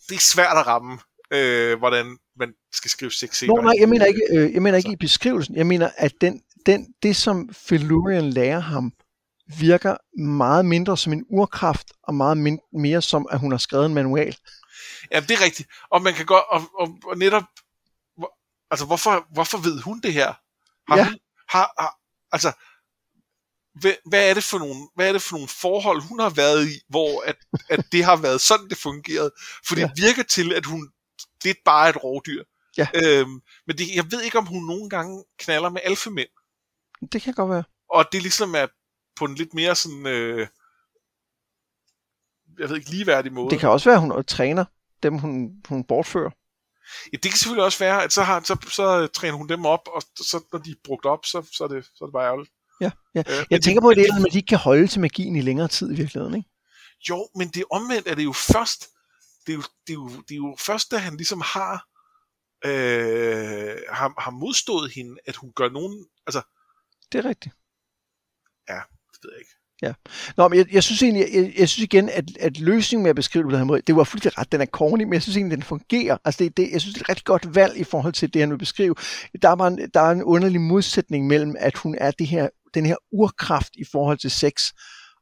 det 0.09 0.15
er 0.15 0.19
svært 0.19 0.57
at 0.57 0.67
ramme, 0.67 0.99
øh, 1.31 1.77
hvordan 1.79 2.17
man 2.39 2.53
skal 2.73 2.91
skrive 2.91 3.11
sex 3.11 3.43
Nå, 3.43 3.61
nej, 3.61 3.73
jeg 3.79 3.89
mener 3.89 4.05
ikke, 4.05 4.21
øh, 4.31 4.53
jeg 4.53 4.61
mener 4.61 4.77
ikke 4.77 4.91
i 4.91 4.95
beskrivelsen. 4.95 5.55
Jeg 5.55 5.67
mener, 5.67 5.89
at 5.97 6.13
den, 6.21 6.41
den, 6.65 6.93
det, 7.03 7.15
som 7.15 7.49
Felurian 7.53 8.29
lærer 8.29 8.59
ham, 8.59 8.91
virker 9.59 10.21
meget 10.21 10.65
mindre 10.65 10.97
som 10.97 11.13
en 11.13 11.25
urkraft, 11.29 11.91
og 12.03 12.15
meget 12.15 12.37
mind- 12.37 12.79
mere 12.79 13.01
som, 13.01 13.27
at 13.31 13.39
hun 13.39 13.51
har 13.51 13.57
skrevet 13.57 13.85
en 13.85 13.93
manual. 13.93 14.37
Ja, 15.11 15.19
det 15.19 15.31
er 15.31 15.41
rigtigt. 15.45 15.69
Og 15.91 16.01
man 16.01 16.13
kan 16.13 16.25
godt, 16.25 16.43
og, 16.49 16.61
og, 16.79 16.97
og 17.05 17.17
netop, 17.17 17.43
altså 18.71 18.85
hvorfor, 18.85 19.27
hvorfor 19.33 19.57
ved 19.57 19.81
hun 19.81 19.99
det 19.99 20.13
her? 20.13 20.33
Har 20.91 20.97
Ja. 20.97 21.03
hun, 21.05 21.17
har, 21.53 21.67
har, 21.79 21.91
altså, 22.31 22.51
hvad, 23.81 23.93
hvad, 24.09 24.29
er 24.29 24.33
det 24.33 24.43
for 24.43 24.57
nogle, 24.59 24.87
hvad 24.95 25.07
er 25.09 25.13
det 25.13 25.21
for 25.21 25.35
nogle 25.35 25.47
forhold, 25.47 26.01
hun 26.01 26.19
har 26.19 26.29
været 26.29 26.67
i, 26.67 26.75
hvor 26.89 27.23
at, 27.29 27.35
at 27.69 27.85
det 27.91 28.03
har 28.03 28.15
været 28.15 28.41
sådan, 28.41 28.69
det 28.69 28.77
fungerede? 28.77 29.31
For 29.67 29.75
det 29.75 29.81
Ja. 29.81 29.89
virker 29.95 30.23
til, 30.23 30.53
at 30.53 30.65
hun 30.65 30.89
lidt 31.43 31.57
bare 31.65 31.85
er 31.85 31.89
et 31.89 32.03
rovdyr. 32.03 32.43
Ja. 32.77 32.87
Øhm, 33.03 33.41
men 33.67 33.77
det, 33.77 33.95
jeg 33.95 34.11
ved 34.11 34.21
ikke, 34.21 34.37
om 34.37 34.45
hun 34.45 34.63
nogle 34.65 34.89
gange 34.89 35.23
knaller 35.39 35.69
med 35.69 35.81
alfamænd, 35.83 36.29
Det 37.11 37.21
kan 37.21 37.33
godt 37.33 37.49
være. 37.49 37.63
og 37.89 38.05
det 38.11 38.21
ligesom 38.21 38.55
er 38.55 38.67
på 39.15 39.25
en 39.25 39.35
lidt 39.35 39.53
mere 39.53 39.75
sådan, 39.75 40.07
øh, 40.07 40.47
jeg 42.59 42.69
ved 42.69 42.77
ikke, 42.77 42.89
ligeværdig 42.89 43.33
måde. 43.33 43.49
Det 43.51 43.59
kan 43.59 43.69
også 43.69 43.89
være, 43.89 43.95
at 43.95 44.01
hun 44.01 44.23
træner 44.23 44.65
dem, 45.03 45.17
hun, 45.17 45.51
hun 45.69 45.83
bortfører. 45.83 46.29
Ja, 47.13 47.17
det 47.17 47.31
kan 47.31 47.37
selvfølgelig 47.37 47.63
også 47.65 47.79
være, 47.79 48.03
at 48.03 48.13
så, 48.13 48.23
har, 48.23 48.43
så, 48.43 48.57
så 48.69 49.07
træner 49.07 49.37
hun 49.37 49.49
dem 49.49 49.65
op, 49.65 49.87
og 49.95 50.01
så, 50.15 50.43
når 50.51 50.59
de 50.59 50.71
er 50.71 50.75
brugt 50.83 51.05
op, 51.05 51.25
så, 51.25 51.49
så, 51.57 51.63
er, 51.63 51.67
det, 51.67 51.85
så 51.85 52.03
er 52.03 52.07
det 52.07 52.13
bare 52.13 52.25
ærgerligt. 52.25 52.51
Ja, 52.81 52.91
ja. 53.15 53.23
Øh, 53.27 53.45
Jeg 53.49 53.61
tænker 53.61 53.81
på, 53.81 53.89
at 53.89 53.97
det 53.97 54.07
er 54.07 54.25
at 54.25 54.31
de 54.33 54.37
ikke 54.37 54.47
kan 54.47 54.57
holde 54.57 54.87
til 54.87 55.01
magien 55.01 55.35
i 55.35 55.41
længere 55.41 55.67
tid 55.67 55.91
i 55.91 55.95
virkeligheden. 55.95 56.35
Ikke? 56.37 56.49
Jo, 57.09 57.29
men 57.35 57.47
det 57.49 57.63
omvendt, 57.71 58.07
er 58.07 58.15
det 58.15 58.23
jo 58.23 58.33
først, 58.33 58.87
det 59.47 59.53
er 59.53 59.57
jo, 59.57 59.63
det 59.87 59.93
er 59.93 59.93
jo, 59.93 60.07
det 60.07 60.31
er 60.31 60.35
jo 60.35 60.55
først, 60.59 60.91
da 60.91 60.97
han 60.97 61.17
ligesom 61.17 61.41
har, 61.41 61.73
øh, 62.65 63.75
har, 63.89 64.21
har 64.21 64.31
modstået 64.31 64.91
hende, 64.93 65.15
at 65.25 65.35
hun 65.35 65.53
gør 65.55 65.69
nogen, 65.69 66.07
altså, 66.27 66.41
Det 67.11 67.25
er 67.25 67.29
rigtigt. 67.29 67.55
det 68.67 69.19
ved 69.23 69.31
jeg 69.31 69.39
ikke. 69.39 69.55
Ja. 69.83 69.93
Nå, 70.37 70.47
men 70.47 70.59
jeg, 70.59 70.73
jeg 70.73 70.83
synes 70.83 71.03
egentlig, 71.03 71.27
jeg, 71.33 71.53
jeg 71.57 71.69
synes 71.69 71.83
igen, 71.83 72.09
at, 72.09 72.37
at 72.39 72.59
løsningen 72.59 73.03
med 73.03 73.09
at 73.09 73.15
beskrive 73.15 73.43
det 73.43 73.47
på 73.47 73.51
den 73.51 73.59
her 73.59 73.65
måde, 73.65 73.81
det 73.87 73.95
var 73.95 74.03
fuldstændig 74.03 74.39
ret, 74.39 74.51
den 74.51 74.61
er 74.61 74.65
corny, 74.65 75.03
men 75.03 75.13
jeg 75.13 75.21
synes 75.21 75.37
egentlig, 75.37 75.55
den 75.55 75.63
fungerer. 75.63 76.17
Altså 76.25 76.43
det, 76.43 76.57
det, 76.57 76.69
jeg 76.71 76.81
synes, 76.81 76.93
det 76.93 77.01
er 77.01 77.05
et 77.05 77.09
rigtig 77.09 77.25
godt 77.25 77.55
valg 77.55 77.77
i 77.77 77.83
forhold 77.83 78.13
til 78.13 78.33
det, 78.33 78.41
han 78.41 78.51
vil 78.51 78.57
beskrive. 78.57 78.95
Der 79.41 79.49
er, 79.49 79.55
bare 79.55 79.67
en, 79.67 79.89
der 79.93 80.01
er 80.01 80.11
en 80.11 80.23
underlig 80.23 80.61
modsætning 80.61 81.27
mellem, 81.27 81.55
at 81.59 81.77
hun 81.77 81.95
er 81.97 82.11
det 82.11 82.27
her, 82.27 82.49
den 82.73 82.85
her 82.85 82.95
urkraft 83.11 83.75
i 83.75 83.83
forhold 83.91 84.17
til 84.17 84.31
sex, 84.31 84.71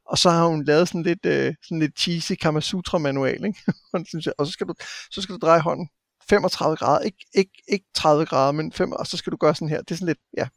og 0.05 0.17
så 0.17 0.29
har 0.29 0.47
hun 0.47 0.63
lavet 0.63 0.87
sådan 0.87 1.03
lidt, 1.03 1.25
øh, 1.25 1.53
sådan 1.63 1.79
lidt 1.79 1.99
cheesy 1.99 2.33
Kamasutra-manual, 2.41 3.45
ikke? 3.45 3.59
Og 3.93 4.01
synes 4.07 4.27
og 4.27 4.45
så 4.45 4.51
skal, 4.51 4.67
du, 4.67 4.73
så 5.11 5.21
skal 5.21 5.35
du 5.35 5.39
dreje 5.41 5.59
hånden 5.59 5.89
35 6.29 6.77
grader, 6.77 6.99
ikke, 6.99 7.25
ikke, 7.33 7.63
ikke 7.67 7.85
30 7.95 8.25
grader, 8.25 8.51
men 8.51 8.71
5, 8.71 8.91
og 8.91 9.07
så 9.07 9.17
skal 9.17 9.31
du 9.31 9.37
gøre 9.37 9.55
sådan 9.55 9.69
her. 9.69 9.81
Det 9.81 9.91
er 9.91 9.95
sådan 9.95 10.07
lidt, 10.07 10.19
ja. 10.37 10.47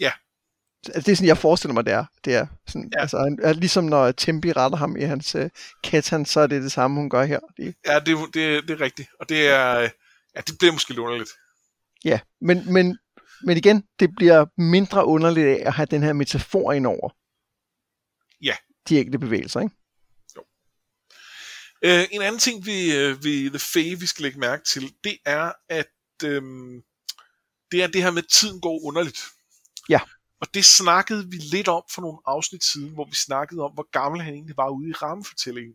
Ja. 0.00 0.12
Altså, 0.94 1.06
det 1.06 1.12
er 1.12 1.16
sådan, 1.16 1.28
jeg 1.28 1.38
forestiller 1.38 1.74
mig, 1.74 1.84
det 1.84 1.92
er. 1.92 2.04
Det 2.24 2.34
er, 2.34 2.46
sådan, 2.66 2.90
ja. 2.94 3.00
altså, 3.00 3.18
han, 3.18 3.56
ligesom 3.56 3.84
når 3.84 4.12
Tempi 4.12 4.52
retter 4.52 4.78
ham 4.78 4.96
i 4.96 5.02
hans 5.02 5.34
uh, 5.34 5.42
katan, 5.84 6.26
så 6.26 6.40
er 6.40 6.46
det 6.46 6.62
det 6.62 6.72
samme, 6.72 7.00
hun 7.00 7.10
gør 7.10 7.24
her. 7.24 7.40
Det... 7.56 7.74
Ja, 7.86 7.98
det, 7.98 8.16
det, 8.34 8.68
det 8.68 8.70
er 8.70 8.80
rigtigt. 8.80 9.08
Og 9.20 9.28
det 9.28 9.48
er, 9.48 9.80
ja, 10.36 10.40
det 10.46 10.58
bliver 10.58 10.72
måske 10.72 10.90
lidt 10.90 10.98
underligt. 10.98 11.30
Ja, 12.04 12.20
men, 12.40 12.72
men, 12.72 12.98
men 13.42 13.56
igen, 13.56 13.84
det 14.00 14.10
bliver 14.16 14.46
mindre 14.60 15.06
underligt 15.06 15.46
af 15.46 15.62
at 15.66 15.72
have 15.72 15.86
den 15.86 16.02
her 16.02 16.12
metafor 16.12 16.72
ind 16.72 16.86
over. 16.86 17.10
Ja. 18.42 18.54
De 18.88 18.98
enkelte 18.98 19.18
bevægelser, 19.18 19.60
ikke? 19.60 19.74
Jo. 20.36 20.40
Uh, 21.86 22.04
en 22.10 22.22
anden 22.22 22.38
ting 22.38 22.66
ved, 22.66 23.12
uh, 23.12 23.24
ved 23.24 23.50
The 23.50 23.58
Fae, 23.58 24.00
vi 24.00 24.06
skal 24.06 24.22
lægge 24.22 24.38
mærke 24.38 24.64
til, 24.64 24.92
det 25.04 25.18
er, 25.26 25.52
at 25.68 25.88
um, 26.24 26.82
det 27.72 27.82
er 27.82 27.86
det 27.86 28.02
her 28.02 28.10
med, 28.10 28.22
at 28.22 28.28
tiden 28.30 28.60
går 28.60 28.86
underligt. 28.86 29.18
Ja. 29.88 30.00
Og 30.40 30.54
det 30.54 30.64
snakkede 30.64 31.30
vi 31.30 31.36
lidt 31.36 31.68
om 31.68 31.82
for 31.90 32.02
nogle 32.02 32.18
afsnit 32.26 32.64
siden, 32.64 32.94
hvor 32.94 33.04
vi 33.04 33.14
snakkede 33.14 33.60
om, 33.60 33.72
hvor 33.72 33.90
gammel 33.90 34.22
han 34.22 34.34
egentlig 34.34 34.56
var 34.56 34.68
ude 34.68 34.88
i 34.88 34.92
rammefortællingen. 34.92 35.74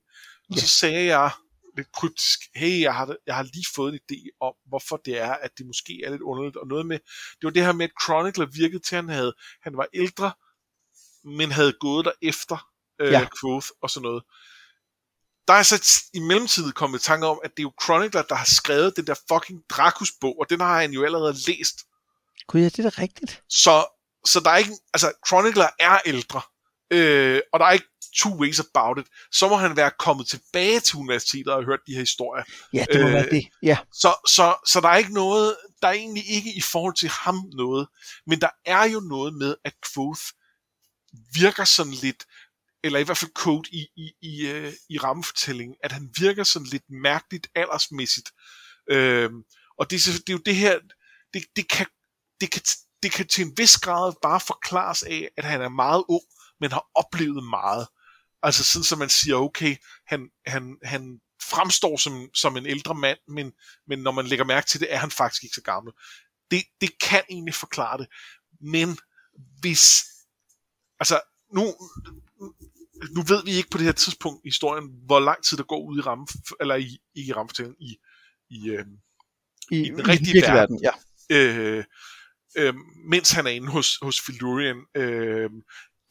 Og 0.49 0.55
ja. 0.55 0.61
så 0.61 0.68
sagde 0.68 1.05
jeg 1.05 1.32
lidt 1.78 1.91
kryptisk, 1.91 2.39
hey, 2.55 2.82
jeg 2.82 2.95
har, 2.95 3.16
jeg 3.28 3.36
har 3.36 3.43
lige 3.43 3.66
fået 3.76 3.93
en 3.93 3.99
idé 4.11 4.38
om, 4.41 4.53
hvorfor 4.68 4.97
det 4.97 5.20
er, 5.20 5.34
at 5.34 5.51
det 5.57 5.66
måske 5.66 6.01
er 6.05 6.11
lidt 6.11 6.22
underligt. 6.22 6.57
Og 6.57 6.68
noget 6.68 6.86
med, 6.86 6.99
det 7.36 7.43
var 7.43 7.49
det 7.49 7.66
her 7.66 7.74
med, 7.74 7.86
at 7.86 7.91
Chronicler 8.03 8.45
virkede 8.45 8.82
til, 8.82 8.95
at 8.95 9.03
han, 9.03 9.09
havde, 9.09 9.34
han 9.61 9.78
var 9.78 9.88
ældre, 9.93 10.32
men 11.24 11.51
havde 11.51 11.74
gået 11.80 12.05
der 12.05 12.11
efter 12.22 12.70
øh, 13.01 13.11
ja. 13.11 13.28
Quoth 13.41 13.68
og 13.82 13.89
sådan 13.89 14.03
noget. 14.03 14.24
Der 15.47 15.53
er 15.53 15.64
så 15.64 16.03
i 16.14 16.20
mellemtiden 16.20 16.72
kommet 16.72 17.01
tanker 17.01 17.28
om, 17.28 17.39
at 17.43 17.51
det 17.51 17.59
er 17.59 17.64
jo 17.64 17.74
Chronicler, 17.84 18.22
der 18.22 18.36
har 18.36 18.45
skrevet 18.45 18.95
den 18.95 19.07
der 19.07 19.16
fucking 19.32 19.64
Dracus-bog, 19.70 20.39
og 20.39 20.49
den 20.49 20.59
har 20.59 20.82
han 20.82 20.91
jo 20.91 21.03
allerede 21.03 21.34
læst. 21.47 21.78
Gud, 22.47 22.61
ja, 22.61 22.66
det 22.66 22.80
er 22.80 22.89
da 22.89 23.01
rigtigt. 23.01 23.43
Så 23.49 23.86
så 24.26 24.39
der 24.39 24.49
er 24.49 24.57
ikke, 24.57 24.74
altså 24.93 25.11
Chronicler 25.28 25.69
er 25.80 25.99
ældre, 26.05 26.41
øh, 26.91 27.41
og 27.53 27.59
der 27.59 27.65
er 27.65 27.71
ikke 27.71 27.88
two 28.15 28.39
ways 28.39 28.59
about 28.59 28.99
it. 28.99 29.07
Så 29.32 29.47
må 29.47 29.55
han 29.55 29.76
være 29.76 29.91
kommet 29.99 30.28
tilbage 30.28 30.80
til 30.80 30.95
universitetet 30.95 31.53
og 31.53 31.65
hørt 31.65 31.80
de 31.88 31.93
her 31.93 31.99
historier. 31.99 32.43
Ja, 32.74 32.86
det 32.93 33.01
må 33.01 33.07
øh, 33.07 33.13
være 33.13 33.30
det, 33.30 33.47
ja. 33.63 33.78
Så, 33.93 34.13
så, 34.28 34.55
så 34.67 34.82
der 34.82 34.89
er 34.89 34.97
ikke 34.97 35.13
noget, 35.13 35.57
der 35.82 35.88
er 35.88 35.91
egentlig 35.91 36.30
ikke 36.30 36.53
i 36.53 36.61
forhold 36.61 36.95
til 36.95 37.09
ham 37.09 37.36
noget, 37.53 37.88
men 38.28 38.41
der 38.41 38.49
er 38.65 38.84
jo 38.84 38.99
noget 38.99 39.34
med, 39.34 39.55
at 39.65 39.74
Quoth 39.93 40.21
virker 41.34 41.63
sådan 41.63 41.93
lidt, 41.93 42.26
eller 42.84 42.99
i 42.99 43.03
hvert 43.03 43.17
fald 43.17 43.32
Code 43.32 43.69
i, 43.71 43.88
i, 43.95 44.11
i, 44.21 44.51
uh, 44.51 44.74
i 44.89 44.97
rammefortællingen, 44.97 45.76
at 45.84 45.91
han 45.91 46.09
virker 46.19 46.43
sådan 46.43 46.67
lidt 46.67 46.84
mærkeligt 46.89 47.47
aldersmæssigt. 47.55 48.32
Øh, 48.89 49.30
og 49.80 49.91
det, 49.91 50.05
det 50.05 50.30
er 50.30 50.34
jo 50.34 50.41
det 50.45 50.55
her, 50.55 50.80
det, 51.34 51.43
det, 51.55 51.69
kan, 51.69 51.86
det, 52.41 52.51
kan, 52.51 52.61
det 53.04 53.12
kan 53.12 53.28
til 53.28 53.45
en 53.45 53.54
vis 53.58 53.78
grad 53.78 54.14
bare 54.22 54.39
forklares 54.39 55.04
af, 55.04 55.30
at 55.38 55.43
han 55.43 55.62
er 55.62 55.70
meget 55.70 56.04
ung, 56.10 56.24
men 56.60 56.72
har 56.72 56.86
oplevet 56.95 57.43
meget. 57.43 57.88
Altså 58.43 58.64
sådan, 58.64 58.84
så 58.84 58.95
man 58.95 59.10
siger, 59.10 59.36
okay, 59.36 59.76
han, 60.06 60.30
han, 60.45 60.78
han 60.84 61.20
fremstår 61.41 61.97
som, 61.97 62.30
som 62.34 62.58
en 62.58 62.66
ældre 62.66 62.95
mand, 62.95 63.18
men, 63.28 63.54
men 63.88 63.99
når 63.99 64.12
man 64.12 64.26
lægger 64.26 64.45
mærke 64.45 64.68
til 64.68 64.80
det, 64.80 64.93
er 64.93 64.97
han 64.97 65.12
faktisk 65.12 65.43
ikke 65.43 65.56
så 65.56 65.62
gammel. 65.62 65.93
Det, 66.51 66.64
det 66.82 66.99
kan 66.99 67.24
egentlig 67.30 67.56
forklare 67.56 67.97
det. 67.97 68.08
Men 68.62 68.97
hvis, 69.60 70.04
altså 70.99 71.22
nu, 71.54 71.62
nu 73.16 73.22
ved 73.28 73.43
vi 73.43 73.51
ikke 73.51 73.70
på 73.70 73.78
det 73.78 73.86
her 73.86 73.93
tidspunkt 73.93 74.45
i 74.45 74.47
historien, 74.47 74.89
hvor 75.06 75.20
lang 75.20 75.43
tid 75.43 75.58
der 75.58 75.64
går 75.64 75.82
ud 75.82 75.97
i 75.99 76.01
ramme, 76.01 76.28
eller 76.60 76.76
i, 76.76 76.97
i 77.16 77.34
rammefortællingen, 77.34 77.82
i, 77.82 77.97
i, 78.49 78.70
øh, 78.70 78.86
i, 79.72 79.78
i 79.78 79.89
den 79.89 80.08
rigtige 80.08 80.41
verden. 80.41 80.56
verden 80.56 80.80
ja. 80.84 80.91
Øh, 81.30 81.84
øh, 82.56 82.74
mens 83.10 83.32
han 83.32 83.47
er 83.47 83.51
inde 83.51 83.68
hos, 83.68 83.97
hos 84.01 84.22
Philurian. 84.22 84.78
Øh, 84.95 85.49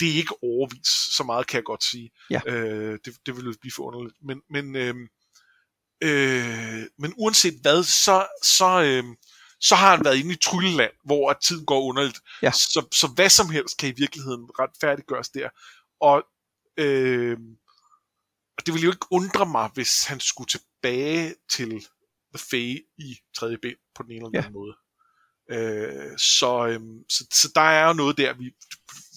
det 0.01 0.11
er 0.11 0.14
ikke 0.14 0.43
overvis, 0.43 0.88
så 1.16 1.24
meget 1.24 1.47
kan 1.47 1.57
jeg 1.57 1.64
godt 1.64 1.84
sige. 1.84 2.11
Ja. 2.30 2.40
Øh, 2.47 2.99
det, 3.05 3.16
det 3.26 3.36
vil 3.36 3.59
blive 3.61 3.72
for 3.76 3.82
underligt. 3.82 4.16
Men, 4.22 4.43
men, 4.51 4.76
øh, 4.76 4.95
øh, 6.03 6.82
men 6.99 7.14
uanset 7.16 7.55
hvad, 7.62 7.84
så, 7.84 8.26
så, 8.43 8.82
øh, 8.82 9.05
så 9.61 9.74
har 9.74 9.97
han 9.97 10.05
været 10.05 10.18
inde 10.18 10.32
i 10.34 10.36
Trylleland, 10.36 10.93
hvor 11.05 11.30
at 11.30 11.36
tiden 11.43 11.66
går 11.66 11.82
underligt. 11.82 12.20
Ja. 12.43 12.51
Så, 12.51 12.88
så 12.93 13.07
hvad 13.14 13.30
som 13.30 13.51
helst 13.51 13.78
kan 13.78 13.88
i 13.88 13.95
virkeligheden 13.97 14.51
retfærdiggøres 14.59 15.28
der. 15.28 15.49
Og 16.01 16.24
øh, 16.76 17.36
det 18.66 18.74
ville 18.74 18.84
jo 18.84 18.90
ikke 18.90 19.07
undre 19.11 19.47
mig, 19.47 19.70
hvis 19.74 20.05
han 20.05 20.20
skulle 20.20 20.49
tilbage 20.49 21.34
til 21.51 21.70
The 22.34 22.45
Fae 22.51 22.80
i 22.99 23.16
tredje 23.36 23.59
ben 23.59 23.76
på 23.95 24.03
den 24.03 24.11
ene 24.11 24.16
eller 24.16 24.28
anden 24.28 24.53
ja. 24.53 24.59
måde. 24.59 24.74
Øh, 25.51 26.18
så, 26.18 26.66
øhm, 26.66 26.99
så, 27.09 27.26
så 27.32 27.49
der 27.55 27.61
er 27.61 27.86
jo 27.86 27.93
noget 27.93 28.18
der, 28.18 28.34
vi, 28.34 28.51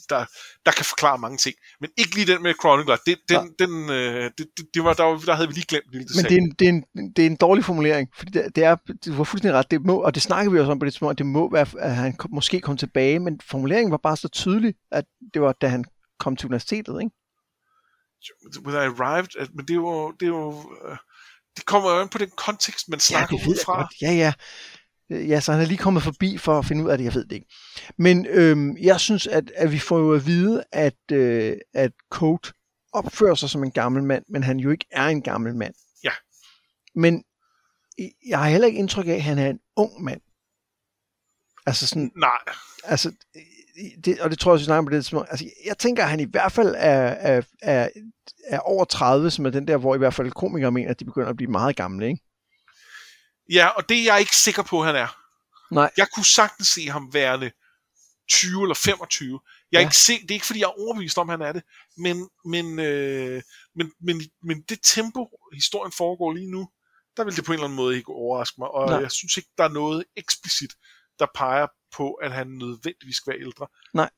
der, 0.09 0.25
der 0.65 0.71
kan 0.71 0.85
forklare 0.85 1.17
mange 1.17 1.37
ting. 1.37 1.55
Men 1.81 1.89
ikke 1.97 2.15
lige 2.15 2.33
den 2.33 2.43
med 2.43 2.53
Chronicler. 2.61 2.97
Det, 3.05 3.17
den, 3.29 3.55
ja. 3.59 3.65
den, 3.65 3.89
øh, 3.89 4.31
det, 4.37 4.47
det, 4.57 4.65
det 4.73 4.83
var, 4.83 4.93
der, 4.93 5.17
der 5.17 5.33
havde 5.33 5.47
vi 5.47 5.53
lige 5.53 5.65
glemt 5.65 5.91
lille 5.91 6.07
Men 6.15 6.25
det 6.25 6.31
er, 6.31 6.41
en, 6.41 6.51
det, 6.59 6.65
er 6.65 6.69
en, 6.69 7.13
det 7.15 7.21
er 7.21 7.29
en 7.29 7.35
dårlig 7.35 7.65
formulering, 7.65 8.09
fordi 8.17 8.31
det, 8.31 8.55
det 8.55 8.63
er, 8.63 8.75
det 8.75 9.17
var 9.17 9.23
fuldstændig 9.23 9.57
ret, 9.57 9.71
det 9.71 9.85
må, 9.85 10.01
og 10.01 10.15
det 10.15 10.23
snakker 10.23 10.51
vi 10.51 10.59
også 10.59 10.71
om 10.71 10.79
på 10.79 10.85
det 10.85 10.93
tidspunkt, 10.93 11.11
at 11.11 11.17
det 11.17 11.25
må 11.25 11.51
være, 11.51 11.67
at 11.79 11.95
han 11.95 12.13
kom, 12.13 12.31
måske 12.33 12.61
kom 12.61 12.77
tilbage, 12.77 13.19
men 13.19 13.39
formuleringen 13.49 13.91
var 13.91 13.99
bare 14.03 14.17
så 14.17 14.27
tydelig, 14.27 14.73
at 14.91 15.05
det 15.33 15.41
var, 15.41 15.51
da 15.51 15.67
han 15.67 15.85
kom 16.19 16.35
til 16.35 16.47
universitetet, 16.47 17.01
ikke? 17.01 17.15
When 18.65 18.75
I 18.75 18.77
arrived, 18.77 19.47
men 19.53 19.65
det 19.65 19.71
er 19.71 19.75
jo, 19.75 20.11
det 20.11 20.25
er 20.25 20.29
jo, 20.29 20.71
øh, 20.85 20.97
det 21.57 21.65
kommer 21.65 21.95
jo 21.95 22.01
ind 22.01 22.09
på 22.09 22.17
den 22.17 22.31
kontekst, 22.37 22.89
man 22.89 22.99
snakker 22.99 23.37
ja, 23.41 23.49
ud 23.49 23.57
fra. 23.65 23.87
Ja, 24.01 24.11
ja. 24.11 24.33
Øh, 25.11 25.29
ja, 25.29 25.39
så 25.39 25.51
han 25.51 25.61
er 25.61 25.65
lige 25.65 25.77
kommet 25.77 26.03
forbi 26.03 26.37
for 26.37 26.59
at 26.59 26.65
finde 26.65 26.83
ud 26.83 26.89
af 26.89 26.97
det, 26.97 27.05
jeg 27.05 27.13
ved 27.13 27.25
det 27.25 27.31
ikke. 27.31 27.53
Men 27.97 28.25
øhm, 28.29 28.77
jeg 28.77 28.99
synes, 28.99 29.27
at, 29.27 29.51
at 29.55 29.71
vi 29.71 29.79
får 29.79 29.99
jo 29.99 30.13
at 30.13 30.25
vide, 30.25 30.63
at, 30.71 31.11
øh, 31.11 31.57
at 31.73 31.91
Code 32.09 32.51
opfører 32.93 33.35
sig 33.35 33.49
som 33.49 33.63
en 33.63 33.71
gammel 33.71 34.03
mand, 34.03 34.23
men 34.29 34.43
han 34.43 34.59
jo 34.59 34.71
ikke 34.71 34.85
er 34.91 35.07
en 35.07 35.21
gammel 35.21 35.55
mand. 35.55 35.73
Ja. 36.03 36.11
Men 36.95 37.23
jeg 38.27 38.39
har 38.39 38.49
heller 38.49 38.67
ikke 38.67 38.79
indtryk 38.79 39.07
af, 39.07 39.13
at 39.13 39.23
han 39.23 39.39
er 39.39 39.49
en 39.49 39.59
ung 39.75 40.03
mand. 40.03 40.21
Altså 41.65 41.87
sådan... 41.87 42.11
Nej. 42.15 42.55
Altså, 42.83 43.11
det, 44.05 44.19
og 44.19 44.29
det 44.29 44.39
tror 44.39 44.53
jeg, 44.53 44.59
vi 44.59 44.63
snakker 44.63 44.89
på 44.89 44.95
det 44.95 45.03
tidspunkt. 45.03 45.27
Altså, 45.29 45.45
jeg 45.65 45.77
tænker, 45.77 46.03
at 46.03 46.09
han 46.09 46.19
i 46.19 46.23
hvert 46.31 46.51
fald 46.51 46.75
er, 46.77 47.07
er, 47.07 47.41
er, 47.61 47.89
er 48.47 48.59
over 48.59 48.85
30, 48.85 49.31
som 49.31 49.45
er 49.45 49.49
den 49.49 49.67
der, 49.67 49.77
hvor 49.77 49.95
i 49.95 49.97
hvert 49.97 50.13
fald 50.13 50.31
komikere 50.31 50.71
mener, 50.71 50.91
at 50.91 50.99
de 50.99 51.05
begynder 51.05 51.29
at 51.29 51.35
blive 51.35 51.51
meget 51.51 51.75
gamle, 51.75 52.07
ikke? 52.07 52.21
Ja, 53.51 53.67
og 53.67 53.89
det 53.89 53.99
er 53.99 54.03
jeg 54.03 54.19
ikke 54.19 54.35
sikker 54.35 54.63
på, 54.63 54.79
at 54.81 54.85
han 54.85 54.95
er. 54.95 55.17
Nej. 55.71 55.91
Jeg 55.97 56.07
kunne 56.13 56.25
sagtens 56.25 56.67
se 56.67 56.87
ham 56.87 57.13
værende 57.13 57.51
20 58.29 58.61
eller 58.61 58.75
25. 58.75 59.39
Jeg 59.71 59.77
er 59.77 59.81
ja. 59.81 59.87
ikke 59.87 59.97
se, 59.97 60.21
det 60.21 60.31
er 60.31 60.35
ikke 60.35 60.45
fordi, 60.45 60.59
jeg 60.59 60.65
er 60.65 60.79
overbevist 60.79 61.17
om, 61.17 61.29
han 61.29 61.41
er 61.41 61.51
det, 61.51 61.63
men, 61.97 62.29
men, 62.45 62.79
øh, 62.79 63.41
men, 63.75 63.91
men, 64.01 64.21
men 64.43 64.61
det 64.69 64.79
tempo, 64.83 65.27
historien 65.53 65.91
foregår 65.91 66.33
lige 66.33 66.51
nu, 66.51 66.69
der 67.17 67.23
vil 67.23 67.35
det 67.35 67.45
på 67.45 67.51
en 67.51 67.53
eller 67.53 67.65
anden 67.65 67.75
måde 67.75 67.97
ikke 67.97 68.11
overraske 68.11 68.55
mig, 68.57 68.71
og 68.71 68.89
Nej. 68.89 68.99
jeg 68.99 69.11
synes 69.11 69.37
ikke, 69.37 69.49
der 69.57 69.63
er 69.63 69.69
noget 69.69 70.03
eksplicit, 70.15 70.71
der 71.19 71.27
peger 71.35 71.67
på, 71.97 72.13
at 72.13 72.31
han 72.31 72.47
nødvendigvis 72.47 73.15
skal 73.15 73.33
være 73.33 73.41
ældre. 73.41 73.67
Nej. 73.93 74.09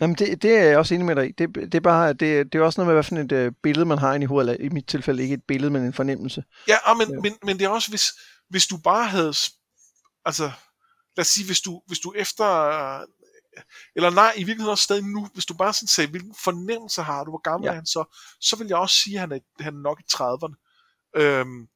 Jamen 0.00 0.16
det, 0.16 0.42
det 0.42 0.58
er 0.58 0.64
jeg 0.64 0.78
også 0.78 0.94
enig 0.94 1.06
med 1.06 1.16
dig 1.16 1.28
i. 1.28 1.32
Det, 1.32 1.54
det, 1.54 1.74
er 1.74 1.80
bare, 1.80 2.12
det, 2.12 2.52
det 2.52 2.58
er 2.58 2.62
også 2.62 2.80
noget 2.80 2.86
med, 2.86 2.94
hvad 2.94 3.28
for 3.28 3.34
et 3.34 3.46
uh, 3.46 3.52
billede 3.62 3.86
man 3.86 3.98
har 3.98 4.14
inde 4.14 4.24
i 4.24 4.26
hovedet, 4.26 4.50
eller 4.50 4.66
i 4.66 4.68
mit 4.68 4.86
tilfælde 4.86 5.22
ikke 5.22 5.34
et 5.34 5.44
billede, 5.48 5.70
men 5.70 5.82
en 5.82 5.92
fornemmelse. 5.92 6.44
Ja, 6.68 6.76
men, 6.98 7.10
ja. 7.10 7.20
Men, 7.22 7.32
men 7.42 7.58
det 7.58 7.64
er 7.64 7.68
også, 7.68 7.90
hvis, 7.90 8.12
hvis 8.48 8.66
du 8.66 8.76
bare 8.76 9.06
havde, 9.06 9.34
altså, 10.24 10.50
lad 11.16 11.20
os 11.20 11.26
sige, 11.26 11.46
hvis 11.46 11.60
du, 11.60 11.82
hvis 11.86 11.98
du 11.98 12.12
efter, 12.16 12.46
eller 13.96 14.10
nej, 14.10 14.32
i 14.36 14.44
virkeligheden 14.44 14.70
også 14.70 14.84
stadig 14.84 15.04
nu, 15.04 15.28
hvis 15.34 15.46
du 15.46 15.54
bare 15.54 15.72
sådan 15.72 15.88
sagde, 15.88 16.10
hvilken 16.10 16.34
fornemmelse 16.44 17.02
har 17.02 17.24
du, 17.24 17.30
hvor 17.30 17.40
gammel 17.40 17.66
ja. 17.66 17.70
er 17.70 17.74
han 17.74 17.86
så, 17.86 18.16
så 18.40 18.56
vil 18.56 18.66
jeg 18.66 18.76
også 18.76 18.96
sige, 18.96 19.14
at 19.14 19.20
han 19.20 19.32
er, 19.32 19.38
han 19.60 19.74
er 19.74 19.80
nok 19.80 20.00
i 20.00 20.04
30'erne. 20.12 20.54
Øhm, 21.16 21.68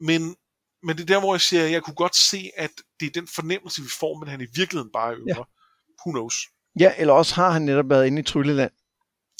men, 0.00 0.36
men 0.82 0.96
det 0.96 1.02
er 1.02 1.14
der, 1.14 1.20
hvor 1.20 1.34
jeg 1.34 1.40
siger, 1.40 1.64
at 1.64 1.72
jeg 1.72 1.82
kunne 1.82 1.94
godt 1.94 2.16
se, 2.16 2.50
at 2.56 2.70
det 3.00 3.06
er 3.06 3.20
den 3.20 3.28
fornemmelse, 3.28 3.82
vi 3.82 3.88
får, 3.88 4.18
men 4.18 4.28
han 4.28 4.40
i 4.40 4.46
virkeligheden 4.54 4.92
bare 4.92 5.12
er 5.12 5.18
yngre. 5.18 5.44
Ja. 5.48 6.04
Who 6.06 6.12
knows? 6.12 6.48
Ja, 6.80 6.92
eller 6.98 7.14
også 7.14 7.34
har 7.34 7.50
han 7.50 7.62
netop 7.62 7.90
været 7.90 8.06
inde 8.06 8.20
i 8.20 8.24
Trylleland. 8.24 8.72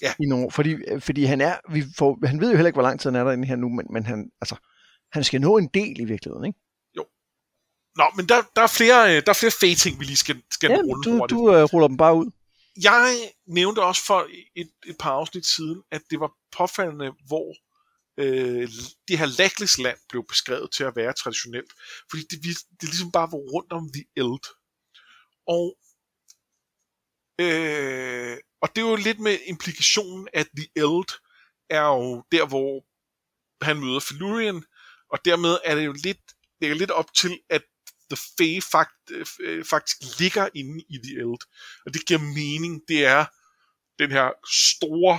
Ja. 0.03 0.15
I 0.21 0.27
nogle, 0.27 0.51
fordi, 0.51 0.77
fordi 1.01 1.25
han 1.25 1.41
er, 1.41 1.57
vi 1.73 1.85
får, 1.99 2.27
han 2.27 2.41
ved 2.41 2.51
jo 2.51 2.57
heller 2.57 2.67
ikke, 2.67 2.77
hvor 2.77 2.83
lang 2.83 3.01
tid 3.01 3.11
han 3.11 3.21
er 3.21 3.25
derinde 3.25 3.49
her 3.49 3.57
nu, 3.57 3.69
men, 3.69 3.87
men 3.91 4.07
han, 4.07 4.31
altså, 4.41 4.57
han 5.13 5.25
skal 5.25 5.41
nå 5.41 5.59
en 5.59 5.69
del 5.75 6.01
i 6.01 6.05
virkeligheden, 6.05 6.45
ikke? 6.47 6.59
Nå, 7.97 8.05
men 8.17 8.29
der, 8.29 8.43
der, 8.57 8.63
er 8.63 8.67
flere, 8.67 9.17
øh, 9.17 9.23
der 9.23 9.31
er 9.31 9.41
flere 9.43 9.53
fede 9.61 9.75
ting, 9.75 10.01
vi 10.01 10.05
lige 10.05 10.17
skal, 10.17 10.43
skal 10.51 10.71
ja, 10.71 10.77
runde 10.77 11.11
du, 11.11 11.17
hurtigt. 11.19 11.39
du 11.39 11.41
uh, 11.41 11.63
ruller 11.73 11.89
dem 11.89 11.97
bare 11.97 12.15
ud. 12.15 12.31
Jeg 12.83 13.33
nævnte 13.47 13.83
også 13.83 14.05
for 14.05 14.29
et, 14.57 14.71
et 14.87 14.97
par 14.99 15.11
afsnit 15.11 15.47
siden, 15.47 15.83
at 15.91 16.03
det 16.11 16.21
var 16.21 16.33
påfaldende, 16.57 17.13
hvor 17.27 17.55
øh, 18.19 18.69
det 19.09 19.19
her 19.19 19.27
Lackless 19.39 19.79
land 19.79 19.99
blev 20.09 20.25
beskrevet 20.29 20.73
til 20.73 20.85
at 20.85 20.97
være 20.97 21.13
traditionelt. 21.13 21.73
Fordi 22.11 22.23
det, 22.31 22.43
det 22.81 22.89
ligesom 22.89 23.13
bare 23.13 23.33
var 23.33 23.39
rundt 23.39 23.73
om 23.73 23.91
The 23.93 24.05
Eld. 24.17 24.45
Og, 25.47 25.77
øh, 27.41 28.37
og 28.63 28.69
det 28.77 28.83
er 28.83 28.89
jo 28.89 28.97
lidt 28.97 29.21
med 29.21 29.39
implikationen, 29.47 30.29
at 30.33 30.49
The 30.57 30.67
Eld 30.77 31.21
er 31.71 31.87
jo 31.87 32.25
der, 32.33 32.47
hvor 32.47 32.85
han 33.65 33.81
møder 33.81 34.01
Felurian, 34.01 34.65
og 35.11 35.19
dermed 35.25 35.59
er 35.65 35.75
det 35.75 35.87
jo 35.87 35.93
lidt, 35.93 36.21
det 36.61 36.71
er 36.71 36.75
lidt 36.75 36.91
op 36.91 37.15
til, 37.15 37.41
at 37.51 37.63
The 38.11 38.19
Fae 38.39 38.61
fakt, 38.73 39.11
øh, 39.41 39.65
faktisk 39.65 39.97
ligger 40.19 40.49
inde 40.55 40.85
i 40.89 40.99
The 41.05 41.15
Eld. 41.15 41.43
Og 41.87 41.95
det 41.95 42.07
giver 42.07 42.21
mening. 42.21 42.83
Det 42.89 43.05
er 43.05 43.25
den 43.99 44.11
her 44.11 44.31
store 44.53 45.19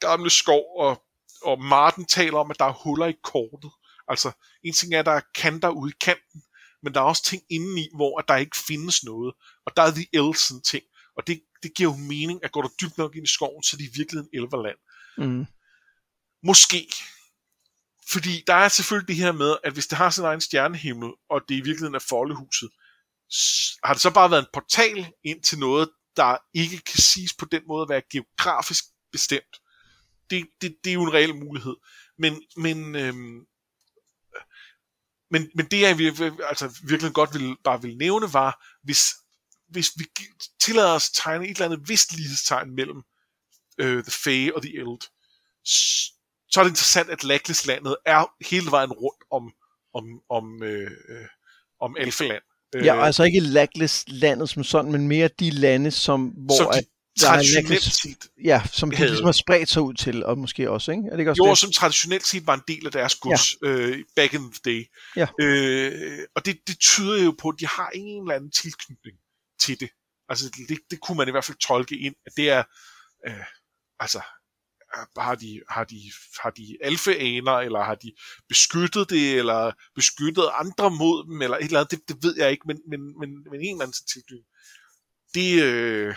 gamle 0.00 0.30
skov, 0.30 0.64
og, 0.78 1.02
og 1.42 1.62
Martin 1.62 2.04
taler 2.04 2.38
om, 2.38 2.50
at 2.50 2.58
der 2.58 2.64
er 2.64 2.82
huller 2.84 3.06
i 3.06 3.14
kortet. 3.22 3.70
Altså, 4.08 4.32
en 4.64 4.74
ting 4.74 4.94
er, 4.94 5.00
at 5.00 5.06
der 5.06 5.12
er 5.12 5.20
kanter 5.34 5.68
ude 5.68 5.90
i 5.90 5.98
kanten, 6.00 6.42
men 6.82 6.94
der 6.94 7.00
er 7.00 7.04
også 7.04 7.24
ting 7.24 7.42
indeni, 7.50 7.88
hvor 7.94 8.20
der 8.20 8.36
ikke 8.36 8.56
findes 8.56 9.04
noget. 9.04 9.34
Og 9.66 9.72
der 9.76 9.82
er 9.82 9.90
The 9.90 10.06
Eld 10.12 10.34
sådan 10.34 10.62
ting. 10.62 10.84
Og 11.16 11.26
det, 11.26 11.42
det 11.62 11.74
giver 11.74 11.90
jo 11.90 11.96
mening, 11.96 12.44
at 12.44 12.52
går 12.52 12.62
du 12.62 12.70
dybt 12.80 12.98
nok 12.98 13.16
ind 13.16 13.24
i 13.24 13.32
skoven, 13.32 13.62
så 13.62 13.76
er 13.76 13.78
det 13.78 13.84
i 13.84 13.98
virkeligheden 13.98 14.30
elverland. 14.32 14.78
Mm. 15.18 15.46
Måske. 16.42 16.92
Fordi 18.12 18.44
der 18.46 18.54
er 18.54 18.68
selvfølgelig 18.68 19.08
det 19.08 19.16
her 19.16 19.32
med, 19.32 19.56
at 19.64 19.72
hvis 19.72 19.86
det 19.86 19.98
har 19.98 20.10
sin 20.10 20.24
egen 20.24 20.40
stjernehimmel, 20.40 21.10
og 21.30 21.40
det 21.48 21.54
i 21.54 21.60
virkeligheden 21.60 21.94
er 21.94 22.04
foldehuset, 22.08 22.70
har 23.84 23.92
det 23.92 24.02
så 24.02 24.10
bare 24.10 24.30
været 24.30 24.42
en 24.42 24.48
portal 24.52 25.12
ind 25.24 25.42
til 25.42 25.58
noget, 25.58 25.90
der 26.16 26.36
ikke 26.54 26.78
kan 26.78 26.98
siges 26.98 27.34
på 27.34 27.44
den 27.44 27.62
måde 27.68 27.82
at 27.82 27.88
være 27.88 28.02
geografisk 28.12 28.84
bestemt. 29.12 29.60
Det, 30.30 30.46
det, 30.60 30.76
det 30.84 30.90
er 30.90 30.94
jo 30.94 31.02
en 31.02 31.12
reel 31.12 31.34
mulighed. 31.34 31.76
Men, 32.18 32.42
men, 32.56 32.94
øhm, 32.94 33.46
men, 35.30 35.50
men 35.54 35.66
det 35.66 35.80
jeg 35.80 35.90
altså, 36.48 36.80
virkelig 36.82 37.12
godt 37.12 37.34
vil, 37.34 37.56
bare 37.64 37.82
vil 37.82 37.96
nævne 37.96 38.32
var, 38.32 38.64
hvis, 38.82 39.02
hvis 39.68 39.90
vi 39.96 40.04
tillader 40.60 40.92
os 40.92 41.08
at 41.08 41.14
tegne 41.14 41.44
et 41.44 41.50
eller 41.50 41.64
andet 41.64 41.88
vist 41.88 42.12
lighedstegn 42.12 42.74
mellem 42.74 43.02
øh, 43.78 44.04
The 44.04 44.12
Fae 44.12 44.56
og 44.56 44.62
The 44.62 44.76
Eld, 44.76 45.00
så 46.50 46.60
er 46.60 46.64
det 46.64 46.70
interessant, 46.70 47.10
at 47.10 47.24
Lackless-landet 47.24 47.96
er 48.06 48.44
hele 48.50 48.70
vejen 48.70 48.92
rundt 48.92 49.22
om, 49.30 49.52
om, 49.94 50.04
om, 50.30 50.62
øh, 50.62 50.90
øh 51.08 51.26
om 51.80 51.96
Alphaland. 51.98 52.42
Ja, 52.74 52.96
øh, 52.96 53.06
altså 53.06 53.24
ikke 53.24 53.40
Lackless-landet 53.40 54.50
som 54.50 54.64
sådan, 54.64 54.92
men 54.92 55.08
mere 55.08 55.28
de 55.28 55.50
lande, 55.50 55.90
som, 55.90 56.26
hvor 56.26 56.56
som 56.56 56.66
de 56.72 56.78
at 56.78 56.84
traditionelt 57.20 57.82
set 57.82 58.28
ja, 58.44 58.62
som 58.72 58.90
de 58.90 58.96
ligesom 58.96 59.24
har 59.24 59.32
spredt 59.32 59.68
sig 59.68 59.82
ud 59.82 59.94
til, 59.94 60.24
og 60.24 60.38
måske 60.38 60.70
også, 60.70 60.92
ikke? 60.92 61.04
Er 61.06 61.10
det 61.10 61.18
ikke 61.18 61.30
også 61.30 61.44
jo, 61.46 61.50
det? 61.50 61.58
som 61.58 61.72
traditionelt 61.72 62.26
set 62.26 62.46
var 62.46 62.54
en 62.54 62.62
del 62.68 62.86
af 62.86 62.92
deres 62.92 63.14
gods 63.14 63.62
ja. 63.62 63.68
øh, 63.68 64.04
back 64.16 64.34
in 64.34 64.52
the 64.52 64.60
day. 64.64 64.84
Ja. 65.16 65.26
Øh, 65.40 66.18
og 66.34 66.46
det, 66.46 66.58
det 66.66 66.78
tyder 66.78 67.24
jo 67.24 67.34
på, 67.38 67.48
at 67.48 67.54
de 67.60 67.66
har 67.66 67.90
en 67.94 68.22
eller 68.22 68.34
anden 68.34 68.50
tilknytning 68.50 69.16
til 69.60 69.80
det. 69.80 69.90
Altså, 70.28 70.50
det, 70.68 70.78
det 70.90 71.00
kunne 71.00 71.16
man 71.16 71.28
i 71.28 71.30
hvert 71.30 71.44
fald 71.44 71.58
tolke 71.58 71.98
ind, 71.98 72.14
at 72.26 72.32
det 72.36 72.50
er, 72.50 72.62
øh, 73.28 73.44
altså, 74.00 74.20
har 75.18 75.34
de, 75.34 75.60
har 75.68 75.84
de, 75.84 76.12
har 76.42 76.50
de 76.50 76.76
alfaaner, 76.80 77.52
eller 77.52 77.82
har 77.82 77.94
de 77.94 78.12
beskyttet 78.48 79.10
det, 79.10 79.38
eller 79.38 79.72
beskyttet 79.94 80.44
andre 80.54 80.90
mod 80.90 81.24
dem, 81.24 81.42
eller 81.42 81.56
et 81.56 81.64
eller 81.64 81.80
andet, 81.80 81.90
det, 81.90 82.08
det 82.08 82.16
ved 82.22 82.34
jeg 82.38 82.50
ikke, 82.50 82.64
men, 82.66 82.78
men, 82.90 83.00
men, 83.00 83.30
men 83.50 83.60
en 83.60 83.74
eller 83.74 83.84
anden 83.84 84.06
tilknytning. 84.12 84.46
Det, 85.34 85.62
øh, 85.62 86.14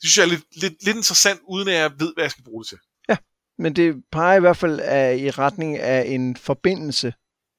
det 0.00 0.08
synes 0.08 0.16
jeg 0.16 0.24
er 0.24 0.28
lidt, 0.28 0.60
lidt, 0.62 0.84
lidt 0.84 0.96
interessant, 0.96 1.40
uden 1.48 1.68
at 1.68 1.74
jeg 1.74 1.92
ved, 1.98 2.14
hvad 2.14 2.24
jeg 2.24 2.30
skal 2.30 2.44
bruge 2.44 2.64
det 2.64 2.68
til. 2.68 2.78
Ja, 3.08 3.16
men 3.58 3.76
det 3.76 4.04
peger 4.12 4.36
i 4.36 4.40
hvert 4.40 4.56
fald 4.56 4.80
af, 4.80 5.16
i 5.16 5.30
retning 5.30 5.78
af 5.78 6.04
en 6.06 6.36
forbindelse 6.36 7.14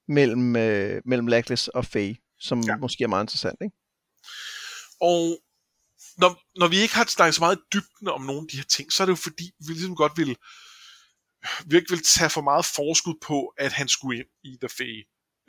mellem, 0.07 0.55
øh, 0.55 1.01
mellem 1.05 1.27
Lackless 1.27 1.67
og 1.67 1.85
Faye, 1.85 2.15
som 2.39 2.61
ja. 2.61 2.77
måske 2.77 3.03
er 3.03 3.07
meget 3.07 3.23
interessant, 3.23 3.57
ikke? 3.61 3.75
Og 5.01 5.39
når, 6.17 6.59
når 6.59 6.67
vi 6.67 6.77
ikke 6.77 6.95
har 6.95 7.05
snakket 7.05 7.35
så 7.35 7.41
meget 7.41 7.59
dybden 7.73 8.07
om 8.07 8.21
nogle 8.21 8.41
af 8.41 8.47
de 8.51 8.57
her 8.57 8.63
ting, 8.63 8.91
så 8.91 9.03
er 9.03 9.05
det 9.05 9.11
jo 9.11 9.15
fordi, 9.15 9.51
vi 9.67 9.73
ligesom 9.73 9.95
godt 9.95 10.17
vil, 10.17 10.37
vi 11.65 11.75
ikke 11.75 11.89
vil 11.89 12.03
tage 12.03 12.29
for 12.29 12.41
meget 12.41 12.65
forskud 12.65 13.15
på, 13.21 13.53
at 13.57 13.73
han 13.73 13.87
skulle 13.87 14.19
ind 14.19 14.27
i 14.43 14.57
The 14.61 14.69
Fae. 14.69 15.03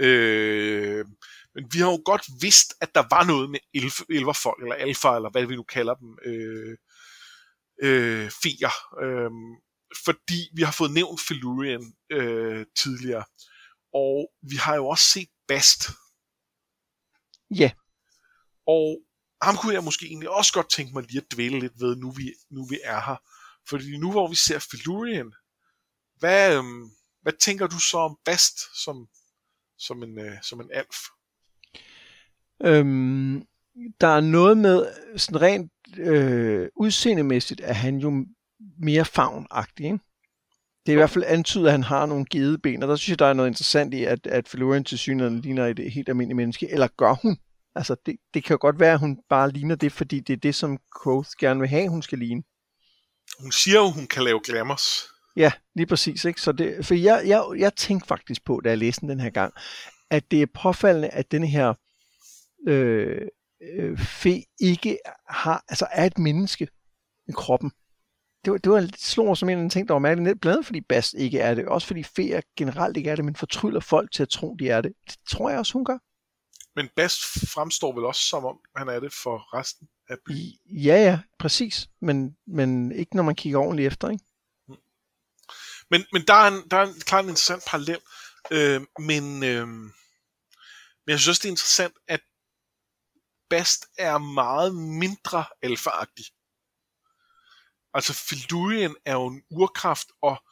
Øh, 0.07 1.07
men 1.55 1.65
vi 1.73 1.79
har 1.79 1.91
jo 1.91 2.03
godt 2.05 2.23
vidst, 2.41 2.75
at 2.81 2.95
der 2.95 3.05
var 3.11 3.25
noget 3.25 3.51
med 3.51 3.61
elf, 3.75 4.01
elverfolk, 4.11 4.63
eller 4.63 4.75
alfa, 4.75 5.17
eller 5.17 5.31
hvad 5.31 5.47
vi 5.47 5.57
nu 5.57 5.63
kalder 5.63 5.95
dem, 5.95 6.19
øh, 6.25 6.77
øh, 7.83 8.31
feer. 8.43 8.73
Øh, 9.05 9.31
fordi 10.05 10.49
vi 10.55 10.63
har 10.63 10.73
fået 10.73 10.93
nævnt 10.93 11.21
Felurian 11.21 11.93
øh, 12.11 12.67
tidligere. 12.77 13.25
Og 13.95 14.33
vi 14.43 14.57
har 14.57 14.75
jo 14.75 14.87
også 14.89 15.05
set 15.05 15.29
Bast. 15.49 15.91
Ja. 17.51 17.71
Og 18.67 18.99
ham 19.43 19.57
kunne 19.57 19.75
jeg 19.75 19.85
måske 19.85 20.07
egentlig 20.07 20.31
også 20.31 20.53
godt 20.53 20.71
tænke 20.71 20.93
mig 20.93 21.03
lige 21.03 21.19
at 21.19 21.33
dvæle 21.35 21.61
lidt 21.61 21.81
ved, 21.81 21.97
nu 21.97 22.11
vi, 22.11 22.33
nu 22.51 22.65
vi 22.65 22.79
er 22.85 23.01
her. 23.01 23.17
Fordi 23.69 23.97
nu 23.97 24.11
hvor 24.11 24.29
vi 24.29 24.37
ser 24.37 24.59
Felurian, 24.71 25.33
hvad, 26.19 26.57
øhm, 26.57 26.91
hvad 27.23 27.33
tænker 27.41 27.67
du 27.67 27.79
så 27.79 27.99
om 27.99 28.19
Bast 28.25 28.83
som, 28.85 29.09
som, 29.79 30.03
en, 30.03 30.19
øh, 30.19 30.33
som 30.43 30.61
en 30.61 30.71
alf? 30.73 30.97
Øhm, 32.65 33.47
der 34.01 34.07
er 34.07 34.21
noget 34.21 34.57
med, 34.57 34.87
sådan 35.17 35.43
rent 35.43 35.73
øh, 35.99 36.69
udseendemæssigt, 36.77 37.61
at 37.61 37.77
han 37.77 37.99
jo 37.99 38.27
mere 38.79 39.05
fagnagtig, 39.05 39.85
ikke? 39.85 39.99
Det 40.87 40.93
er 40.93 40.97
i 40.97 40.97
hvert 40.97 41.11
fald 41.11 41.25
antydet, 41.25 41.67
at 41.67 41.73
han 41.73 41.83
har 41.83 42.07
nogle 42.07 42.27
gedeben, 42.31 42.83
og 42.83 42.89
der 42.89 42.97
synes 42.97 43.09
jeg, 43.09 43.19
der 43.19 43.27
er 43.27 43.33
noget 43.33 43.49
interessant 43.49 43.95
i, 43.95 44.05
at, 44.05 44.27
at 44.27 44.49
Felurian 44.49 44.85
til 44.85 44.99
synligheden 44.99 45.41
ligner 45.41 45.67
et 45.67 45.93
helt 45.93 46.09
almindeligt 46.09 46.37
menneske, 46.37 46.71
eller 46.71 46.89
gør 46.97 47.15
hun? 47.23 47.39
Altså, 47.75 47.97
det, 48.07 48.17
det 48.35 48.45
kan 48.45 48.55
jo 48.55 48.59
godt 48.61 48.81
være, 48.81 48.93
at 48.93 49.01
hun 49.01 49.19
bare 49.29 49.51
ligner 49.51 49.75
det, 49.75 49.93
fordi 49.93 50.21
det 50.21 50.33
er 50.33 50.37
det, 50.37 50.55
som 50.55 50.79
Quoth 51.03 51.31
gerne 51.39 51.61
vil 51.61 51.69
have, 51.69 51.89
hun 51.89 52.03
skal 52.03 52.19
ligne. 52.19 52.43
Hun 53.41 53.53
siger 53.53 53.79
jo, 53.79 53.91
hun 53.91 54.07
kan 54.07 54.23
lave 54.23 54.41
glamours. 54.45 55.13
Ja, 55.37 55.53
lige 55.75 55.87
præcis. 55.87 56.25
Ikke? 56.25 56.41
Så 56.41 56.53
det, 56.53 56.87
for 56.87 56.95
jeg, 56.95 57.23
jeg, 57.27 57.45
jeg 57.57 57.75
tænkte 57.77 58.07
faktisk 58.07 58.45
på, 58.45 58.61
da 58.65 58.69
jeg 58.69 58.79
læste 58.79 59.01
den, 59.01 59.09
den 59.09 59.21
her 59.21 59.31
gang, 59.31 59.55
at 60.11 60.31
det 60.31 60.43
er 60.43 60.47
påfaldende, 60.55 61.09
at 61.09 61.33
den 61.33 61.45
her 61.45 61.75
øh, 62.69 63.29
øh, 63.63 63.99
fe 63.99 64.45
ikke 64.61 64.99
har, 65.29 65.65
altså 65.69 65.87
er 65.93 66.07
et 66.07 66.19
menneske 66.19 66.69
i 67.29 67.33
kroppen. 67.33 67.71
Det 68.45 68.53
var, 68.53 68.59
det 68.59 68.73
var 68.73 68.89
slår 68.99 69.35
som 69.35 69.49
en 69.49 69.59
af 69.59 69.63
de 69.63 69.69
ting, 69.69 69.89
der 69.89 69.95
var 69.95 69.99
mærkeligt. 69.99 70.41
Blandt 70.41 70.57
andet 70.57 70.67
fordi 70.67 70.81
Bas 70.81 71.15
ikke 71.19 71.39
er 71.39 71.55
det. 71.55 71.67
Også 71.67 71.87
fordi 71.87 72.03
feer 72.03 72.41
generelt 72.57 72.97
ikke 72.97 73.11
er 73.11 73.17
det, 73.17 73.25
men 73.25 73.37
fortryller 73.37 73.81
folk 73.81 74.13
til 74.13 74.23
at 74.23 74.29
tro, 74.29 74.55
de 74.55 74.69
er 74.69 74.81
det. 74.81 74.93
Det 75.07 75.17
tror 75.29 75.51
jeg 75.51 75.59
også, 75.59 75.73
hun 75.73 75.85
gør. 75.85 75.99
Men 76.77 76.89
Bast 76.97 77.21
fremstår 77.55 77.93
vel 77.93 78.05
også 78.05 78.23
som 78.23 78.45
om, 78.45 78.61
han 78.77 78.89
er 78.89 79.01
det 79.01 79.13
for 79.13 79.55
resten 79.59 79.89
af 80.09 80.17
byen. 80.27 80.59
Ja, 80.67 80.97
ja, 80.97 81.21
præcis. 81.39 81.89
Men, 82.01 82.37
men 82.47 82.93
ikke 82.93 83.17
når 83.17 83.23
man 83.23 83.35
kigger 83.35 83.59
ordentligt 83.59 83.87
efter, 83.87 84.09
ikke? 84.09 84.25
Mm. 84.69 84.77
Men, 85.91 86.05
men 86.13 86.27
der 86.27 86.35
er 86.35 86.49
en, 86.49 86.69
der 86.71 86.77
er 86.77 86.87
en 86.87 87.01
klart 87.01 87.25
en 87.25 87.31
interessant 87.31 87.63
parallel. 87.67 88.01
Øh, 88.51 88.81
men, 88.99 89.45
øh, 89.45 89.69
men 89.69 91.09
jeg 91.09 91.19
synes 91.19 91.29
også, 91.29 91.41
det 91.43 91.49
er 91.49 91.53
interessant, 91.53 91.95
at 92.09 92.21
Bast 93.51 93.87
er 93.99 94.19
meget 94.19 94.75
mindre 94.75 95.45
alfaagtig. 95.63 96.25
Altså, 97.95 98.13
Filurien 98.13 98.97
er 99.05 99.13
jo 99.13 99.27
en 99.27 99.43
urkraft, 99.51 100.09
og, 100.23 100.43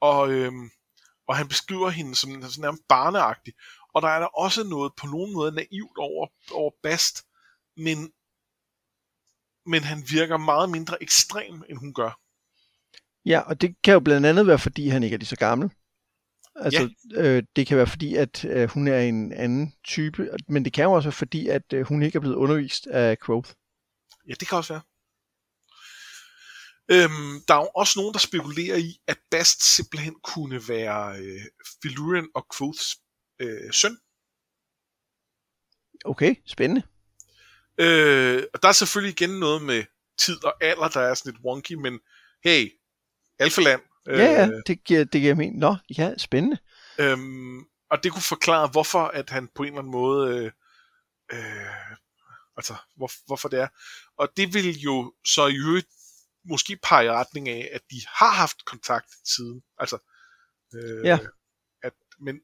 og, 0.00 0.30
øhm, 0.30 0.70
og 1.28 1.36
han 1.36 1.48
beskriver 1.48 1.90
hende 1.90 2.14
som 2.16 2.42
sådan 2.42 2.60
nærmest 2.60 2.82
barneagtig. 2.88 3.54
Og 3.94 4.02
der 4.02 4.08
er 4.08 4.18
der 4.18 4.26
også 4.26 4.64
noget 4.64 4.92
på 4.96 5.06
nogen 5.06 5.32
måde 5.32 5.52
naivt 5.52 5.98
over, 5.98 6.26
over 6.52 6.70
Bast, 6.82 7.26
men, 7.76 8.12
men 9.66 9.82
han 9.82 10.04
virker 10.10 10.36
meget 10.36 10.70
mindre 10.70 11.02
ekstrem, 11.02 11.64
end 11.68 11.78
hun 11.78 11.94
gør. 11.94 12.20
Ja, 13.24 13.40
og 13.40 13.60
det 13.60 13.76
kan 13.84 13.94
jo 13.94 14.00
blandt 14.00 14.26
andet 14.26 14.46
være, 14.46 14.58
fordi 14.58 14.88
han 14.88 15.02
ikke 15.02 15.14
er 15.14 15.18
lige 15.18 15.26
så 15.26 15.36
gammel. 15.36 15.70
Altså, 16.56 16.90
ja. 17.10 17.22
øh, 17.22 17.42
det 17.56 17.66
kan 17.66 17.76
være 17.76 17.86
fordi, 17.86 18.14
at 18.14 18.44
øh, 18.44 18.68
hun 18.68 18.88
er 18.88 19.00
en 19.00 19.32
anden 19.32 19.74
type, 19.84 20.30
men 20.48 20.64
det 20.64 20.72
kan 20.72 20.84
jo 20.84 20.92
også 20.92 21.06
være 21.06 21.12
fordi, 21.12 21.48
at 21.48 21.72
øh, 21.72 21.86
hun 21.86 22.02
ikke 22.02 22.16
er 22.16 22.20
blevet 22.20 22.36
undervist 22.36 22.86
af 22.86 23.18
Quoth. 23.26 23.50
Ja, 24.28 24.34
det 24.40 24.48
kan 24.48 24.58
også 24.58 24.72
være. 24.72 24.82
Øhm, 26.92 27.40
der 27.48 27.54
er 27.54 27.58
jo 27.58 27.70
også 27.74 27.98
nogen, 27.98 28.12
der 28.12 28.18
spekulerer 28.18 28.76
i, 28.76 29.00
at 29.06 29.18
Bast 29.30 29.74
simpelthen 29.76 30.14
kunne 30.22 30.68
være 30.68 31.18
øh, 31.18 31.40
Filurian 31.82 32.28
og 32.34 32.46
Quoths 32.58 32.96
øh, 33.40 33.72
søn. 33.72 33.98
Okay, 36.04 36.34
spændende. 36.46 36.82
Øh, 37.78 38.42
og 38.54 38.62
der 38.62 38.68
er 38.68 38.72
selvfølgelig 38.72 39.20
igen 39.20 39.40
noget 39.40 39.62
med 39.62 39.84
tid 40.18 40.44
og 40.44 40.54
alder, 40.60 40.88
der 40.88 41.00
er 41.00 41.14
sådan 41.14 41.32
lidt 41.32 41.44
wonky, 41.44 41.72
men 41.72 42.00
hey, 42.44 42.72
Alfaland. 43.38 43.82
Øh, 44.08 44.18
ja, 44.18 44.24
ja, 44.24 44.50
det 44.66 44.84
giver, 44.84 45.04
det 45.04 45.20
giver 45.20 45.34
mening. 45.34 45.58
Nå, 45.58 45.76
ja, 45.98 46.14
spændende. 46.18 46.58
Øhm, 46.98 47.60
og 47.90 48.02
det 48.02 48.12
kunne 48.12 48.22
forklare, 48.22 48.68
hvorfor 48.68 49.04
at 49.04 49.30
han 49.30 49.48
på 49.54 49.62
en 49.62 49.68
eller 49.68 49.78
anden 49.78 49.92
måde, 49.92 50.36
øh, 50.36 50.52
øh, 51.32 51.96
altså, 52.56 52.74
hvor, 52.96 53.10
hvorfor 53.26 53.48
det 53.48 53.60
er. 53.60 53.68
Og 54.16 54.28
det 54.36 54.54
vil 54.54 54.80
jo 54.80 55.14
så 55.24 55.46
i 55.46 55.56
øvrigt 55.56 55.88
måske 56.44 56.78
pege 56.82 57.06
i 57.06 57.10
retning 57.10 57.48
af, 57.48 57.70
at 57.72 57.80
de 57.90 58.00
har 58.08 58.30
haft 58.30 58.64
kontakt 58.64 59.08
siden. 59.24 59.62
Altså, 59.78 59.98
øh, 60.74 61.04
ja. 61.04 61.18
At, 61.82 61.92
men 62.20 62.40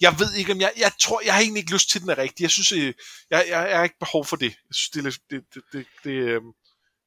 jeg 0.00 0.14
ved 0.18 0.34
ikke, 0.34 0.52
om 0.52 0.60
jeg, 0.60 0.72
jeg 0.76 0.92
tror, 1.00 1.20
jeg 1.24 1.34
har 1.34 1.40
egentlig 1.40 1.60
ikke 1.60 1.72
lyst 1.72 1.90
til, 1.90 2.00
den 2.00 2.10
er 2.10 2.18
rigtig. 2.18 2.42
Jeg 2.42 2.50
synes, 2.50 2.72
øh, 2.72 2.94
jeg, 3.30 3.44
jeg, 3.48 3.68
jeg 3.68 3.76
har 3.76 3.84
ikke 3.84 3.98
behov 4.00 4.24
for 4.24 4.36
det. 4.36 4.50
Jeg 4.68 4.74
synes, 4.74 4.94
det, 4.94 5.04
det, 5.30 5.44
det, 5.54 5.62
det, 5.72 5.86
det 6.04 6.10
øh, 6.10 6.40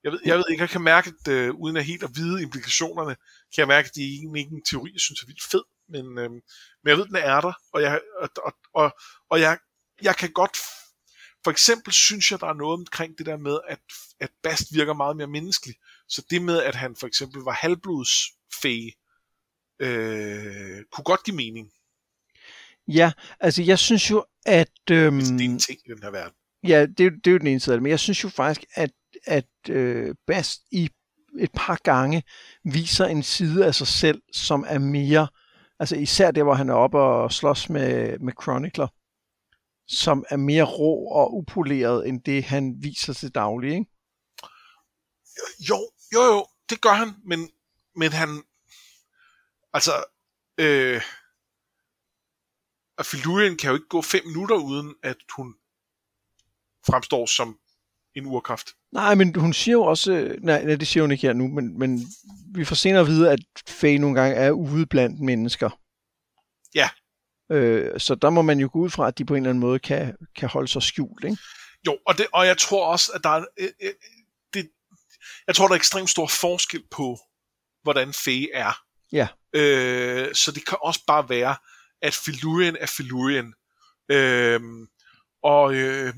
jeg 0.03 0.11
ved, 0.11 0.19
jeg 0.25 0.37
ved 0.37 0.43
ikke, 0.49 0.61
jeg 0.61 0.69
kan 0.69 0.81
mærke, 0.81 1.13
at 1.19 1.33
øh, 1.33 1.55
uden 1.55 1.77
at 1.77 1.85
helt 1.85 2.03
at 2.03 2.09
vide 2.15 2.41
implikationerne, 2.41 3.15
kan 3.55 3.57
jeg 3.57 3.67
mærke, 3.67 3.87
at 3.87 3.95
det 3.95 4.03
er 4.03 4.07
egentlig 4.07 4.39
ikke 4.39 4.55
en 4.55 4.63
teori, 4.63 4.89
jeg 4.93 5.01
synes 5.01 5.21
er 5.21 5.25
vildt 5.25 5.43
fed, 5.51 5.63
men, 5.89 6.05
øh, 6.17 6.31
men 6.83 6.85
jeg 6.85 6.97
ved, 6.97 7.05
den 7.05 7.15
er 7.15 7.41
der, 7.41 7.53
og 7.73 7.81
jeg, 7.81 8.01
og, 8.21 8.29
og, 8.43 8.53
og, 8.73 8.97
og 9.29 9.39
jeg, 9.39 9.57
jeg 10.01 10.15
kan 10.15 10.31
godt 10.31 10.57
For 11.43 11.51
eksempel 11.51 11.93
synes 11.93 12.31
jeg, 12.31 12.39
der 12.39 12.47
er 12.47 12.53
noget 12.53 12.79
omkring 12.79 13.17
det 13.17 13.25
der 13.25 13.37
med, 13.37 13.59
at, 13.67 13.79
at 14.19 14.29
Bast 14.43 14.73
virker 14.73 14.93
meget 14.93 15.17
mere 15.17 15.27
menneskelig. 15.27 15.75
Så 16.07 16.25
det 16.29 16.41
med, 16.41 16.63
at 16.63 16.75
han 16.75 16.95
for 16.95 17.07
eksempel 17.07 17.41
var 17.41 17.51
halvblodsfæge, 17.51 18.93
øh, 19.79 20.83
kunne 20.91 21.03
godt 21.03 21.23
give 21.23 21.35
mening. 21.35 21.71
Ja, 22.94 23.11
altså 23.40 23.64
jeg 23.64 23.80
synes 23.80 24.11
jo, 24.11 24.26
at... 24.45 24.72
Øhm, 24.91 25.20
det 25.20 25.41
er 25.41 25.49
en 25.49 25.60
ting 25.60 25.80
i 25.86 25.90
den 25.90 26.03
her 26.03 26.11
verden. 26.11 26.34
Ja, 26.68 26.82
det, 26.82 26.98
det 26.98 27.28
er 27.28 27.32
jo 27.32 27.38
den 27.38 27.48
ene 27.48 27.60
side 27.60 27.74
af 27.74 27.78
det, 27.78 27.84
men 27.84 27.90
jeg 27.90 27.99
synes 27.99 28.24
jo 28.24 28.30
faktisk, 28.30 28.66
at, 28.74 28.91
at 29.26 29.48
øh, 29.70 30.16
Bast 30.28 30.61
i 30.72 30.90
et 31.40 31.52
par 31.53 31.80
gange 31.84 32.24
viser 32.64 33.06
en 33.06 33.24
side 33.24 33.66
af 33.66 33.76
sig 33.76 33.88
selv, 33.88 34.22
som 34.34 34.66
er 34.68 34.80
mere, 34.80 35.28
altså 35.80 35.95
især 35.95 36.32
der, 36.32 36.44
hvor 36.44 36.53
han 36.53 36.70
er 36.70 36.74
oppe 36.74 36.99
og 36.99 37.32
slås 37.32 37.70
med, 37.70 38.20
med 38.20 38.34
Chronicler, 38.41 38.88
som 39.88 40.26
er 40.30 40.38
mere 40.38 40.64
rå 40.64 41.06
og 41.06 41.38
upoleret, 41.38 42.07
end 42.07 42.24
det 42.24 42.44
han 42.44 42.76
viser 42.80 43.14
til 43.14 43.36
daglig, 43.36 43.72
ikke? 43.72 43.86
Jo, 45.70 45.78
jo, 46.14 46.22
jo, 46.22 46.45
det 46.70 46.82
gør 46.82 46.94
han, 46.94 47.14
men, 47.26 47.49
men 47.95 48.11
han, 48.11 48.44
altså, 49.74 49.91
øh, 50.57 51.02
og 52.99 53.05
Filurien 53.05 53.57
kan 53.57 53.69
jo 53.69 53.76
ikke 53.76 53.88
gå 53.89 54.01
fem 54.01 54.26
minutter 54.26 54.55
uden, 54.55 54.95
at 55.03 55.17
hun 55.35 55.55
fremstår 56.85 57.26
som 57.26 57.57
en 58.15 58.26
urkraft. 58.26 58.67
Nej, 58.91 59.15
men 59.15 59.35
hun 59.35 59.53
siger 59.53 59.73
jo 59.73 59.84
også, 59.84 60.35
nej, 60.41 60.63
nej 60.63 60.76
det 60.76 60.88
siger 60.88 61.03
hun 61.03 61.11
ikke 61.11 61.27
her 61.27 61.34
nu, 61.34 61.47
men, 61.47 61.80
men 61.80 62.07
vi 62.55 62.65
får 62.65 62.76
senere 62.76 63.01
at 63.01 63.07
vide, 63.07 63.31
at 63.31 63.39
Faye 63.67 63.97
nogle 63.97 64.21
gange 64.21 64.35
er 64.35 64.51
ude 64.51 64.85
blandt 64.85 65.19
mennesker. 65.19 65.69
Ja. 66.76 66.89
Øh, 67.51 67.99
så 67.99 68.15
der 68.15 68.30
må 68.30 68.41
man 68.41 68.59
jo 68.59 68.69
gå 68.73 68.80
ud 68.80 68.89
fra, 68.89 69.07
at 69.07 69.17
de 69.17 69.26
på 69.26 69.34
en 69.34 69.38
eller 69.38 69.49
anden 69.49 69.61
måde 69.61 69.80
kan, 69.80 70.15
kan 70.35 70.49
holde 70.49 70.67
sig 70.67 70.84
skjult, 70.84 71.23
ikke? 71.23 71.38
Jo, 71.85 71.97
og, 72.07 72.17
det, 72.17 72.27
og 72.34 72.47
jeg 72.47 72.57
tror 72.57 72.85
også, 72.85 73.11
at 73.15 73.23
der 73.23 73.30
er, 73.30 73.45
øh, 73.59 73.69
øh, 73.81 73.93
det, 74.53 74.69
jeg 75.47 75.55
tror, 75.55 75.67
der 75.67 75.73
er 75.73 75.80
ekstremt 75.80 76.09
stor 76.09 76.27
forskel 76.27 76.84
på, 76.91 77.19
hvordan 77.84 78.13
Faye 78.13 78.47
er. 78.53 78.84
Ja. 79.11 79.27
Øh, 79.53 80.35
så 80.35 80.51
det 80.51 80.65
kan 80.65 80.77
også 80.81 81.03
bare 81.07 81.30
være, 81.30 81.55
at 82.01 82.13
Filurien 82.13 82.77
er 82.80 82.85
Filurien. 82.85 83.53
Øh, 84.11 84.61
og 85.43 85.76
øh, 85.76 86.13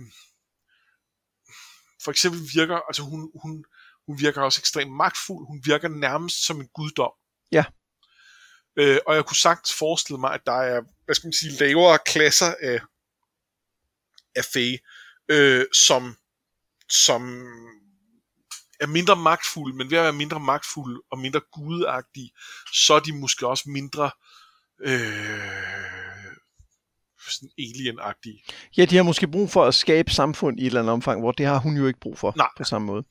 for 2.04 2.12
eksempel 2.12 2.42
virker, 2.54 2.76
altså 2.76 3.04
hun, 3.04 3.32
hun, 3.42 3.66
hun 4.06 4.20
virker 4.20 4.42
også 4.42 4.62
ekstremt 4.62 4.92
magtfuld. 4.92 5.48
Hun 5.48 5.62
virker 5.66 5.88
nærmest 5.88 6.46
som 6.46 6.62
en 6.62 6.68
guddom. 6.68 7.12
Ja. 7.52 7.64
Øh, 8.76 9.00
og 9.08 9.16
jeg 9.16 9.26
kunne 9.26 9.38
sagtens 9.38 9.74
forestille 9.74 10.20
mig, 10.20 10.34
at 10.34 10.42
der 10.46 10.62
er, 10.62 10.82
hvad 11.06 11.16
skal 11.16 11.28
man 11.28 11.34
sige, 11.34 11.52
lavere 11.52 12.00
klasser 12.06 12.56
af, 12.62 12.82
af 14.36 14.46
Fae, 14.54 14.78
øh, 15.30 15.66
som, 15.74 16.18
som 16.90 17.22
er 18.80 18.88
mindre 18.88 19.16
magtfulde, 19.16 19.78
men 19.78 19.92
ved 19.92 19.98
at 19.98 20.04
være 20.04 20.14
mindre 20.14 20.40
magtfulde 20.40 21.02
og 21.12 21.20
mindre 21.20 21.42
gudagtige, 21.52 22.32
så 22.74 22.94
er 22.94 23.00
de 23.00 23.14
måske 23.14 23.48
også 23.48 23.70
mindre 23.70 24.06
øh, 24.06 24.12
sådan 27.32 27.50
alien-agtige. 27.60 28.44
Ja, 28.78 28.86
de 28.86 28.96
har 28.96 29.04
måske 29.04 29.28
brug 29.28 29.50
for 29.50 29.66
at 29.66 29.74
skabe 29.74 30.12
samfund 30.12 30.60
i 30.60 30.62
et 30.62 30.68
eller 30.68 30.80
andet 30.80 30.94
omfang, 30.94 31.22
hvor 31.22 31.32
det 31.32 31.46
har 31.46 31.60
hun 31.60 31.78
jo 31.78 31.88
ikke 31.88 32.00
brug 32.00 32.18
for 32.18 32.34
Nej. 32.38 32.48
på 32.58 32.64
samme 32.64 32.86
måde. 32.86 33.04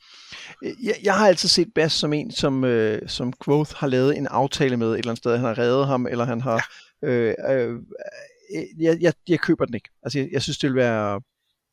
Jeg, 0.62 0.94
jeg 1.02 1.18
har 1.18 1.28
altid 1.28 1.48
set 1.48 1.68
Bass 1.74 1.94
som 1.94 2.12
en, 2.12 2.32
som, 2.32 2.64
øh, 2.64 3.08
som 3.08 3.32
Quoth 3.44 3.74
har 3.74 3.86
lavet 3.86 4.16
en 4.16 4.26
aftale 4.26 4.76
med 4.76 4.86
et 4.92 4.98
eller 4.98 5.10
andet 5.10 5.22
sted. 5.22 5.36
Han 5.36 5.44
har 5.44 5.58
reddet 5.58 5.86
ham, 5.86 6.06
eller 6.06 6.24
han 6.24 6.40
har... 6.40 6.68
Ja. 7.02 7.08
Øh, 7.08 7.34
øh, 7.50 7.78
jeg, 8.78 8.98
jeg, 9.00 9.12
jeg 9.28 9.40
køber 9.40 9.64
den 9.64 9.74
ikke. 9.74 9.88
Altså, 10.02 10.18
jeg, 10.18 10.28
jeg 10.32 10.42
synes, 10.42 10.58
det 10.58 10.68
vil 10.68 10.76
være... 10.76 11.20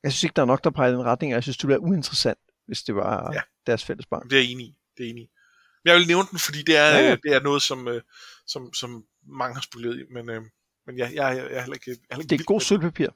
Jeg 0.03 0.11
synes 0.11 0.24
ikke, 0.24 0.34
der 0.36 0.41
er 0.41 0.45
nok, 0.45 0.64
der 0.64 0.69
peger 0.69 0.90
i 0.90 0.94
den 0.94 1.03
retning, 1.03 1.34
og 1.34 1.36
jeg 1.36 1.44
synes, 1.44 1.57
det 1.57 1.68
ville 1.68 1.80
være 1.80 1.90
uinteressant, 1.90 2.40
hvis 2.68 2.82
det 2.82 2.95
var 2.95 3.34
ja. 3.34 3.41
deres 3.68 3.86
fælles 3.86 4.06
barn. 4.06 4.30
Det 4.30 4.38
er 4.38 4.41
jeg 4.41 4.52
enig 4.52 4.65
i. 4.65 4.76
Det 4.98 5.06
er 5.06 5.10
enig 5.10 5.24
i. 5.24 5.28
Men 5.84 5.91
jeg 5.91 5.99
vil 5.99 6.07
nævne 6.07 6.28
den, 6.32 6.40
fordi 6.40 6.61
det 6.61 6.78
er, 6.78 6.88
ja, 6.88 7.10
ja. 7.10 7.15
det 7.24 7.34
er 7.34 7.41
noget, 7.41 7.61
som, 7.61 7.88
øh, 7.88 8.02
som, 8.48 8.74
som 8.74 9.03
mange 9.28 9.56
har 9.56 9.62
spillet 9.62 9.99
i, 9.99 10.04
men, 10.14 10.30
øh, 10.30 10.41
men 10.86 10.98
jeg, 10.98 11.12
jeg, 11.14 11.38
jeg, 11.38 11.38
jeg 11.38 11.58
er 11.58 11.62
heller 11.62 11.74
ikke... 11.74 11.91
Jeg 11.91 11.98
er 12.10 12.16
heller 12.16 12.24
ikke 12.24 12.30
det 12.30 12.40
er 12.40 12.44
god 12.44 12.62
sølvpapir. 12.62 13.08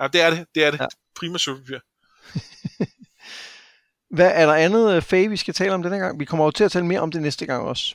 Ja, 0.00 0.08
det 0.08 0.20
er 0.20 0.30
det. 0.30 0.46
Det 0.54 0.64
er 0.64 0.70
det. 0.70 0.80
Ja. 0.80 0.86
Prima 1.14 1.38
sølvpapir. 1.38 1.78
Hvad 4.16 4.32
er 4.34 4.46
der 4.46 4.54
andet 4.54 5.04
fag, 5.04 5.30
vi 5.30 5.36
skal 5.36 5.54
tale 5.54 5.72
om 5.72 5.82
denne 5.82 5.98
gang? 5.98 6.20
Vi 6.20 6.24
kommer 6.24 6.44
jo 6.44 6.50
til 6.50 6.64
at 6.64 6.72
tale 6.72 6.86
mere 6.86 7.00
om 7.00 7.10
det 7.10 7.22
næste 7.22 7.46
gang 7.46 7.66
også. 7.66 7.94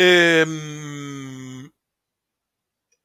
Øhm, 0.00 1.70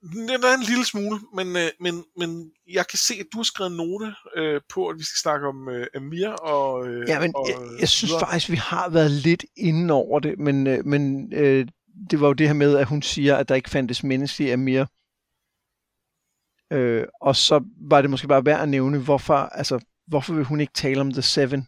det 0.04 0.46
er 0.46 0.58
en 0.58 0.64
lille 0.64 0.86
smule, 0.86 1.20
men, 1.36 1.56
øh, 1.56 1.70
men, 1.80 2.04
men 2.18 2.52
jeg 2.68 2.88
kan 2.88 3.00
se, 3.00 3.14
at 3.20 3.26
du 3.34 3.38
har 3.38 3.44
skrevet 3.44 3.72
en 3.72 3.78
note 3.78 4.14
øh, 4.36 4.62
på, 4.74 4.88
at 4.88 4.98
vi 4.98 5.04
skal 5.04 5.18
snakke 5.22 5.48
om 5.48 5.70
øh, 5.70 5.88
Amir 5.96 6.30
og... 6.30 6.88
Øh, 6.88 7.10
ja, 7.10 7.20
men 7.20 7.36
og, 7.36 7.48
jeg, 7.50 7.80
jeg 7.80 7.90
synes 7.90 8.10
videre. 8.10 8.20
faktisk, 8.20 8.50
vi 8.50 8.56
har 8.56 8.90
været 8.90 9.12
lidt 9.12 9.46
inde 9.56 9.94
over 9.94 10.20
det, 10.20 10.40
men, 10.40 10.68
øh, 10.68 10.86
men 10.86 11.34
øh, 11.34 11.68
det 12.10 12.22
var 12.22 12.28
jo 12.28 12.34
det 12.34 12.48
her 12.48 12.54
med, 12.54 12.78
at 12.78 12.88
hun 12.88 13.02
siger, 13.02 13.36
at 13.38 13.50
der 13.50 13.56
ikke 13.56 13.70
fandtes 13.70 14.04
menneskelige 14.04 14.54
Amir. 14.54 14.86
Øh, 16.72 17.08
og 17.22 17.36
så 17.36 17.64
var 17.90 18.02
det 18.02 18.10
måske 18.10 18.28
bare 18.28 18.46
værd 18.46 18.62
at 18.62 18.70
nævne, 18.70 19.04
hvorfor, 19.04 19.36
altså, 19.36 19.80
hvorfor 20.08 20.34
vil 20.34 20.46
hun 20.46 20.60
ikke 20.60 20.74
tale 20.74 21.02
om 21.02 21.12
The 21.12 21.22
Seven? 21.22 21.68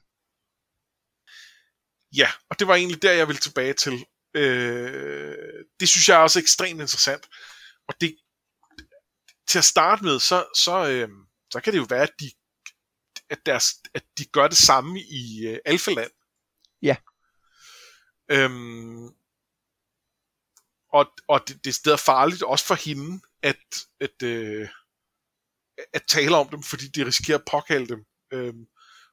Ja, 2.15 2.29
og 2.49 2.59
det 2.59 2.67
var 2.67 2.75
egentlig 2.75 3.01
der, 3.01 3.13
jeg 3.13 3.27
ville 3.27 3.39
tilbage 3.39 3.73
til. 3.73 4.05
Øh, 4.33 5.65
det 5.79 5.89
synes 5.89 6.09
jeg 6.09 6.15
er 6.15 6.21
også 6.21 6.39
ekstremt 6.39 6.81
interessant. 6.81 7.27
Og 7.87 7.93
det, 8.01 8.17
til 9.47 9.57
at 9.57 9.63
starte 9.63 10.03
med, 10.03 10.19
så, 10.19 10.45
så, 10.55 10.89
øh, 10.89 11.09
så 11.51 11.59
kan 11.59 11.73
det 11.73 11.79
jo 11.79 11.87
være, 11.89 12.03
at 12.03 12.13
de, 12.19 12.31
at, 13.29 13.45
deres, 13.45 13.65
at 13.93 14.03
de 14.17 14.25
gør 14.25 14.47
det 14.47 14.57
samme 14.57 14.99
i 14.99 15.47
øh, 15.47 15.59
Alfaland. 15.65 16.11
Ja. 16.81 16.95
Øhm, 18.31 19.09
og 20.97 21.05
og 21.27 21.39
det, 21.47 21.65
det 21.65 21.93
er 21.93 22.05
farligt 22.11 22.43
også 22.43 22.65
for 22.65 22.75
hende 22.75 23.21
at, 23.43 23.65
at, 24.01 24.23
øh, 24.23 24.69
at 25.93 26.03
tale 26.07 26.35
om 26.35 26.47
dem, 26.49 26.63
fordi 26.63 26.87
de 26.87 27.05
risikerer 27.05 27.37
at 27.37 27.49
påkalde 27.51 27.87
dem. 27.87 28.05
Øhm, 28.33 28.65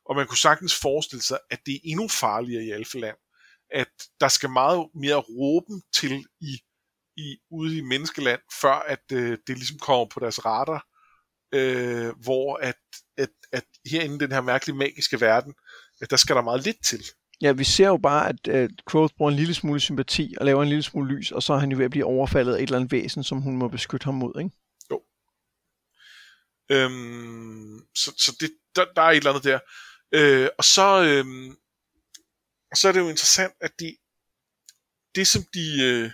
og 0.07 0.17
man 0.17 0.27
kunne 0.27 0.39
sagtens 0.49 0.75
forestille 0.81 1.23
sig, 1.23 1.39
at 1.51 1.61
det 1.67 1.75
er 1.75 1.81
endnu 1.85 2.09
farligere 2.09 2.65
i 2.65 2.71
Alfaland. 2.71 3.17
At 3.71 3.93
der 4.21 4.29
skal 4.29 4.51
meget 4.51 4.89
mere 4.95 5.17
råben 5.17 5.83
til 5.93 6.27
i 6.41 6.59
i, 7.17 7.39
ude 7.51 7.79
i 7.79 7.81
menneskeland, 7.81 8.41
før 8.61 8.75
at 8.75 9.03
øh, 9.13 9.39
det 9.47 9.57
ligesom 9.57 9.79
kommer 9.79 10.07
på 10.07 10.21
deres 10.21 10.45
radar, 10.45 10.87
øh, 11.55 12.13
hvor 12.25 12.57
at, 12.57 12.83
at, 13.17 13.31
at 13.53 13.65
herinde 13.87 14.15
i 14.15 14.19
den 14.19 14.33
her 14.33 14.41
mærkelige 14.41 14.77
magiske 14.77 15.21
verden, 15.21 15.55
at 16.01 16.11
der 16.11 16.17
skal 16.17 16.37
der 16.37 16.43
meget 16.43 16.65
lidt 16.65 16.85
til. 16.85 17.05
Ja, 17.43 17.53
vi 17.53 17.65
ser 17.65 17.87
jo 17.87 17.97
bare, 17.97 18.29
at 18.29 18.49
øh, 18.49 18.65
uh, 18.65 18.71
Quoth 18.91 19.15
bruger 19.15 19.31
en 19.31 19.37
lille 19.37 19.55
smule 19.55 19.81
sympati 19.81 20.35
og 20.41 20.47
laver 20.47 20.63
en 20.63 20.69
lille 20.69 20.83
smule 20.83 21.15
lys, 21.17 21.33
og 21.33 21.43
så 21.43 21.53
er 21.53 21.59
han 21.59 21.71
jo 21.71 21.77
ved 21.77 21.85
at 21.85 21.91
blive 21.91 22.05
overfaldet 22.05 22.55
af 22.55 22.57
et 22.57 22.63
eller 22.63 22.77
andet 22.77 22.93
væsen, 22.93 23.25
som 23.25 23.41
hun 23.41 23.57
må 23.57 23.69
beskytte 23.69 24.05
ham 24.05 24.15
mod, 24.15 24.33
ikke? 24.39 24.51
Jo. 24.91 25.03
Øhm, 26.71 27.81
så 27.95 28.15
så 28.19 28.37
det, 28.41 28.51
der, 28.77 28.85
der 28.97 29.03
er 29.03 29.11
et 29.11 29.17
eller 29.17 29.31
andet 29.31 29.45
der. 29.45 29.59
Øh, 30.13 30.49
og 30.59 30.65
så, 30.65 31.03
øhm, 31.03 31.57
så 32.75 32.89
er 32.89 32.93
det 32.93 33.01
jo 33.01 33.09
interessant, 33.09 33.55
at 33.61 33.73
de, 33.81 33.97
det 35.15 35.27
som 35.27 35.43
de, 35.55 35.83
øh, 35.83 36.11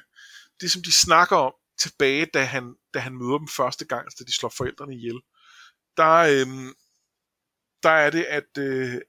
det, 0.61 0.71
som 0.71 0.83
de 0.83 0.93
snakker 0.93 1.37
om 1.37 1.55
tilbage, 1.79 2.27
da 2.27 2.45
han, 2.45 2.75
da 2.95 2.99
han 2.99 3.15
møder 3.15 3.39
dem 3.39 3.49
første 3.49 3.85
gang, 3.85 4.09
da 4.19 4.25
de 4.25 4.37
slår 4.37 4.53
forældrene 4.57 4.95
ihjel, 4.95 5.21
der, 5.97 6.15
øhm, 6.15 6.75
der 7.83 7.91
er 7.91 8.11
det, 8.11 8.25
at, 8.25 8.59
øh, 8.59 9.01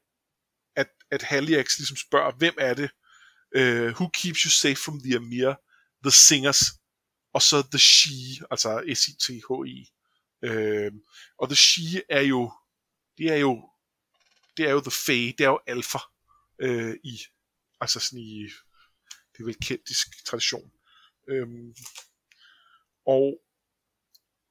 at, 1.11 1.15
at 1.15 1.23
Haliax 1.23 1.77
ligesom 1.77 1.97
spørger, 1.97 2.31
hvem 2.31 2.55
er 2.57 2.73
det? 2.73 2.89
Uh, 3.57 3.93
who 3.97 4.09
keeps 4.09 4.39
you 4.39 4.49
safe 4.49 4.75
from 4.75 4.99
the 5.03 5.15
Amir? 5.15 5.53
The 6.03 6.11
Singers. 6.11 6.61
Og 7.33 7.41
så 7.41 7.67
The 7.71 7.79
She, 7.79 8.45
altså 8.51 8.83
S-I-T-H-I. 8.93 9.91
Uh, 10.47 10.55
øh, 10.55 10.91
og 11.37 11.49
The 11.49 11.55
She 11.55 12.01
er 12.09 12.21
jo, 12.21 12.51
det 13.17 13.31
er 13.31 13.35
jo, 13.35 13.69
det 14.57 14.65
er 14.65 14.71
jo 14.71 14.81
The 14.81 14.91
Fae, 14.91 15.33
det 15.37 15.41
er 15.41 15.49
jo 15.49 15.59
alfa 15.67 15.99
uh, 16.63 16.93
i, 17.03 17.19
altså 17.81 17.99
sådan 17.99 18.19
i, 18.19 18.43
det 19.31 19.39
er 19.39 19.45
vel 19.45 19.59
keltisk 19.59 20.25
tradition. 20.25 20.71
Øhm, 21.29 21.75
og, 23.05 23.41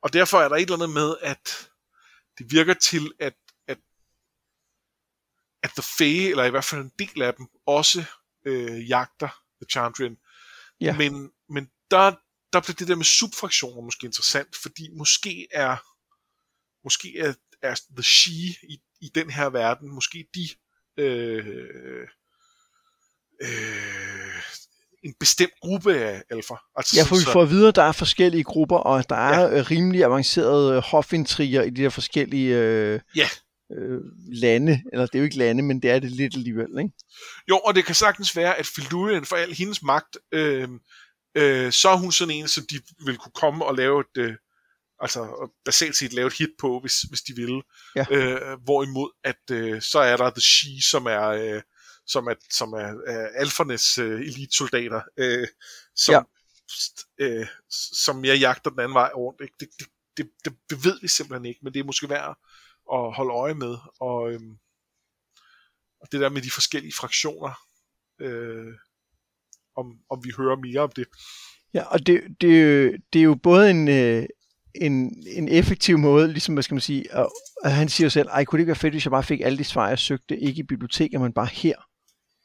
og 0.03 0.13
derfor 0.13 0.39
er 0.41 0.49
der 0.49 0.57
et 0.57 0.63
eller 0.63 0.75
andet 0.75 0.91
med, 0.91 1.17
at 1.21 1.71
det 2.39 2.51
virker 2.51 2.75
til, 2.75 3.13
at, 3.21 3.35
at, 5.63 5.71
The 5.71 5.83
Fae, 5.99 6.31
eller 6.31 6.45
i 6.45 6.51
hvert 6.51 6.65
fald 6.65 6.81
en 6.81 6.93
del 6.99 7.23
af 7.23 7.35
dem, 7.35 7.47
også 7.67 8.05
øh, 8.47 8.89
jagter 8.89 9.29
The 9.63 9.71
Chandrian. 9.71 10.17
Ja. 10.81 10.97
Men, 10.97 11.31
men 11.49 11.71
der, 11.91 12.15
der 12.53 12.61
bliver 12.61 12.75
det 12.79 12.89
der 12.89 12.95
med 12.95 13.05
subfraktioner 13.05 13.83
måske 13.83 14.07
interessant, 14.07 14.57
fordi 14.57 14.89
måske 14.93 15.47
er 15.51 15.77
måske 16.85 17.19
er, 17.19 17.35
er 17.63 17.75
The 17.97 18.03
She 18.03 18.33
i, 18.63 18.81
i 19.01 19.11
den 19.15 19.31
her 19.31 19.51
verden, 19.51 19.95
måske 19.95 20.27
de 20.35 20.49
øh, 21.03 22.07
øh, 23.43 24.43
en 25.03 25.15
bestemt 25.21 25.53
gruppe 25.61 25.95
af 25.95 26.23
alfa. 26.31 26.55
Altså, 26.77 26.97
ja, 26.97 27.03
for 27.03 27.17
vi 27.17 27.33
får 27.33 27.43
at 27.43 27.51
vide, 27.51 27.69
at 27.69 27.77
der 27.77 27.83
er 27.83 27.93
forskellige 27.93 28.45
grupper, 28.45 28.77
og 28.77 29.09
der 29.09 29.17
er 29.17 29.57
ja. 29.57 29.63
rimelig 29.71 30.05
avancerede 30.05 30.81
hofintriger 30.81 31.63
i 31.63 31.71
de 31.71 31.83
der 31.83 31.91
forskellige 31.91 32.57
øh, 32.57 33.01
ja. 33.17 33.29
Øh, 33.77 34.01
lande, 34.33 34.83
eller 34.93 35.07
det 35.07 35.15
er 35.15 35.19
jo 35.19 35.25
ikke 35.25 35.39
lande, 35.39 35.63
men 35.63 35.83
det 35.83 35.91
er 35.91 35.99
det 35.99 36.11
lidt 36.11 36.35
alligevel, 36.35 36.79
ikke? 36.79 36.91
Jo, 37.49 37.59
og 37.59 37.75
det 37.75 37.85
kan 37.85 37.95
sagtens 37.95 38.37
være, 38.37 38.59
at 38.59 38.67
Filurian 38.67 39.25
for 39.25 39.37
al 39.37 39.53
hendes 39.53 39.83
magt, 39.83 40.19
øh, 40.33 40.69
øh, 41.35 41.73
så 41.73 41.89
er 41.89 41.97
hun 41.97 42.13
sådan 42.13 42.35
en, 42.35 42.49
som 42.49 42.65
de 42.71 42.81
vil 43.05 43.17
kunne 43.17 43.33
komme 43.35 43.65
og 43.65 43.75
lave 43.75 44.01
et, 44.01 44.23
øh, 44.23 44.35
altså 45.01 45.51
basalt 45.65 45.97
set 45.97 46.13
lave 46.13 46.27
et 46.27 46.39
hit 46.39 46.51
på, 46.59 46.81
hvis, 46.81 47.01
hvis 47.01 47.23
de 47.23 47.37
ville. 47.37 47.63
Ja. 47.97 48.05
Øh, 48.11 48.59
hvorimod, 48.65 49.11
at 49.25 49.51
øh, 49.51 49.83
så 49.83 49.99
er 49.99 50.17
der 50.17 50.31
The 50.31 50.41
She, 50.41 50.83
som 50.91 51.07
er, 51.07 51.27
øh, 51.29 51.63
som 52.07 52.27
er, 52.27 52.35
som 52.51 52.73
er 52.73 52.89
øh, 53.09 53.29
alfernes 53.35 53.99
øh, 53.99 54.21
elitesoldater, 54.21 55.01
øh, 55.17 55.49
som, 55.97 56.27
ja. 57.19 57.25
øh, 57.25 57.47
som 57.93 58.17
mere 58.17 58.37
jagter 58.37 58.71
den 58.71 58.81
anden 58.81 58.95
vej 58.95 59.11
rundt. 59.17 59.41
Ikke? 59.41 59.55
Det, 59.61 59.69
det, 59.79 59.87
det, 60.17 60.31
det, 60.45 60.53
det 60.71 60.85
ved 60.85 60.99
vi 61.03 61.09
simpelthen 61.09 61.47
ikke, 61.47 61.61
men 61.63 61.75
det 61.75 61.81
er 61.81 61.85
måske 61.85 62.09
værd 62.09 62.39
at 62.93 63.15
holde 63.17 63.33
øje 63.33 63.55
med. 63.55 63.77
Og, 64.01 64.33
øhm, 64.33 64.59
og 66.01 66.09
det 66.13 66.21
der 66.21 66.31
med 66.31 66.43
de 66.43 66.51
forskellige 66.51 66.93
fraktioner, 67.01 67.53
øh, 68.21 68.75
om, 69.77 69.99
om 70.11 70.25
vi 70.25 70.33
hører 70.39 70.57
mere 70.57 70.81
om 70.81 70.91
det. 70.97 71.07
Ja, 71.75 71.83
og 71.83 72.07
det, 72.07 72.23
det, 72.41 72.93
det 73.13 73.19
er 73.19 73.25
jo 73.25 73.35
både 73.35 73.71
en, 73.71 73.89
øh, 73.89 74.27
en, 74.75 75.25
en 75.27 75.49
effektiv 75.49 75.99
måde, 75.99 76.29
ligesom, 76.29 76.55
hvad 76.55 76.63
skal 76.63 76.75
man 76.75 76.81
sige, 76.81 77.15
og, 77.15 77.33
og 77.65 77.73
han 77.73 77.89
siger 77.89 78.07
jo 78.07 78.11
selv, 78.11 78.29
ej, 78.29 78.45
kunne 78.45 78.59
det 78.59 78.63
ikke 78.63 78.69
være 78.69 78.77
fedt, 78.77 78.95
hvis 78.95 79.05
jeg 79.05 79.11
bare 79.11 79.23
fik 79.23 79.41
alle 79.41 79.59
de 79.59 79.65
svar, 79.65 79.89
jeg 79.89 79.99
søgte, 79.99 80.41
ikke 80.41 80.61
i 80.61 80.67
biblioteket, 80.67 81.21
men 81.21 81.33
bare 81.33 81.47
her 81.47 81.77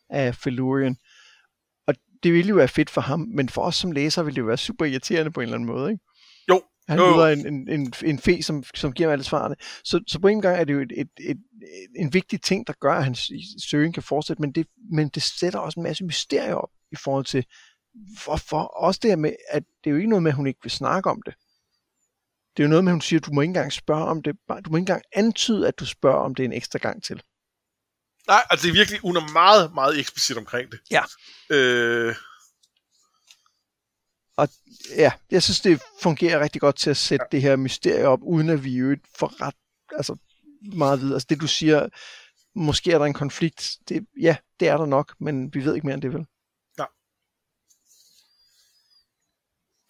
af 0.10 0.36
Felurian. 0.36 0.98
Og 1.88 1.96
det 2.24 2.34
ville 2.34 2.50
jo 2.50 2.56
være 2.56 2.68
fedt 2.68 2.90
for 2.90 3.02
ham, 3.02 3.20
men 3.20 3.50
for 3.50 3.62
os 3.62 3.76
som 3.76 3.92
læsere 3.92 4.26
ville 4.26 4.36
det 4.36 4.42
jo 4.42 4.46
være 4.46 4.58
super 4.58 4.86
irriterende 4.86 5.32
på 5.32 5.40
en 5.40 5.44
eller 5.44 5.56
anden 5.56 5.68
måde, 5.68 5.92
ikke? 5.92 6.04
Han 6.88 7.00
jo, 7.00 7.16
møder 7.16 7.28
en, 7.28 7.48
en, 7.48 7.70
en, 7.70 7.94
en 8.06 8.20
fe, 8.20 8.44
som, 8.44 8.64
som 8.76 8.94
giver 8.94 9.10
ham 9.10 9.14
alle 9.14 9.24
svarene. 9.24 9.56
Så, 9.84 10.04
så 10.08 10.20
på 10.20 10.28
en 10.28 10.42
gang 10.42 10.60
er 10.60 10.64
det 10.64 10.74
jo 10.74 10.82
et, 10.82 10.92
et, 10.96 11.10
et, 11.20 11.38
en 11.96 12.14
vigtig 12.14 12.42
ting, 12.42 12.68
der 12.68 12.74
gør, 12.82 12.94
at 12.94 13.04
hans 13.04 13.32
søgen 13.64 13.94
kan 13.94 14.04
fortsætte, 14.04 14.42
men 14.42 14.52
det, 14.52 14.68
men 14.92 15.08
det 15.08 15.24
sætter 15.24 15.60
også 15.60 15.80
en 15.80 15.84
masse 15.84 16.04
mysterier 16.04 16.56
op 16.56 16.70
i 16.92 16.96
forhold 16.96 17.26
til, 17.26 17.46
hvorfor. 18.24 18.64
Også 18.64 19.00
det 19.04 19.20
med, 19.20 19.34
at 19.50 19.64
det 19.84 19.90
er 19.90 19.92
jo 19.92 19.98
ikke 19.98 20.10
noget 20.10 20.24
med, 20.24 20.32
at 20.32 20.36
hun 20.36 20.48
ikke 20.48 20.60
vil 20.64 20.72
snakke 20.72 21.10
om 21.10 21.22
det. 21.26 21.34
Det 22.58 22.64
er 22.64 22.68
jo 22.68 22.70
noget 22.70 22.84
med, 22.84 22.92
at 22.92 22.94
hun 22.94 23.02
siger, 23.02 23.20
at 23.20 23.26
du 23.26 23.32
må 23.32 23.42
ikke 23.42 23.50
engang 23.50 23.74
spørge 23.74 24.06
om 24.06 24.22
det. 24.22 24.36
Du 24.66 24.70
må 24.70 24.78
ikke 24.78 24.78
engang 24.78 25.04
antyde, 25.14 25.68
at 25.68 25.80
du 25.80 25.86
spørger 25.86 26.20
om 26.20 26.36
det 26.36 26.46
en 26.46 26.54
ekstra 26.54 26.80
gang 26.80 27.04
til. 27.04 27.24
Nej, 28.28 28.44
altså 28.50 28.68
det 28.68 28.70
er 28.70 28.78
virkelig, 28.78 29.00
hun 29.00 29.18
er 29.18 29.32
meget, 29.34 29.74
meget 29.74 30.00
eksplicit 30.00 30.38
omkring 30.38 30.72
det. 30.72 30.80
Ja. 30.92 31.04
Øh... 31.50 32.16
Og 34.38 34.50
ja, 34.98 35.12
jeg 35.32 35.44
synes, 35.44 35.62
det 35.62 35.82
fungerer 36.02 36.40
rigtig 36.40 36.62
godt 36.62 36.76
til 36.76 36.90
at 36.90 36.98
sætte 36.98 37.26
ja. 37.32 37.36
det 37.36 37.42
her 37.42 37.56
mysterie 37.56 38.08
op, 38.08 38.20
uden 38.24 38.50
at 38.50 38.64
vi 38.64 38.78
jo 38.78 38.98
får 39.16 39.42
ret 39.42 39.56
altså, 39.98 40.16
meget 40.76 41.02
videre. 41.02 41.16
Altså 41.16 41.28
det 41.30 41.42
du 41.42 41.48
siger, 41.48 41.90
måske 42.56 42.92
er 42.92 42.98
der 42.98 43.06
en 43.06 43.14
konflikt. 43.14 43.78
Det, 43.90 44.08
ja, 44.22 44.36
det 44.60 44.68
er 44.68 44.78
der 44.78 44.86
nok, 44.86 45.16
men 45.20 45.54
vi 45.54 45.66
ved 45.66 45.76
ikke 45.76 45.88
mere 45.88 45.94
end 45.94 46.02
det, 46.02 46.14
vel? 46.14 46.26
Ja. 46.78 46.86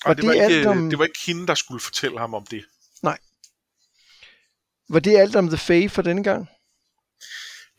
Og 0.06 0.16
det, 0.16 0.24
det, 0.24 0.28
var 0.28 0.34
ikke, 0.34 0.70
om... 0.70 0.90
det 0.90 1.00
var 1.00 1.06
ikke 1.06 1.20
hende, 1.26 1.48
der 1.48 1.56
skulle 1.56 1.82
fortælle 1.82 2.20
ham 2.20 2.34
om 2.34 2.46
det. 2.46 2.66
Nej. 3.02 3.20
Var 4.90 5.00
det 5.00 5.18
alt 5.18 5.36
om 5.36 5.48
The 5.48 5.58
Fae 5.58 5.90
for 5.90 6.02
denne 6.02 6.24
gang? 6.24 6.50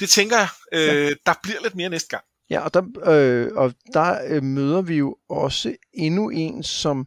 Det 0.01 0.11
tænker 0.11 0.36
jeg. 0.36 0.49
Øh, 0.73 0.81
ja. 0.81 1.15
Der 1.27 1.35
bliver 1.43 1.62
lidt 1.62 1.74
mere 1.74 1.89
næste 1.89 2.09
gang. 2.09 2.24
Ja, 2.50 2.60
og 2.60 2.74
der, 2.74 2.82
øh, 3.06 3.52
og 3.54 3.74
der 3.92 4.24
øh, 4.28 4.42
møder 4.42 4.82
vi 4.82 4.94
jo 4.94 5.16
også 5.28 5.76
endnu 5.92 6.30
en, 6.30 6.62
som, 6.62 7.06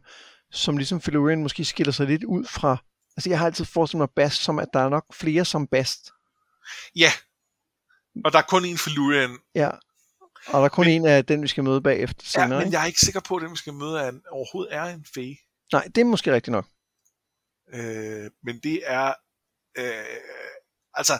som 0.50 0.76
ligesom 0.76 1.00
Felurian 1.00 1.42
måske 1.42 1.64
skiller 1.64 1.92
sig 1.92 2.06
lidt 2.06 2.24
ud 2.24 2.44
fra... 2.44 2.76
Altså, 3.16 3.30
jeg 3.30 3.38
har 3.38 3.46
altid 3.46 3.64
forestillet 3.64 4.00
mig 4.00 4.10
Bast 4.16 4.42
som, 4.42 4.58
at 4.58 4.68
der 4.72 4.80
er 4.80 4.88
nok 4.88 5.14
flere 5.14 5.44
som 5.44 5.66
Bast. 5.66 6.10
Ja, 6.96 7.10
og 8.24 8.32
der 8.32 8.38
er 8.38 8.42
kun 8.42 8.64
en 8.64 8.78
Felurian. 8.78 9.38
Ja, 9.54 9.70
og 10.46 10.58
der 10.60 10.64
er 10.64 10.68
kun 10.68 10.86
men, 10.86 10.94
en 10.94 11.06
af 11.06 11.26
den, 11.26 11.42
vi 11.42 11.48
skal 11.48 11.64
møde 11.64 11.82
bagefter 11.82 12.26
senere. 12.26 12.48
Ja, 12.48 12.54
men 12.54 12.66
ikke? 12.66 12.76
jeg 12.76 12.82
er 12.82 12.86
ikke 12.86 13.00
sikker 13.00 13.20
på, 13.20 13.36
at 13.36 13.42
den, 13.42 13.50
vi 13.50 13.56
skal 13.56 13.72
møde, 13.72 14.00
er 14.00 14.08
en, 14.08 14.22
overhovedet 14.30 14.74
er 14.74 14.84
en 14.84 15.04
Fae. 15.14 15.36
Nej, 15.72 15.84
det 15.94 16.00
er 16.00 16.04
måske 16.04 16.32
rigtigt 16.32 16.52
nok. 16.52 16.66
Øh, 17.74 18.30
men 18.42 18.60
det 18.62 18.82
er... 18.86 19.14
Øh, 19.78 20.20
altså, 20.94 21.12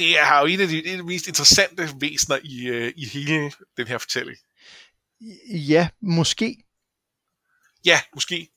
det 0.00 0.18
er 0.18 0.40
jo 0.40 0.46
en 0.46 0.60
af 0.60 0.68
de, 0.68 0.86
en 0.86 0.92
af 0.92 0.96
de 0.96 1.02
mest 1.02 1.28
interessante 1.28 1.88
væsener 2.00 2.38
i, 2.44 2.66
øh, 2.66 2.92
i 2.96 3.06
hele 3.06 3.52
den 3.76 3.86
her 3.86 3.98
fortælling. 3.98 4.38
Ja, 5.50 5.88
måske. 6.00 6.64
Ja, 7.84 8.00
måske. 8.14 8.48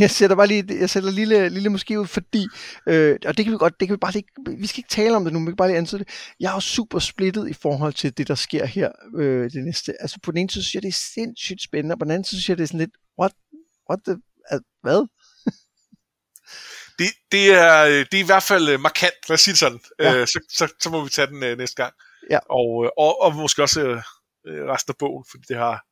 Jeg 0.00 0.10
sætter 0.10 0.36
bare 0.36 0.46
lige, 0.46 0.64
jeg 0.80 0.90
sætter 0.90 1.10
lille, 1.10 1.48
lille 1.48 1.68
måske 1.68 2.00
ud, 2.00 2.06
fordi, 2.06 2.46
øh, 2.88 3.18
og 3.26 3.36
det 3.36 3.44
kan 3.44 3.52
vi 3.52 3.58
godt, 3.58 3.80
det 3.80 3.88
kan 3.88 3.92
vi 3.92 3.98
bare 3.98 4.12
lige, 4.12 4.26
vi 4.58 4.66
skal 4.66 4.78
ikke 4.78 4.88
tale 4.88 5.16
om 5.16 5.24
det 5.24 5.32
nu, 5.32 5.38
vi 5.40 5.44
kan 5.44 5.56
bare 5.56 5.68
lige 5.68 5.78
ansætte 5.78 6.04
det. 6.04 6.14
Jeg 6.40 6.50
er 6.50 6.54
jo 6.54 6.60
super 6.60 6.98
splittet 6.98 7.48
i 7.48 7.52
forhold 7.52 7.92
til 7.92 8.18
det, 8.18 8.28
der 8.28 8.34
sker 8.34 8.64
her 8.64 8.92
øh, 9.16 9.50
det 9.50 9.64
næste. 9.64 10.02
Altså 10.02 10.18
på 10.22 10.30
den 10.30 10.38
ene 10.38 10.50
side 10.50 10.64
synes 10.64 10.74
jeg, 10.74 10.82
det 10.82 10.88
er 10.88 11.02
sindssygt 11.14 11.62
spændende, 11.62 11.94
og 11.94 11.98
på 11.98 12.04
den 12.04 12.10
anden 12.10 12.24
side 12.24 12.40
synes 12.40 12.48
jeg, 12.48 12.58
det 12.58 12.62
er 12.62 12.66
sådan 12.66 12.80
lidt, 12.80 12.96
what, 13.20 13.32
what 13.90 14.00
the, 14.06 14.16
hvad? 14.82 15.06
Det, 16.98 17.06
det, 17.32 17.50
er, 17.50 17.84
det 17.84 18.14
er 18.14 18.22
i 18.22 18.26
hvert 18.26 18.42
fald 18.42 18.68
øh, 18.68 18.80
markant, 18.80 19.14
lad 19.28 19.34
os 19.34 19.40
sige 19.40 19.52
det 19.52 19.58
sådan. 19.58 19.80
Ja. 19.98 20.14
Øh, 20.14 20.26
så, 20.26 20.40
så, 20.50 20.74
så 20.80 20.90
må 20.90 21.04
vi 21.04 21.10
tage 21.10 21.26
den 21.26 21.42
øh, 21.42 21.58
næste 21.58 21.82
gang. 21.82 21.94
Ja. 22.30 22.38
Og, 22.50 22.84
øh, 22.84 22.90
og, 22.98 23.22
og 23.22 23.34
måske 23.34 23.62
også 23.62 23.80
øh, 24.46 24.64
resten 24.64 24.90
af 24.90 24.96
bogen, 24.98 25.24
fordi 25.30 25.44
det 25.48 25.56
har... 25.56 25.84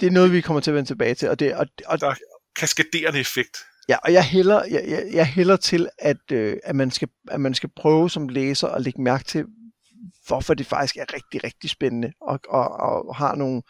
Det 0.00 0.06
er 0.06 0.10
noget, 0.10 0.32
vi 0.32 0.40
kommer 0.40 0.60
til 0.60 0.70
at 0.70 0.74
vende 0.74 0.88
tilbage 0.88 1.14
til. 1.14 1.28
Og 1.28 1.38
det, 1.38 1.54
og, 1.54 1.66
og, 1.86 2.00
der 2.00 2.06
er 2.06 2.14
kaskaderende 2.56 3.20
effekt. 3.20 3.56
Ja, 3.88 3.96
og 4.04 4.12
jeg 4.12 4.24
hælder, 4.24 4.64
jeg, 4.64 4.84
jeg, 4.88 5.06
jeg 5.12 5.26
hælder 5.26 5.56
til, 5.56 5.88
at, 5.98 6.32
øh, 6.32 6.56
at, 6.64 6.76
man 6.76 6.90
skal, 6.90 7.08
at 7.28 7.40
man 7.40 7.54
skal 7.54 7.70
prøve 7.76 8.10
som 8.10 8.28
læser 8.28 8.68
at 8.68 8.82
lægge 8.82 9.02
mærke 9.02 9.24
til, 9.24 9.44
hvorfor 10.26 10.54
det 10.54 10.66
faktisk 10.66 10.96
er 10.96 11.14
rigtig, 11.14 11.44
rigtig 11.44 11.70
spændende, 11.70 12.12
og, 12.20 12.40
og, 12.48 12.68
og 13.08 13.16
har 13.16 13.34
nogle, 13.34 13.62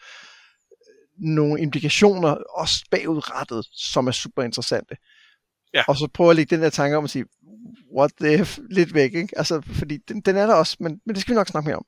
nogle 1.17 1.61
implikationer, 1.61 2.35
også 2.49 2.75
bagudrettet, 2.91 3.65
som 3.73 4.07
er 4.07 4.11
super 4.11 4.43
interessante. 4.43 4.95
Ja. 5.73 5.83
Og 5.87 5.95
så 5.97 6.07
prøve 6.13 6.29
at 6.29 6.35
lægge 6.35 6.55
den 6.55 6.63
der 6.63 6.69
tanke 6.69 6.97
om 6.97 7.03
at 7.03 7.09
sige, 7.09 7.25
what 7.97 8.11
the 8.21 8.45
f, 8.45 8.59
lidt 8.69 8.93
væk, 8.93 9.13
ikke? 9.13 9.37
Altså, 9.37 9.61
fordi 9.61 9.97
den, 9.97 10.21
den 10.21 10.37
er 10.37 10.47
der 10.47 10.53
også, 10.53 10.77
men, 10.79 11.01
men 11.05 11.15
det 11.15 11.21
skal 11.21 11.33
vi 11.33 11.35
nok 11.35 11.47
snakke 11.47 11.67
mere 11.67 11.77
om. 11.77 11.85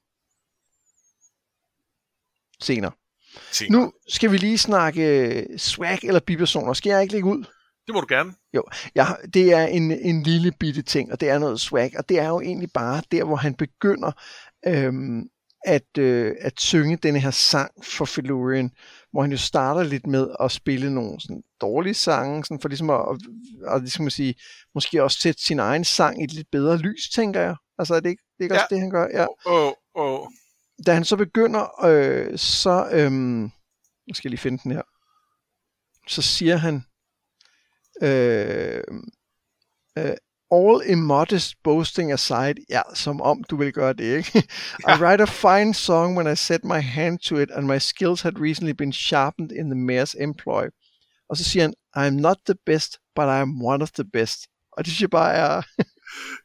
Senere. 2.62 2.92
Senere. 3.52 3.82
Nu 3.82 3.92
skal 4.08 4.32
vi 4.32 4.38
lige 4.38 4.58
snakke 4.58 5.48
swag 5.58 6.00
eller 6.04 6.20
bipersoner. 6.20 6.74
Skal 6.74 6.90
jeg 6.90 7.02
ikke 7.02 7.14
lægge 7.14 7.30
ud? 7.30 7.46
Det 7.88 7.94
må 7.94 8.02
du 8.02 8.08
gerne. 8.10 8.34
Jo, 8.54 8.64
ja, 8.96 9.06
det 9.34 9.54
er 9.54 9.66
en, 9.66 9.92
en 9.92 10.24
lille 10.24 10.52
bitte 10.60 10.82
ting, 10.82 11.12
og 11.12 11.22
det 11.22 11.30
er 11.30 11.40
noget 11.40 11.60
swag, 11.60 11.92
og 11.98 12.10
det 12.10 12.20
er 12.20 12.28
jo 12.28 12.42
egentlig 12.42 12.70
bare 12.74 13.02
der, 13.12 13.24
hvor 13.24 13.36
han 13.36 13.56
begynder 13.56 14.12
øhm, 14.68 15.24
at, 15.66 15.98
øh, 15.98 16.36
at 16.42 16.60
synge 16.60 16.98
denne 16.98 17.20
her 17.20 17.32
sang 17.32 17.72
for 17.84 18.06
Felurian, 18.06 18.72
hvor 19.14 19.22
han 19.22 19.32
jo 19.32 19.38
starter 19.38 19.84
lidt 19.84 20.08
med 20.08 20.36
at 20.40 20.52
spille 20.52 20.94
nogle 20.94 21.22
sådan 21.22 21.44
dårlige 21.62 21.94
sange, 21.94 22.46
sådan 22.46 22.62
for 22.62 22.70
ligesom 22.70 22.90
at, 22.90 23.00
at, 23.10 23.18
at 23.76 23.82
ligesom 23.82 24.06
at 24.06 24.14
sige, 24.14 24.36
måske 24.76 25.04
også 25.04 25.18
sætte 25.22 25.42
sin 25.46 25.60
egen 25.60 25.84
sang 25.84 26.22
i 26.22 26.24
et 26.24 26.34
lidt 26.34 26.48
bedre 26.52 26.78
lys, 26.78 27.10
tænker 27.10 27.42
jeg. 27.42 27.56
Altså 27.78 27.96
er 27.96 28.00
det 28.00 28.10
ikke, 28.10 28.24
det 28.38 28.40
er 28.40 28.44
ikke 28.44 28.56
ja. 28.56 28.62
også 28.62 28.76
det, 28.76 28.80
han 28.80 28.90
gør? 28.90 29.08
Ja. 29.14 29.26
Oh, 29.46 29.74
oh. 29.96 30.28
Da 30.86 30.94
han 30.94 31.06
så 31.06 31.16
begynder, 31.18 31.86
øh, 31.86 32.38
så, 32.38 32.90
øh, 32.92 33.12
nu 33.12 34.14
skal 34.14 34.30
jeg 34.30 34.32
lige 34.32 34.40
finde 34.40 34.64
den 34.64 34.72
her, 34.72 34.82
så 36.08 36.22
siger 36.22 36.56
han, 36.56 36.76
øh, 38.02 38.84
øh, 39.98 40.18
all 40.54 40.82
immodest 40.82 41.56
boasting 41.64 42.12
aside, 42.12 42.56
ja, 42.70 42.82
som 42.94 43.22
om 43.22 43.44
du 43.44 43.56
vil 43.58 43.74
gøre 43.74 43.94
det, 43.94 44.18
ikke? 44.18 44.48
I 44.92 44.94
write 45.02 45.24
a 45.24 45.26
fine 45.26 45.74
song 45.74 46.18
when 46.18 46.34
I 46.34 46.36
set 46.36 46.64
my 46.64 46.82
hand 46.82 47.20
to 47.20 47.36
it, 47.38 47.52
and 47.52 47.68
my 47.68 47.80
skills 47.80 48.22
had 48.22 48.40
recently 48.40 48.74
been 48.74 48.94
sharpened 48.94 49.52
in 49.52 49.70
the 49.70 49.80
mayor's 49.80 50.24
employ. 50.24 50.66
Og 51.30 51.38
så 51.38 51.44
siger 51.44 51.64
han, 51.64 51.74
I'm 51.98 52.22
not 52.22 52.38
the 52.46 52.56
best, 52.66 52.98
but 53.16 53.26
I'm 53.26 53.66
one 53.66 53.84
of 53.84 53.92
the 53.92 54.06
best. 54.14 54.48
Og 54.72 54.86
det 54.86 54.94
synes 54.94 55.02
jeg 55.02 55.10
bare 55.10 55.34
er... 55.34 55.62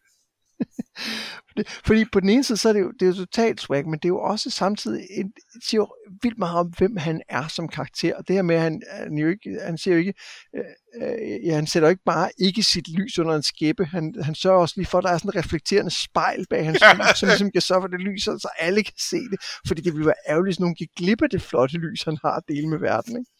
Fordi 1.87 2.05
på 2.12 2.20
den 2.20 2.29
ene 2.29 2.45
side, 2.45 2.59
så 2.59 2.69
er 2.69 2.73
det 2.73 2.81
jo, 2.81 2.93
det 3.01 3.03
er 3.03 3.07
jo 3.07 3.15
totalt 3.15 3.61
swag, 3.61 3.89
men 3.89 3.99
det 3.99 4.05
er 4.05 4.09
jo 4.09 4.20
også 4.20 4.51
samtidig, 4.51 5.07
en, 5.11 5.33
siger 5.65 5.81
jo 5.81 5.89
vildt 6.23 6.39
meget 6.39 6.59
om, 6.59 6.66
hvem 6.66 6.97
han 6.97 7.23
er 7.29 7.49
som 7.49 7.69
karakter. 7.69 8.15
Og 8.16 8.29
det 8.29 8.37
her 8.37 8.43
med, 8.43 8.55
at 8.55 8.62
han, 8.62 8.83
han, 8.91 9.19
jo 9.19 9.29
ikke, 9.29 9.59
han 9.62 9.79
siger 9.79 9.95
jo 9.95 9.99
ikke, 9.99 10.15
øh, 10.57 10.65
øh, 11.03 11.47
ja, 11.47 11.55
han 11.55 11.66
sætter 11.66 11.89
jo 11.89 11.91
ikke 11.91 12.05
bare 12.07 12.31
ikke 12.39 12.62
sit 12.62 12.89
lys 12.89 13.19
under 13.19 13.35
en 13.35 13.43
skæppe, 13.43 13.85
han, 13.85 14.15
han 14.23 14.35
sørger 14.35 14.61
også 14.61 14.75
lige 14.77 14.87
for, 14.87 14.99
at 14.99 15.05
der 15.05 15.11
er 15.11 15.19
sådan 15.19 15.29
et 15.29 15.37
reflekterende 15.37 15.91
spejl 15.91 16.47
bag 16.51 16.65
hans 16.65 16.79
lys, 16.81 17.19
som 17.19 17.29
ligesom 17.29 17.51
kan 17.51 17.62
sørge 17.62 17.81
for, 17.81 17.87
at 17.87 17.93
det 17.93 18.01
lyser, 18.01 18.39
så 18.39 18.49
alle 18.59 18.85
kan 18.85 18.95
se 19.11 19.16
det. 19.16 19.39
Fordi 19.66 19.81
det 19.81 19.93
ville 19.93 20.07
være 20.07 20.23
ærgerligt, 20.29 20.49
hvis 20.49 20.61
nogen 20.61 20.75
gik 20.75 20.89
glip 20.97 21.23
af 21.23 21.31
det 21.31 21.43
flotte 21.43 21.77
lys, 21.77 22.03
han 22.03 22.19
har 22.25 22.33
at 22.33 22.43
dele 22.49 22.69
med 22.69 22.79
verden. 22.79 23.19
Ikke? 23.19 23.31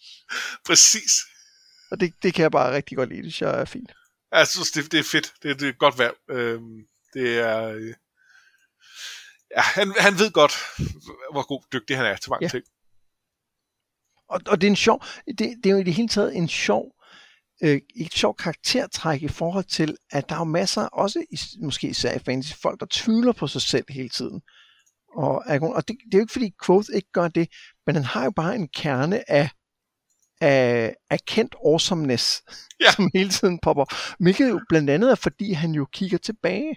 Præcis. 0.67 1.13
Og 1.91 2.01
det, 2.01 2.13
det 2.23 2.35
kan 2.35 2.43
jeg 2.43 2.51
bare 2.51 2.75
rigtig 2.75 2.97
godt 2.97 3.09
lide, 3.09 3.23
det 3.23 3.33
synes 3.33 3.43
jeg 3.43 3.61
er 3.61 3.65
fint. 3.65 3.93
Jeg 4.33 4.47
synes, 4.47 4.71
det, 4.71 4.93
det 4.93 5.01
er 5.01 5.05
fedt. 5.05 5.33
Det, 5.43 5.61
det 5.61 5.69
er 5.69 5.73
godt 5.73 5.99
valg. 5.99 6.17
Øhm, 6.31 6.79
det 7.15 7.39
er... 7.39 7.65
Øh, 7.65 7.95
ja, 9.57 9.61
han, 9.61 9.95
han 9.99 10.19
ved 10.19 10.31
godt, 10.33 10.53
hvor 11.33 11.47
god 11.47 11.63
dygtig 11.73 11.97
han 11.97 12.07
er 12.07 12.17
til 12.17 12.31
mange 12.31 12.45
ja. 12.45 12.49
ting. 12.49 12.65
Og, 14.29 14.41
og 14.47 14.61
det 14.61 14.67
er 14.67 14.71
en 14.71 14.77
sjov, 14.77 15.05
det, 15.27 15.39
det 15.39 15.67
er 15.67 15.71
jo 15.71 15.77
i 15.77 15.83
det 15.83 15.95
hele 15.95 16.09
taget 16.09 16.37
en 16.37 16.49
sjov 16.49 16.99
øh, 17.63 17.81
et 17.97 18.13
sjovt 18.13 18.39
karaktertræk 18.39 19.23
i 19.23 19.29
forhold 19.29 19.65
til, 19.65 19.97
at 20.11 20.29
der 20.29 20.37
er 20.37 20.45
masser, 20.45 20.83
også 20.83 21.25
i, 21.31 21.39
måske 21.63 21.89
især 21.89 22.17
i 22.17 22.19
fantasy, 22.19 22.53
folk, 22.63 22.81
der 22.81 22.87
tvivler 22.91 23.33
på 23.33 23.47
sig 23.47 23.63
selv 23.63 23.85
hele 23.89 24.09
tiden. 24.09 24.43
Og, 25.17 25.43
og 25.61 25.89
det, 25.89 25.97
det 26.05 26.15
er 26.15 26.19
jo 26.19 26.21
ikke 26.21 26.33
fordi 26.33 26.55
Quoth 26.67 26.89
ikke 26.95 27.13
gør 27.13 27.29
det, 27.29 27.49
men 27.87 27.95
han 27.95 28.05
har 28.05 28.25
jo 28.25 28.31
bare 28.31 28.55
en 28.55 28.69
kerne 28.69 29.31
af, 29.31 29.51
af, 30.41 30.95
af 31.11 31.19
kendt 31.27 31.55
awesomeness, 31.65 32.43
ja. 32.81 32.93
som 32.93 33.11
hele 33.15 33.31
tiden 33.31 33.59
popper. 33.59 34.15
Hvilket 34.23 34.49
jo 34.49 34.61
blandt 34.69 34.91
andet 34.91 35.11
er, 35.11 35.15
fordi 35.15 35.53
han 35.53 35.73
jo 35.73 35.87
kigger 35.93 36.19
tilbage. 36.19 36.77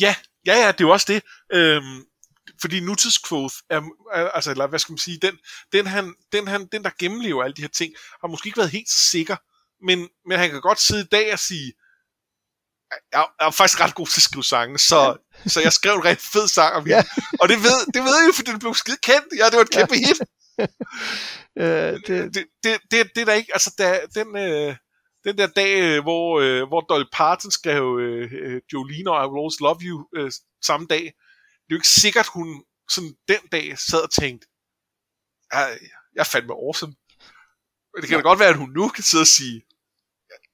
Ja, 0.00 0.14
ja, 0.46 0.54
ja, 0.54 0.72
det 0.72 0.80
er 0.80 0.84
jo 0.84 0.90
også 0.90 1.06
det. 1.08 1.22
Øhm, 1.52 2.04
fordi 2.60 2.80
nutidskvoth 2.80 3.54
er, 3.70 3.80
er, 4.14 4.28
altså, 4.28 4.50
eller 4.50 4.66
hvad 4.66 4.78
skal 4.78 4.92
man 4.92 4.98
sige, 4.98 5.18
den, 5.18 5.38
den, 5.72 5.86
han, 5.86 6.14
den, 6.32 6.48
han, 6.48 6.66
den 6.72 6.84
der 6.84 6.90
gennemlever 6.98 7.44
alle 7.44 7.54
de 7.54 7.62
her 7.62 7.68
ting, 7.68 7.94
har 8.20 8.28
måske 8.28 8.46
ikke 8.46 8.58
været 8.58 8.70
helt 8.70 8.90
sikker, 8.90 9.36
men, 9.86 10.08
men 10.26 10.38
han 10.38 10.50
kan 10.50 10.60
godt 10.60 10.80
sidde 10.80 11.02
i 11.02 11.08
dag 11.12 11.32
og 11.32 11.38
sige, 11.38 11.72
jeg, 13.12 13.26
jeg 13.40 13.46
er 13.46 13.50
faktisk 13.50 13.80
ret 13.80 13.94
god 13.94 14.06
til 14.06 14.18
at 14.18 14.22
skrive 14.22 14.44
sange, 14.44 14.78
så, 14.78 15.16
ja. 15.44 15.48
så 15.48 15.60
jeg 15.60 15.72
skrev 15.72 15.94
en 15.94 16.04
rigtig 16.04 16.28
fed 16.32 16.48
sang 16.48 16.74
om 16.74 16.86
ja. 16.86 17.04
og 17.40 17.48
det 17.48 17.58
ved, 17.58 17.86
det 17.94 18.02
ved 18.04 18.14
jeg 18.18 18.26
jo, 18.28 18.32
fordi 18.32 18.50
den 18.50 18.58
blev 18.58 18.74
skide 18.74 18.96
kendt, 19.02 19.26
ja, 19.38 19.46
det 19.46 19.56
var 19.56 19.62
et 19.62 19.70
kæmpe 19.70 19.94
ja. 19.94 20.06
hit. 20.06 20.20
uh, 21.62 22.00
det... 22.06 22.34
Det, 22.34 22.44
det, 22.64 22.78
det, 22.90 23.10
det, 23.16 23.26
der 23.26 23.32
ikke, 23.32 23.52
altså 23.52 23.74
der, 23.78 24.06
den, 24.14 24.36
øh, 24.36 24.76
den 25.24 25.38
der 25.38 25.46
dag, 25.46 25.80
øh, 25.80 26.02
hvor, 26.02 26.40
øh, 26.40 26.68
hvor 26.68 26.80
Dolly 26.80 27.04
Parton 27.12 27.50
skrev 27.50 27.98
øh, 28.00 28.32
øh 28.32 28.60
Jolene 28.72 29.10
og 29.10 29.24
I 29.24 29.28
Will 29.28 29.40
Always 29.40 29.60
Love 29.60 29.80
You 29.82 30.08
øh, 30.16 30.32
samme 30.64 30.86
dag, 30.86 31.02
det 31.02 31.70
er 31.70 31.70
jo 31.70 31.76
ikke 31.76 31.88
sikkert, 31.88 32.26
hun 32.26 32.64
sådan 32.90 33.14
den 33.28 33.42
dag 33.52 33.78
sad 33.78 34.02
og 34.02 34.10
tænkte, 34.10 34.46
jeg, 35.52 35.78
jeg 36.14 36.20
er 36.20 36.24
fandme 36.24 36.52
awesome. 36.52 36.94
Det 37.96 38.08
kan 38.08 38.10
ja. 38.10 38.16
da 38.16 38.22
godt 38.22 38.38
være, 38.38 38.48
at 38.48 38.56
hun 38.56 38.70
nu 38.70 38.88
kan 38.88 39.04
sidde 39.04 39.22
og 39.22 39.26
sige, 39.26 39.62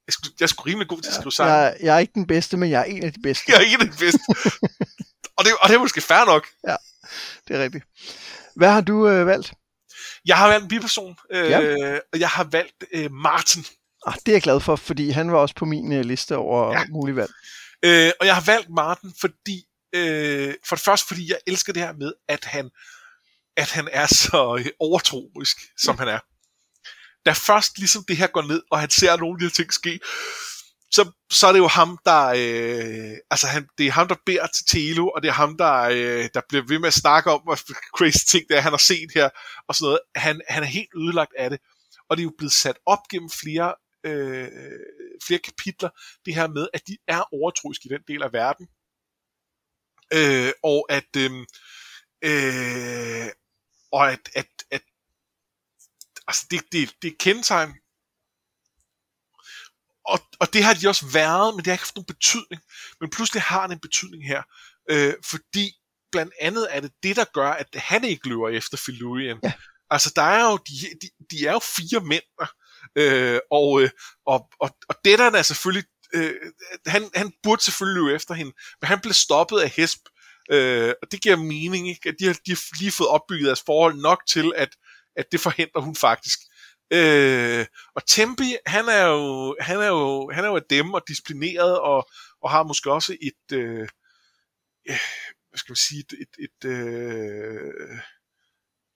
jeg, 0.07 0.13
skulle, 0.13 0.35
jeg 0.41 0.49
sgu 0.49 0.63
rimelig 0.63 0.89
god 0.89 1.01
til 1.03 1.09
at 1.09 1.15
skrive 1.15 1.33
sange. 1.33 1.53
Jeg, 1.53 1.77
jeg 1.81 1.95
er 1.95 1.99
ikke 1.99 2.15
den 2.15 2.27
bedste, 2.27 2.57
men 2.57 2.71
jeg 2.71 2.81
er 2.81 2.85
en 2.85 3.05
af 3.05 3.13
de 3.13 3.21
bedste. 3.23 3.45
jeg 3.53 3.57
er 3.57 3.67
en 3.67 3.81
af 3.81 3.91
de 3.93 3.99
bedste. 3.99 4.21
og, 5.37 5.45
det, 5.45 5.53
og 5.61 5.69
det 5.69 5.75
er 5.75 5.79
måske 5.79 6.01
fair 6.01 6.25
nok. 6.25 6.47
Ja, 6.69 6.77
det 7.49 7.57
er 7.57 7.63
rigtigt. 7.63 7.85
Hvad 8.57 8.71
har 8.71 8.81
du 8.81 9.09
øh, 9.09 9.27
valgt? 9.27 9.53
Jeg 10.27 10.37
har 10.37 10.49
valgt 10.49 10.63
en 10.63 10.69
biperson, 10.69 11.17
øh, 11.31 11.51
ja. 11.51 11.99
og 12.13 12.21
jeg 12.21 12.29
har 12.29 12.45
valgt 12.45 12.85
øh, 12.93 13.13
Martin. 13.13 13.65
Ah, 14.09 14.15
det 14.27 14.29
er 14.29 14.37
jeg 14.37 14.43
glad 14.43 14.61
for, 14.61 14.77
fordi 14.77 15.11
han 15.11 15.33
var 15.33 15.39
også 15.39 15.55
på 15.55 15.65
min 15.65 15.93
øh, 15.93 16.05
liste 16.05 16.37
over 16.37 16.73
ja. 16.73 16.85
mulige 16.91 17.17
valg. 17.17 17.33
Øh, 17.85 18.13
og 18.21 18.27
jeg 18.27 18.35
har 18.35 18.45
valgt 18.47 18.71
Martin, 18.71 19.13
fordi 19.21 19.65
øh, 19.95 20.55
for 20.69 20.77
det 20.77 20.85
første, 20.85 21.07
fordi 21.07 21.31
jeg 21.31 21.39
elsker 21.47 21.73
det 21.73 21.83
her 21.83 21.93
med, 21.93 22.13
at 22.29 22.45
han, 22.45 22.71
at 23.57 23.71
han 23.71 23.89
er 23.93 24.07
så 24.07 24.57
øh, 24.59 24.67
overtroisk, 24.81 25.57
som 25.79 25.95
ja. 25.95 25.99
han 25.99 26.09
er. 26.09 26.21
Da 27.27 27.33
først 27.33 27.79
ligesom 27.79 28.05
det 28.09 28.17
her 28.17 28.27
går 28.27 28.43
ned, 28.43 28.63
og 28.71 28.81
han 28.81 28.91
ser 28.91 29.17
nogle 29.17 29.35
af 29.35 29.39
de 29.39 29.45
her 29.45 29.51
ting 29.51 29.73
ske, 29.73 30.01
så, 30.91 31.11
så 31.33 31.47
er 31.47 31.53
det 31.53 31.59
jo 31.59 31.69
ham, 31.69 31.99
der, 32.05 32.27
øh, 32.27 33.17
altså 33.31 33.47
han, 33.47 33.69
det 33.79 33.87
er 33.87 33.91
ham, 33.91 34.09
der 34.09 34.15
beder 34.27 34.47
til 34.47 34.67
Telo, 34.67 35.09
og 35.09 35.23
det 35.23 35.29
er 35.29 35.33
ham, 35.33 35.57
der, 35.57 35.81
øh, 35.81 36.29
der 36.35 36.41
bliver 36.49 36.65
ved 36.69 36.79
med 36.79 36.87
at 36.87 36.95
snakke 36.95 37.31
om, 37.31 37.41
hvad 37.41 37.57
crazy 37.97 38.25
ting 38.29 38.45
det 38.49 38.57
er, 38.57 38.61
han 38.61 38.73
har 38.73 38.79
set 38.79 39.11
her, 39.15 39.29
og 39.69 39.75
sådan 39.75 39.87
noget. 39.87 40.01
Han, 40.15 40.41
han 40.49 40.63
er 40.63 40.67
helt 40.67 40.89
ødelagt 40.97 41.33
af 41.39 41.51
det. 41.51 41.59
Og 42.09 42.17
det 42.17 42.23
er 42.23 42.25
jo 42.25 42.35
blevet 42.39 42.53
sat 42.53 42.79
op 42.87 42.99
gennem 43.11 43.31
flere, 43.31 43.75
øh, 44.05 44.49
flere 45.27 45.41
kapitler, 45.41 45.91
det 46.25 46.35
her 46.35 46.47
med, 46.47 46.69
at 46.73 46.83
de 46.87 46.97
er 47.09 47.35
overtroiske 47.35 47.87
i 47.87 47.93
den 47.93 48.03
del 48.09 48.23
af 48.23 48.33
verden. 48.33 48.69
Øh, 50.13 50.53
og 50.63 50.87
at, 50.89 51.17
øh, 51.17 51.31
øh, 52.25 53.29
og 53.93 54.13
at, 54.13 54.21
at, 54.35 54.49
at 54.71 54.83
altså 56.27 56.47
det, 56.51 56.61
det, 56.73 56.95
det 57.03 57.09
er 57.13 57.17
kendetegn 57.21 57.75
og, 60.09 60.19
og 60.41 60.53
det 60.53 60.65
har 60.65 60.75
de 60.75 60.89
også 60.89 61.07
været, 61.13 61.55
men 61.55 61.59
det 61.59 61.67
har 61.67 61.75
ikke 61.75 61.85
haft 61.85 61.97
nogen 61.97 62.15
betydning. 62.15 62.63
Men 63.01 63.11
pludselig 63.11 63.43
har 63.43 63.67
det 63.67 63.75
en 63.75 63.81
betydning 63.81 64.27
her, 64.27 64.43
øh, 64.91 65.15
fordi 65.25 65.73
blandt 66.13 66.33
andet 66.41 66.67
er 66.71 66.81
det 66.81 66.93
det, 67.03 67.17
der 67.17 67.25
gør, 67.25 67.51
at 67.51 67.69
han 67.75 68.05
ikke 68.05 68.29
løber 68.29 68.49
efter 68.49 68.77
Filurian. 68.77 69.39
Ja. 69.45 69.53
Altså, 69.91 70.13
der 70.17 70.23
er 70.23 70.51
jo, 70.51 70.57
de, 70.57 70.75
de, 71.03 71.09
de 71.31 71.47
er 71.47 71.53
jo 71.53 71.59
fire 71.59 72.01
mænd, 72.01 72.29
øh, 72.97 73.41
og, 73.51 73.83
øh, 73.83 73.91
og, 74.27 74.49
og, 74.61 74.71
og 74.89 74.95
Dedan 75.05 75.35
er 75.35 75.43
selvfølgelig, 75.43 75.85
øh, 76.15 76.35
han, 76.87 77.11
han 77.15 77.33
burde 77.43 77.65
selvfølgelig 77.65 78.03
løbe 78.03 78.15
efter 78.15 78.35
hende, 78.35 78.53
men 78.81 78.89
han 78.89 79.01
blev 79.01 79.13
stoppet 79.13 79.59
af 79.59 79.71
Hesp, 79.71 80.01
øh, 80.51 80.95
og 81.03 81.13
det 81.13 81.23
giver 81.23 81.37
mening, 81.37 81.89
ikke? 81.89 82.09
at 82.09 82.15
de 82.19 82.27
har, 82.27 82.33
de 82.47 82.51
har 82.51 82.79
lige 82.79 82.93
fået 82.93 83.11
opbygget 83.11 83.47
deres 83.47 83.63
forhold 83.67 83.95
nok 83.95 84.23
til, 84.29 84.53
at, 84.57 84.69
at 85.17 85.27
det 85.33 85.41
forhindrer 85.41 85.81
hun 85.81 85.97
faktisk. 85.97 86.39
Øh, 86.93 87.67
og 87.95 88.07
Tempi, 88.07 88.57
han 88.67 88.89
er 88.89 89.07
jo, 89.07 89.57
han 89.61 89.81
er 89.81 89.87
jo, 89.87 90.31
han 90.35 90.45
er 90.45 90.49
jo 90.49 90.57
af 90.57 90.63
dem 90.71 90.95
og 90.95 91.03
disciplineret 91.09 91.79
og, 91.79 92.09
og 92.43 92.51
har 92.51 92.63
måske 92.63 92.93
også 92.93 93.17
et, 93.21 93.57
øh, 93.57 93.89
øh 94.89 94.99
hvad 95.49 95.59
skal 95.59 95.71
man 95.71 95.77
sige, 95.77 96.01
et, 96.01 96.13
et, 96.21 96.45
et 96.45 96.71
øh, 96.71 97.99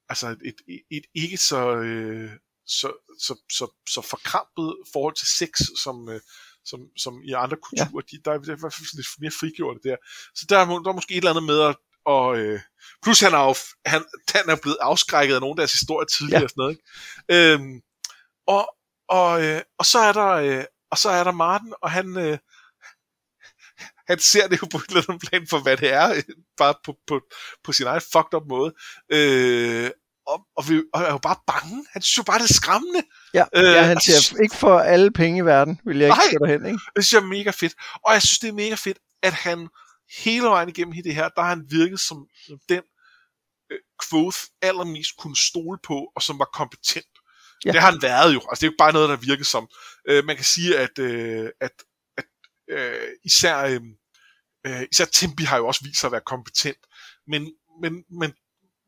altså 0.08 0.28
et, 0.28 0.56
et, 0.68 0.82
et 0.90 1.04
ikke 1.14 1.36
så, 1.36 1.76
øh, 1.76 2.30
så, 2.66 2.88
så, 3.20 3.34
så, 3.52 3.66
så 3.88 4.00
forkrampet 4.00 4.76
forhold 4.92 5.14
til 5.14 5.28
sex, 5.38 5.50
som, 5.84 6.08
øh, 6.08 6.20
som, 6.64 6.80
som 6.96 7.22
i 7.24 7.32
andre 7.32 7.56
kulturer, 7.56 8.04
ja. 8.12 8.16
de, 8.16 8.22
der 8.24 8.30
er 8.30 8.38
i 8.38 8.60
hvert 8.60 8.74
fald 8.74 8.96
lidt 8.96 9.06
mere 9.20 9.30
frigjort 9.40 9.78
der. 9.84 9.96
Så 10.34 10.46
der 10.48 10.58
er, 10.58 10.64
der 10.64 10.90
er 10.90 10.94
måske 10.94 11.14
et 11.14 11.16
eller 11.16 11.30
andet 11.30 11.44
med 11.44 11.60
at, 11.60 11.76
og 12.06 12.38
øh, 12.38 12.60
plus 13.02 13.20
han 13.20 13.34
er 13.34 13.44
jo, 13.48 13.54
han, 13.86 14.04
han 14.34 14.48
er 14.48 14.56
blevet 14.62 14.78
afskrækket 14.80 15.34
af 15.34 15.40
nogle 15.40 15.52
af 15.52 15.56
deres 15.56 15.72
historier 15.72 16.06
tidligere 16.06 16.40
ja. 16.40 16.44
og 16.44 16.50
sådan 16.50 16.60
noget, 16.62 16.72
ikke? 16.74 17.52
Øhm, 17.52 17.80
og, 18.46 18.64
og, 19.08 19.44
øh, 19.44 19.62
og 19.78 19.86
så 19.86 19.98
er 19.98 20.12
der 20.12 20.30
øh, 20.30 20.64
og 20.92 20.98
så 20.98 21.10
er 21.10 21.24
der 21.24 21.32
Martin, 21.32 21.74
og 21.82 21.90
han 21.90 22.16
øh, 22.16 22.38
han 24.06 24.18
ser 24.18 24.48
det 24.48 24.62
jo 24.62 24.66
på 24.66 24.76
et 24.76 24.88
eller 24.88 25.02
andet 25.08 25.28
plan 25.28 25.46
for, 25.46 25.58
hvad 25.58 25.76
det 25.76 25.92
er, 25.92 26.22
bare 26.56 26.74
på, 26.84 26.96
på, 27.06 27.20
på 27.64 27.72
sin 27.72 27.86
egen 27.86 28.02
fucked 28.12 28.34
up 28.34 28.46
måde. 28.48 28.74
Øh, 29.12 29.90
og, 30.26 30.46
og, 30.56 30.68
vi, 30.68 30.82
og 30.94 31.02
er 31.02 31.10
jo 31.10 31.18
bare 31.18 31.36
bange. 31.46 31.86
Han 31.92 32.02
synes 32.02 32.18
jo 32.18 32.22
bare, 32.22 32.38
det 32.38 32.50
er 32.50 32.54
skræmmende. 32.54 33.02
Ja, 33.34 33.44
øh, 33.54 33.64
ja 33.64 33.82
han 33.82 34.00
siger 34.00 34.42
ikke 34.42 34.56
for 34.56 34.78
alle 34.78 35.10
penge 35.10 35.38
i 35.38 35.44
verden, 35.44 35.80
vil 35.84 35.98
jeg 35.98 36.08
ikke 36.08 36.38
gå 36.38 36.46
derhen. 36.46 36.66
Ikke? 36.66 36.78
Det 36.96 37.04
synes 37.04 37.12
jeg 37.12 37.26
er 37.26 37.32
mega 37.38 37.50
fedt. 37.50 37.74
Og 38.06 38.12
jeg 38.12 38.22
synes, 38.22 38.38
det 38.38 38.48
er 38.48 38.52
mega 38.52 38.74
fedt, 38.74 38.98
at 39.22 39.32
han 39.32 39.68
hele 40.24 40.46
vejen 40.46 40.68
igennem 40.68 41.02
det 41.04 41.14
her, 41.14 41.28
der 41.28 41.42
har 41.42 41.48
han 41.48 41.66
virket 41.70 42.00
som, 42.00 42.26
som 42.46 42.58
den 42.68 42.82
øh, 43.72 43.78
Quoth 44.10 44.38
allermest 44.62 45.16
kunne 45.18 45.36
stole 45.36 45.78
på, 45.82 46.12
og 46.16 46.22
som 46.22 46.38
var 46.38 46.48
kompetent. 46.52 47.06
Ja. 47.64 47.72
Det 47.72 47.80
har 47.80 47.90
han 47.90 48.02
været 48.02 48.34
jo. 48.34 48.40
Altså, 48.50 48.60
det 48.60 48.62
er 48.62 48.66
jo 48.66 48.70
ikke 48.70 48.84
bare 48.84 48.92
noget, 48.92 49.08
der 49.08 49.16
virker 49.16 49.44
som. 49.44 49.68
Øh, 50.08 50.24
man 50.24 50.36
kan 50.36 50.44
sige, 50.44 50.78
at, 50.78 50.98
øh, 50.98 51.50
at, 51.60 51.72
at 52.18 52.24
øh, 52.70 53.08
især, 53.24 53.58
øh, 53.58 53.80
øh, 54.66 54.86
især 54.92 55.04
Timby 55.04 55.42
har 55.46 55.56
jo 55.56 55.66
også 55.66 55.84
vist 55.84 56.00
sig 56.00 56.08
at 56.08 56.12
være 56.12 56.20
kompetent. 56.26 56.78
Men, 57.26 57.52
men, 57.82 58.04
men, 58.10 58.32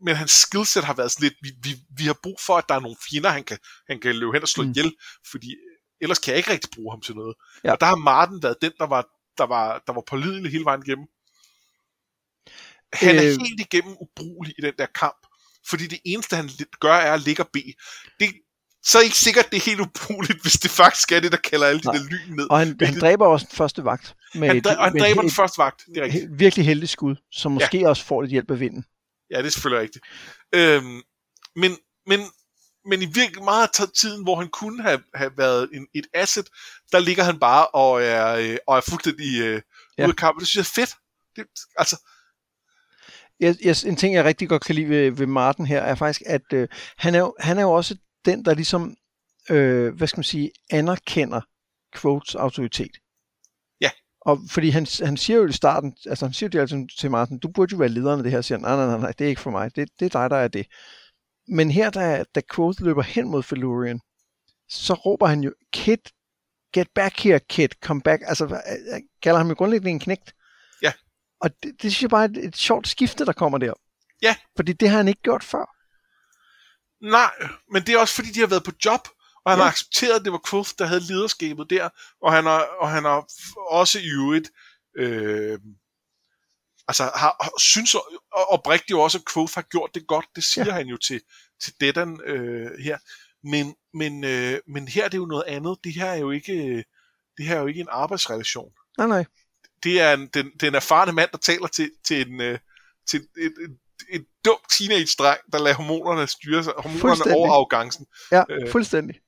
men 0.04 0.16
hans 0.16 0.30
skillset 0.30 0.84
har 0.84 0.94
været 0.94 1.12
sådan 1.12 1.28
lidt, 1.28 1.34
vi, 1.42 1.50
vi, 1.62 1.76
vi 1.96 2.04
har 2.04 2.16
brug 2.22 2.40
for, 2.40 2.56
at 2.56 2.64
der 2.68 2.74
er 2.74 2.80
nogle 2.80 2.96
fjender, 3.10 3.30
han 3.30 3.44
kan, 3.44 3.58
han 3.88 4.00
kan 4.00 4.14
løbe 4.14 4.32
hen 4.32 4.42
og 4.42 4.48
slå 4.48 4.64
mm. 4.64 4.70
ihjel, 4.70 4.92
fordi 5.30 5.54
ellers 6.00 6.18
kan 6.18 6.30
jeg 6.30 6.38
ikke 6.38 6.50
rigtig 6.50 6.70
bruge 6.74 6.92
ham 6.92 7.00
til 7.00 7.14
noget. 7.14 7.34
Ja. 7.64 7.72
Og 7.72 7.80
der 7.80 7.86
har 7.86 7.96
Martin 7.96 8.42
været 8.42 8.56
den, 8.62 8.72
der 8.78 8.86
var, 8.86 9.06
der 9.38 9.46
var, 9.46 9.82
der 9.86 9.92
var 9.92 10.02
pålidelig 10.06 10.52
hele 10.52 10.64
vejen 10.64 10.82
igennem. 10.86 11.06
Han 12.92 13.16
er 13.16 13.22
øh... 13.22 13.28
helt 13.28 13.60
igennem 13.60 13.96
ubrugelig 14.00 14.54
i 14.58 14.62
den 14.62 14.72
der 14.78 14.86
kamp, 14.86 15.26
fordi 15.68 15.86
det 15.86 16.00
eneste, 16.04 16.36
han 16.36 16.50
gør, 16.80 16.94
er 16.94 17.12
at 17.12 17.20
ligge 17.20 17.42
og 17.42 17.48
bede. 17.52 17.72
Det, 18.20 18.28
så 18.82 18.98
er 18.98 19.00
det 19.00 19.06
ikke 19.06 19.16
sikkert, 19.16 19.50
det 19.50 19.56
er 19.56 19.70
helt 19.70 19.80
ubrugeligt, 19.80 20.42
hvis 20.42 20.52
det 20.52 20.70
faktisk 20.70 21.12
er 21.12 21.20
det, 21.20 21.32
der 21.32 21.38
kalder 21.38 21.66
alle 21.66 21.80
de 21.80 21.86
der 21.86 22.04
lyn 22.10 22.36
ned. 22.36 22.50
Og 22.50 22.58
han, 22.58 22.76
han 22.80 23.00
dræber 23.00 23.26
også 23.26 23.46
den 23.50 23.56
første 23.56 23.84
vagt. 23.84 24.16
Med 24.34 24.48
han, 24.48 24.62
dræ- 24.66 24.76
og 24.76 24.84
han 24.84 24.98
dræber 24.98 25.20
et, 25.20 25.24
den 25.24 25.30
første 25.30 25.58
vagt, 25.58 25.84
det 25.86 25.96
er 25.96 26.04
rigtigt. 26.04 26.38
Virkelig 26.38 26.66
heldig 26.66 26.88
skud, 26.88 27.16
som 27.32 27.52
måske 27.52 27.78
ja. 27.78 27.88
også 27.88 28.04
får 28.04 28.22
lidt 28.22 28.32
hjælp 28.32 28.50
af 28.50 28.60
vinden. 28.60 28.84
Ja, 29.30 29.38
det 29.38 29.46
er 29.46 29.50
selvfølgelig 29.50 29.82
rigtigt. 29.82 30.04
Øhm, 30.54 31.02
men, 31.56 31.76
men, 32.06 32.20
men 32.84 33.02
i 33.02 33.06
virkelig 33.06 33.44
meget 33.44 33.80
af 33.80 33.88
tiden, 33.88 34.22
hvor 34.22 34.36
han 34.36 34.48
kunne 34.48 34.82
have, 34.82 35.02
have 35.14 35.32
været 35.36 35.68
en, 35.72 35.86
et 35.94 36.06
asset, 36.14 36.48
der 36.92 36.98
ligger 36.98 37.24
han 37.24 37.38
bare 37.38 37.66
og 37.66 38.02
er, 38.02 38.34
øh, 38.34 38.56
og 38.66 38.76
er 38.76 38.80
fuldstændig 38.80 39.40
øh, 39.40 39.62
ja. 39.98 40.04
ude 40.04 40.12
af 40.12 40.16
kampen. 40.16 40.40
Det 40.40 40.48
synes 40.48 40.76
jeg 40.76 40.82
er 40.82 40.86
fedt. 40.86 40.96
Det, 41.36 41.46
altså, 41.76 41.96
jeg, 43.40 43.56
jeg, 43.64 43.76
en 43.86 43.96
ting, 43.96 44.14
jeg 44.14 44.24
rigtig 44.24 44.48
godt 44.48 44.64
kan 44.64 44.74
lide 44.74 44.88
ved, 44.88 45.10
ved 45.10 45.26
Martin 45.26 45.66
her, 45.66 45.80
er 45.80 45.94
faktisk, 45.94 46.22
at 46.26 46.52
øh, 46.52 46.68
han, 46.96 47.14
er 47.14 47.18
jo, 47.18 47.34
han 47.38 47.58
er 47.58 47.62
jo 47.62 47.72
også 47.72 47.96
den, 48.24 48.44
der 48.44 48.54
ligesom, 48.54 48.96
øh, 49.50 49.94
hvad 49.94 50.08
skal 50.08 50.18
man 50.18 50.24
sige, 50.24 50.50
anerkender 50.70 51.40
Quotes 51.96 52.34
autoritet. 52.34 52.96
Og 54.24 54.40
fordi 54.50 54.68
han, 54.68 54.86
han 55.02 55.16
siger 55.16 55.36
jo 55.36 55.46
i 55.46 55.52
starten, 55.52 55.96
altså 56.06 56.26
han 56.26 56.32
siger 56.32 56.50
jo 56.54 56.60
altså 56.60 56.86
til 56.98 57.10
Martin, 57.10 57.38
du 57.38 57.48
burde 57.48 57.72
jo 57.72 57.78
være 57.78 57.88
lederen 57.88 58.20
af 58.20 58.22
det 58.22 58.32
her, 58.32 58.40
siger 58.40 58.58
nej, 58.58 58.76
nej, 58.76 58.86
nej, 58.86 58.98
nej, 58.98 59.12
det 59.18 59.24
er 59.24 59.28
ikke 59.28 59.40
for 59.40 59.50
mig, 59.50 59.76
det, 59.76 59.88
det 60.00 60.06
er 60.06 60.20
dig, 60.20 60.30
der 60.30 60.36
er 60.36 60.48
det. 60.48 60.66
Men 61.48 61.70
her, 61.70 61.90
da, 61.90 62.24
da 62.34 62.40
Quote 62.54 62.84
løber 62.84 63.02
hen 63.02 63.28
mod 63.28 63.42
Felurian, 63.42 64.00
så 64.68 64.94
råber 64.94 65.26
han 65.26 65.40
jo, 65.40 65.52
Kid, 65.72 65.98
get 66.74 66.88
back 66.94 67.20
here, 67.20 67.40
kid, 67.40 67.68
come 67.82 68.02
back. 68.02 68.22
Altså, 68.26 68.44
øh, 68.44 69.00
kalder 69.22 69.38
ham 69.38 69.48
jo 69.48 69.54
grundlæggende 69.54 69.90
en 69.90 70.00
knægt. 70.00 70.34
Ja. 70.82 70.92
Og 71.40 71.50
det, 71.62 71.72
det 71.82 71.92
synes 71.92 72.02
jeg 72.02 72.10
bare 72.10 72.24
er 72.24 72.28
et, 72.28 72.44
et 72.44 72.56
sjovt 72.56 72.88
skifte, 72.88 73.26
der 73.26 73.32
kommer 73.32 73.58
der. 73.58 73.72
Ja. 74.22 74.36
Fordi 74.56 74.72
det 74.72 74.88
har 74.88 74.96
han 74.96 75.08
ikke 75.08 75.22
gjort 75.22 75.44
før. 75.44 75.64
Nej, 77.10 77.32
men 77.72 77.82
det 77.82 77.94
er 77.94 77.98
også 77.98 78.14
fordi, 78.14 78.28
de 78.28 78.40
har 78.40 78.46
været 78.46 78.64
på 78.64 78.72
job, 78.84 79.08
og 79.44 79.52
han 79.52 79.58
ja. 79.58 79.62
har 79.62 79.70
accepteret, 79.70 80.18
at 80.18 80.24
det 80.24 80.32
var 80.32 80.40
Quoth, 80.50 80.70
der 80.78 80.86
havde 80.86 81.00
lederskabet 81.00 81.70
der, 81.70 81.88
og 82.22 82.32
han 82.32 82.44
har, 82.44 82.60
og 82.80 82.90
han 82.90 83.04
har 83.04 83.26
også 83.70 83.98
i 83.98 84.08
øvrigt 84.08 84.50
øh, 84.96 85.58
altså 86.88 87.10
har, 87.14 87.50
synes 87.58 87.96
oprigtigt 88.30 88.98
også, 88.98 89.18
at 89.18 89.24
Quoth 89.32 89.54
har 89.54 89.62
gjort 89.62 89.90
det 89.94 90.06
godt, 90.06 90.26
det 90.36 90.44
siger 90.44 90.66
ja. 90.66 90.72
han 90.72 90.86
jo 90.86 90.96
til, 90.96 91.20
til 91.62 91.72
Dedan 91.80 92.20
øh, 92.26 92.70
her, 92.78 92.98
men, 93.44 93.74
men, 93.94 94.24
øh, 94.24 94.60
men 94.66 94.88
her 94.88 95.04
er 95.04 95.08
det 95.08 95.18
jo 95.18 95.26
noget 95.26 95.44
andet, 95.46 95.78
det 95.84 95.94
her 95.94 96.06
er 96.06 96.16
jo 96.16 96.30
ikke, 96.30 96.84
det 97.36 97.46
her 97.46 97.56
er 97.56 97.60
jo 97.60 97.66
ikke 97.66 97.80
en 97.80 97.88
arbejdsrelation. 97.90 98.72
Nej, 98.98 99.06
nej. 99.06 99.24
Det 99.82 100.00
er 100.00 100.14
en, 100.14 100.26
den, 100.26 100.50
den 100.60 100.74
erfarne 100.74 101.12
mand, 101.12 101.30
der 101.32 101.38
taler 101.38 101.66
til, 101.66 101.90
til 102.04 102.28
en, 102.28 102.40
øh, 102.40 102.58
til 103.06 103.20
et, 103.38 103.54
et, 103.64 103.78
et 104.08 104.26
dumt 104.44 104.70
teenage-dreng, 104.70 105.40
der 105.52 105.58
lader 105.58 105.76
hormonerne 105.76 106.26
styre 106.26 106.64
sig, 106.64 106.72
hormonerne 106.76 107.36
over 107.36 107.52
arrogancen. 107.52 108.06
Ja, 108.32 108.42
øh. 108.50 108.70
fuldstændig. 108.70 109.20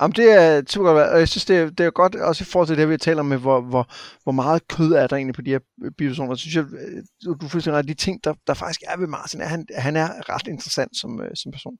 Jamen, 0.00 0.16
det 0.16 0.32
er 0.32 0.62
super 0.68 0.92
godt, 0.92 1.08
og 1.08 1.18
jeg 1.18 1.28
synes, 1.28 1.44
det 1.44 1.56
er, 1.56 1.70
det 1.70 1.86
er 1.86 1.90
godt, 1.90 2.14
også 2.14 2.44
i 2.44 2.46
forhold 2.46 2.68
til 2.68 2.78
det, 2.78 2.88
vi 2.88 2.98
taler 2.98 3.20
om, 3.20 3.26
med, 3.26 3.38
hvor, 3.38 3.60
hvor, 3.60 3.90
hvor 4.22 4.32
meget 4.32 4.68
kød 4.68 4.92
er 4.92 5.06
der 5.06 5.16
egentlig 5.16 5.34
på 5.34 5.42
de 5.42 5.50
her 5.50 5.58
bipersoner. 5.98 6.34
Så 6.34 6.40
synes 6.40 6.54
jeg, 6.54 6.64
øh, 6.64 7.02
du, 7.24 7.36
du 7.40 7.48
fuldstændig 7.48 7.78
ret, 7.78 7.88
de 7.88 7.94
ting, 7.94 8.24
der, 8.24 8.34
der 8.46 8.54
faktisk 8.54 8.82
er 8.86 8.96
ved 8.96 9.06
Martin, 9.06 9.40
er, 9.40 9.46
han, 9.46 9.66
han 9.76 9.96
er 9.96 10.08
ret 10.28 10.46
interessant 10.46 10.96
som, 10.96 11.22
øh, 11.22 11.30
som 11.34 11.52
person. 11.52 11.76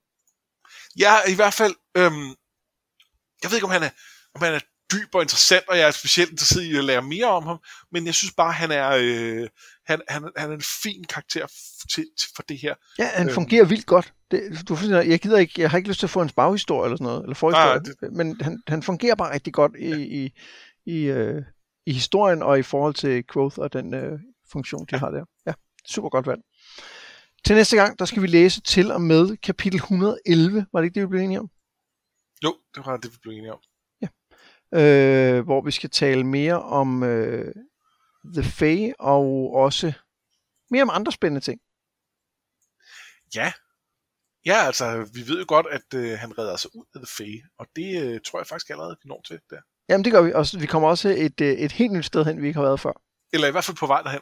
Ja, 0.99 1.15
i 1.29 1.35
hvert 1.35 1.55
fald, 1.55 1.75
øhm, 1.97 2.29
jeg 3.43 3.51
ved 3.51 3.55
ikke, 3.57 3.67
om 3.67 3.71
han 3.71 3.83
er, 3.83 3.91
om 4.35 4.43
han 4.43 4.55
er 4.55 4.61
dyb 4.93 5.15
og 5.15 5.23
interessant, 5.23 5.69
og 5.69 5.79
jeg 5.79 5.87
er 5.87 5.91
specielt 5.91 6.31
interesseret 6.31 6.65
i 6.65 6.77
at 6.77 6.85
lære 6.85 7.03
mere 7.03 7.27
om 7.27 7.47
ham, 7.47 7.59
men 7.93 8.07
jeg 8.07 8.15
synes 8.15 8.35
bare, 8.37 8.53
han 8.53 8.71
er, 8.71 8.89
øh, 9.01 9.49
han, 9.87 10.01
han, 10.09 10.31
han 10.37 10.51
er 10.51 10.55
en 10.55 10.63
fin 10.83 11.05
karakter 11.05 11.47
til, 11.91 12.07
til, 12.19 12.29
for 12.37 12.43
det 12.43 12.59
her. 12.59 12.75
Ja, 12.99 13.09
han 13.15 13.29
øh, 13.29 13.35
fungerer 13.35 13.65
vildt 13.65 13.87
godt. 13.87 14.15
Det, 14.31 14.69
du, 14.69 14.77
jeg 14.91 15.21
gider 15.21 15.39
ikke, 15.39 15.61
jeg 15.61 15.71
har 15.71 15.79
ikke 15.79 15.89
lyst 15.89 16.01
til 16.01 16.07
at 16.07 16.11
få 16.11 16.23
en 16.23 16.31
baghistorie 16.31 16.87
eller 16.87 16.97
sådan 16.97 17.05
noget, 17.05 17.23
eller 17.23 17.35
forhistorie, 17.35 17.67
nej, 17.67 17.95
det... 18.01 18.13
men 18.13 18.41
han, 18.41 18.63
han 18.69 18.83
fungerer 18.83 19.15
bare 19.15 19.35
rigtig 19.35 19.53
godt 19.53 19.73
i, 19.79 19.89
ja. 19.89 19.97
i, 19.97 20.33
i, 20.87 21.03
øh, 21.03 21.43
i 21.87 21.93
historien 21.93 22.43
og 22.43 22.59
i 22.59 22.63
forhold 22.63 22.95
til 22.95 23.25
Quoth 23.33 23.59
og 23.59 23.73
den 23.73 23.95
øh, 23.95 24.19
funktion, 24.53 24.81
de 24.81 24.89
ja. 24.93 24.99
har 24.99 25.11
der. 25.11 25.25
Ja, 25.47 25.53
super 25.89 26.09
godt 26.09 26.27
valg. 26.27 26.41
Til 27.45 27.57
næste 27.57 27.77
gang, 27.77 27.99
der 27.99 28.05
skal 28.05 28.23
vi 28.23 28.27
læse 28.27 28.61
til 28.61 28.93
og 28.93 29.01
med 29.01 29.37
kapitel 29.37 29.77
111. 29.77 30.67
Var 30.73 30.81
det 30.81 30.85
ikke 30.87 30.95
det, 30.95 31.03
vi 31.03 31.11
blev 31.11 31.21
enige 31.21 31.41
om? 31.41 31.51
Jo, 32.45 32.55
det 32.75 32.87
var 32.87 32.97
det, 32.97 33.13
vi 33.13 33.19
blev 33.23 33.33
enige 33.33 33.53
om 33.53 33.59
øh, 34.75 35.45
hvor 35.45 35.61
vi 35.61 35.71
skal 35.71 35.91
tale 35.91 36.25
mere 36.25 36.63
om 36.63 37.03
øh, 37.03 37.55
The 38.35 38.43
Fae 38.43 38.95
og 38.99 39.53
også 39.55 39.93
mere 40.71 40.83
om 40.83 40.91
andre 40.93 41.13
spændende 41.13 41.41
ting. 41.41 41.61
Ja. 43.35 43.53
Ja, 44.47 44.67
altså, 44.67 45.11
vi 45.15 45.29
ved 45.29 45.39
jo 45.39 45.45
godt, 45.49 45.67
at 45.71 45.95
øh, 45.95 46.19
han 46.19 46.39
redder 46.39 46.57
sig 46.57 46.71
ud 46.77 46.85
af 46.95 47.01
The 47.01 47.07
Fae, 47.07 47.49
og 47.59 47.67
det 47.77 48.03
øh, 48.03 48.21
tror 48.27 48.39
jeg 48.39 48.47
faktisk 48.47 48.71
allerede, 48.71 48.97
vi 49.03 49.09
når 49.09 49.23
til 49.27 49.41
der. 49.51 49.61
Jamen, 49.89 50.05
det 50.05 50.13
gør 50.13 50.23
vi. 50.23 50.33
Og 50.33 50.47
vi 50.61 50.67
kommer 50.67 50.89
også 50.89 51.09
et, 51.09 51.41
øh, 51.41 51.53
et 51.53 51.73
helt 51.73 51.93
nyt 51.93 52.05
sted 52.05 52.25
hen, 52.25 52.43
vi 52.43 52.47
ikke 52.47 52.59
har 52.59 52.67
været 52.67 52.81
før. 52.81 52.93
Eller 53.33 53.49
i 53.49 53.51
hvert 53.51 53.65
fald 53.65 53.77
på 53.77 53.87
vej 53.87 54.03
derhen. 54.03 54.21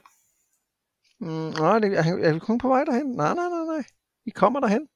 Mm, 1.20 1.50
nej, 1.62 1.78
det, 1.78 1.98
er, 1.98 2.02
er 2.28 2.32
vi 2.32 2.38
kun 2.38 2.58
på 2.58 2.68
vej 2.68 2.84
derhen? 2.84 3.06
Nej, 3.06 3.34
nej, 3.34 3.48
nej, 3.48 3.64
nej. 3.64 3.84
Vi 4.24 4.30
kommer 4.30 4.60
derhen. 4.60 4.88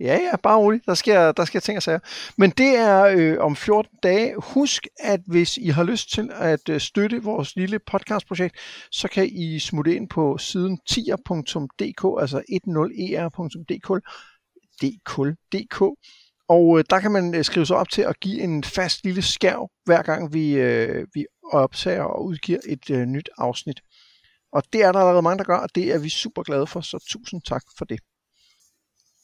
Ja, 0.00 0.14
ja, 0.14 0.36
bare 0.42 0.58
roligt. 0.58 0.86
Der 0.86 0.94
sker, 0.94 1.32
der 1.32 1.44
sker 1.44 1.60
ting 1.60 1.76
og 1.76 1.82
sager. 1.82 1.98
Men 2.38 2.50
det 2.50 2.76
er 2.76 3.04
øh, 3.04 3.36
om 3.40 3.56
14 3.56 3.98
dage. 4.02 4.34
Husk, 4.38 4.86
at 5.00 5.20
hvis 5.26 5.56
I 5.56 5.68
har 5.68 5.84
lyst 5.84 6.12
til 6.12 6.30
at 6.34 6.68
øh, 6.68 6.80
støtte 6.80 7.22
vores 7.22 7.56
lille 7.56 7.78
podcastprojekt, 7.78 8.56
så 8.90 9.08
kan 9.08 9.26
I 9.26 9.58
smutte 9.58 9.96
ind 9.96 10.08
på 10.08 10.38
siden 10.38 10.78
tier.dk, 10.88 12.20
altså 12.20 12.42
10er.dk, 14.82 15.36
dk, 15.52 15.82
og 16.48 16.78
øh, 16.78 16.84
der 16.90 17.00
kan 17.00 17.12
man 17.12 17.34
øh, 17.34 17.44
skrive 17.44 17.66
sig 17.66 17.76
op 17.76 17.88
til 17.88 18.02
at 18.02 18.20
give 18.20 18.40
en 18.40 18.64
fast 18.64 19.04
lille 19.04 19.22
skærv, 19.22 19.70
hver 19.84 20.02
gang 20.02 20.32
vi, 20.32 20.52
øh, 20.52 21.06
vi 21.14 21.26
optager 21.52 22.02
og 22.02 22.24
udgiver 22.24 22.58
et 22.66 22.90
øh, 22.90 23.04
nyt 23.06 23.28
afsnit. 23.38 23.80
Og 24.52 24.62
det 24.72 24.82
er 24.82 24.92
der 24.92 24.98
allerede 24.98 25.22
mange, 25.22 25.38
der 25.38 25.44
gør, 25.44 25.56
og 25.56 25.74
det 25.74 25.94
er 25.94 25.98
vi 25.98 26.08
super 26.08 26.42
glade 26.42 26.66
for, 26.66 26.80
så 26.80 27.04
tusind 27.10 27.42
tak 27.42 27.62
for 27.78 27.84
det. 27.84 28.00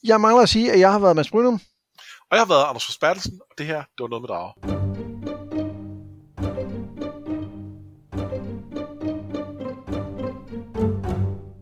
Jeg 0.03 0.21
mangler 0.21 0.43
at 0.43 0.49
sige, 0.49 0.71
at 0.71 0.79
jeg 0.79 0.91
har 0.91 0.99
været 0.99 1.15
Mads 1.15 1.31
Brynum. 1.31 1.59
Og 2.31 2.37
jeg 2.37 2.39
har 2.39 2.45
været 2.45 2.65
Anders 2.69 2.85
Forsbertelsen, 2.85 3.39
og 3.49 3.57
det 3.57 3.65
her, 3.65 3.77
det 3.77 3.99
var 3.99 4.07
noget 4.07 4.21
med 4.21 4.27
drager. 4.27 4.80